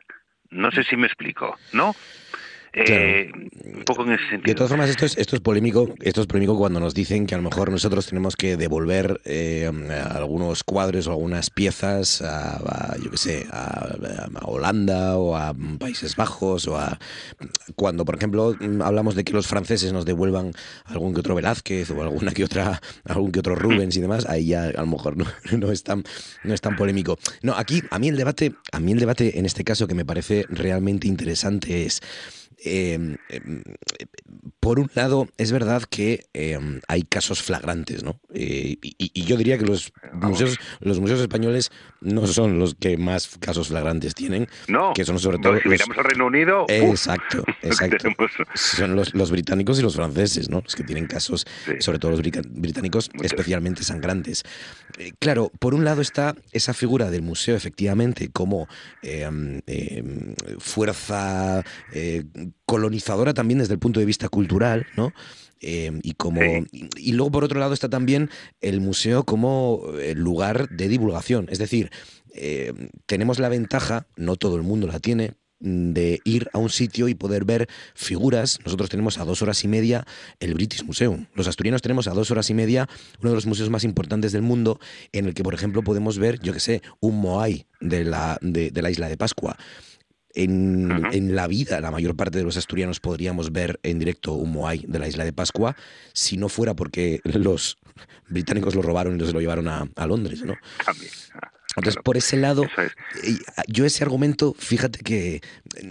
No 0.50 0.70
sé 0.70 0.84
si 0.84 0.96
me 0.96 1.06
explico, 1.06 1.56
¿no? 1.72 1.94
Eh, 2.78 3.30
un 3.74 3.84
poco 3.84 4.02
en 4.02 4.12
ese 4.12 4.28
sentido. 4.28 4.52
De 4.52 4.54
todas 4.54 4.68
formas, 4.68 4.90
esto 4.90 5.06
es, 5.06 5.16
esto 5.16 5.34
es 5.34 5.40
polémico. 5.40 5.94
Esto 6.02 6.20
es 6.20 6.26
polémico 6.26 6.58
cuando 6.58 6.78
nos 6.78 6.92
dicen 6.92 7.26
que 7.26 7.34
a 7.34 7.38
lo 7.38 7.44
mejor 7.44 7.70
nosotros 7.70 8.06
tenemos 8.06 8.36
que 8.36 8.58
devolver 8.58 9.18
eh, 9.24 9.70
algunos 10.10 10.62
cuadros 10.62 11.06
o 11.06 11.12
algunas 11.12 11.48
piezas 11.48 12.20
a, 12.20 12.94
yo 13.02 13.10
qué 13.10 13.16
sé, 13.16 13.46
a, 13.50 13.96
Holanda 14.42 15.16
o 15.16 15.36
a 15.36 15.54
Países 15.78 16.16
Bajos 16.16 16.68
o 16.68 16.76
a 16.76 16.98
cuando, 17.76 18.04
por 18.04 18.16
ejemplo, 18.16 18.54
hablamos 18.84 19.14
de 19.14 19.24
que 19.24 19.32
los 19.32 19.46
franceses 19.46 19.94
nos 19.94 20.04
devuelvan 20.04 20.52
algún 20.84 21.14
que 21.14 21.20
otro 21.20 21.34
Velázquez 21.34 21.90
o 21.90 22.02
alguna 22.02 22.32
que 22.32 22.44
otra, 22.44 22.82
algún 23.04 23.32
que 23.32 23.40
otro 23.40 23.54
Rubens 23.54 23.96
y 23.96 24.02
demás. 24.02 24.26
Ahí 24.28 24.48
ya 24.48 24.64
a 24.64 24.80
lo 24.82 24.86
mejor 24.86 25.16
no, 25.16 25.24
no 25.56 25.72
es 25.72 25.82
tan, 25.82 26.04
no 26.44 26.52
es 26.52 26.60
tan 26.60 26.76
polémico. 26.76 27.18
No, 27.40 27.54
aquí 27.54 27.82
a 27.90 27.98
mí 27.98 28.08
el 28.08 28.18
debate, 28.18 28.52
a 28.70 28.80
mí 28.80 28.92
el 28.92 29.00
debate 29.00 29.38
en 29.38 29.46
este 29.46 29.64
caso 29.64 29.88
que 29.88 29.94
me 29.94 30.04
parece 30.04 30.44
realmente 30.50 31.08
interesante 31.08 31.86
es 31.86 32.02
Em, 32.64 33.16
em, 33.28 33.62
por 34.60 34.80
un 34.80 34.90
lado, 34.94 35.28
es 35.36 35.52
verdad 35.52 35.82
que 35.82 36.26
em, 36.32 36.80
hay 36.88 37.02
casos 37.02 37.42
flagrantes, 37.42 38.02
¿no? 38.02 38.18
Eh, 38.32 38.78
y, 38.80 39.24
yo 39.24 39.36
diría 39.36 39.58
que 39.58 39.66
los 39.66 39.92
museos, 40.12 40.58
los 40.80 40.98
museos 40.98 41.20
españoles 41.20 41.70
no 42.00 42.26
son 42.26 42.58
los 42.58 42.74
que 42.74 42.96
más 42.96 43.36
casos 43.38 43.68
flagrantes 43.68 44.14
tienen. 44.14 44.48
No, 44.68 44.92
que 44.94 45.04
son 45.04 45.18
sobre 45.18 45.38
todo. 45.38 45.60
si 45.60 45.68
miramos 45.68 45.96
al 45.98 46.04
Reino 46.04 46.26
Unido. 46.26 46.66
Exacto, 46.68 47.44
exacto. 47.62 48.08
son 48.54 48.96
los, 48.96 49.30
británicos 49.30 49.78
y 49.78 49.82
los 49.82 49.94
franceses, 49.94 50.48
¿no? 50.48 50.62
Los 50.62 50.74
que 50.74 50.84
tienen 50.84 51.06
casos, 51.06 51.44
sobre 51.80 51.98
todo 51.98 52.12
los 52.12 52.22
británicos, 52.22 53.10
especialmente 53.22 53.82
sangrantes. 53.82 54.42
Eh, 54.98 55.12
claro, 55.18 55.52
por 55.58 55.74
un 55.74 55.84
lado 55.84 56.00
está 56.00 56.34
esa 56.52 56.72
figura 56.72 57.10
del 57.10 57.22
museo, 57.22 57.54
efectivamente, 57.54 58.30
como 58.32 58.68
fuerza 60.58 61.64
eh, 61.92 62.24
colonizadora 62.64 63.34
también 63.34 63.58
desde 63.58 63.74
el 63.74 63.78
punto 63.78 64.00
de 64.00 64.06
vista 64.06 64.28
cultural, 64.28 64.86
¿no? 64.96 65.12
Eh, 65.60 66.00
y 66.02 66.12
como 66.12 66.42
y, 66.70 67.12
luego 67.12 67.30
por 67.30 67.44
otro 67.44 67.58
lado 67.58 67.72
está 67.72 67.88
también 67.88 68.28
el 68.60 68.82
museo 68.82 69.24
como 69.24 69.84
eh, 69.98 70.14
lugar 70.14 70.68
de 70.68 70.86
divulgación 70.86 71.46
es 71.50 71.58
decir 71.58 71.90
eh, 72.34 72.74
tenemos 73.06 73.38
la 73.38 73.48
ventaja 73.48 74.06
no 74.16 74.36
todo 74.36 74.56
el 74.56 74.64
mundo 74.64 74.86
la 74.86 75.00
tiene 75.00 75.32
de 75.58 76.20
ir 76.24 76.50
a 76.52 76.58
un 76.58 76.68
sitio 76.68 77.08
y 77.08 77.14
poder 77.14 77.46
ver 77.46 77.66
figuras. 77.94 78.58
Nosotros 78.66 78.90
tenemos 78.90 79.18
a 79.18 79.24
dos 79.24 79.40
horas 79.40 79.64
y 79.64 79.68
media 79.68 80.06
el 80.38 80.52
British 80.52 80.84
Museum. 80.84 81.26
Los 81.34 81.48
asturianos 81.48 81.80
tenemos 81.80 82.08
a 82.08 82.10
dos 82.10 82.30
horas 82.30 82.50
y 82.50 82.54
media 82.54 82.88
uno 83.20 83.30
de 83.30 83.36
los 83.36 83.46
museos 83.46 83.70
más 83.70 83.82
importantes 83.82 84.32
del 84.32 84.42
mundo, 84.42 84.78
en 85.12 85.24
el 85.24 85.32
que, 85.32 85.42
por 85.42 85.54
ejemplo, 85.54 85.82
podemos 85.82 86.18
ver, 86.18 86.40
yo 86.40 86.52
que 86.52 86.60
sé, 86.60 86.82
un 87.00 87.22
Moai 87.22 87.66
de 87.80 88.04
la, 88.04 88.38
de 88.42 88.82
la 88.82 88.90
isla 88.90 89.08
de 89.08 89.16
Pascua. 89.16 89.56
En, 90.38 91.34
la 91.34 91.46
vida, 91.46 91.80
la 91.80 91.90
mayor 91.90 92.14
parte 92.14 92.36
de 92.36 92.44
los 92.44 92.58
asturianos 92.58 93.00
podríamos 93.00 93.52
ver 93.52 93.80
en 93.82 93.98
directo 93.98 94.34
un 94.34 94.52
Moai 94.52 94.84
de 94.86 94.98
la 94.98 95.08
isla 95.08 95.24
de 95.24 95.32
Pascua, 95.32 95.74
si 96.12 96.36
no 96.36 96.50
fuera 96.50 96.74
porque 96.74 97.20
los 97.24 97.78
británicos 98.28 98.74
lo 98.74 98.82
robaron 98.82 99.18
y 99.18 99.26
se 99.26 99.32
lo 99.32 99.40
llevaron 99.40 99.66
a, 99.66 100.06
Londres, 100.06 100.44
¿no? 100.44 100.54
Entonces, 101.76 102.02
por 102.02 102.16
ese 102.16 102.38
lado, 102.38 102.64
yo 103.68 103.84
ese 103.84 104.02
argumento, 104.02 104.54
fíjate 104.58 105.00
que, 105.00 105.42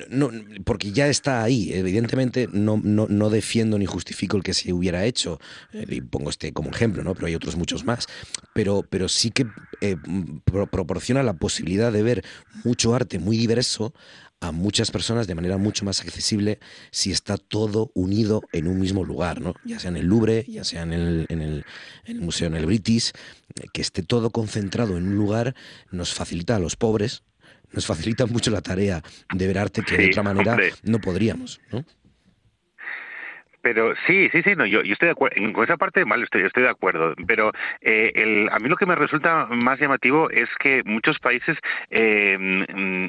no, 0.09 0.31
porque 0.63 0.91
ya 0.91 1.07
está 1.07 1.43
ahí, 1.43 1.73
evidentemente 1.73 2.49
no, 2.51 2.81
no, 2.83 3.05
no 3.07 3.29
defiendo 3.29 3.77
ni 3.77 3.85
justifico 3.85 4.35
el 4.35 4.41
que 4.41 4.55
se 4.55 4.73
hubiera 4.73 5.05
hecho, 5.05 5.39
eh, 5.73 5.85
y 5.87 6.01
pongo 6.01 6.31
este 6.31 6.53
como 6.53 6.71
ejemplo, 6.71 7.03
¿no? 7.03 7.13
pero 7.13 7.27
hay 7.27 7.35
otros 7.35 7.55
muchos 7.55 7.85
más, 7.85 8.07
pero, 8.53 8.83
pero 8.89 9.07
sí 9.07 9.29
que 9.29 9.45
eh, 9.81 9.95
proporciona 10.71 11.21
la 11.21 11.33
posibilidad 11.33 11.91
de 11.91 12.01
ver 12.01 12.25
mucho 12.63 12.95
arte 12.95 13.19
muy 13.19 13.37
diverso 13.37 13.93
a 14.47 14.51
muchas 14.51 14.91
personas 14.91 15.27
de 15.27 15.35
manera 15.35 15.57
mucho 15.57 15.85
más 15.85 16.01
accesible 16.01 16.59
si 16.91 17.11
está 17.11 17.37
todo 17.37 17.91
unido 17.93 18.43
en 18.51 18.67
un 18.67 18.79
mismo 18.79 19.03
lugar, 19.03 19.41
¿no? 19.41 19.53
ya 19.63 19.79
sea 19.79 19.89
en 19.89 19.97
el 19.97 20.05
Louvre, 20.05 20.45
ya 20.47 20.63
sea 20.63 20.83
en 20.83 20.93
el, 20.93 21.25
en 21.29 21.41
el, 21.41 21.65
en 22.05 22.17
el 22.17 22.21
Museo 22.21 22.47
en 22.47 22.55
el 22.55 22.65
British, 22.65 23.11
que 23.73 23.81
esté 23.81 24.03
todo 24.03 24.29
concentrado 24.29 24.97
en 24.97 25.07
un 25.07 25.15
lugar 25.15 25.55
nos 25.91 26.13
facilita 26.13 26.55
a 26.55 26.59
los 26.59 26.75
pobres, 26.75 27.23
nos 27.71 27.85
facilita 27.85 28.25
mucho 28.25 28.51
la 28.51 28.61
tarea 28.61 29.03
de 29.33 29.47
ver 29.47 29.57
arte 29.57 29.81
que 29.83 29.97
de 29.97 30.07
otra 30.09 30.23
manera 30.23 30.57
no 30.83 30.99
podríamos. 30.99 31.59
¿no? 31.71 31.85
Pero 33.65 33.95
sí, 34.05 34.29
sí, 34.31 34.43
sí, 34.43 34.55
no, 34.55 34.67
yo, 34.67 34.83
yo 34.83 34.93
estoy 34.93 35.07
de 35.07 35.13
acuerdo, 35.13 35.53
con 35.53 35.63
esa 35.63 35.75
parte 35.75 36.03
vale, 36.03 36.25
estoy, 36.25 36.43
estoy 36.43 36.61
de 36.61 36.69
acuerdo, 36.69 37.15
pero 37.25 37.51
eh, 37.81 38.11
el, 38.13 38.47
a 38.51 38.59
mí 38.59 38.69
lo 38.69 38.75
que 38.75 38.85
me 38.85 38.93
resulta 38.93 39.47
más 39.47 39.79
llamativo 39.79 40.29
es 40.29 40.47
que 40.59 40.83
muchos 40.85 41.17
países 41.17 41.57
eh, 41.89 42.37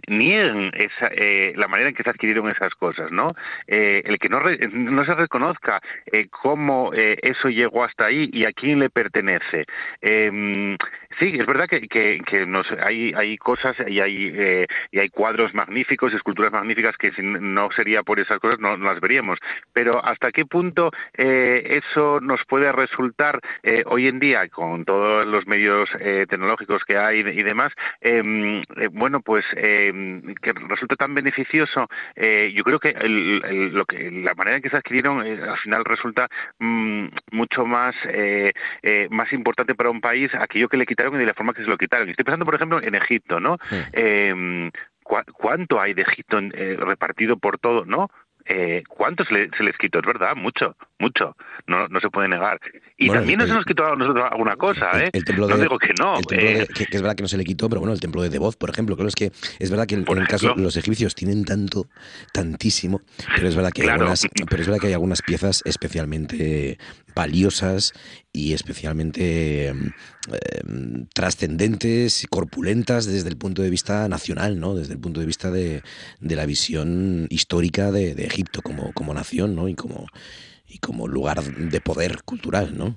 niegan 0.08 0.72
esa, 0.72 1.08
eh, 1.12 1.52
la 1.56 1.68
manera 1.68 1.90
en 1.90 1.94
que 1.94 2.02
se 2.02 2.08
adquirieron 2.08 2.48
esas 2.48 2.74
cosas, 2.74 3.12
¿no? 3.12 3.34
Eh, 3.66 4.00
el 4.06 4.18
que 4.18 4.30
no, 4.30 4.40
no 4.40 5.04
se 5.04 5.14
reconozca 5.14 5.82
eh, 6.10 6.28
cómo 6.30 6.90
eso 6.94 7.50
llegó 7.50 7.84
hasta 7.84 8.06
ahí 8.06 8.30
y 8.32 8.46
a 8.46 8.52
quién 8.52 8.78
le 8.78 8.88
pertenece. 8.88 9.66
Sí, 11.18 11.34
es 11.38 11.46
verdad 11.46 11.66
que, 11.66 12.46
nos, 12.46 12.70
hay, 12.72 13.12
hay 13.16 13.38
cosas 13.38 13.74
y 13.86 14.00
hay, 14.00 14.32
eh, 14.34 14.66
y 14.90 14.98
hay 14.98 15.08
cuadros 15.08 15.54
magníficos, 15.54 16.12
esculturas 16.12 16.52
magníficas 16.52 16.96
que 16.98 17.10
si 17.12 17.22
no 17.22 17.70
sería 17.70 18.02
por 18.02 18.20
esas 18.20 18.38
cosas 18.38 18.58
no, 18.60 18.76
las 18.76 19.00
veríamos. 19.00 19.38
Pero 19.72 20.04
¿hasta 20.04 20.30
qué 20.30 20.44
punto 20.44 20.90
eh, 21.16 21.80
eso 21.82 22.20
nos 22.20 22.44
puede 22.44 22.70
resultar 22.70 23.40
eh, 23.62 23.82
hoy 23.86 24.08
en 24.08 24.18
día, 24.18 24.46
con 24.48 24.84
todos 24.84 25.26
los 25.26 25.46
medios 25.46 25.88
tecnológicos 26.28 26.84
que 26.84 26.98
hay 26.98 27.20
y 27.20 27.42
demás, 27.42 27.72
em, 28.00 28.62
bueno, 28.92 29.20
pues 29.20 29.44
em, 29.56 30.34
que 30.34 30.52
resulta 30.52 30.96
tan 30.96 31.14
beneficioso? 31.14 31.88
yo 32.16 32.64
creo 32.64 32.78
que, 32.78 32.92
lo 33.72 33.84
que 33.86 34.10
la 34.10 34.34
manera 34.34 34.56
en 34.56 34.62
que 34.62 34.70
se 34.70 34.76
adquirieron 34.76 35.20
al 35.20 35.58
final 35.58 35.84
resulta 35.84 36.28
mm, 36.58 37.06
mucho 37.32 37.64
más, 37.64 37.94
más 39.10 39.32
importante 39.32 39.74
para 39.74 39.90
un 39.90 40.00
país 40.00 40.30
aquello 40.34 40.68
que 40.68 40.76
le 40.76 40.86
quitaron 40.86 41.05
y 41.14 41.18
de 41.18 41.26
la 41.26 41.34
forma 41.34 41.54
que 41.54 41.62
se 41.62 41.68
lo 41.68 41.78
quitaron. 41.78 42.08
Estoy 42.08 42.24
pensando, 42.24 42.44
por 42.44 42.54
ejemplo, 42.54 42.82
en 42.82 42.94
Egipto, 42.94 43.40
¿no? 43.40 43.58
Eh, 43.92 44.70
¿Cuánto 45.02 45.80
hay 45.80 45.94
de 45.94 46.02
Egipto 46.02 46.38
eh, 46.38 46.76
repartido 46.78 47.36
por 47.36 47.58
todo, 47.58 47.84
no? 47.84 48.10
Eh, 48.48 48.84
¿Cuánto 48.88 49.24
se, 49.24 49.34
les 49.34 49.76
quitó? 49.76 49.98
Es 49.98 50.06
verdad, 50.06 50.36
mucho, 50.36 50.76
mucho. 51.00 51.36
No, 51.66 51.88
no 51.88 51.98
se 52.00 52.10
puede 52.10 52.28
negar. 52.28 52.60
Y 52.96 53.10
también 53.10 53.40
se 53.40 53.52
nos 53.52 53.64
quitó 53.64 53.84
a 53.86 53.96
nosotros 53.96 54.24
alguna 54.30 54.56
cosa, 54.56 54.90
¿eh? 55.02 55.10
no 55.36 55.56
digo 55.58 55.78
que 55.78 55.92
no. 55.98 56.20
que, 56.28 56.66
es 56.78 57.02
verdad 57.02 57.16
que 57.16 57.22
no 57.22 57.28
se 57.28 57.36
le 57.36 57.44
quitó, 57.44 57.68
pero 57.68 57.80
bueno, 57.80 57.92
el 57.92 58.00
templo 58.00 58.22
de 58.22 58.28
Devoz, 58.28 58.56
por 58.56 58.70
ejemplo, 58.70 58.96
creo 58.96 59.08
es 59.08 59.16
que 59.16 59.32
es 59.58 59.70
verdad 59.70 59.86
que 59.86 59.96
en, 59.96 60.06
el 60.08 60.28
caso 60.28 60.54
los 60.56 60.76
egipcios 60.76 61.16
tienen 61.16 61.44
tanto, 61.44 61.88
tantísimo, 62.32 63.00
pero 63.34 63.48
es 63.48 63.56
verdad 63.56 63.72
que 63.72 63.82
hay 63.82 63.88
algunas, 63.88 64.26
pero 64.48 64.62
es 64.62 64.68
verdad 64.68 64.80
que 64.80 64.86
hay 64.86 64.92
algunas 64.92 65.22
piezas 65.22 65.62
especialmente 65.64 66.78
valiosas 67.16 67.94
y 68.32 68.52
especialmente 68.52 69.68
em, 69.68 69.90
em, 70.62 71.06
trascendentes 71.14 72.22
y 72.22 72.26
corpulentas 72.26 73.06
desde 73.06 73.30
el 73.30 73.36
punto 73.36 73.62
de 73.62 73.70
vista 73.70 74.08
nacional, 74.08 74.60
¿no? 74.60 74.74
Desde 74.74 74.92
el 74.92 75.00
punto 75.00 75.20
de 75.20 75.26
vista 75.26 75.50
de, 75.50 75.82
de 76.20 76.36
la 76.36 76.46
visión 76.46 77.26
histórica 77.30 77.90
de, 77.90 78.14
de, 78.14 78.26
Egipto 78.26 78.60
como, 78.62 78.92
como 78.92 79.14
nación, 79.14 79.56
¿no? 79.56 79.68
Y 79.68 79.74
como, 79.74 80.06
y 80.68 80.78
como 80.78 81.08
lugar 81.08 81.42
de 81.42 81.80
poder 81.80 82.22
cultural, 82.22 82.76
¿no? 82.76 82.96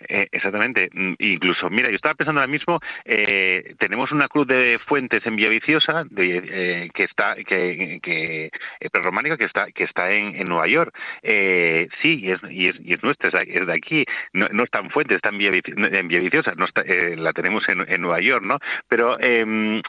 Eh, 0.00 0.28
exactamente. 0.32 0.90
Mm, 0.92 1.14
incluso, 1.18 1.70
mira, 1.70 1.88
yo 1.88 1.96
estaba 1.96 2.14
pensando 2.14 2.40
ahora 2.40 2.50
mismo, 2.50 2.80
eh, 3.04 3.74
tenemos 3.78 4.12
una 4.12 4.28
cruz 4.28 4.46
de 4.46 4.78
fuentes 4.86 5.24
en 5.26 5.36
Villaviciosa 5.36 6.04
de, 6.10 6.42
eh, 6.44 6.90
que 6.94 7.04
está, 7.04 7.36
que, 7.36 8.00
que 8.02 8.50
prerrománica 8.90 9.36
que 9.36 9.44
está, 9.44 9.70
que 9.72 9.84
está 9.84 10.10
en, 10.12 10.42
Nueva 10.48 10.66
York. 10.66 10.94
sí, 11.22 12.20
y 12.20 12.30
es, 12.30 12.40
y 12.50 12.68
es, 12.68 12.76
y 12.82 12.94
es 12.94 13.02
nuestra, 13.02 13.42
es 13.42 13.66
de 13.66 13.72
aquí. 13.72 14.04
No, 14.32 14.48
no 14.48 14.64
está 14.64 14.80
en 14.80 14.90
Fuentes, 14.90 15.16
está 15.16 15.30
en 15.30 16.08
Villaviciosa, 16.08 16.54
no 16.56 16.64
está, 16.64 16.84
la 16.84 17.32
tenemos 17.32 17.68
en, 17.68 17.84
en 17.88 18.00
Nueva 18.00 18.20
York, 18.20 18.44
¿no? 18.44 18.58
Pero 18.88 19.18
em, 19.20 19.78
eh, 19.78 19.82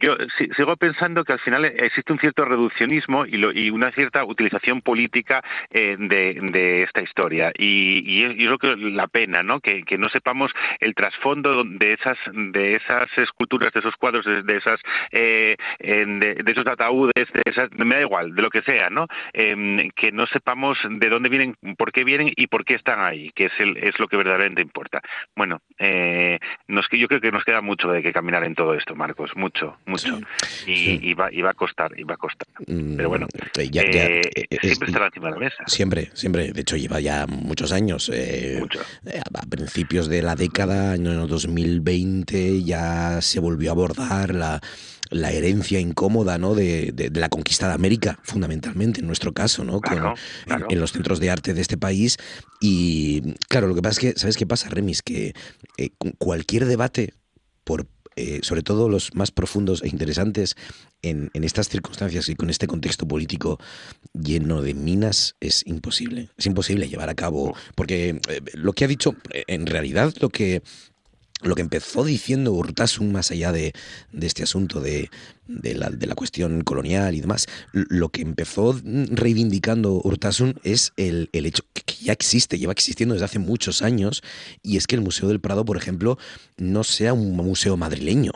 yo 0.00 0.16
sigo 0.56 0.76
pensando 0.76 1.24
que 1.24 1.34
al 1.34 1.38
final 1.40 1.64
existe 1.64 2.12
un 2.12 2.18
cierto 2.18 2.44
reduccionismo 2.44 3.26
y, 3.26 3.70
una 3.70 3.92
cierta 3.92 4.24
utilización 4.24 4.80
política 4.80 5.42
eh, 5.70 5.96
de, 5.98 6.82
esta 6.82 7.02
historia. 7.02 7.52
Y, 7.56 8.02
y, 8.06 8.24
es 8.24 8.50
lo 8.50 8.58
que 8.58 8.74
la 8.76 9.06
pena 9.06 9.42
no 9.42 9.60
que, 9.60 9.84
no 9.98 10.08
sepamos 10.08 10.52
el 10.80 10.94
trasfondo 10.94 11.64
de 11.64 11.92
esas 11.92 12.18
de 12.32 12.76
esas 12.76 13.06
esculturas 13.18 13.72
de 13.72 13.80
esos 13.80 13.96
cuadros 13.96 14.24
de, 14.24 14.56
esas 14.56 14.80
eh, 15.10 15.56
de, 15.78 16.42
esos 16.46 16.66
ataúdes 16.66 17.32
de 17.32 17.42
esas, 17.44 17.70
me 17.72 17.96
da 17.96 18.00
igual 18.02 18.34
de 18.34 18.42
lo 18.42 18.50
que 18.50 18.62
sea 18.62 18.90
no 18.90 19.06
em, 19.32 19.90
que 19.90 20.12
no 20.12 20.26
sepamos 20.26 20.78
de 20.88 21.08
dónde 21.08 21.28
vienen 21.28 21.56
por 21.76 21.92
qué 21.92 22.04
vienen 22.04 22.32
y 22.36 22.46
por 22.46 22.64
qué 22.64 22.74
están 22.74 23.00
ahí 23.00 23.30
que 23.34 23.46
es 23.46 23.52
el, 23.58 23.76
es 23.78 23.98
lo 23.98 24.08
que 24.08 24.16
verdaderamente 24.16 24.62
importa. 24.62 25.00
Bueno 25.34 25.60
nos, 26.68 26.88
yo 26.90 27.08
creo 27.08 27.20
que 27.20 27.32
nos 27.32 27.44
queda 27.44 27.60
mucho 27.60 27.90
de 27.90 28.02
que 28.02 28.12
caminar 28.12 28.44
en 28.44 28.54
todo 28.54 28.74
esto 28.74 28.94
Marcos 28.94 29.34
mucho 29.36 29.65
mucho, 29.86 30.18
Y, 30.66 31.14
va, 31.14 31.32
y, 31.32 31.42
va, 31.42 31.50
a 31.50 31.54
costar, 31.54 31.92
y 31.98 32.04
va 32.04 32.14
a 32.14 32.16
costar. 32.16 32.48
Mm, 32.66 32.96
Pero 32.96 33.08
bueno, 33.08 33.26
eh, 33.58 33.70
eh, 33.72 34.20
eh, 34.34 34.58
siempre 34.60 34.88
estará 34.88 35.06
encima 35.06 35.26
de 35.28 35.32
la 35.32 35.38
mesa. 35.38 35.64
Siempre, 35.66 36.10
siempre. 36.14 36.52
De 36.52 36.60
hecho, 36.60 36.76
lleva 36.76 37.00
ya 37.00 37.26
muchos 37.26 37.72
años. 37.72 38.10
a 38.10 39.46
principios 39.48 40.08
de 40.08 40.22
la 40.22 40.34
década, 40.34 40.92
año 40.92 41.26
2020, 41.26 42.62
ya 42.62 43.20
se 43.20 43.40
volvió 43.40 43.70
a 43.70 43.72
abordar 43.72 44.34
la 44.34 44.60
la 45.10 45.30
herencia 45.30 45.78
incómoda 45.78 46.38
¿no? 46.38 46.54
De, 46.54 46.90
de, 46.92 47.10
la 47.10 47.28
conquista 47.28 47.68
de 47.68 47.74
América, 47.74 48.18
fundamentalmente, 48.22 49.00
en 49.00 49.06
nuestro 49.06 49.32
caso, 49.32 49.64
¿no? 49.64 49.80
En, 50.68 50.80
los 50.80 50.92
centros 50.92 51.20
de 51.20 51.30
arte 51.30 51.54
de 51.54 51.60
este 51.60 51.76
país. 51.76 52.16
Y 52.60 53.34
claro, 53.48 53.68
lo 53.68 53.74
que 53.74 53.82
pasa 53.82 53.92
es 53.92 53.98
que, 54.14 54.18
¿sabes 54.18 54.36
qué 54.36 54.46
pasa, 54.46 54.68
Remis? 54.68 55.02
Que 55.02 55.32
cualquier 56.18 56.66
debate, 56.66 57.14
por 57.64 57.86
eh, 58.16 58.40
sobre 58.42 58.62
todo 58.62 58.88
los 58.88 59.14
más 59.14 59.30
profundos 59.30 59.82
e 59.82 59.88
interesantes 59.88 60.56
en, 61.02 61.30
estas 61.34 61.68
circunstancias 61.68 62.28
y 62.30 62.34
con 62.34 62.48
este 62.48 62.66
contexto 62.66 63.06
político 63.06 63.60
lleno 64.14 64.62
de 64.62 64.72
minas, 64.72 65.36
es 65.38 65.62
imposible. 65.66 66.30
Es 66.38 66.46
imposible 66.46 66.88
llevar 66.88 67.10
a 67.10 67.14
cabo, 67.14 67.54
porque 67.74 68.20
eh, 68.28 68.40
lo 68.54 68.72
que 68.72 68.84
ha 68.86 68.88
dicho, 68.88 69.14
eh, 69.32 69.44
en 69.48 69.66
realidad, 69.66 70.14
lo 70.20 70.30
que 70.30 70.62
lo 71.42 71.54
que 71.54 71.62
empezó 71.62 72.04
diciendo 72.04 72.52
Urtasun 72.52 73.12
más 73.12 73.30
allá 73.30 73.52
de, 73.52 73.74
este 74.20 74.42
asunto 74.42 74.80
de, 74.80 75.10
la, 75.46 76.14
cuestión 76.14 76.62
colonial 76.62 77.14
y 77.14 77.20
demás, 77.20 77.46
lo 77.72 78.08
que 78.08 78.22
empezó 78.22 78.78
reivindicando 78.84 80.00
Urtasun 80.02 80.58
es 80.64 80.92
el, 80.96 81.28
hecho 81.32 81.62
que, 81.72 81.82
ya 82.02 82.12
existe, 82.12 82.58
lleva 82.58 82.72
existiendo 82.72 83.14
desde 83.14 83.26
hace 83.26 83.38
muchos 83.38 83.82
años, 83.82 84.22
y 84.62 84.76
es 84.76 84.86
que 84.86 84.96
el 84.96 85.02
Museo 85.02 85.28
del 85.28 85.40
Prado, 85.40 85.64
por 85.64 85.76
ejemplo, 85.76 86.18
no 86.56 86.84
sea 86.84 87.12
un 87.12 87.36
museo 87.36 87.76
madrileño 87.76 88.32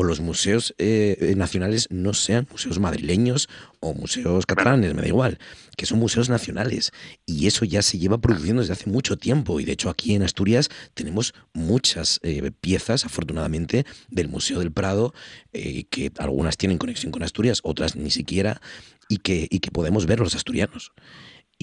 o 0.00 0.02
los 0.02 0.20
museos 0.20 0.74
eh, 0.78 1.34
nacionales 1.36 1.86
no 1.90 2.14
sean 2.14 2.48
museos 2.50 2.78
madrileños 2.78 3.50
o 3.80 3.92
museos 3.92 4.46
catalanes, 4.46 4.94
me 4.94 5.02
da 5.02 5.08
igual, 5.08 5.38
que 5.76 5.84
son 5.84 5.98
museos 5.98 6.30
nacionales. 6.30 6.90
Y 7.26 7.46
eso 7.46 7.66
ya 7.66 7.82
se 7.82 7.98
lleva 7.98 8.18
produciendo 8.18 8.62
desde 8.62 8.72
hace 8.72 8.88
mucho 8.88 9.18
tiempo. 9.18 9.60
Y 9.60 9.66
de 9.66 9.72
hecho 9.72 9.90
aquí 9.90 10.14
en 10.14 10.22
Asturias 10.22 10.70
tenemos 10.94 11.34
muchas 11.52 12.18
eh, 12.22 12.50
piezas, 12.62 13.04
afortunadamente, 13.04 13.84
del 14.08 14.28
Museo 14.28 14.60
del 14.60 14.72
Prado, 14.72 15.12
eh, 15.52 15.84
que 15.90 16.10
algunas 16.16 16.56
tienen 16.56 16.78
conexión 16.78 17.12
con 17.12 17.22
Asturias, 17.22 17.60
otras 17.62 17.94
ni 17.94 18.10
siquiera, 18.10 18.62
y 19.10 19.18
que, 19.18 19.48
y 19.50 19.60
que 19.60 19.70
podemos 19.70 20.06
ver 20.06 20.20
los 20.20 20.34
asturianos. 20.34 20.92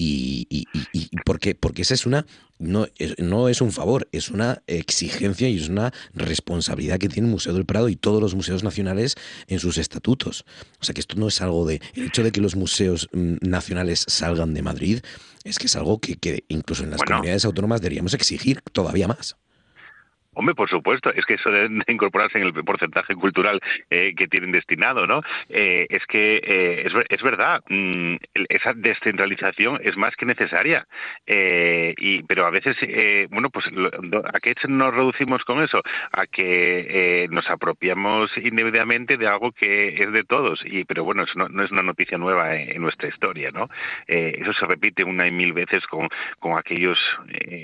Y, 0.00 0.46
y, 0.48 0.64
y, 0.92 1.08
porque, 1.24 1.56
porque 1.56 1.82
esa 1.82 1.94
es 1.94 2.06
una, 2.06 2.24
no 2.60 2.86
es, 2.98 3.18
no 3.18 3.48
es 3.48 3.60
un 3.60 3.72
favor, 3.72 4.08
es 4.12 4.30
una 4.30 4.62
exigencia 4.68 5.48
y 5.48 5.56
es 5.56 5.68
una 5.68 5.92
responsabilidad 6.14 6.98
que 6.98 7.08
tiene 7.08 7.26
el 7.26 7.32
Museo 7.32 7.52
del 7.52 7.66
Prado 7.66 7.88
y 7.88 7.96
todos 7.96 8.22
los 8.22 8.36
museos 8.36 8.62
nacionales 8.62 9.16
en 9.48 9.58
sus 9.58 9.76
estatutos. 9.76 10.44
O 10.80 10.84
sea 10.84 10.94
que 10.94 11.00
esto 11.00 11.16
no 11.16 11.26
es 11.26 11.40
algo 11.40 11.66
de, 11.66 11.82
el 11.94 12.04
hecho 12.04 12.22
de 12.22 12.30
que 12.30 12.40
los 12.40 12.54
museos 12.54 13.08
mm, 13.12 13.38
nacionales 13.40 14.04
salgan 14.06 14.54
de 14.54 14.62
Madrid, 14.62 15.00
es 15.42 15.58
que 15.58 15.66
es 15.66 15.74
algo 15.74 15.98
que, 15.98 16.14
que 16.14 16.44
incluso 16.46 16.84
en 16.84 16.90
las 16.90 17.02
comunidades 17.02 17.44
autónomas 17.44 17.80
deberíamos 17.80 18.14
exigir 18.14 18.62
todavía 18.72 19.08
más. 19.08 19.36
Hombre, 20.38 20.54
por 20.54 20.70
supuesto, 20.70 21.12
es 21.12 21.26
que 21.26 21.34
eso 21.34 21.50
de 21.50 21.68
incorporarse 21.88 22.38
en 22.38 22.44
el 22.44 22.52
porcentaje 22.52 23.16
cultural 23.16 23.60
eh, 23.90 24.14
que 24.16 24.28
tienen 24.28 24.52
destinado, 24.52 25.04
¿no? 25.04 25.20
Eh, 25.48 25.88
es 25.90 26.06
que 26.06 26.40
eh, 26.44 26.86
es, 27.08 27.22
verdad, 27.24 27.60
mm, 27.68 28.14
esa 28.48 28.72
descentralización 28.72 29.80
es 29.82 29.96
más 29.96 30.14
que 30.14 30.26
necesaria, 30.26 30.86
y, 31.26 32.22
pero 32.22 32.46
a 32.46 32.50
veces, 32.50 32.76
bueno, 33.30 33.50
pues 33.50 33.66
¿a 34.32 34.38
qué 34.38 34.54
nos 34.68 34.94
reducimos 34.94 35.44
con 35.44 35.60
eso? 35.60 35.82
A 36.12 36.26
que 36.26 37.26
nos 37.30 37.50
apropiamos 37.50 38.30
indebidamente 38.36 39.16
de 39.16 39.26
algo 39.26 39.50
que 39.50 39.88
es 40.00 40.12
de 40.12 40.22
todos, 40.22 40.64
y 40.64 40.84
pero 40.84 41.02
bueno, 41.02 41.24
eso 41.24 41.36
no, 41.36 41.64
es 41.64 41.72
una 41.72 41.82
noticia 41.82 42.16
nueva 42.16 42.54
en, 42.54 42.80
nuestra 42.80 43.08
historia, 43.08 43.50
¿no? 43.50 43.68
eso 44.06 44.52
se 44.52 44.66
repite 44.66 45.02
una 45.02 45.26
y 45.26 45.32
mil 45.32 45.52
veces 45.52 45.84
con 45.88 46.08
aquellos 46.56 46.98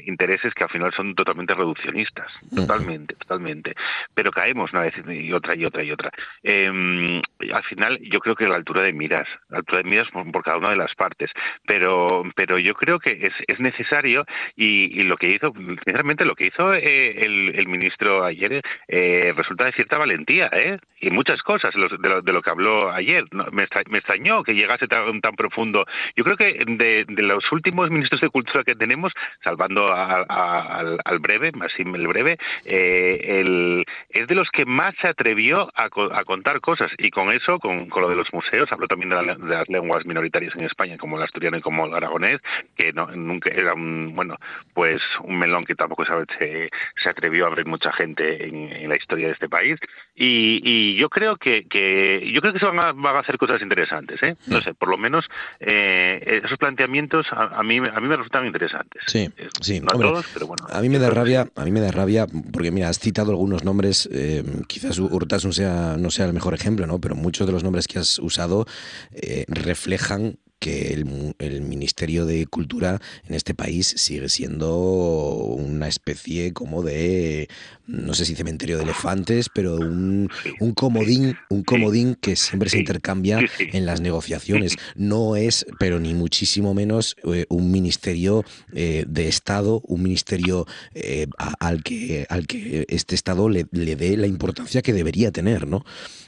intereses 0.07 0.53
que 0.55 0.65
al 0.65 0.71
final 0.71 0.93
son 0.93 1.15
totalmente 1.15 1.55
reduccionistas 1.55 2.33
totalmente, 2.67 3.15
totalmente. 3.15 3.75
Pero 4.15 4.31
caemos 4.33 4.73
una 4.73 4.83
vez 4.83 4.95
y 5.09 5.33
otra 5.33 5.55
y 5.55 5.65
otra 5.65 5.83
y 5.83 5.91
otra. 5.91 6.11
Em, 6.43 7.21
al 7.53 7.63
final, 7.65 7.99
yo 8.03 8.21
creo 8.21 8.35
que 8.35 8.49
la 8.49 8.57
altura 8.57 8.83
de 8.83 8.93
miras, 8.93 9.29
la 9.49 9.59
altura 9.59 9.83
de 9.83 9.89
miras 9.89 10.09
por, 10.11 10.43
cada 10.43 10.59
una 10.59 10.71
de 10.71 10.77
las 10.77 10.95
partes. 10.95 11.31
Pero, 11.67 12.25
pero 12.35 12.59
yo 12.59 12.75
creo 12.75 12.99
que 12.99 13.27
es, 13.27 13.33
es 13.47 13.61
necesario 13.61 14.25
y, 14.57 15.03
lo 15.05 15.17
que 15.17 15.31
hizo, 15.31 15.53
sinceramente, 15.85 16.25
lo 16.25 16.35
que 16.35 16.47
hizo 16.47 16.75
eh, 16.75 17.25
el, 17.25 17.67
ministro 17.69 18.25
ayer 18.25 18.63
eh, 18.89 19.33
resulta 19.37 19.65
de 19.65 19.73
cierta 19.73 19.99
valentía, 19.99 20.49
¿eh? 20.53 20.79
Y 21.01 21.11
muchas 21.11 21.43
cosas 21.43 21.75
de 21.75 22.33
lo, 22.33 22.43
que 22.43 22.51
habló 22.51 22.91
ayer. 22.91 23.25
me, 23.53 23.65
extrañó 23.65 24.43
que 24.43 24.55
llegase 24.55 24.87
tan, 24.87 25.21
tan 25.21 25.35
profundo. 25.35 25.85
Yo 26.17 26.25
creo 26.25 26.37
que 26.37 26.65
de, 26.67 27.05
los 27.23 27.51
últimos 27.53 27.91
ministros 27.91 28.21
de 28.21 28.31
cultura 28.31 28.65
que 28.65 28.75
tenemos, 28.75 29.13
salvando 29.43 29.93
al, 29.93 30.99
al 31.05 31.19
breve, 31.19 31.53
más 31.53 31.73
el 31.79 32.09
breve, 32.09 32.39
eh, 32.65 33.41
el, 33.41 33.85
es 34.11 34.27
de 34.27 34.35
los 34.35 34.51
que 34.51 34.65
más 34.65 34.95
se 35.01 35.09
atrevió 35.09 35.71
a, 35.75 35.89
contar 36.25 36.61
cosas 36.61 36.91
y 36.99 37.11
con 37.11 37.31
eso, 37.33 37.59
con, 37.59 37.89
lo 37.89 38.09
de 38.09 38.17
los 38.17 38.33
museos, 38.33 38.71
habló 38.73 38.87
también 38.87 39.11
de, 39.11 39.37
las 39.47 39.69
lenguas 39.69 40.05
minoritarias 40.07 40.55
en 40.55 40.65
España, 40.65 40.99
como 40.99 41.17
el 41.17 41.23
asturiano 41.23 41.57
y 41.57 41.61
como 41.61 41.87
el 41.87 41.95
aragonés, 41.95 42.41
que 42.77 42.93
no, 42.93 43.07
nunca 43.07 43.51
era 43.51 43.75
un, 43.75 44.15
bueno, 44.15 44.37
pues 44.73 45.03
un 45.23 45.39
melón 45.39 45.65
que 45.65 45.75
tampoco 45.75 46.05
se, 46.05 46.71
se 47.03 47.09
atrevió 47.09 47.45
a 47.45 47.49
abrir 47.49 47.67
mucha 47.67 47.93
gente 47.93 48.47
en, 48.47 48.89
la 48.89 48.97
historia 48.97 49.29
de 49.29 49.33
este 49.33 49.49
país 49.49 49.79
y, 50.15 50.95
yo 50.97 51.09
creo 51.09 51.37
que, 51.37 51.67
que, 51.69 52.31
yo 52.33 52.41
creo 52.41 52.53
que 52.53 52.59
se 52.59 52.67
van 52.67 52.79
a, 52.79 52.93
van 52.93 53.17
a 53.17 53.21
hacer 53.21 53.39
cosas 53.39 53.63
interesantes, 53.63 54.23
¿eh? 54.23 54.37
No 54.47 54.61
sé, 54.61 54.75
por 54.75 54.89
lo 54.89 54.97
menos 54.97 55.29
eh, 55.61 56.41
esos 56.45 56.59
planteamientos 56.59 57.27
a, 57.33 57.63
mí 57.63 57.79
a 57.79 58.01
mí 58.01 58.09
me 58.09 58.17
resultan 58.17 58.47
interesantes. 58.47 59.03
Sí, 59.07 59.31
sí. 59.61 59.83
a 59.85 59.93
todos, 59.93 60.27
pero 60.33 60.47
bueno. 60.47 60.67
A 60.71 60.81
mí 60.81 60.89
me 60.89 60.99
da 60.99 61.11
rabia, 61.11 61.49
a 61.55 61.65
mí 61.65 61.71
me 61.71 61.81
da 61.81 61.91
rabia 61.91 62.27
porque 62.53 62.71
mira, 62.71 62.89
has 62.89 62.99
citado 62.99 63.31
algunos 63.31 63.65
nombres, 63.65 64.09
eh, 64.13 64.45
quizás 64.67 64.99
Urtasun 64.99 65.53
sea, 65.53 65.97
no 65.99 66.11
sea 66.11 66.27
el 66.27 66.33
mejor 66.33 66.55
ejemplo, 66.55 66.87
¿no? 66.87 67.01
Pero 67.01 67.15
muchos 67.15 67.47
de 67.47 67.53
los 67.53 67.63
nombres 67.63 67.87
que 67.87 67.99
has 67.99 68.19
usado 68.19 68.67
eh, 69.13 69.45
reflejan 69.49 70.39
que 70.65 70.95
el, 70.95 71.61
Ministerio 71.61 72.25
de 72.25 72.47
Cultura 72.47 72.99
en 73.29 73.35
este 73.35 73.53
país 73.53 73.93
sigue 73.99 74.31
siendo 74.31 74.79
una 74.79 75.89
especie 75.89 76.55
como 76.55 76.83
de, 76.83 77.51
no 77.87 78.15
sé 78.15 78.25
si 78.25 78.35
cementerio 78.35 78.79
de 78.79 78.85
elefantes, 78.85 79.51
pero 79.55 79.77
un, 79.77 80.31
un 80.61 80.73
comodín, 80.73 81.37
un 81.51 81.65
comodín 81.65 82.17
que 82.19 82.35
siempre 82.35 82.71
se 82.71 82.79
intercambia 82.79 83.41
en 83.59 83.85
las 83.85 84.01
negociaciones. 84.01 84.77
No 84.95 85.37
es, 85.37 85.67
pero 85.79 86.01
ni 86.01 86.15
muchísimo 86.15 86.73
menos, 86.73 87.15
eh, 87.31 87.45
un 87.51 87.71
ministerio 87.71 88.43
eh, 88.73 89.05
de 89.07 89.29
Estado, 89.29 89.83
un 89.87 90.03
ministerio 90.03 90.67
eh, 90.95 91.27
al, 91.59 91.83
que, 91.83 92.27
al 92.31 92.47
que 92.47 92.87
este 92.89 93.15
Estado 93.15 93.51
le, 93.51 93.67
le 93.71 93.97
dé 93.97 94.17
la 94.17 94.27
importancia 94.27 94.81
que 94.81 94.95
debería 94.95 95.31
tener, 95.31 95.67
¿no? 95.67 95.85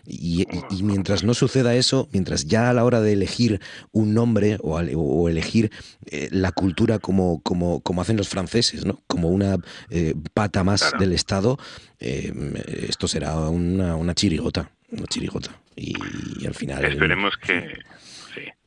Y, 0.06 0.46
y, 0.70 0.82
mientras 0.82 1.24
no 1.24 1.34
suceda 1.34 1.74
eso, 1.74 2.08
mientras 2.12 2.46
ya 2.46 2.70
a 2.70 2.72
la 2.72 2.84
hora 2.84 3.00
de 3.00 3.12
elegir 3.12 3.60
un 3.92 4.14
nombre 4.14 4.26
nombre 4.26 4.58
o, 4.62 5.28
elegir 5.28 5.70
eh, 6.10 6.28
la 6.32 6.50
cultura 6.52 6.98
como, 6.98 7.40
como, 7.42 7.80
como 7.80 8.02
hacen 8.02 8.16
los 8.16 8.28
franceses, 8.28 8.84
¿no? 8.84 9.00
Como 9.06 9.28
una 9.28 9.56
eh, 9.90 10.14
pata 10.34 10.64
más 10.64 10.92
del 10.98 11.12
Estado, 11.12 11.58
esto 11.98 13.08
será 13.08 13.36
una, 13.48 13.96
una 13.96 14.14
chirigota, 14.14 14.70
una 14.90 15.06
chirigota. 15.06 15.50
Y, 15.76 15.94
y 16.40 16.46
al 16.46 16.54
final... 16.54 16.84
Esperemos 16.84 17.36
que 17.36 17.78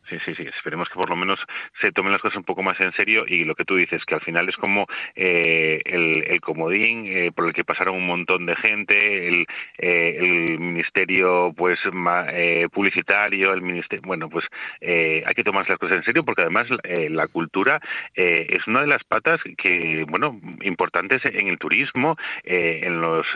Sí, 0.10 0.18
sí, 0.26 0.34
sí. 0.34 0.44
Esperemos 0.44 0.90
que 0.90 0.96
por 0.96 1.10
lo 1.10 1.16
menos 1.16 1.40
se 1.82 1.92
tomen 1.92 2.12
las 2.12 2.22
cosas 2.22 2.38
un 2.38 2.44
poco 2.44 2.64
más 2.64 2.80
en 2.80 2.92
serio 2.94 3.26
y 3.28 3.44
lo 3.44 3.54
que 3.54 3.64
tú 3.64 3.76
dices, 3.76 4.04
que 4.06 4.16
al 4.16 4.22
final 4.22 4.50
es 4.50 4.58
como 4.58 4.88
eh, 5.16 5.82
el, 5.86 6.42
comodín 6.42 7.06
eh, 7.06 7.32
por 7.32 7.46
el 7.46 7.54
que 7.54 7.64
pasaron 7.64 7.96
un 7.96 8.08
montón 8.08 8.48
de 8.48 8.56
gente, 8.56 9.28
el, 9.28 9.46
eh, 9.78 10.58
ministerio 10.60 11.54
pues 11.56 11.80
publicitario, 12.72 13.54
el 13.54 13.62
ministerio, 13.62 14.02
bueno, 14.06 14.30
pues 14.30 14.46
hay 14.82 15.34
que 15.36 15.44
tomar 15.44 15.70
las 15.70 15.78
cosas 15.78 15.98
en 15.98 16.04
serio 16.04 16.24
porque 16.24 16.42
además 16.42 16.68
la 16.70 17.28
cultura 17.28 17.80
es 18.14 18.66
una 18.68 18.82
de 18.82 18.88
las 18.88 19.04
patas 19.04 19.40
que, 19.58 20.06
bueno, 20.08 20.40
importantes 20.62 21.24
en 21.26 21.48
el 21.48 21.60
turismo, 21.60 22.18
en 22.44 23.02
los 23.02 23.28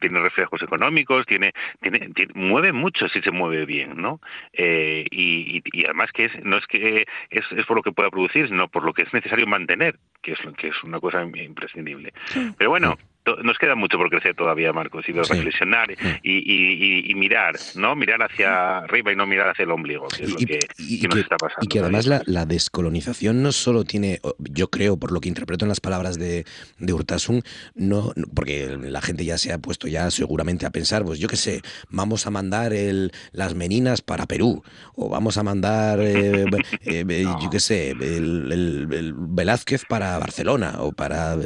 tiene 0.00 0.20
reflejos 0.20 0.62
económicos, 0.62 1.26
tiene, 1.26 1.52
tiene, 1.80 2.10
mueve 2.34 2.72
mucho 2.72 3.08
si 3.08 3.20
se 3.20 3.30
mueve 3.30 3.66
bien, 3.66 4.00
¿no? 4.00 4.20
y, 4.52 5.62
y 5.72 5.84
además 5.84 5.99
más 6.00 6.12
que 6.12 6.24
es, 6.24 6.44
no 6.44 6.56
es 6.56 6.66
que 6.66 7.06
es, 7.28 7.44
es, 7.52 7.66
por 7.66 7.76
lo 7.76 7.82
que 7.82 7.92
pueda 7.92 8.10
producir, 8.10 8.48
sino 8.48 8.68
por 8.68 8.84
lo 8.84 8.94
que 8.94 9.02
es 9.02 9.12
necesario 9.12 9.46
mantener, 9.46 9.98
que 10.22 10.32
es, 10.32 10.38
que 10.56 10.68
es 10.68 10.82
una 10.82 10.98
cosa 10.98 11.22
imprescindible. 11.22 12.14
Pero 12.56 12.70
bueno, 12.70 12.96
nos 13.42 13.58
queda 13.58 13.74
mucho 13.74 13.98
por 13.98 14.08
crecer 14.08 14.34
todavía, 14.34 14.72
Marcos, 14.72 15.08
y 15.08 15.12
reflexionar 15.12 15.88
y, 16.22 17.14
mirar, 17.14 17.56
¿no? 17.74 17.94
Mirar 17.94 18.22
hacia 18.22 18.78
arriba 18.78 19.12
y 19.12 19.16
no 19.16 19.26
mirar 19.26 19.48
hacia 19.48 19.64
el 19.64 19.70
ombligo, 19.70 20.08
que 20.08 20.24
es 20.24 20.30
lo 20.30 20.36
que, 20.36 21.08
nos 21.08 21.18
está 21.18 21.36
pasando. 21.36 21.60
Y 21.62 21.68
que 21.68 21.80
además 21.80 22.06
la, 22.06 22.46
descolonización 22.46 23.42
no 23.42 23.52
solo 23.52 23.84
tiene, 23.84 24.20
yo 24.38 24.68
creo, 24.68 24.96
por 24.96 25.12
lo 25.12 25.20
que 25.20 25.28
interpreto 25.28 25.64
en 25.64 25.68
las 25.68 25.80
palabras 25.80 26.18
de, 26.18 26.44
de 26.78 26.92
Urtasun, 26.92 27.42
no, 27.74 28.12
porque 28.34 28.76
la 28.80 29.00
gente 29.00 29.24
ya 29.24 29.38
se 29.38 29.52
ha 29.52 29.58
puesto 29.58 29.86
ya 29.86 30.10
seguramente 30.10 30.66
a 30.66 30.70
pensar, 30.70 31.04
pues 31.04 31.18
yo 31.18 31.28
qué 31.28 31.36
sé, 31.36 31.60
vamos 31.90 32.26
a 32.26 32.30
mandar 32.30 32.72
el, 32.72 33.12
las 33.32 33.54
meninas 33.54 34.00
para 34.00 34.26
Perú, 34.26 34.62
o 34.94 35.08
vamos 35.08 35.36
a 35.36 35.42
mandar, 35.42 36.00
eh, 36.00 36.44
eh, 36.84 37.04
eh, 37.08 37.24
yo 37.42 37.50
qué 37.50 37.60
sé, 37.60 37.90
el, 37.90 39.14
Velázquez 39.16 39.84
para 39.84 40.18
Barcelona, 40.18 40.76
o 40.78 40.92
para 40.92 41.36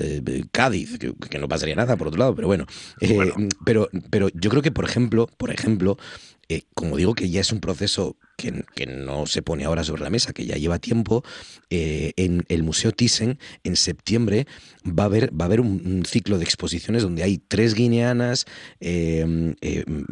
Cádiz, 0.52 0.98
que, 0.98 1.12
que 1.28 1.38
no 1.38 1.48
pasa 1.48 1.63
nada, 1.74 1.96
por 1.96 2.08
otro 2.08 2.18
lado, 2.18 2.34
pero 2.34 2.48
bueno. 2.48 2.66
Eh, 3.00 3.32
pero, 3.64 3.88
pero 4.10 4.28
yo 4.34 4.50
creo 4.50 4.62
que, 4.62 4.72
por 4.72 4.84
ejemplo, 4.84 5.28
por 5.36 5.50
ejemplo, 5.50 5.96
eh, 6.48 6.62
como 6.74 6.96
digo 6.96 7.14
que 7.14 7.30
ya 7.30 7.40
es 7.40 7.52
un 7.52 7.60
proceso 7.60 8.16
que, 8.36 8.86
no 8.86 9.26
se 9.26 9.42
pone 9.42 9.64
ahora 9.64 9.84
sobre 9.84 10.02
la 10.02 10.10
mesa, 10.10 10.32
que 10.32 10.46
ya 10.46 10.56
lleva 10.56 10.78
tiempo, 10.78 11.24
eh, 11.70 12.12
en 12.16 12.44
el 12.48 12.62
Museo 12.62 12.92
Thyssen 12.92 13.38
en 13.62 13.76
septiembre 13.76 14.46
va 14.86 15.04
a 15.04 15.06
haber, 15.06 15.30
va 15.38 15.44
a 15.44 15.46
haber 15.46 15.60
un, 15.60 16.04
ciclo 16.04 16.38
de 16.38 16.44
exposiciones 16.44 17.02
donde 17.02 17.22
hay 17.22 17.38
tres 17.38 17.74
guineanas, 17.74 18.44
em, 18.80 19.54
em, 19.60 20.04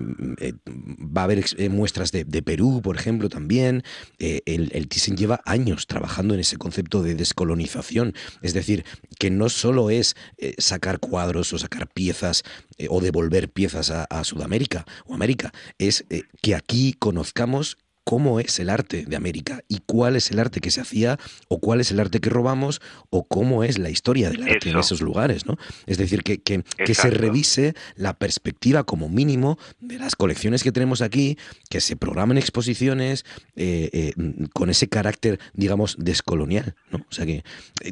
va 1.16 1.22
a 1.22 1.24
haber 1.24 1.44
muestras 1.70 2.12
de, 2.12 2.42
Perú, 2.42 2.80
por 2.82 2.96
ejemplo, 2.96 3.28
también. 3.28 3.82
el, 4.18 4.70
el 4.72 4.88
Thyssen 4.88 5.16
lleva 5.16 5.40
años 5.44 5.86
trabajando 5.86 6.34
en 6.34 6.40
ese 6.40 6.56
concepto 6.56 7.02
de 7.02 7.14
descolonización, 7.14 8.14
es 8.40 8.54
decir, 8.54 8.84
que 9.18 9.30
no 9.30 9.48
solo 9.48 9.90
es 9.90 10.16
sacar 10.58 10.98
cuadros 10.98 11.52
o 11.52 11.58
sacar 11.58 11.88
piezas 11.88 12.42
o 12.88 13.00
devolver 13.00 13.50
piezas 13.50 13.90
a, 13.90 14.24
Sudamérica 14.24 14.86
o 15.06 15.14
América, 15.14 15.52
es 15.78 16.04
que 16.40 16.54
aquí 16.54 16.94
conozcamos 16.98 17.76
cómo 18.04 18.40
es 18.40 18.58
el 18.58 18.70
arte 18.70 19.04
de 19.06 19.16
América 19.16 19.62
y 19.68 19.80
cuál 19.86 20.16
es 20.16 20.30
el 20.30 20.38
arte 20.38 20.60
que 20.60 20.70
se 20.70 20.80
hacía 20.80 21.18
o 21.48 21.60
cuál 21.60 21.80
es 21.80 21.90
el 21.90 22.00
arte 22.00 22.20
que 22.20 22.30
robamos 22.30 22.80
o 23.10 23.24
cómo 23.26 23.64
es 23.64 23.78
la 23.78 23.90
historia 23.90 24.30
del 24.30 24.42
arte 24.42 24.70
en 24.70 24.78
esos 24.78 25.00
lugares, 25.00 25.46
¿no? 25.46 25.56
Es 25.86 25.98
decir, 25.98 26.22
que, 26.22 26.38
que, 26.38 26.62
se 26.94 27.10
revise 27.10 27.74
la 27.96 28.14
perspectiva 28.14 28.84
como 28.84 29.08
mínimo 29.08 29.58
de 29.80 29.98
las 29.98 30.16
colecciones 30.16 30.62
que 30.62 30.72
tenemos 30.72 31.00
aquí, 31.00 31.38
que 31.70 31.80
se 31.80 31.96
programen 31.96 32.38
exposiciones 32.38 33.24
eh, 33.56 33.88
eh, 33.92 34.12
con 34.52 34.68
ese 34.68 34.88
carácter, 34.88 35.38
digamos, 35.54 35.96
descolonial, 35.98 36.74
¿no? 36.90 36.98
O 36.98 37.12
sea, 37.12 37.24
que, 37.24 37.42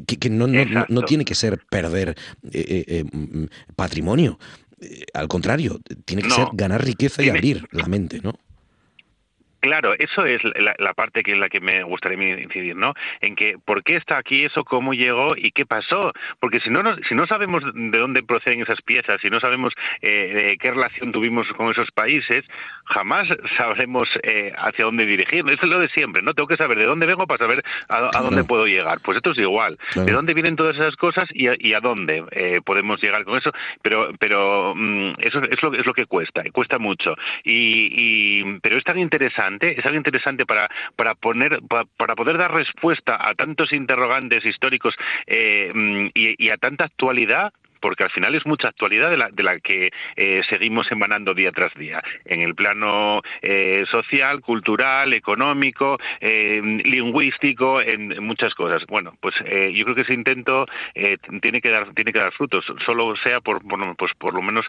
que, 0.05 0.29
no, 0.29 0.47
no, 0.47 0.85
no, 0.87 1.01
tiene 1.03 1.25
que 1.25 1.35
ser 1.35 1.65
perder 1.69 2.15
eh, 2.51 3.03
mm, 3.11 3.45
patrimonio, 3.75 4.39
al 5.13 5.27
contrario, 5.27 5.79
tiene 6.05 6.23
que 6.23 6.31
ser 6.31 6.47
ganar 6.53 6.83
riqueza 6.83 7.23
y 7.23 7.29
abrir 7.29 7.67
la 7.71 7.85
mente, 7.85 8.19
¿no? 8.21 8.33
Claro, 9.61 9.93
eso 9.97 10.25
es 10.25 10.41
la, 10.43 10.93
parte 10.95 11.21
que 11.21 11.33
es 11.33 11.37
la 11.37 11.47
que 11.47 11.59
me 11.59 11.83
gustaría 11.83 12.39
incidir, 12.39 12.75
¿no? 12.75 12.95
En 13.21 13.35
que 13.35 13.57
por 13.63 13.83
qué 13.83 13.95
está 13.95 14.17
aquí 14.17 14.43
eso, 14.43 14.63
cómo 14.63 14.93
llegó 14.93 15.37
y 15.37 15.51
qué 15.51 15.67
pasó. 15.67 16.13
Porque 16.39 16.59
si 16.59 16.71
no, 16.71 16.81
si 17.07 17.13
no 17.13 17.27
sabemos 17.27 17.63
de 17.73 17.97
dónde 17.97 18.23
proceden 18.23 18.61
esas 18.61 18.81
piezas, 18.81 19.21
si 19.21 19.29
no 19.29 19.39
sabemos 19.39 19.73
eh, 20.01 20.57
qué 20.59 20.71
relación 20.71 21.11
tuvimos 21.11 21.47
con 21.53 21.69
esos 21.69 21.91
países, 21.91 22.43
jamás 22.85 23.27
sabremos 23.55 24.09
eh, 24.23 24.51
hacia 24.57 24.85
dónde 24.85 25.05
dirigirnos. 25.05 25.53
Eso 25.53 25.65
es 25.65 25.71
lo 25.71 25.79
de 25.79 25.89
siempre, 25.89 26.23
¿no? 26.23 26.33
Tengo 26.33 26.47
que 26.47 26.57
saber 26.57 26.79
de 26.79 26.85
dónde 26.85 27.05
vengo 27.05 27.27
para 27.27 27.37
saber 27.45 27.63
a, 27.87 28.19
dónde 28.19 28.43
puedo 28.43 28.65
llegar. 28.65 28.99
Pues 29.01 29.17
esto 29.17 29.29
es 29.29 29.37
igual. 29.37 29.77
¿De 29.93 30.11
dónde 30.11 30.33
vienen 30.33 30.55
todas 30.55 30.75
esas 30.75 30.95
cosas 30.95 31.29
y 31.33 31.73
a, 31.73 31.79
dónde 31.79 32.23
eh, 32.31 32.61
podemos 32.65 32.99
llegar 32.99 33.25
con 33.25 33.37
eso? 33.37 33.51
Pero, 33.83 34.11
pero 34.17 34.73
mm, 34.75 35.13
eso 35.19 35.39
es 35.43 35.61
lo, 35.61 35.73
es 35.75 35.85
lo 35.85 35.93
que 35.93 36.07
cuesta, 36.07 36.43
cuesta 36.51 36.79
mucho. 36.79 37.15
Y, 37.43 38.41
y 38.41 38.59
pero 38.61 38.77
es 38.77 38.83
tan 38.83 38.97
interesante 38.97 39.50
es 39.59 39.85
algo 39.85 39.97
interesante 39.97 40.45
para, 40.45 40.69
para, 40.95 41.15
poner, 41.15 41.59
para, 41.97 42.15
poder 42.15 42.37
dar 42.37 42.53
respuesta 42.53 43.17
a 43.19 43.33
tantos 43.35 43.73
interrogantes 43.73 44.45
históricos 44.45 44.95
eh, 45.27 45.71
y 46.13 46.49
a 46.49 46.57
tanta 46.57 46.85
actualidad 46.85 47.53
porque 47.81 48.03
al 48.03 48.11
final 48.11 48.35
es 48.35 48.45
mucha 48.45 48.69
actualidad 48.69 49.09
de 49.09 49.17
la, 49.17 49.29
de 49.29 49.43
la 49.43 49.59
que 49.59 49.89
eh, 50.15 50.41
seguimos 50.49 50.91
emanando 50.91 51.33
día 51.33 51.51
tras 51.51 51.73
día, 51.73 52.01
en 52.25 52.41
el 52.41 52.55
plano 52.55 53.21
eh, 53.41 53.83
social, 53.89 54.41
cultural, 54.41 55.13
económico, 55.13 55.97
eh, 56.19 56.61
lingüístico, 56.85 57.81
en, 57.81 58.23
muchas 58.23 58.53
cosas. 58.55 58.85
Bueno, 58.87 59.17
pues 59.19 59.35
yo 59.39 59.83
creo 59.83 59.95
que 59.95 60.01
ese 60.01 60.13
intento 60.13 60.65
tiene 61.41 61.61
que 61.61 61.69
dar 61.69 61.93
tiene 61.93 62.13
que 62.13 62.19
dar 62.19 62.31
frutos, 62.33 62.65
solo 62.85 63.15
sea 63.17 63.41
por, 63.41 63.61
pues 63.97 64.13
por 64.17 64.33
lo 64.33 64.41
menos 64.41 64.65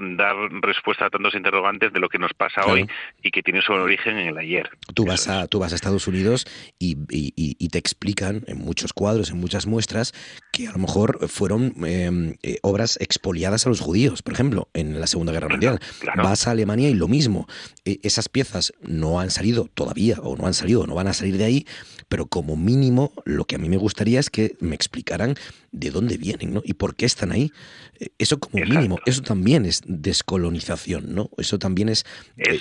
dar 0.00 0.36
respuesta 0.62 1.06
a 1.06 1.10
tantos 1.10 1.34
interrogantes 1.34 1.92
de 1.92 2.00
lo 2.00 2.08
que 2.08 2.18
nos 2.18 2.32
pasa 2.34 2.64
hoy 2.66 2.86
y 3.22 3.30
que 3.30 3.42
tiene 3.42 3.62
su 3.62 3.72
origen 3.72 4.18
en 4.18 4.28
el 4.28 4.38
ayer. 4.38 4.70
Tú 4.94 5.04
vas 5.04 5.28
a 5.28 5.48
tú 5.48 5.58
vas 5.58 5.72
a 5.72 5.74
Estados 5.74 6.06
Unidos 6.06 6.46
y, 6.78 6.96
y, 7.10 7.68
te 7.68 7.78
explican 7.78 8.44
en 8.46 8.58
muchos 8.58 8.92
cuadros, 8.92 9.30
en 9.30 9.38
muchas 9.38 9.66
muestras 9.66 10.12
que 10.52 10.68
a 10.68 10.72
lo 10.72 10.78
mejor 10.78 11.28
fueron 11.28 11.74
em, 11.84 12.27
eh, 12.42 12.58
obras 12.62 12.98
expoliadas 13.00 13.66
a 13.66 13.68
los 13.68 13.80
judíos, 13.80 14.22
por 14.22 14.34
ejemplo, 14.34 14.68
en 14.74 15.00
la 15.00 15.06
Segunda 15.06 15.32
Guerra 15.32 15.48
Mundial. 15.48 15.80
Vas 16.16 16.46
a 16.46 16.52
Alemania 16.52 16.88
y 16.88 16.94
lo 16.94 17.08
mismo. 17.08 17.46
E, 17.84 18.00
esas 18.02 18.28
piezas 18.28 18.72
no 18.82 19.20
han 19.20 19.30
salido 19.30 19.68
todavía, 19.72 20.18
o 20.22 20.36
no 20.36 20.46
han 20.46 20.54
salido, 20.54 20.86
no 20.86 20.94
van 20.94 21.08
a 21.08 21.12
salir 21.12 21.36
de 21.36 21.44
ahí, 21.44 21.66
pero 22.08 22.26
como 22.26 22.56
mínimo 22.56 23.12
lo 23.24 23.44
que 23.44 23.56
a 23.56 23.58
mí 23.58 23.68
me 23.68 23.76
gustaría 23.76 24.20
es 24.20 24.30
que 24.30 24.56
me 24.60 24.74
explicaran 24.74 25.34
de 25.72 25.90
dónde 25.90 26.16
vienen, 26.16 26.54
¿no? 26.54 26.62
Y 26.64 26.74
por 26.74 26.96
qué 26.96 27.06
están 27.06 27.32
ahí. 27.32 27.52
E, 28.00 28.08
eso 28.18 28.38
como 28.38 28.64
mínimo, 28.64 28.98
eso 29.06 29.22
también 29.22 29.64
es 29.64 29.82
descolonización, 29.86 31.14
¿no? 31.14 31.30
Eso 31.38 31.58
también 31.58 31.88
es 31.88 32.04
eh, 32.36 32.60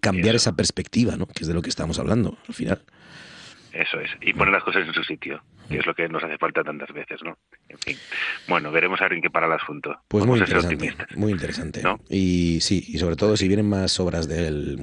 cambiar 0.00 0.34
esa 0.34 0.54
perspectiva, 0.54 1.16
¿no? 1.16 1.26
Que 1.26 1.42
es 1.44 1.48
de 1.48 1.54
lo 1.54 1.62
que 1.62 1.70
estamos 1.70 1.98
hablando 1.98 2.38
al 2.48 2.54
final. 2.54 2.82
Eso 3.72 3.98
es, 4.00 4.10
y 4.20 4.34
poner 4.34 4.52
las 4.52 4.64
cosas 4.64 4.86
en 4.86 4.92
su 4.92 5.02
sitio, 5.02 5.42
que 5.68 5.78
es 5.78 5.86
lo 5.86 5.94
que 5.94 6.08
nos 6.08 6.22
hace 6.22 6.38
falta 6.38 6.62
tantas 6.62 6.92
veces, 6.92 7.22
¿no? 7.22 7.38
En 7.68 7.78
fin, 7.78 7.96
bueno, 8.48 8.70
veremos 8.70 9.00
a 9.00 9.04
ver 9.04 9.14
en 9.14 9.22
qué 9.22 9.30
para 9.30 9.46
el 9.46 9.52
asunto. 9.52 9.96
Pues 10.08 10.24
muy 10.26 10.38
interesante, 10.38 10.94
muy 11.16 11.32
interesante. 11.32 11.82
Y 12.08 12.60
sí, 12.60 12.84
y 12.88 12.98
sobre 12.98 13.16
todo 13.16 13.36
si 13.36 13.48
vienen 13.48 13.68
más 13.68 13.98
obras 14.00 14.28
del, 14.28 14.78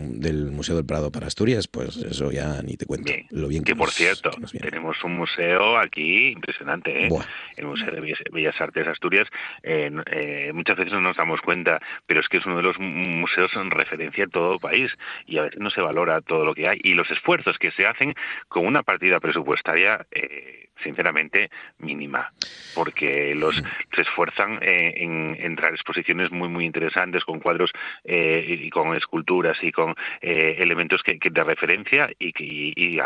Museo 0.52 0.76
del 0.76 0.86
Prado 0.86 1.12
para 1.12 1.28
Asturias, 1.28 1.68
pues 1.68 1.98
eso 1.98 2.32
ya 2.32 2.62
ni 2.64 2.78
te 2.78 2.86
cuento. 2.86 3.12
Lo 3.30 3.48
bien 3.48 3.64
que, 3.64 3.76
por 3.76 3.92
cierto, 3.92 4.32
tenemos 4.60 5.04
un 5.04 5.16
museo 5.16 5.78
aquí 5.78 6.30
impresionante, 6.30 7.06
¿eh? 7.06 7.10
El 7.58 7.66
Museo 7.66 7.92
de 7.92 8.16
Bellas, 8.32 8.60
Artes 8.60 8.88
Asturias, 8.88 9.28
eh, 9.64 10.52
muchas 10.54 10.78
veces 10.78 10.94
no 10.94 11.02
nos 11.02 11.18
damos 11.18 11.42
cuenta, 11.42 11.80
pero 12.06 12.20
es 12.20 12.28
que 12.28 12.38
es 12.38 12.46
uno 12.46 12.58
de 12.58 12.64
los 12.64 12.80
museos 12.80 13.52
en 13.56 13.72
referencia 13.72 14.24
en 14.24 14.30
todo 14.30 14.54
el 14.54 14.60
país 14.60 14.92
y 15.26 15.38
a 15.38 15.44
veces 15.44 15.60
no 15.60 15.70
se 15.70 15.82
valora 15.82 16.22
todo 16.22 16.46
lo 16.46 16.54
que 16.54 16.68
hay 16.68 16.80
y 16.84 16.94
los 16.94 17.10
esfuerzos 17.12 17.58
que 17.58 17.72
se 17.72 17.86
hacen 17.86 18.16
con 18.48 18.66
una 18.66 18.84
partida 18.84 19.20
presupuestaria, 19.20 20.06
eh, 20.12 20.70
sinceramente, 20.84 21.50
mínima, 21.80 22.32
porque 22.76 23.34
los 23.36 23.56
se 23.96 24.02
esfuerzan 24.02 24.60
eh, 24.62 24.94
en, 24.98 25.38
entrar 25.40 25.74
exposiciones 25.74 26.32
muy, 26.32 26.50
muy 26.50 26.66
interesantes 26.66 27.24
con 27.24 27.40
cuadros 27.40 27.72
eh, 28.04 28.46
y 28.48 28.70
con 28.70 28.96
esculturas 28.96 29.58
y 29.62 29.72
con 29.72 29.96
elementos 30.22 31.04
que, 31.04 31.18
de 31.30 31.44
referencia 31.44 32.10
y 32.18 32.34
que 32.34 32.44
y, 32.44 33.00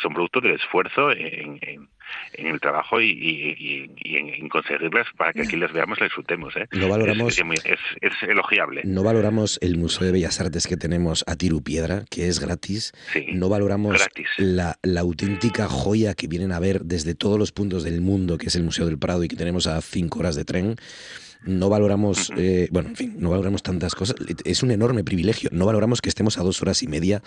son 0.00 0.14
producto 0.14 0.40
del 0.40 0.52
esfuerzo 0.52 1.10
en 1.12 1.58
en 1.62 1.88
el 2.34 2.60
trabajo 2.60 3.00
y, 3.00 3.90
en, 4.04 4.48
conseguirlas 4.48 5.06
para 5.16 5.32
que 5.32 5.42
aquí 5.42 5.56
las 5.56 5.72
veamos, 5.72 5.98
las 5.98 6.08
disfrutemos. 6.08 6.54
¿eh? 6.56 6.66
No 6.72 6.88
valoramos, 6.88 7.38
es, 7.38 8.12
elogiable. 8.22 8.82
No 8.84 9.02
valoramos 9.02 9.58
el 9.62 9.76
Museo 9.78 10.06
de 10.06 10.12
Bellas 10.12 10.40
Artes 10.40 10.66
que 10.66 10.76
tenemos 10.76 11.24
a 11.26 11.36
Tiru 11.36 11.62
Piedra, 11.62 12.04
que 12.10 12.28
es 12.28 12.40
gratis. 12.40 12.92
no 13.32 13.48
valoramos 13.48 14.06
La, 14.38 14.78
la 14.82 15.00
auténtica 15.00 15.68
joya 15.68 16.14
que 16.14 16.28
vienen 16.28 16.52
a 16.52 16.60
ver 16.60 16.82
desde 16.84 17.14
todos 17.14 17.38
los 17.38 17.52
puntos 17.52 17.84
del 17.84 18.00
mundo, 18.00 18.38
que 18.38 18.46
es 18.46 18.56
el 18.56 18.62
Museo 18.62 18.86
del 18.86 18.98
Prado 18.98 19.24
y 19.24 19.28
que 19.28 19.36
tenemos 19.36 19.66
a 19.66 19.80
cinco 19.80 20.20
horas 20.20 20.36
de 20.36 20.44
tren 20.44 20.76
no 21.46 21.68
valoramos, 21.68 22.32
eh, 22.36 22.68
bueno, 22.70 22.90
en 22.90 22.96
fin, 22.96 23.14
no 23.18 23.30
valoramos 23.30 23.62
tantas 23.62 23.94
cosas. 23.94 24.16
Es 24.44 24.62
un 24.62 24.70
enorme 24.70 25.04
privilegio. 25.04 25.48
No 25.52 25.64
valoramos 25.66 26.02
que 26.02 26.08
estemos 26.08 26.38
a 26.38 26.42
dos 26.42 26.60
horas 26.60 26.82
y 26.82 26.88
media 26.88 27.22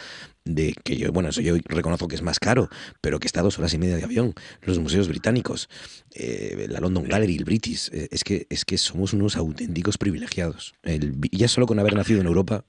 de 0.45 0.75
que 0.83 0.97
yo, 0.97 1.11
bueno, 1.11 1.29
eso 1.29 1.41
yo 1.41 1.55
reconozco 1.65 2.07
que 2.07 2.15
es 2.15 2.21
más 2.21 2.39
caro, 2.39 2.69
pero 3.01 3.19
que 3.19 3.27
está 3.27 3.39
a 3.39 3.43
dos 3.43 3.57
horas 3.57 3.73
y 3.73 3.77
media 3.77 3.95
de 3.95 4.03
avión. 4.03 4.33
Los 4.61 4.79
museos 4.79 5.07
británicos, 5.07 5.69
eh, 6.13 6.67
la 6.69 6.79
London 6.79 7.05
Gallery, 7.07 7.37
el 7.37 7.45
British, 7.45 7.89
eh, 7.93 8.09
es 8.11 8.23
que 8.23 8.45
es 8.49 8.65
que 8.65 8.77
somos 8.77 9.13
unos 9.13 9.37
auténticos 9.37 9.97
privilegiados. 9.97 10.75
El, 10.83 11.15
ya 11.31 11.47
solo 11.47 11.65
con 11.65 11.79
haber 11.79 11.95
nacido 11.95 12.21
en 12.21 12.27
Europa 12.27 12.65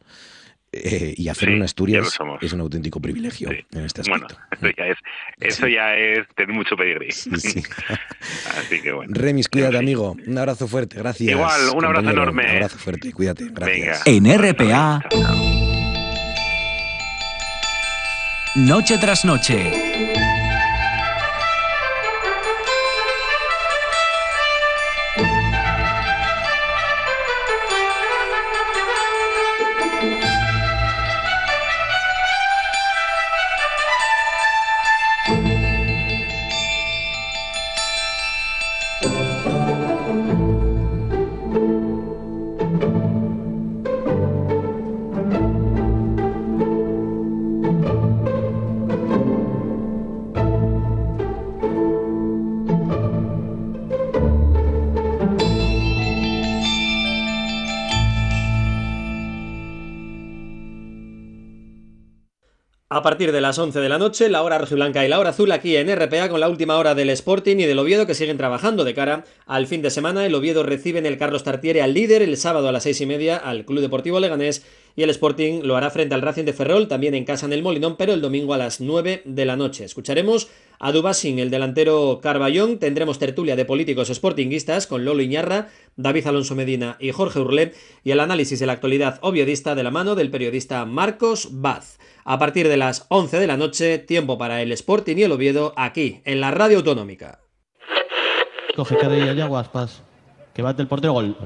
eh, 0.73 1.15
y 1.17 1.29
hacer 1.29 1.51
una 1.51 1.65
Asturias 1.65 2.19
es 2.41 2.53
un 2.53 2.61
auténtico 2.61 3.01
privilegio 3.01 3.51
en 3.51 3.85
este 3.85 4.03
aspecto. 4.03 4.37
Bueno, 4.37 4.71
eso 4.71 4.77
ya 4.77 4.87
es, 4.87 4.97
eso 5.41 5.67
ya 5.67 5.95
es 5.97 6.29
tener 6.37 6.55
mucho 6.55 6.77
pedigrí. 6.77 7.09
Así 8.57 8.81
que 8.81 8.93
bueno. 8.93 9.13
Remis, 9.15 9.49
cuídate, 9.49 9.79
amigo. 9.79 10.17
Un 10.27 10.39
abrazo 10.39 10.69
fuerte, 10.69 10.97
gracias. 10.97 11.31
Igual, 11.31 11.71
un 11.75 11.85
abrazo 11.85 12.11
enorme. 12.11 12.45
Un 12.45 12.51
abrazo 12.51 12.79
fuerte, 12.79 13.13
cuídate, 13.13 13.49
gracias. 13.51 14.03
En 14.07 14.27
RPA, 14.27 15.01
noche 18.55 18.99
tras 18.99 19.25
noche. 19.25 20.10
A 62.93 63.03
partir 63.03 63.31
de 63.31 63.41
las 63.41 63.57
11 63.57 63.79
de 63.79 63.89
la 63.89 63.99
noche, 63.99 64.29
la 64.29 64.43
hora 64.43 64.59
rojiblanca 64.59 65.05
y 65.05 65.09
la 65.09 65.21
hora 65.21 65.31
azul 65.31 65.53
aquí 65.53 65.77
en 65.77 65.95
RPA 65.95 66.29
con 66.29 66.41
la 66.41 66.49
última 66.49 66.77
hora 66.77 66.97
del 66.97 67.11
Sporting 67.11 67.59
y 67.59 67.67
del 67.67 67.79
Oviedo 67.79 68.05
que 68.05 68.17
siguen 68.17 68.37
trabajando 68.37 68.83
de 68.83 68.95
cara 68.95 69.25
al 69.47 69.69
fin 69.69 69.81
de 69.81 69.91
semana. 69.91 70.27
El 70.27 70.35
Oviedo 70.35 70.65
recibe 70.65 70.99
en 70.99 71.07
el 71.07 71.17
Carlos 71.17 71.45
Tartiere 71.45 71.83
al 71.83 71.95
líder 71.95 72.21
el 72.21 72.37
sábado 72.37 72.69
a 72.69 72.73
las 72.73 72.83
6 72.83 73.03
y 73.03 73.07
media 73.07 73.37
al 73.37 73.65
Club 73.65 73.81
Deportivo 73.81 74.19
Leganés 74.19 74.65
y 74.97 75.05
el 75.05 75.11
Sporting 75.11 75.63
lo 75.63 75.77
hará 75.77 75.91
frente 75.91 76.17
al 76.17 76.23
Racing 76.23 76.45
de 76.45 76.53
Ferrol, 76.53 76.89
también 76.89 77.15
en 77.15 77.25
casa 77.25 77.47
en 77.47 77.53
el 77.53 77.63
Molinón, 77.63 77.97
pero 77.97 78.13
el 78.13 78.21
domingo 78.21 78.55
a 78.55 78.59
las 78.59 78.81
9 78.81 79.23
de 79.25 79.45
la 79.45 79.55
noche. 79.55 79.85
Escucharemos 79.85 80.49
a 80.81 80.91
Dubasin, 80.91 81.39
el 81.39 81.51
delantero 81.51 82.21
Carballón, 82.21 82.79
tendremos 82.79 83.21
tertulia 83.21 83.55
de 83.55 83.65
políticos 83.65 84.09
sportinguistas 84.09 84.89
con 84.89 85.05
Lolo 85.05 85.23
Iñarra, 85.23 85.69
David 85.97 86.27
Alonso 86.27 86.55
Medina 86.55 86.97
y 86.99 87.13
Jorge 87.13 87.41
Urlé 87.41 87.73
y 88.05 88.11
el 88.11 88.21
análisis 88.21 88.59
de 88.59 88.67
la 88.67 88.73
actualidad 88.73 89.19
oviedista 89.23 89.75
de 89.75 89.83
la 89.83 89.91
mano 89.91 90.15
del 90.15 90.31
periodista 90.31 90.85
Marcos 90.87 91.49
Baz 91.53 91.99
a 92.25 92.39
partir 92.39 92.69
de 92.69 92.77
las 92.77 93.07
11 93.09 93.39
de 93.39 93.47
la 93.47 93.57
noche, 93.57 93.99
tiempo 93.99 94.39
para 94.39 94.63
el 94.63 94.73
Sporting 94.73 95.17
y 95.17 95.23
el 95.25 95.33
Oviedo 95.33 95.73
aquí, 95.77 96.23
en 96.25 96.41
la 96.41 96.51
radio 96.51 96.79
autonómica. 96.79 97.41
Coge 98.77 98.97
cadilla 98.97 99.33
ya, 99.33 99.47
Guaspas. 99.47 100.03
Que 100.55 100.63
bate 100.63 100.83
el 100.83 100.89
portero, 100.89 101.13
gol. 101.13 101.37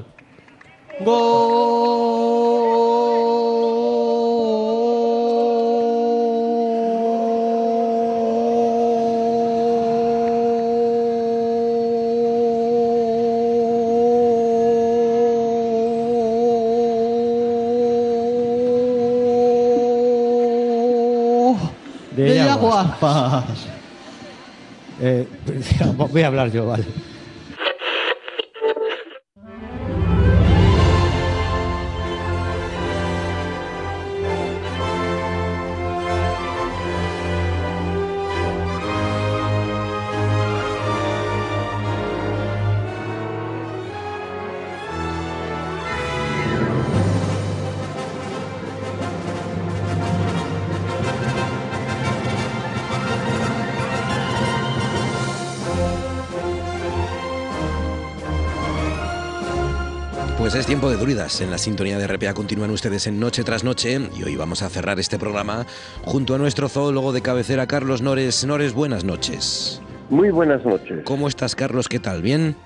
¡Gol! 1.01 2.54
Eh, 24.99 25.27
voy 25.97 26.21
a 26.21 26.27
hablar 26.27 26.51
yo, 26.51 26.65
vale. 26.67 26.85
Tiempo 60.75 60.89
de 60.89 60.97
druidas. 60.97 61.39
En 61.39 61.51
la 61.51 61.57
sintonía 61.57 61.97
de 61.97 62.05
RPA 62.05 62.33
continúan 62.33 62.69
ustedes 62.69 63.07
en 63.07 63.17
Noche 63.17 63.45
tras 63.45 63.63
Noche 63.63 63.97
y 64.13 64.23
hoy 64.23 64.35
vamos 64.35 64.61
a 64.61 64.67
cerrar 64.67 64.99
este 64.99 65.17
programa 65.17 65.65
junto 66.03 66.35
a 66.35 66.37
nuestro 66.37 66.67
zoólogo 66.67 67.13
de 67.13 67.21
cabecera, 67.21 67.65
Carlos 67.65 68.01
Nores. 68.01 68.45
Nores, 68.45 68.73
buenas 68.73 69.05
noches. 69.05 69.81
Muy 70.09 70.31
buenas 70.31 70.65
noches. 70.65 71.03
¿Cómo 71.05 71.29
estás, 71.29 71.55
Carlos? 71.55 71.87
¿Qué 71.87 71.99
tal? 71.99 72.21
¿Bien? 72.21 72.57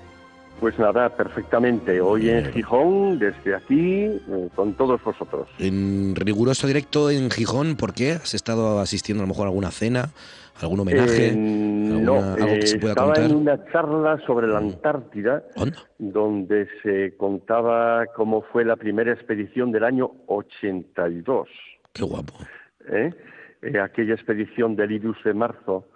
Pues 0.58 0.76
nada, 0.76 1.08
perfectamente. 1.10 2.00
Hoy 2.00 2.30
en 2.30 2.52
Gijón, 2.52 3.20
desde 3.20 3.54
aquí, 3.54 4.06
eh, 4.06 4.48
con 4.56 4.74
todos 4.74 5.00
vosotros. 5.04 5.46
En 5.60 6.16
riguroso 6.16 6.66
directo 6.66 7.10
en 7.10 7.30
Gijón, 7.30 7.76
¿por 7.76 7.94
qué? 7.94 8.14
¿Has 8.14 8.34
estado 8.34 8.80
asistiendo 8.80 9.22
a 9.22 9.26
lo 9.26 9.28
mejor 9.28 9.44
a 9.44 9.50
alguna 9.50 9.70
cena? 9.70 10.10
¿Algún 10.60 10.80
homenaje? 10.80 11.28
Eh, 11.28 11.34
no, 11.36 12.16
algo 12.16 12.46
que 12.46 12.66
se 12.66 12.78
pueda 12.78 12.92
estaba 12.92 13.14
en 13.16 13.34
una 13.34 13.64
charla 13.72 14.18
sobre 14.26 14.46
la 14.46 14.60
mm. 14.60 14.64
Antártida, 14.64 15.42
donde 15.98 16.68
se 16.82 17.16
contaba 17.16 18.06
cómo 18.14 18.42
fue 18.42 18.64
la 18.64 18.76
primera 18.76 19.12
expedición 19.12 19.72
del 19.72 19.84
año 19.84 20.10
82. 20.26 21.48
Qué 21.92 22.04
guapo. 22.04 22.34
¿Eh? 22.88 23.10
Eh, 23.62 23.78
aquella 23.80 24.14
expedición 24.14 24.76
del 24.76 24.92
Idus 24.92 25.16
de 25.24 25.34
marzo, 25.34 25.86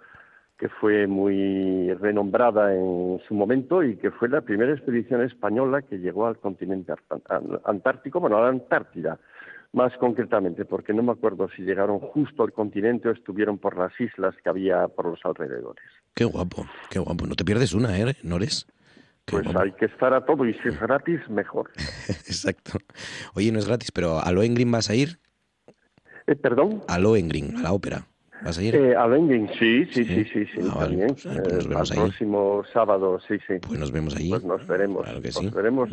que 0.57 0.69
fue 0.69 1.05
muy 1.05 1.93
renombrada 1.93 2.73
en 2.73 3.19
su 3.27 3.33
momento 3.33 3.83
y 3.83 3.97
que 3.97 4.11
fue 4.11 4.29
la 4.29 4.41
primera 4.41 4.71
expedición 4.71 5.21
española 5.21 5.81
que 5.81 5.97
llegó 5.97 6.27
al 6.27 6.37
continente 6.37 6.93
antártico, 7.65 8.19
bueno, 8.19 8.37
a 8.37 8.41
la 8.41 8.49
Antártida 8.49 9.19
más 9.75 9.91
concretamente, 9.97 10.63
porque 10.63 10.93
no 10.93 11.03
me 11.03 11.11
acuerdo 11.11 11.49
si 11.55 11.61
llegaron 11.61 11.99
justo 11.99 12.43
al 12.43 12.53
continente 12.53 13.09
o 13.09 13.11
estuvieron 13.11 13.57
por 13.57 13.77
las 13.77 13.91
islas 13.99 14.33
que 14.41 14.49
había 14.49 14.87
por 14.87 15.05
los 15.05 15.19
alrededores. 15.23 15.83
Qué 16.13 16.23
guapo, 16.23 16.65
qué 16.89 16.99
guapo. 16.99 17.27
No 17.27 17.35
te 17.35 17.43
pierdes 17.43 17.73
una, 17.73 17.99
¿eh, 17.99 18.15
Nores? 18.23 18.67
pues 19.25 19.47
hay 19.55 19.71
que 19.73 19.85
estar 19.85 20.13
a 20.13 20.23
todo 20.23 20.45
y 20.45 20.53
si 20.53 20.69
es 20.69 20.79
gratis, 20.79 21.19
mejor. 21.29 21.71
Exacto. 22.07 22.79
Oye, 23.33 23.51
no 23.51 23.59
es 23.59 23.67
gratis, 23.67 23.91
pero 23.91 24.19
¿a 24.19 24.31
Lohengrin 24.31 24.71
vas 24.71 24.89
a 24.89 24.95
ir? 24.95 25.19
Eh, 26.27 26.35
¿Perdón? 26.35 26.81
A 26.87 26.97
Lohengrin, 26.97 27.57
a 27.57 27.63
la 27.63 27.73
ópera. 27.73 28.07
¿Vas 28.43 28.57
a 28.57 28.63
ir? 28.63 28.75
Eh, 28.75 28.95
a 28.95 29.07
Lohengrin, 29.07 29.49
sí, 29.57 29.85
sí, 29.85 30.03
sí, 30.05 30.25
sí, 30.25 30.45
sí, 30.45 30.59
ah, 30.69 30.79
también. 30.79 31.07
Pues, 31.07 31.23
pues 31.23 31.67
nos 31.67 31.67
vemos 31.67 31.91
el 31.91 31.97
próximo 31.97 32.63
sábado, 32.71 33.19
sí, 33.27 33.35
sí. 33.47 33.53
Pues 33.61 33.79
nos 33.79 33.91
vemos 33.91 34.15
allí. 34.15 34.29
Pues 34.29 34.43
nos 34.43 34.67
veremos, 34.67 35.03
claro 35.03 35.21
que 35.21 35.29
nos 35.29 35.53
veremos 35.53 35.89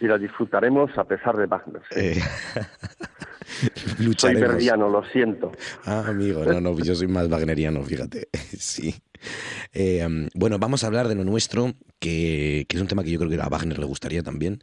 y 0.00 0.06
la 0.06 0.18
disfrutaremos 0.18 0.96
a 0.96 1.04
pesar 1.04 1.36
de 1.36 1.46
Wagner. 1.46 1.82
Eh... 1.94 2.20
Soy 4.18 4.34
verdiano, 4.34 4.88
lo 4.88 5.04
siento. 5.04 5.52
Ah, 5.84 6.04
amigo, 6.08 6.44
no, 6.44 6.60
no, 6.60 6.78
yo 6.78 6.94
soy 6.94 7.06
más 7.06 7.28
wagneriano, 7.28 7.82
fíjate. 7.82 8.28
sí. 8.58 8.94
Eh, 9.72 10.06
bueno, 10.34 10.58
vamos 10.58 10.84
a 10.84 10.88
hablar 10.88 11.08
de 11.08 11.14
lo 11.14 11.24
nuestro, 11.24 11.72
que, 11.98 12.66
que, 12.68 12.76
es 12.76 12.82
un 12.82 12.88
tema 12.88 13.04
que 13.04 13.10
yo 13.10 13.18
creo 13.18 13.30
que 13.30 13.40
a 13.40 13.48
Wagner 13.48 13.78
le 13.78 13.86
gustaría 13.86 14.22
también, 14.22 14.60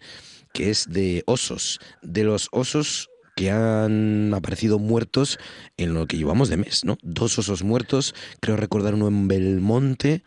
que 0.54 0.70
es 0.70 0.88
de 0.90 1.24
osos, 1.26 1.80
de 2.02 2.24
los 2.24 2.50
osos 2.52 3.10
que 3.36 3.52
han 3.52 4.34
aparecido 4.34 4.80
muertos 4.80 5.40
en 5.78 5.94
lo 5.94 6.06
que 6.06 6.18
llevamos 6.18 6.50
de 6.50 6.58
mes, 6.58 6.86
¿no? 6.86 6.98
Dos 7.02 7.38
osos 7.40 7.64
muertos, 7.64 8.14
creo 8.40 8.58
recordar 8.58 8.94
uno 8.94 9.08
en 9.08 9.28
Belmonte 9.28 10.24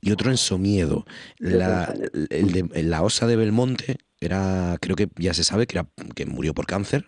y 0.00 0.12
otro 0.12 0.30
en 0.30 0.36
Somiedo. 0.36 1.04
La, 1.38 1.94
el 2.30 2.52
de, 2.52 2.82
la 2.82 3.02
osa 3.02 3.26
de 3.26 3.36
Belmonte 3.36 3.96
era, 4.20 4.76
creo 4.80 4.96
que 4.96 5.08
ya 5.16 5.34
se 5.34 5.44
sabe 5.44 5.66
que, 5.66 5.78
era, 5.78 5.88
que 6.14 6.26
murió 6.26 6.54
por 6.54 6.66
cáncer. 6.66 7.06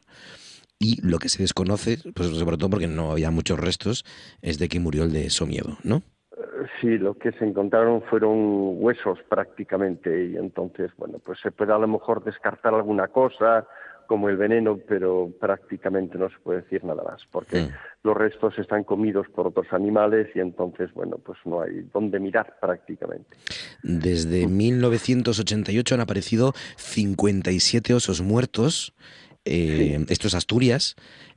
Y 0.78 1.00
lo 1.06 1.18
que 1.18 1.28
se 1.28 1.42
desconoce, 1.42 1.98
pues 2.12 2.28
sobre 2.30 2.56
todo 2.56 2.70
porque 2.70 2.88
no 2.88 3.12
había 3.12 3.30
muchos 3.30 3.60
restos, 3.60 4.04
es 4.40 4.58
de 4.58 4.68
que 4.68 4.80
murió 4.80 5.04
el 5.04 5.12
de 5.12 5.30
Somiedo, 5.30 5.78
¿no? 5.84 6.02
Sí, 6.80 6.98
lo 6.98 7.14
que 7.14 7.30
se 7.32 7.44
encontraron 7.44 8.02
fueron 8.02 8.82
huesos 8.82 9.18
prácticamente 9.28 10.26
y 10.26 10.36
entonces, 10.36 10.90
bueno, 10.96 11.20
pues 11.24 11.38
se 11.40 11.52
puede 11.52 11.72
a 11.72 11.78
lo 11.78 11.86
mejor 11.86 12.24
descartar 12.24 12.74
alguna 12.74 13.08
cosa 13.08 13.66
como 14.12 14.28
el 14.28 14.36
veneno, 14.36 14.78
pero 14.86 15.32
prácticamente 15.40 16.18
no 16.18 16.28
se 16.28 16.36
puede 16.44 16.60
decir 16.60 16.84
nada 16.84 17.02
más, 17.02 17.22
porque 17.30 17.70
los 18.02 18.14
restos 18.14 18.58
están 18.58 18.84
comidos 18.84 19.26
por 19.34 19.46
otros 19.46 19.68
animales 19.72 20.28
y 20.34 20.40
entonces, 20.40 20.92
bueno, 20.92 21.16
pues 21.16 21.38
no 21.46 21.62
hay 21.62 21.88
dónde 21.94 22.20
mirar 22.20 22.58
prácticamente. 22.60 23.38
Desde 23.82 24.46
1988 24.46 25.94
han 25.94 26.02
aparecido 26.02 26.52
57 26.76 27.94
osos 27.94 28.20
muertos, 28.20 28.92
eh, 29.46 30.04
esto 30.10 30.26
es 30.26 30.34
Asturias, 30.34 30.94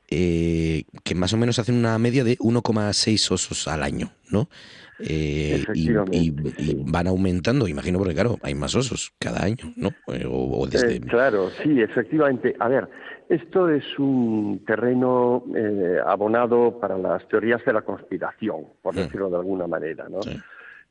eh, 0.09 0.83
que 1.05 1.15
más 1.15 1.31
o 1.31 1.37
menos 1.37 1.59
hacen 1.59 1.75
una 1.75 1.97
media 1.97 2.25
de 2.25 2.37
1,6 2.39 3.31
osos 3.31 3.69
al 3.69 3.83
año, 3.83 4.11
¿no? 4.29 4.49
Eh, 4.99 5.63
y, 5.73 5.91
van 6.85 7.07
aumentando, 7.07 7.67
imagino, 7.67 7.97
porque 7.97 8.13
claro, 8.13 8.37
hay 8.41 8.55
más 8.55 8.75
osos 8.75 9.13
cada 9.19 9.43
año, 9.43 9.73
¿no? 9.75 9.89
Eh, 10.07 10.25
o, 10.29 10.65
desde... 10.67 11.01
claro, 11.01 11.49
sí, 11.61 11.81
efectivamente. 11.81 12.55
A 12.59 12.69
ver, 12.69 12.87
esto 13.29 13.69
es 13.69 13.83
un 13.99 14.63
terreno 14.65 15.43
abonado 16.05 16.79
para 16.79 16.97
las 16.97 17.27
teorías 17.27 17.63
de 17.65 17.73
la 17.73 17.81
conspiración, 17.81 18.65
por 18.81 18.93
mm. 18.93 18.97
decirlo 18.97 19.29
de 19.29 19.37
alguna 19.37 19.67
manera, 19.67 20.07
¿no? 20.09 20.19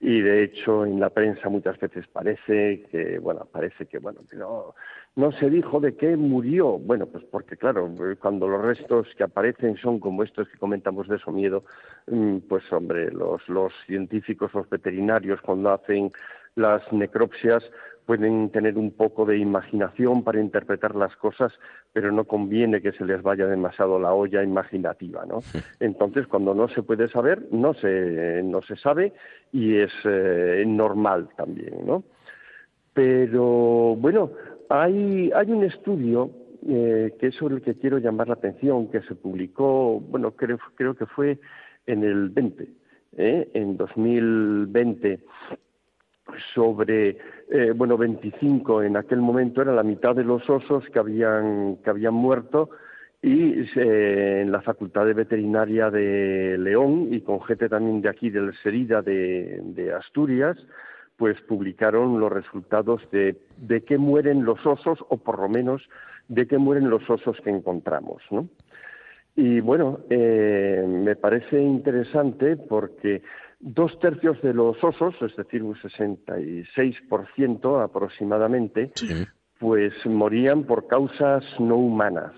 Y 0.01 0.21
de 0.21 0.45
hecho 0.45 0.85
en 0.85 1.01
la 1.01 1.09
prensa 1.11 1.49
muchas 1.49 1.79
veces 1.79 2.07
parece 2.09 2.83
que, 2.91 3.19
bueno, 3.19 3.49
parece 3.51 3.87
que, 3.87 3.99
bueno, 3.99 4.21
no, 4.33 4.75
no 5.17 5.33
se 5.33 5.49
dijo 5.49 5.81
de 5.81 5.95
qué 5.97 6.17
murió. 6.17 6.79
Bueno, 6.79 7.07
pues 7.07 7.25
porque 7.31 7.57
claro, 7.57 7.89
cuando 8.21 8.49
los 8.49 8.63
restos 8.63 9.07
que 9.17 9.25
aparecen 9.25 9.77
son 9.77 10.01
como 10.01 10.23
estos 10.23 10.49
que 10.49 10.59
comentamos 10.59 11.09
de 11.09 11.17
eso 11.17 11.31
miedo, 11.31 11.65
mm, 12.07 12.39
pues 12.49 12.71
hombre, 12.73 13.11
los, 13.13 13.49
los 13.49 13.73
científicos, 13.87 14.53
los 14.55 14.69
veterinarios 14.69 15.41
cuando 15.41 15.71
hacen 15.71 16.13
las 16.57 16.83
necropsias 16.93 17.65
pueden 18.07 18.51
tener 18.51 18.77
un 18.77 18.91
poco 18.91 19.25
de 19.25 19.39
imaginación 19.39 20.25
para 20.25 20.41
interpretar 20.41 20.95
las 20.95 21.17
cosas, 21.17 21.53
pero 21.93 22.13
no 22.13 22.25
conviene 22.25 22.83
que 22.83 22.93
se 22.93 23.05
les 23.05 23.23
vaya 23.23 23.47
demasiado 23.47 23.99
la 23.99 24.13
olla 24.13 24.43
imaginativa, 24.43 25.25
¿no? 25.25 25.41
Entonces, 25.81 26.27
cuando 26.27 26.55
no 26.55 26.69
se 26.69 26.83
puede 26.83 27.09
saber, 27.09 27.47
no 27.51 27.73
se, 27.73 28.43
no 28.45 28.61
se 28.61 28.77
sabe 28.77 29.15
y 29.53 29.77
es 29.77 29.93
eh, 30.05 30.65
normal 30.67 31.31
también, 31.37 31.87
¿no? 31.87 32.05
Pero 32.93 33.97
bueno, 33.97 34.31
hay, 34.69 35.31
hay 35.35 35.51
un 35.51 35.65
estudio 35.65 36.31
eh, 36.67 37.15
que 37.21 37.27
es 37.27 37.35
sobre 37.35 37.57
el 37.57 37.63
que 37.63 37.75
quiero 37.75 37.99
llamar 37.99 38.29
la 38.29 38.35
atención, 38.35 38.91
que 38.91 39.03
se 39.03 39.15
publicó, 39.15 40.01
bueno, 40.01 40.31
creo, 40.33 40.59
creo 40.77 40.95
que 40.95 41.05
fue 41.05 41.39
en 41.87 42.05
el 42.05 42.31
20, 42.31 42.69
¿eh? 43.19 43.51
en 43.53 43.77
2020, 43.77 45.21
sobre, 46.55 47.19
eh, 47.51 47.73
bueno, 47.77 47.99
25 47.99 48.83
en 48.83 48.97
aquel 48.97 49.21
momento, 49.21 49.61
era 49.61 49.75
la 49.75 49.83
mitad 49.83 50.15
de 50.15 50.25
los 50.25 50.49
osos 50.49 50.89
que 50.89 50.99
habían, 50.99 51.77
que 51.85 51.91
habían 51.91 52.15
muerto 52.15 52.71
y 53.21 53.67
en 53.77 54.51
la 54.51 54.63
Facultad 54.63 55.07
de 55.07 55.15
Veterinaria 55.15 55.91
de 55.91 56.57
León 56.59 57.09
y 57.11 57.21
con 57.21 57.43
gente 57.43 57.69
también 57.69 58.01
de 58.01 58.09
aquí, 58.09 58.31
del 58.31 58.55
Serida 58.63 59.03
de 59.03 59.95
Asturias, 59.99 60.59
pues 61.17 61.41
publicaron 61.43 62.21
los 62.21 62.33
resultados 62.33 63.01
de, 63.13 63.37
de 63.57 63.83
qué 63.83 63.99
mueren 63.99 64.45
los 64.45 64.65
osos, 64.67 64.99
o 65.09 65.17
por 65.17 65.39
lo 65.39 65.49
menos 65.49 65.83
de 66.29 66.47
qué 66.47 66.59
mueren 66.59 66.91
los 66.91 67.09
osos 67.09 67.39
que 67.43 67.51
encontramos, 67.51 68.23
¿no? 68.31 68.49
Y 69.37 69.61
bueno, 69.61 70.01
eh, 70.11 70.85
me 70.87 71.17
parece 71.17 71.61
interesante 71.61 72.57
porque 72.57 73.23
dos 73.59 73.99
tercios 73.99 74.41
de 74.43 74.55
los 74.55 74.77
osos, 74.83 75.15
es 75.23 75.35
decir, 75.35 75.63
un 75.63 75.75
66% 75.75 77.83
aproximadamente, 77.83 78.93
pues 79.59 79.93
morían 80.07 80.65
por 80.65 80.87
causas 80.87 81.45
no 81.59 81.77
humanas 81.77 82.33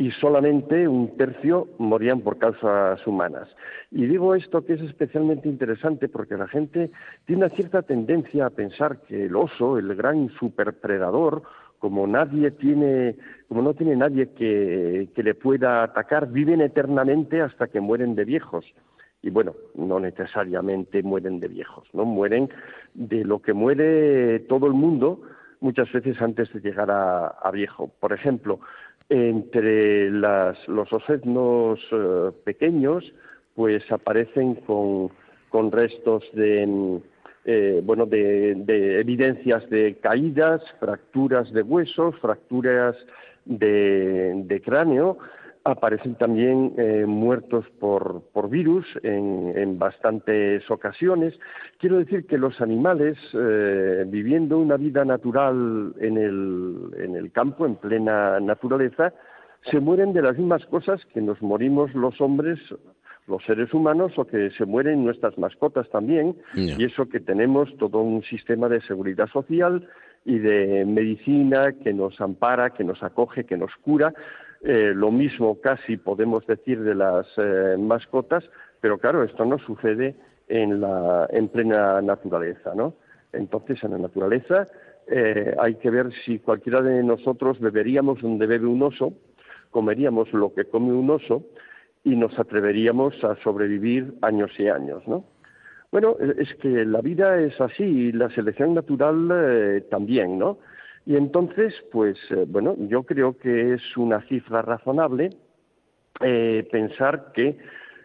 y 0.00 0.10
solamente 0.12 0.88
un 0.88 1.14
tercio 1.18 1.68
morían 1.76 2.22
por 2.22 2.38
causas 2.38 3.06
humanas. 3.06 3.54
Y 3.90 4.06
digo 4.06 4.34
esto 4.34 4.64
que 4.64 4.72
es 4.72 4.80
especialmente 4.80 5.46
interesante 5.46 6.08
porque 6.08 6.38
la 6.38 6.48
gente 6.48 6.90
tiene 7.26 7.44
una 7.44 7.54
cierta 7.54 7.82
tendencia 7.82 8.46
a 8.46 8.50
pensar 8.50 9.02
que 9.02 9.26
el 9.26 9.36
oso, 9.36 9.76
el 9.76 9.94
gran 9.94 10.30
superpredador, 10.38 11.42
como 11.78 12.06
nadie 12.06 12.50
tiene, 12.50 13.16
como 13.46 13.60
no 13.60 13.74
tiene 13.74 13.94
nadie 13.94 14.30
que, 14.32 15.10
le 15.14 15.34
pueda 15.34 15.82
atacar, 15.82 16.32
viven 16.32 16.62
eternamente 16.62 17.42
hasta 17.42 17.66
que 17.66 17.80
mueren 17.80 18.14
de 18.14 18.24
viejos. 18.24 18.64
Y 19.20 19.28
bueno, 19.28 19.54
no 19.74 20.00
necesariamente 20.00 21.02
mueren 21.02 21.40
de 21.40 21.48
viejos, 21.48 21.86
¿no? 21.92 22.06
Mueren 22.06 22.48
de 22.94 23.22
lo 23.22 23.42
que 23.42 23.52
muere 23.52 24.40
todo 24.48 24.66
el 24.66 24.72
mundo 24.72 25.20
muchas 25.60 25.92
veces 25.92 26.18
antes 26.22 26.50
de 26.54 26.60
llegar 26.60 26.90
a 26.90 27.50
viejo. 27.52 27.92
Por 28.00 28.14
ejemplo, 28.14 28.60
entre 29.10 30.08
los 30.10 30.92
osetnos 30.92 31.80
eh, 31.90 32.30
pequeños, 32.44 33.12
pues 33.54 33.82
aparecen 33.90 34.54
con, 34.54 35.10
restos 35.72 36.24
de, 36.32 37.00
eh, 37.44 37.80
bueno, 37.84 38.06
de, 38.06 38.52
evidencias 39.00 39.68
de 39.68 39.96
caídas, 40.00 40.62
fracturas 40.78 41.52
de 41.52 41.62
huesos, 41.62 42.16
fracturas 42.20 42.96
de 43.44 44.62
cráneo, 44.64 45.18
aparecen 45.64 46.14
también 46.14 46.72
eh, 46.78 47.04
muertos 47.06 47.66
por, 47.78 48.22
por 48.32 48.48
virus 48.48 48.86
en, 49.02 49.52
en, 49.56 49.78
bastantes 49.78 50.68
ocasiones. 50.70 51.38
Quiero 51.78 51.98
decir 51.98 52.26
que 52.26 52.38
los 52.38 52.60
animales, 52.60 53.18
eh, 53.34 54.04
viviendo 54.06 54.58
una 54.58 54.76
vida 54.76 55.04
natural 55.04 55.94
en 56.00 56.16
el, 56.16 56.90
en 56.98 57.16
el 57.16 57.30
campo, 57.32 57.66
en 57.66 57.76
plena 57.76 58.40
naturaleza, 58.40 59.12
se 59.70 59.80
mueren 59.80 60.12
de 60.12 60.22
las 60.22 60.38
mismas 60.38 60.64
cosas 60.66 61.04
que 61.12 61.20
nos 61.20 61.40
morimos 61.42 61.94
los 61.94 62.18
hombres, 62.20 62.58
los 63.26 63.44
seres 63.44 63.72
humanos, 63.74 64.12
o 64.16 64.24
que 64.24 64.50
se 64.50 64.64
mueren 64.64 65.04
nuestras 65.04 65.36
mascotas 65.36 65.88
también, 65.90 66.36
y 66.54 66.82
eso 66.82 67.06
que 67.08 67.20
tenemos 67.20 67.76
todo 67.76 68.00
un 68.00 68.22
sistema 68.22 68.68
de 68.68 68.80
seguridad 68.80 69.28
social 69.28 69.86
y 70.24 70.38
de 70.38 70.84
medicina 70.86 71.72
que 71.72 71.92
nos 71.92 72.18
ampara, 72.20 72.70
que 72.70 72.84
nos 72.84 73.02
acoge, 73.02 73.44
que 73.44 73.58
nos 73.58 73.70
cura, 73.82 74.14
eh, 74.62 74.92
lo 74.94 75.10
mismo 75.10 75.58
casi 75.60 75.96
podemos 75.96 76.46
decir 76.46 76.82
de 76.82 76.94
las 76.94 77.26
eh, 77.38 77.76
mascotas, 77.78 78.44
pero 78.80 78.98
claro, 78.98 79.24
esto 79.24 79.46
no 79.46 79.58
sucede 79.58 80.14
en, 80.48 80.82
la, 80.82 81.26
en 81.30 81.48
plena 81.48 82.02
naturaleza, 82.02 82.74
¿no? 82.74 82.94
Entonces, 83.32 83.82
en 83.84 83.92
la 83.92 83.98
naturaleza 83.98 84.68
eh, 85.06 85.54
hay 85.58 85.76
que 85.76 85.88
ver 85.88 86.12
si 86.24 86.40
cualquiera 86.40 86.82
de 86.82 87.02
nosotros 87.02 87.58
beberíamos 87.58 88.20
donde 88.20 88.46
bebe 88.46 88.66
un 88.66 88.82
oso, 88.82 89.14
comeríamos 89.70 90.30
lo 90.34 90.52
que 90.52 90.66
come 90.66 90.92
un 90.92 91.08
oso 91.08 91.42
y 92.04 92.16
nos 92.16 92.38
atreveríamos 92.38 93.22
a 93.24 93.36
sobrevivir 93.36 94.14
años 94.20 94.50
y 94.58 94.68
años, 94.68 95.06
¿no? 95.08 95.24
Bueno, 95.90 96.16
es 96.38 96.54
que 96.56 96.84
la 96.84 97.00
vida 97.00 97.40
es 97.40 97.58
así 97.60 97.82
y 97.82 98.12
la 98.12 98.30
selección 98.30 98.74
natural 98.74 99.84
también, 99.90 100.38
¿no? 100.38 100.58
Y 101.06 101.16
entonces, 101.16 101.74
pues 101.90 102.18
eh, 102.30 102.44
bueno, 102.46 102.76
yo 102.78 103.02
creo 103.04 103.36
que 103.36 103.74
es 103.74 103.96
una 103.96 104.20
cifra 104.28 104.62
razonable 104.62 105.30
eh, 106.20 106.68
pensar 106.70 107.32
que 107.32 107.56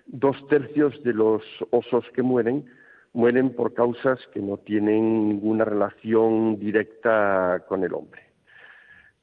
dos 0.05 0.35
tercios 0.47 1.01
de 1.03 1.13
los 1.13 1.43
osos 1.71 2.05
que 2.13 2.21
mueren 2.21 2.65
mueren 3.13 3.55
por 3.55 3.73
causas 3.73 4.19
que 4.33 4.41
no 4.41 4.57
tienen 4.57 5.29
ninguna 5.29 5.63
relación 5.63 6.59
directa 6.59 7.63
con 7.67 7.83
el 7.83 7.93
hombre. 7.93 8.21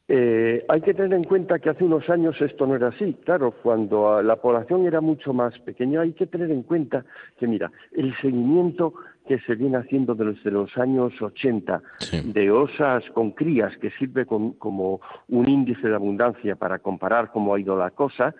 Eh, 0.08 0.64
hay 0.68 0.80
que 0.80 0.94
tener 0.94 1.12
en 1.14 1.24
cuenta 1.24 1.58
que 1.58 1.70
hace 1.70 1.84
unos 1.84 2.08
años 2.10 2.40
esto 2.40 2.66
no 2.66 2.74
era 2.74 2.88
así. 2.88 3.14
Claro, 3.24 3.52
cuando 3.62 4.22
la 4.22 4.36
población 4.36 4.86
era 4.86 5.00
mucho 5.00 5.32
más 5.32 5.58
pequeña, 5.60 6.00
hay 6.00 6.12
que 6.12 6.26
tener 6.26 6.50
en 6.50 6.62
cuenta 6.62 7.04
que, 7.38 7.46
mira, 7.46 7.70
el 7.92 8.14
seguimiento 8.16 8.94
que 9.26 9.38
se 9.40 9.54
viene 9.54 9.78
haciendo 9.78 10.14
desde 10.14 10.50
los 10.50 10.76
años 10.76 11.12
80 11.20 11.82
de 12.24 12.50
osas 12.50 13.04
con 13.14 13.32
crías, 13.32 13.76
que 13.78 13.90
sirve 13.92 14.26
como 14.26 15.00
un 15.28 15.48
índice 15.48 15.88
de 15.88 15.94
abundancia 15.94 16.56
para 16.56 16.78
comparar 16.78 17.30
cómo 17.32 17.54
ha 17.54 17.60
ido 17.60 17.76
la 17.76 17.90
cosa, 17.90 18.34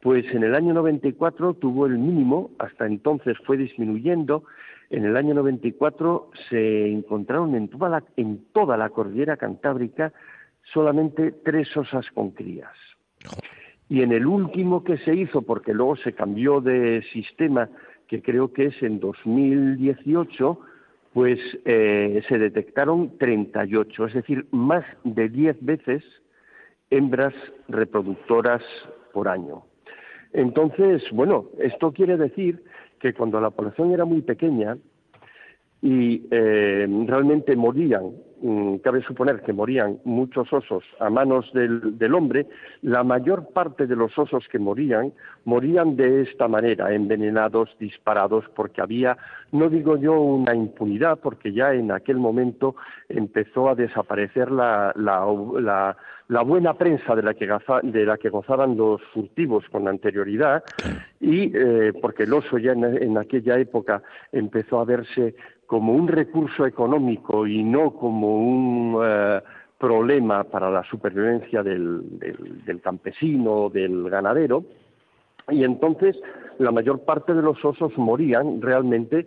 pues 0.00 0.24
en 0.32 0.44
el 0.44 0.54
año 0.54 0.74
94 0.74 1.54
tuvo 1.54 1.86
el 1.86 1.98
mínimo, 1.98 2.52
hasta 2.58 2.86
entonces 2.86 3.36
fue 3.44 3.56
disminuyendo. 3.56 4.44
En 4.90 5.04
el 5.04 5.16
año 5.16 5.34
94 5.34 6.30
se 6.48 6.88
encontraron 6.92 7.54
en 7.56 7.68
toda 7.68 7.88
la, 7.88 8.04
en 8.16 8.44
toda 8.52 8.76
la 8.76 8.90
cordillera 8.90 9.36
cantábrica 9.36 10.12
solamente 10.72 11.32
tres 11.32 11.76
osas 11.76 12.06
con 12.12 12.30
crías. 12.30 12.72
Y 13.88 14.02
en 14.02 14.12
el 14.12 14.26
último 14.26 14.84
que 14.84 14.98
se 14.98 15.14
hizo, 15.14 15.42
porque 15.42 15.74
luego 15.74 15.96
se 15.96 16.12
cambió 16.12 16.60
de 16.60 17.02
sistema, 17.12 17.68
que 18.08 18.22
creo 18.22 18.52
que 18.52 18.66
es 18.66 18.82
en 18.82 19.00
2018, 19.00 20.58
pues 21.12 21.38
eh, 21.64 22.22
se 22.28 22.38
detectaron 22.38 23.16
38, 23.18 24.06
es 24.06 24.14
decir, 24.14 24.46
más 24.50 24.84
de 25.04 25.28
10 25.28 25.64
veces 25.64 26.02
hembras 26.90 27.34
reproductoras 27.68 28.62
por 29.12 29.28
año. 29.28 29.64
Entonces, 30.32 31.02
bueno, 31.12 31.46
esto 31.58 31.92
quiere 31.92 32.16
decir 32.16 32.62
que 32.98 33.14
cuando 33.14 33.40
la 33.40 33.50
población 33.50 33.92
era 33.92 34.04
muy 34.04 34.22
pequeña 34.22 34.76
y 35.82 36.22
eh, 36.30 36.86
realmente 37.06 37.54
morían 37.56 38.12
Mm, 38.40 38.76
cabe 38.76 39.02
suponer 39.02 39.42
que 39.42 39.52
morían 39.52 39.98
muchos 40.04 40.52
osos 40.52 40.84
a 41.00 41.10
manos 41.10 41.50
del, 41.52 42.14
hombre, 42.14 42.46
la 42.82 43.02
mayor 43.02 43.48
parte 43.52 43.88
de 43.88 43.96
los 43.96 44.16
osos 44.16 44.46
que 44.48 44.60
morían 44.60 45.12
morían 45.44 45.96
de 45.96 46.22
esta 46.22 46.46
manera, 46.46 46.94
envenenados, 46.94 47.74
disparados, 47.80 48.44
porque 48.54 48.80
había, 48.80 49.16
no 49.50 49.68
digo 49.68 49.96
yo 49.96 50.20
una 50.20 50.54
impunidad, 50.54 51.18
porque 51.18 51.52
ya 51.52 51.74
en 51.74 51.90
aquel 51.90 52.18
momento 52.18 52.76
empezó 53.08 53.70
a 53.70 53.74
desaparecer 53.74 54.52
la, 54.52 54.94
buena 56.44 56.74
prensa 56.74 57.16
de 57.16 57.22
la, 57.22 57.34
que 57.34 57.48
de 57.82 58.06
la 58.06 58.18
que 58.18 58.28
gozaban 58.28 58.76
los 58.76 59.02
furtivos 59.12 59.64
con 59.72 59.88
anterioridad 59.88 60.62
y 61.20 61.50
eh, 61.56 61.92
porque 62.00 62.22
el 62.22 62.32
oso 62.32 62.58
ya 62.58 62.72
en 62.72 63.18
aquella 63.18 63.58
época 63.58 64.00
empezó 64.30 64.78
a 64.78 64.84
verse 64.84 65.34
como 65.68 65.92
un 65.92 66.08
recurso 66.08 66.64
económico 66.64 67.46
y 67.46 67.62
no 67.62 67.90
como 67.90 68.38
un 68.38 68.98
eh, 69.04 69.42
problema 69.78 70.42
para 70.44 70.70
la 70.70 70.82
supervivencia 70.84 71.62
del, 71.62 72.18
del, 72.18 72.80
campesino, 72.80 73.68
del 73.68 74.08
ganadero, 74.08 74.64
y 75.50 75.64
entonces 75.64 76.18
la 76.58 76.70
mayor 76.72 77.04
parte 77.04 77.34
de 77.34 77.42
los 77.42 77.62
osos 77.62 77.92
morían 77.98 78.62
realmente 78.62 79.26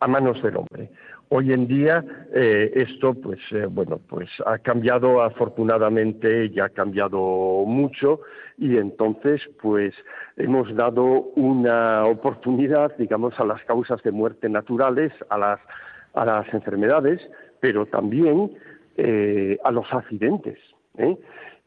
a 0.00 0.06
manos 0.06 0.42
del 0.42 0.56
hombre. 0.56 0.88
Hoy 1.36 1.52
en 1.52 1.66
día 1.66 2.04
eh, 2.32 2.70
esto, 2.76 3.12
pues 3.12 3.40
eh, 3.50 3.66
bueno, 3.66 4.00
pues 4.08 4.30
ha 4.46 4.56
cambiado 4.58 5.20
afortunadamente 5.20 6.46
y 6.46 6.60
ha 6.60 6.68
cambiado 6.68 7.18
mucho 7.66 8.20
y 8.56 8.76
entonces, 8.76 9.42
pues 9.60 9.92
hemos 10.36 10.72
dado 10.76 11.02
una 11.34 12.06
oportunidad, 12.06 12.96
digamos, 12.98 13.34
a 13.40 13.44
las 13.44 13.60
causas 13.64 14.00
de 14.04 14.12
muerte 14.12 14.48
naturales, 14.48 15.12
a 15.28 15.36
las 15.36 15.60
a 16.12 16.24
las 16.24 16.54
enfermedades, 16.54 17.20
pero 17.58 17.86
también 17.86 18.52
eh, 18.96 19.58
a 19.64 19.72
los 19.72 19.92
accidentes. 19.92 20.60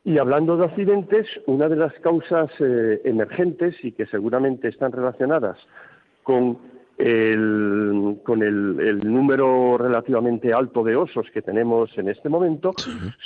Y 0.05 0.17
hablando 0.17 0.55
de 0.55 0.63
accidentes, 0.63 1.27
una 1.45 1.67
de 1.67 1.75
las 1.75 1.93
causas 1.95 2.49
emergentes 3.03 3.75
y 3.83 3.91
que 3.91 4.05
seguramente 4.05 4.69
están 4.69 4.93
relacionadas 4.93 5.57
con 6.23 6.76
el, 6.97 8.17
con 8.23 8.41
el, 8.41 8.99
número 8.99 9.77
relativamente 9.77 10.51
alto 10.51 10.83
de 10.83 10.95
osos 10.95 11.27
que 11.31 11.41
tenemos 11.41 11.95
en 11.97 12.09
este 12.09 12.27
momento 12.27 12.73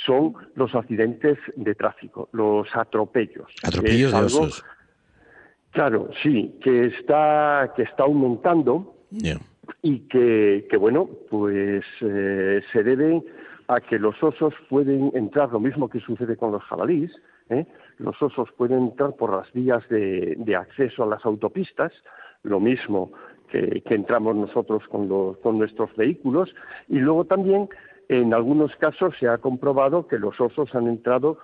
son 0.04 0.34
los 0.54 0.74
accidentes 0.74 1.38
de 1.56 1.74
tráfico, 1.74 2.28
los 2.32 2.68
atropellos. 2.74 3.50
Atropellos 3.62 4.12
de 4.12 4.18
osos. 4.18 4.64
Claro, 5.70 6.10
sí, 6.22 6.58
que 6.62 6.86
está, 6.86 7.72
que 7.74 7.82
está 7.82 8.02
aumentando 8.02 8.94
y 9.80 10.00
que, 10.00 10.66
que, 10.68 10.76
bueno, 10.76 11.08
pues 11.30 11.82
eh, 12.02 12.60
se 12.72 12.82
debe 12.82 13.22
a 13.68 13.80
que 13.80 13.98
los 13.98 14.22
osos 14.22 14.52
pueden 14.68 15.12
entrar, 15.14 15.50
lo 15.50 15.60
mismo 15.60 15.88
que 15.88 16.00
sucede 16.00 16.36
con 16.36 16.52
los 16.52 16.62
jabalíes, 16.64 17.12
¿eh? 17.48 17.64
los 17.96 18.20
osos 18.20 18.50
pueden 18.58 18.88
entrar 18.88 19.16
por 19.16 19.32
las 19.34 19.50
vías 19.52 19.82
de, 19.88 20.34
de 20.36 20.56
acceso 20.56 21.04
a 21.04 21.06
las 21.06 21.24
autopistas, 21.24 21.92
lo 22.42 22.60
mismo 22.60 23.12
que, 23.52 23.94
entramos 23.94 24.34
nosotros 24.34 24.82
con, 24.88 25.34
con 25.34 25.58
nuestros 25.58 25.94
vehículos 25.96 26.54
y 26.88 26.98
luego 26.98 27.24
también 27.24 27.68
en 28.08 28.34
algunos 28.34 28.74
casos 28.76 29.14
se 29.20 29.28
ha 29.28 29.38
comprobado 29.38 30.06
que 30.06 30.18
los 30.18 30.40
osos 30.40 30.74
han 30.74 30.88
entrado 30.88 31.38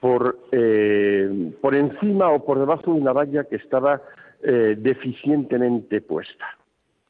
por, 0.00 0.38
eh, 0.52 1.52
por 1.60 1.74
encima 1.74 2.30
o 2.30 2.44
por 2.44 2.58
debajo 2.58 2.92
de 2.92 3.00
una 3.00 3.12
valla 3.12 3.44
que 3.44 3.56
estaba 3.56 4.02
eh, 4.42 4.76
deficientemente 4.78 6.00
puesta. 6.02 6.44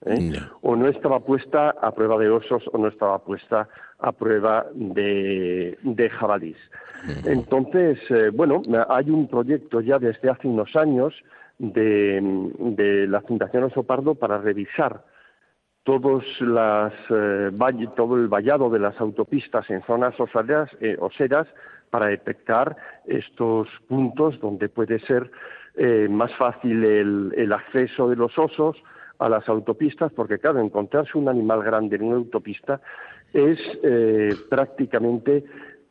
¿eh? 0.06 0.32
O 0.62 0.76
no 0.76 0.88
estaba 0.88 1.20
puesta 1.20 1.70
a 1.70 1.92
prueba 1.92 2.18
de 2.18 2.30
osos 2.30 2.62
o 2.72 2.78
no 2.78 2.88
estaba 2.88 3.18
puesta 3.18 3.68
a 3.98 4.12
prueba 4.12 4.66
de, 4.74 5.76
de 5.82 6.10
jabalís. 6.10 6.56
Entonces, 7.26 7.98
bueno, 8.32 8.62
hay 8.88 9.10
un 9.10 9.28
proyecto 9.28 9.82
ya 9.82 9.98
desde 9.98 10.30
hace 10.30 10.48
unos 10.48 10.74
años 10.74 11.14
de, 11.58 13.06
la 13.08 13.20
Fundación 13.22 13.64
Osopardo 13.64 14.14
para 14.14 14.38
revisar 14.38 15.04
las, 16.40 16.92
eh, 17.10 17.50
todo 17.94 18.16
el 18.16 18.28
vallado 18.28 18.70
de 18.70 18.78
las 18.78 18.98
autopistas 19.00 19.68
en 19.70 19.82
zonas 19.82 20.14
eh, 20.80 20.96
oseras 20.98 21.46
para 21.90 22.06
detectar 22.06 22.76
estos 23.06 23.68
puntos 23.86 24.40
donde 24.40 24.68
puede 24.68 24.98
ser 25.00 25.30
eh, 25.76 26.08
más 26.10 26.34
fácil 26.36 26.84
el, 26.84 27.52
acceso 27.52 28.08
de 28.08 28.16
los 28.16 28.36
osos 28.38 28.76
a 29.18 29.28
las 29.28 29.48
autopistas, 29.48 30.12
porque 30.12 30.38
claro, 30.38 30.60
encontrarse 30.60 31.16
un 31.18 31.28
animal 31.28 31.62
grande 31.62 31.96
en 31.96 32.04
una 32.04 32.16
autopista 32.16 32.80
es 33.32 33.58
prácticamente 34.48 35.44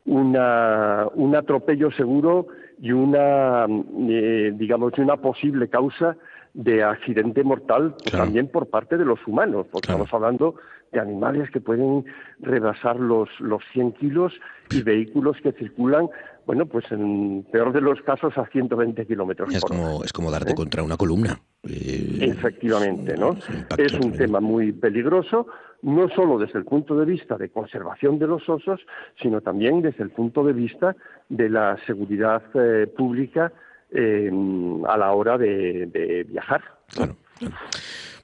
una, 0.06 1.06
un 1.14 1.36
atropello 1.36 1.90
seguro 1.92 2.48
y 2.84 2.92
una, 2.92 3.64
eh, 4.10 4.52
digamos, 4.54 4.92
una 4.98 5.16
posible 5.16 5.68
causa 5.68 6.18
de 6.52 6.84
accidente 6.84 7.42
mortal 7.42 7.94
también 8.12 8.46
por 8.48 8.68
parte 8.68 8.98
de 8.98 9.06
los 9.06 9.26
humanos, 9.26 9.66
porque 9.72 9.86
estamos 9.86 10.12
hablando 10.12 10.56
de 10.92 11.00
animales 11.00 11.50
que 11.50 11.62
pueden 11.62 12.04
rebasar 12.40 13.00
los, 13.00 13.30
los 13.40 13.62
100 13.72 13.92
kilos 13.92 14.34
y 14.70 14.82
vehículos 14.82 15.38
que 15.42 15.52
circulan, 15.52 16.10
bueno, 16.46 16.66
pues 16.66 16.84
en 16.90 17.46
peor 17.50 17.72
de 17.72 17.80
los 17.80 18.00
casos 18.02 18.36
a 18.36 18.46
120 18.46 19.06
kilómetros 19.06 19.54
es 19.54 19.62
como, 19.62 20.04
Es 20.04 20.12
como 20.12 20.30
darte 20.30 20.52
¿eh? 20.52 20.54
contra 20.54 20.82
una 20.82 20.96
columna. 20.96 21.40
Eh, 21.62 22.18
Efectivamente, 22.20 23.16
¿no? 23.16 23.36
Es 23.78 23.92
un 23.94 24.12
tema 24.12 24.40
muy 24.40 24.72
peligroso, 24.72 25.46
no 25.82 26.08
solo 26.10 26.38
desde 26.38 26.58
el 26.58 26.64
punto 26.64 26.96
de 26.96 27.06
vista 27.06 27.36
de 27.36 27.48
conservación 27.48 28.18
de 28.18 28.26
los 28.26 28.48
osos, 28.48 28.80
sino 29.20 29.40
también 29.40 29.80
desde 29.82 30.04
el 30.04 30.10
punto 30.10 30.44
de 30.44 30.52
vista 30.52 30.94
de 31.28 31.48
la 31.48 31.78
seguridad 31.86 32.42
eh, 32.54 32.86
pública 32.86 33.52
a 33.96 34.98
la 34.98 35.12
hora 35.12 35.38
de, 35.38 36.26
viajar. 36.28 36.62
Claro. 36.88 37.16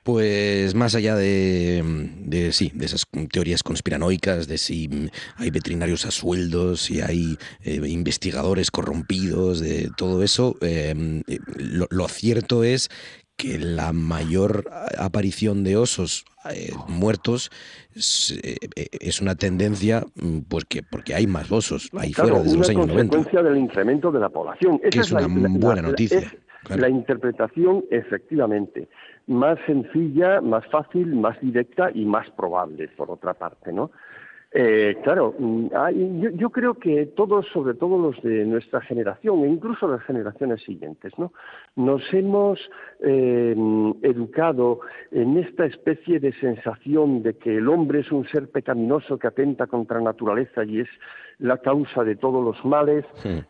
Pues 0.03 0.75
más 0.75 0.95
allá 0.95 1.15
de, 1.15 1.83
sí, 2.53 2.73
de 2.75 2.87
esas 2.87 3.07
teorías 3.31 3.63
conspiranoicas, 3.63 4.49
de 4.49 4.57
si 4.57 4.89
hay 5.37 5.51
veterinarios 5.51 6.07
a 6.07 6.11
sueldos, 6.11 6.81
si 6.83 7.03
hay 7.03 7.37
eh, 7.63 7.81
investigadores 7.87 8.71
corrompidos, 8.71 9.61
de 9.61 9.91
todo 9.99 10.23
eso, 10.23 10.57
em, 10.63 11.23
eh, 11.29 11.39
lo, 11.91 12.09
cierto 12.09 12.65
es 12.65 12.89
que 13.37 13.59
la 13.59 13.93
mayor 13.93 14.65
aparición 14.99 15.65
de 15.65 15.77
osos 15.77 16.25
eh, 16.51 16.73
muertos 16.89 17.51
es, 17.95 19.21
una 19.21 19.35
tendencia 19.35 20.05
mm, 20.15 20.41
pues 20.49 20.65
que 20.65 20.83
porque 20.83 21.15
hay 21.15 21.27
más 21.27 21.53
osos 21.53 21.91
ahí 21.99 22.15
fuera 22.15 22.41
desde 22.41 22.57
los 22.57 22.69
años 22.71 22.87
90. 22.87 23.03
Es 23.03 23.09
consecuencia 23.11 23.43
del 23.43 23.59
incremento 23.59 24.11
de 24.11 24.21
la 24.21 24.31
población. 24.31 24.81
Esa 24.83 25.01
es, 25.03 25.13
una 25.13 25.27
buena 25.27 25.83
noticia. 25.83 26.33
La 26.69 26.89
interpretación, 26.89 27.85
efectivamente 27.91 28.89
más 29.31 29.59
sencilla, 29.65 30.41
más 30.41 30.67
fácil, 30.67 31.15
más 31.15 31.41
directa 31.41 31.91
y 31.95 32.05
más 32.05 32.29
probable, 32.31 32.89
por 32.97 33.11
otra 33.11 33.35
parte, 33.35 33.73
¿no? 33.73 33.91
Eh, 34.53 34.97
claro, 35.05 35.33
mm, 35.39 35.69
yo, 36.37 36.51
creo 36.51 36.75
que 36.75 37.07
todos, 37.07 37.47
sobre 37.53 37.75
todo 37.75 37.97
los 37.99 38.21
de 38.21 38.45
nuestra 38.45 38.81
generación 38.81 39.45
e 39.45 39.49
incluso 39.49 39.87
las 39.87 40.03
generaciones 40.03 40.61
siguientes, 40.65 41.13
¿no? 41.19 41.33
nos 41.77 42.03
hemos 42.13 42.59
eh, 42.99 43.55
educado 44.03 44.81
en 45.13 45.39
esta 45.39 45.67
especie 45.67 46.19
de 46.19 46.33
sensación 46.33 47.23
de 47.23 47.35
que 47.35 47.59
el 47.59 47.69
hombre 47.69 48.01
es 48.01 48.11
un 48.11 48.27
ser 48.27 48.49
pecaminoso 48.51 49.21
que 49.21 49.29
atenta 49.29 49.69
contra 49.69 49.99
la 49.99 50.07
naturaleza 50.07 50.65
y 50.65 50.81
es 50.81 50.89
la 51.39 51.59
causa 51.59 52.03
de 52.03 52.17
todos 52.17 52.45
los 52.45 52.65
males. 52.65 53.05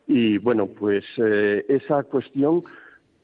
Y 0.07 0.37
bueno, 0.37 0.67
pues 0.67 1.05
eh, 1.17 1.65
esa 1.69 2.03
cuestión 2.03 2.63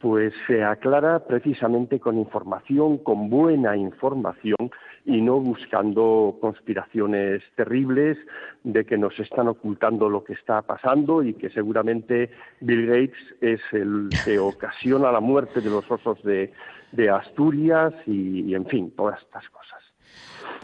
pues 0.00 0.34
se 0.46 0.62
aclara 0.62 1.20
precisamente 1.20 1.98
con 2.00 2.18
información, 2.18 2.98
con 2.98 3.30
buena 3.30 3.76
información 3.76 4.70
y 5.06 5.22
no 5.22 5.40
buscando 5.40 6.36
conspiraciones 6.40 7.42
terribles 7.54 8.18
de 8.64 8.84
que 8.84 8.98
nos 8.98 9.18
están 9.18 9.48
ocultando 9.48 10.10
lo 10.10 10.24
que 10.24 10.34
está 10.34 10.62
pasando 10.62 11.22
y 11.22 11.34
que 11.34 11.48
seguramente 11.50 12.30
Bill 12.60 12.86
Gates 12.86 13.36
es 13.40 13.60
el 13.72 14.08
que 14.24 14.38
ocasiona 14.38 15.12
la 15.12 15.20
muerte 15.20 15.60
de 15.60 15.70
los 15.70 15.88
osos 15.90 16.22
de, 16.22 16.52
Asturias 17.10 17.92
y, 18.06 18.54
en 18.54 18.64
fin, 18.66 18.90
todas 18.96 19.20
estas 19.20 19.46
cosas. 19.50 19.85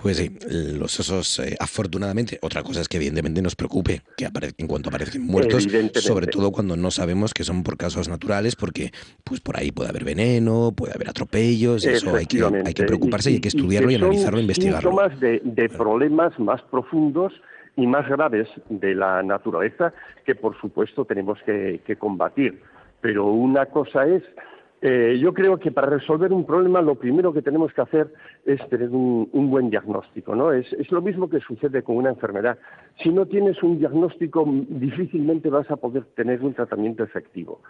Pues 0.00 0.16
sí, 0.16 0.36
los 0.48 0.98
osos, 0.98 1.38
eh, 1.40 1.56
afortunadamente, 1.60 2.38
otra 2.42 2.62
cosa 2.62 2.80
es 2.80 2.88
que 2.88 2.96
evidentemente 2.96 3.40
nos 3.42 3.54
preocupe 3.54 4.02
que 4.16 4.28
en 4.58 4.66
cuanto 4.66 4.88
aparecen 4.88 5.22
muertos, 5.22 5.66
sobre 5.94 6.26
todo 6.26 6.50
cuando 6.50 6.76
no 6.76 6.90
sabemos 6.90 7.32
que 7.32 7.44
son 7.44 7.62
por 7.62 7.76
casos 7.76 8.08
naturales, 8.08 8.56
porque 8.56 8.90
pues 9.24 9.40
por 9.40 9.56
ahí 9.56 9.70
puede 9.70 9.90
haber 9.90 10.04
veneno, 10.04 10.72
puede 10.76 10.94
haber 10.94 11.08
atropellos, 11.08 11.84
eso 11.84 12.14
hay 12.16 12.26
que, 12.26 12.42
hay 12.42 12.74
que 12.74 12.84
preocuparse 12.84 13.30
y, 13.30 13.34
hay 13.34 13.40
que 13.40 13.48
estudiarlo 13.48 13.90
y, 13.90 13.94
analizarlo 13.96 14.38
e 14.38 14.42
investigarlo. 14.42 14.90
Síntomas 14.90 15.20
de, 15.20 15.40
de 15.44 15.68
problemas 15.68 16.38
más 16.38 16.62
profundos 16.62 17.32
y 17.76 17.86
más 17.86 18.08
graves 18.08 18.48
de 18.68 18.94
la 18.94 19.22
naturaleza 19.22 19.92
que 20.24 20.34
por 20.34 20.60
supuesto 20.60 21.04
tenemos 21.04 21.38
que 21.44 21.96
combatir. 21.98 22.60
Pero 23.00 23.26
una 23.26 23.66
cosa 23.66 24.06
es 24.06 24.22
eh, 24.84 25.16
yo 25.20 25.32
creo 25.32 25.58
que 25.58 25.70
para 25.70 25.86
resolver 25.86 26.32
un 26.32 26.44
problema 26.44 26.82
lo 26.82 26.96
primero 26.96 27.32
que 27.32 27.40
tenemos 27.40 27.72
que 27.72 27.82
hacer 27.82 28.12
es 28.44 28.60
tener 28.68 28.88
un, 28.88 29.30
buen 29.32 29.70
diagnóstico, 29.70 30.34
¿no? 30.34 30.52
Es, 30.52 30.74
lo 30.90 31.00
mismo 31.00 31.30
que 31.30 31.38
sucede 31.38 31.84
con 31.84 31.98
una 31.98 32.10
enfermedad. 32.10 32.58
Si 33.00 33.10
no 33.10 33.26
tienes 33.26 33.62
un 33.62 33.78
diagnóstico, 33.78 34.44
difícilmente 34.44 35.50
vas 35.50 35.70
a 35.70 35.76
poder 35.76 36.04
tener 36.16 36.42
un 36.42 36.54
tratamiento 36.54 37.04
efectivo. 37.04 37.60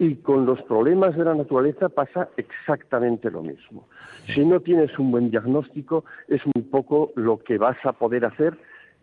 Y 0.00 0.16
con 0.16 0.44
los 0.44 0.60
problemas 0.62 1.16
de 1.16 1.24
la 1.24 1.36
naturaleza 1.36 1.88
pasa 1.88 2.30
exactamente 2.36 3.30
lo 3.30 3.42
mismo. 3.42 3.86
Si 4.34 4.44
no 4.44 4.58
tienes 4.58 4.98
un 4.98 5.12
buen 5.12 5.30
diagnóstico, 5.30 6.04
es 6.26 6.42
muy 6.52 6.64
poco 6.64 7.12
lo 7.14 7.38
que 7.38 7.58
vas 7.58 7.78
a 7.84 7.92
poder 7.92 8.24
hacer 8.24 8.58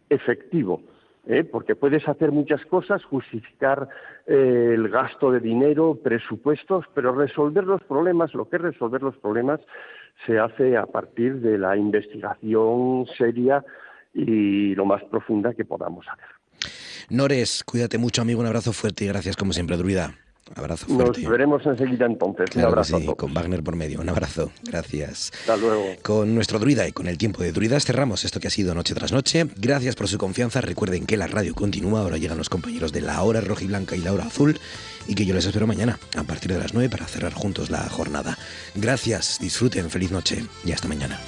efectivo. 0.09 0.81
¿Eh? 1.27 1.43
porque 1.43 1.75
puedes 1.75 2.07
hacer 2.07 2.31
muchas 2.31 2.65
cosas, 2.65 3.03
justificar 3.03 3.87
eh, 4.27 4.71
el 4.75 4.89
gasto 4.89 5.31
de 5.31 5.39
dinero, 5.39 5.99
presupuestos, 6.01 6.85
pero 6.93 7.13
resolver 7.13 7.63
los 7.63 7.83
problemas, 7.83 8.33
lo 8.33 8.49
que 8.49 8.57
es 8.57 8.61
resolver 8.61 9.01
los 9.01 9.17
problemas, 9.17 9.59
se 10.25 10.39
hace 10.39 10.77
a 10.77 10.85
partir 10.85 11.41
de 11.41 11.57
la 11.57 11.75
investigación 11.75 13.05
seria 13.17 13.63
y 14.13 14.75
lo 14.75 14.85
más 14.85 15.03
profunda 15.05 15.53
que 15.53 15.65
podamos 15.65 16.05
hacer. 16.07 16.25
Nores, 17.09 17.63
cuídate 17.63 17.97
mucho, 17.97 18.21
amigo. 18.21 18.41
Un 18.41 18.47
abrazo 18.47 18.73
fuerte 18.73 19.05
y 19.05 19.07
gracias, 19.07 19.35
como 19.35 19.53
siempre, 19.53 19.75
Druida. 19.77 20.13
Abrazo 20.55 20.85
fuerte. 20.87 21.21
Nos 21.21 21.31
veremos 21.31 21.65
enseguida 21.65 22.05
entonces. 22.05 22.55
un 22.55 22.63
abrazo. 22.63 22.99
Sí, 22.99 23.07
con 23.17 23.33
Wagner 23.33 23.63
por 23.63 23.75
medio. 23.75 24.01
Un 24.01 24.09
abrazo. 24.09 24.51
Gracias. 24.63 25.31
Hasta 25.41 25.57
luego. 25.57 25.83
Con 26.01 26.35
nuestro 26.35 26.59
druida 26.59 26.87
y 26.87 26.91
con 26.91 27.07
el 27.07 27.17
tiempo 27.17 27.41
de 27.41 27.51
druidas 27.51 27.85
cerramos 27.85 28.25
esto 28.25 28.39
que 28.39 28.47
ha 28.47 28.51
sido 28.51 28.75
noche 28.75 28.93
tras 28.93 29.11
noche. 29.11 29.47
Gracias 29.55 29.95
por 29.95 30.07
su 30.07 30.17
confianza. 30.17 30.61
Recuerden 30.61 31.05
que 31.05 31.17
la 31.17 31.27
radio 31.27 31.55
continúa. 31.55 32.01
Ahora 32.01 32.17
llegan 32.17 32.37
los 32.37 32.49
compañeros 32.49 32.91
de 32.91 33.01
la 33.01 33.21
hora 33.23 33.41
roja 33.41 33.63
y 33.63 33.67
blanca 33.67 33.95
y 33.95 34.01
la 34.01 34.13
hora 34.13 34.25
azul. 34.25 34.59
Y 35.07 35.15
que 35.15 35.25
yo 35.25 35.33
les 35.33 35.45
espero 35.45 35.65
mañana 35.67 35.97
a 36.15 36.23
partir 36.23 36.51
de 36.53 36.59
las 36.59 36.73
9 36.73 36.89
para 36.89 37.07
cerrar 37.07 37.33
juntos 37.33 37.69
la 37.69 37.87
jornada. 37.89 38.37
Gracias. 38.75 39.39
Disfruten. 39.39 39.89
Feliz 39.89 40.11
noche 40.11 40.45
y 40.65 40.71
hasta 40.71 40.87
mañana. 40.87 41.19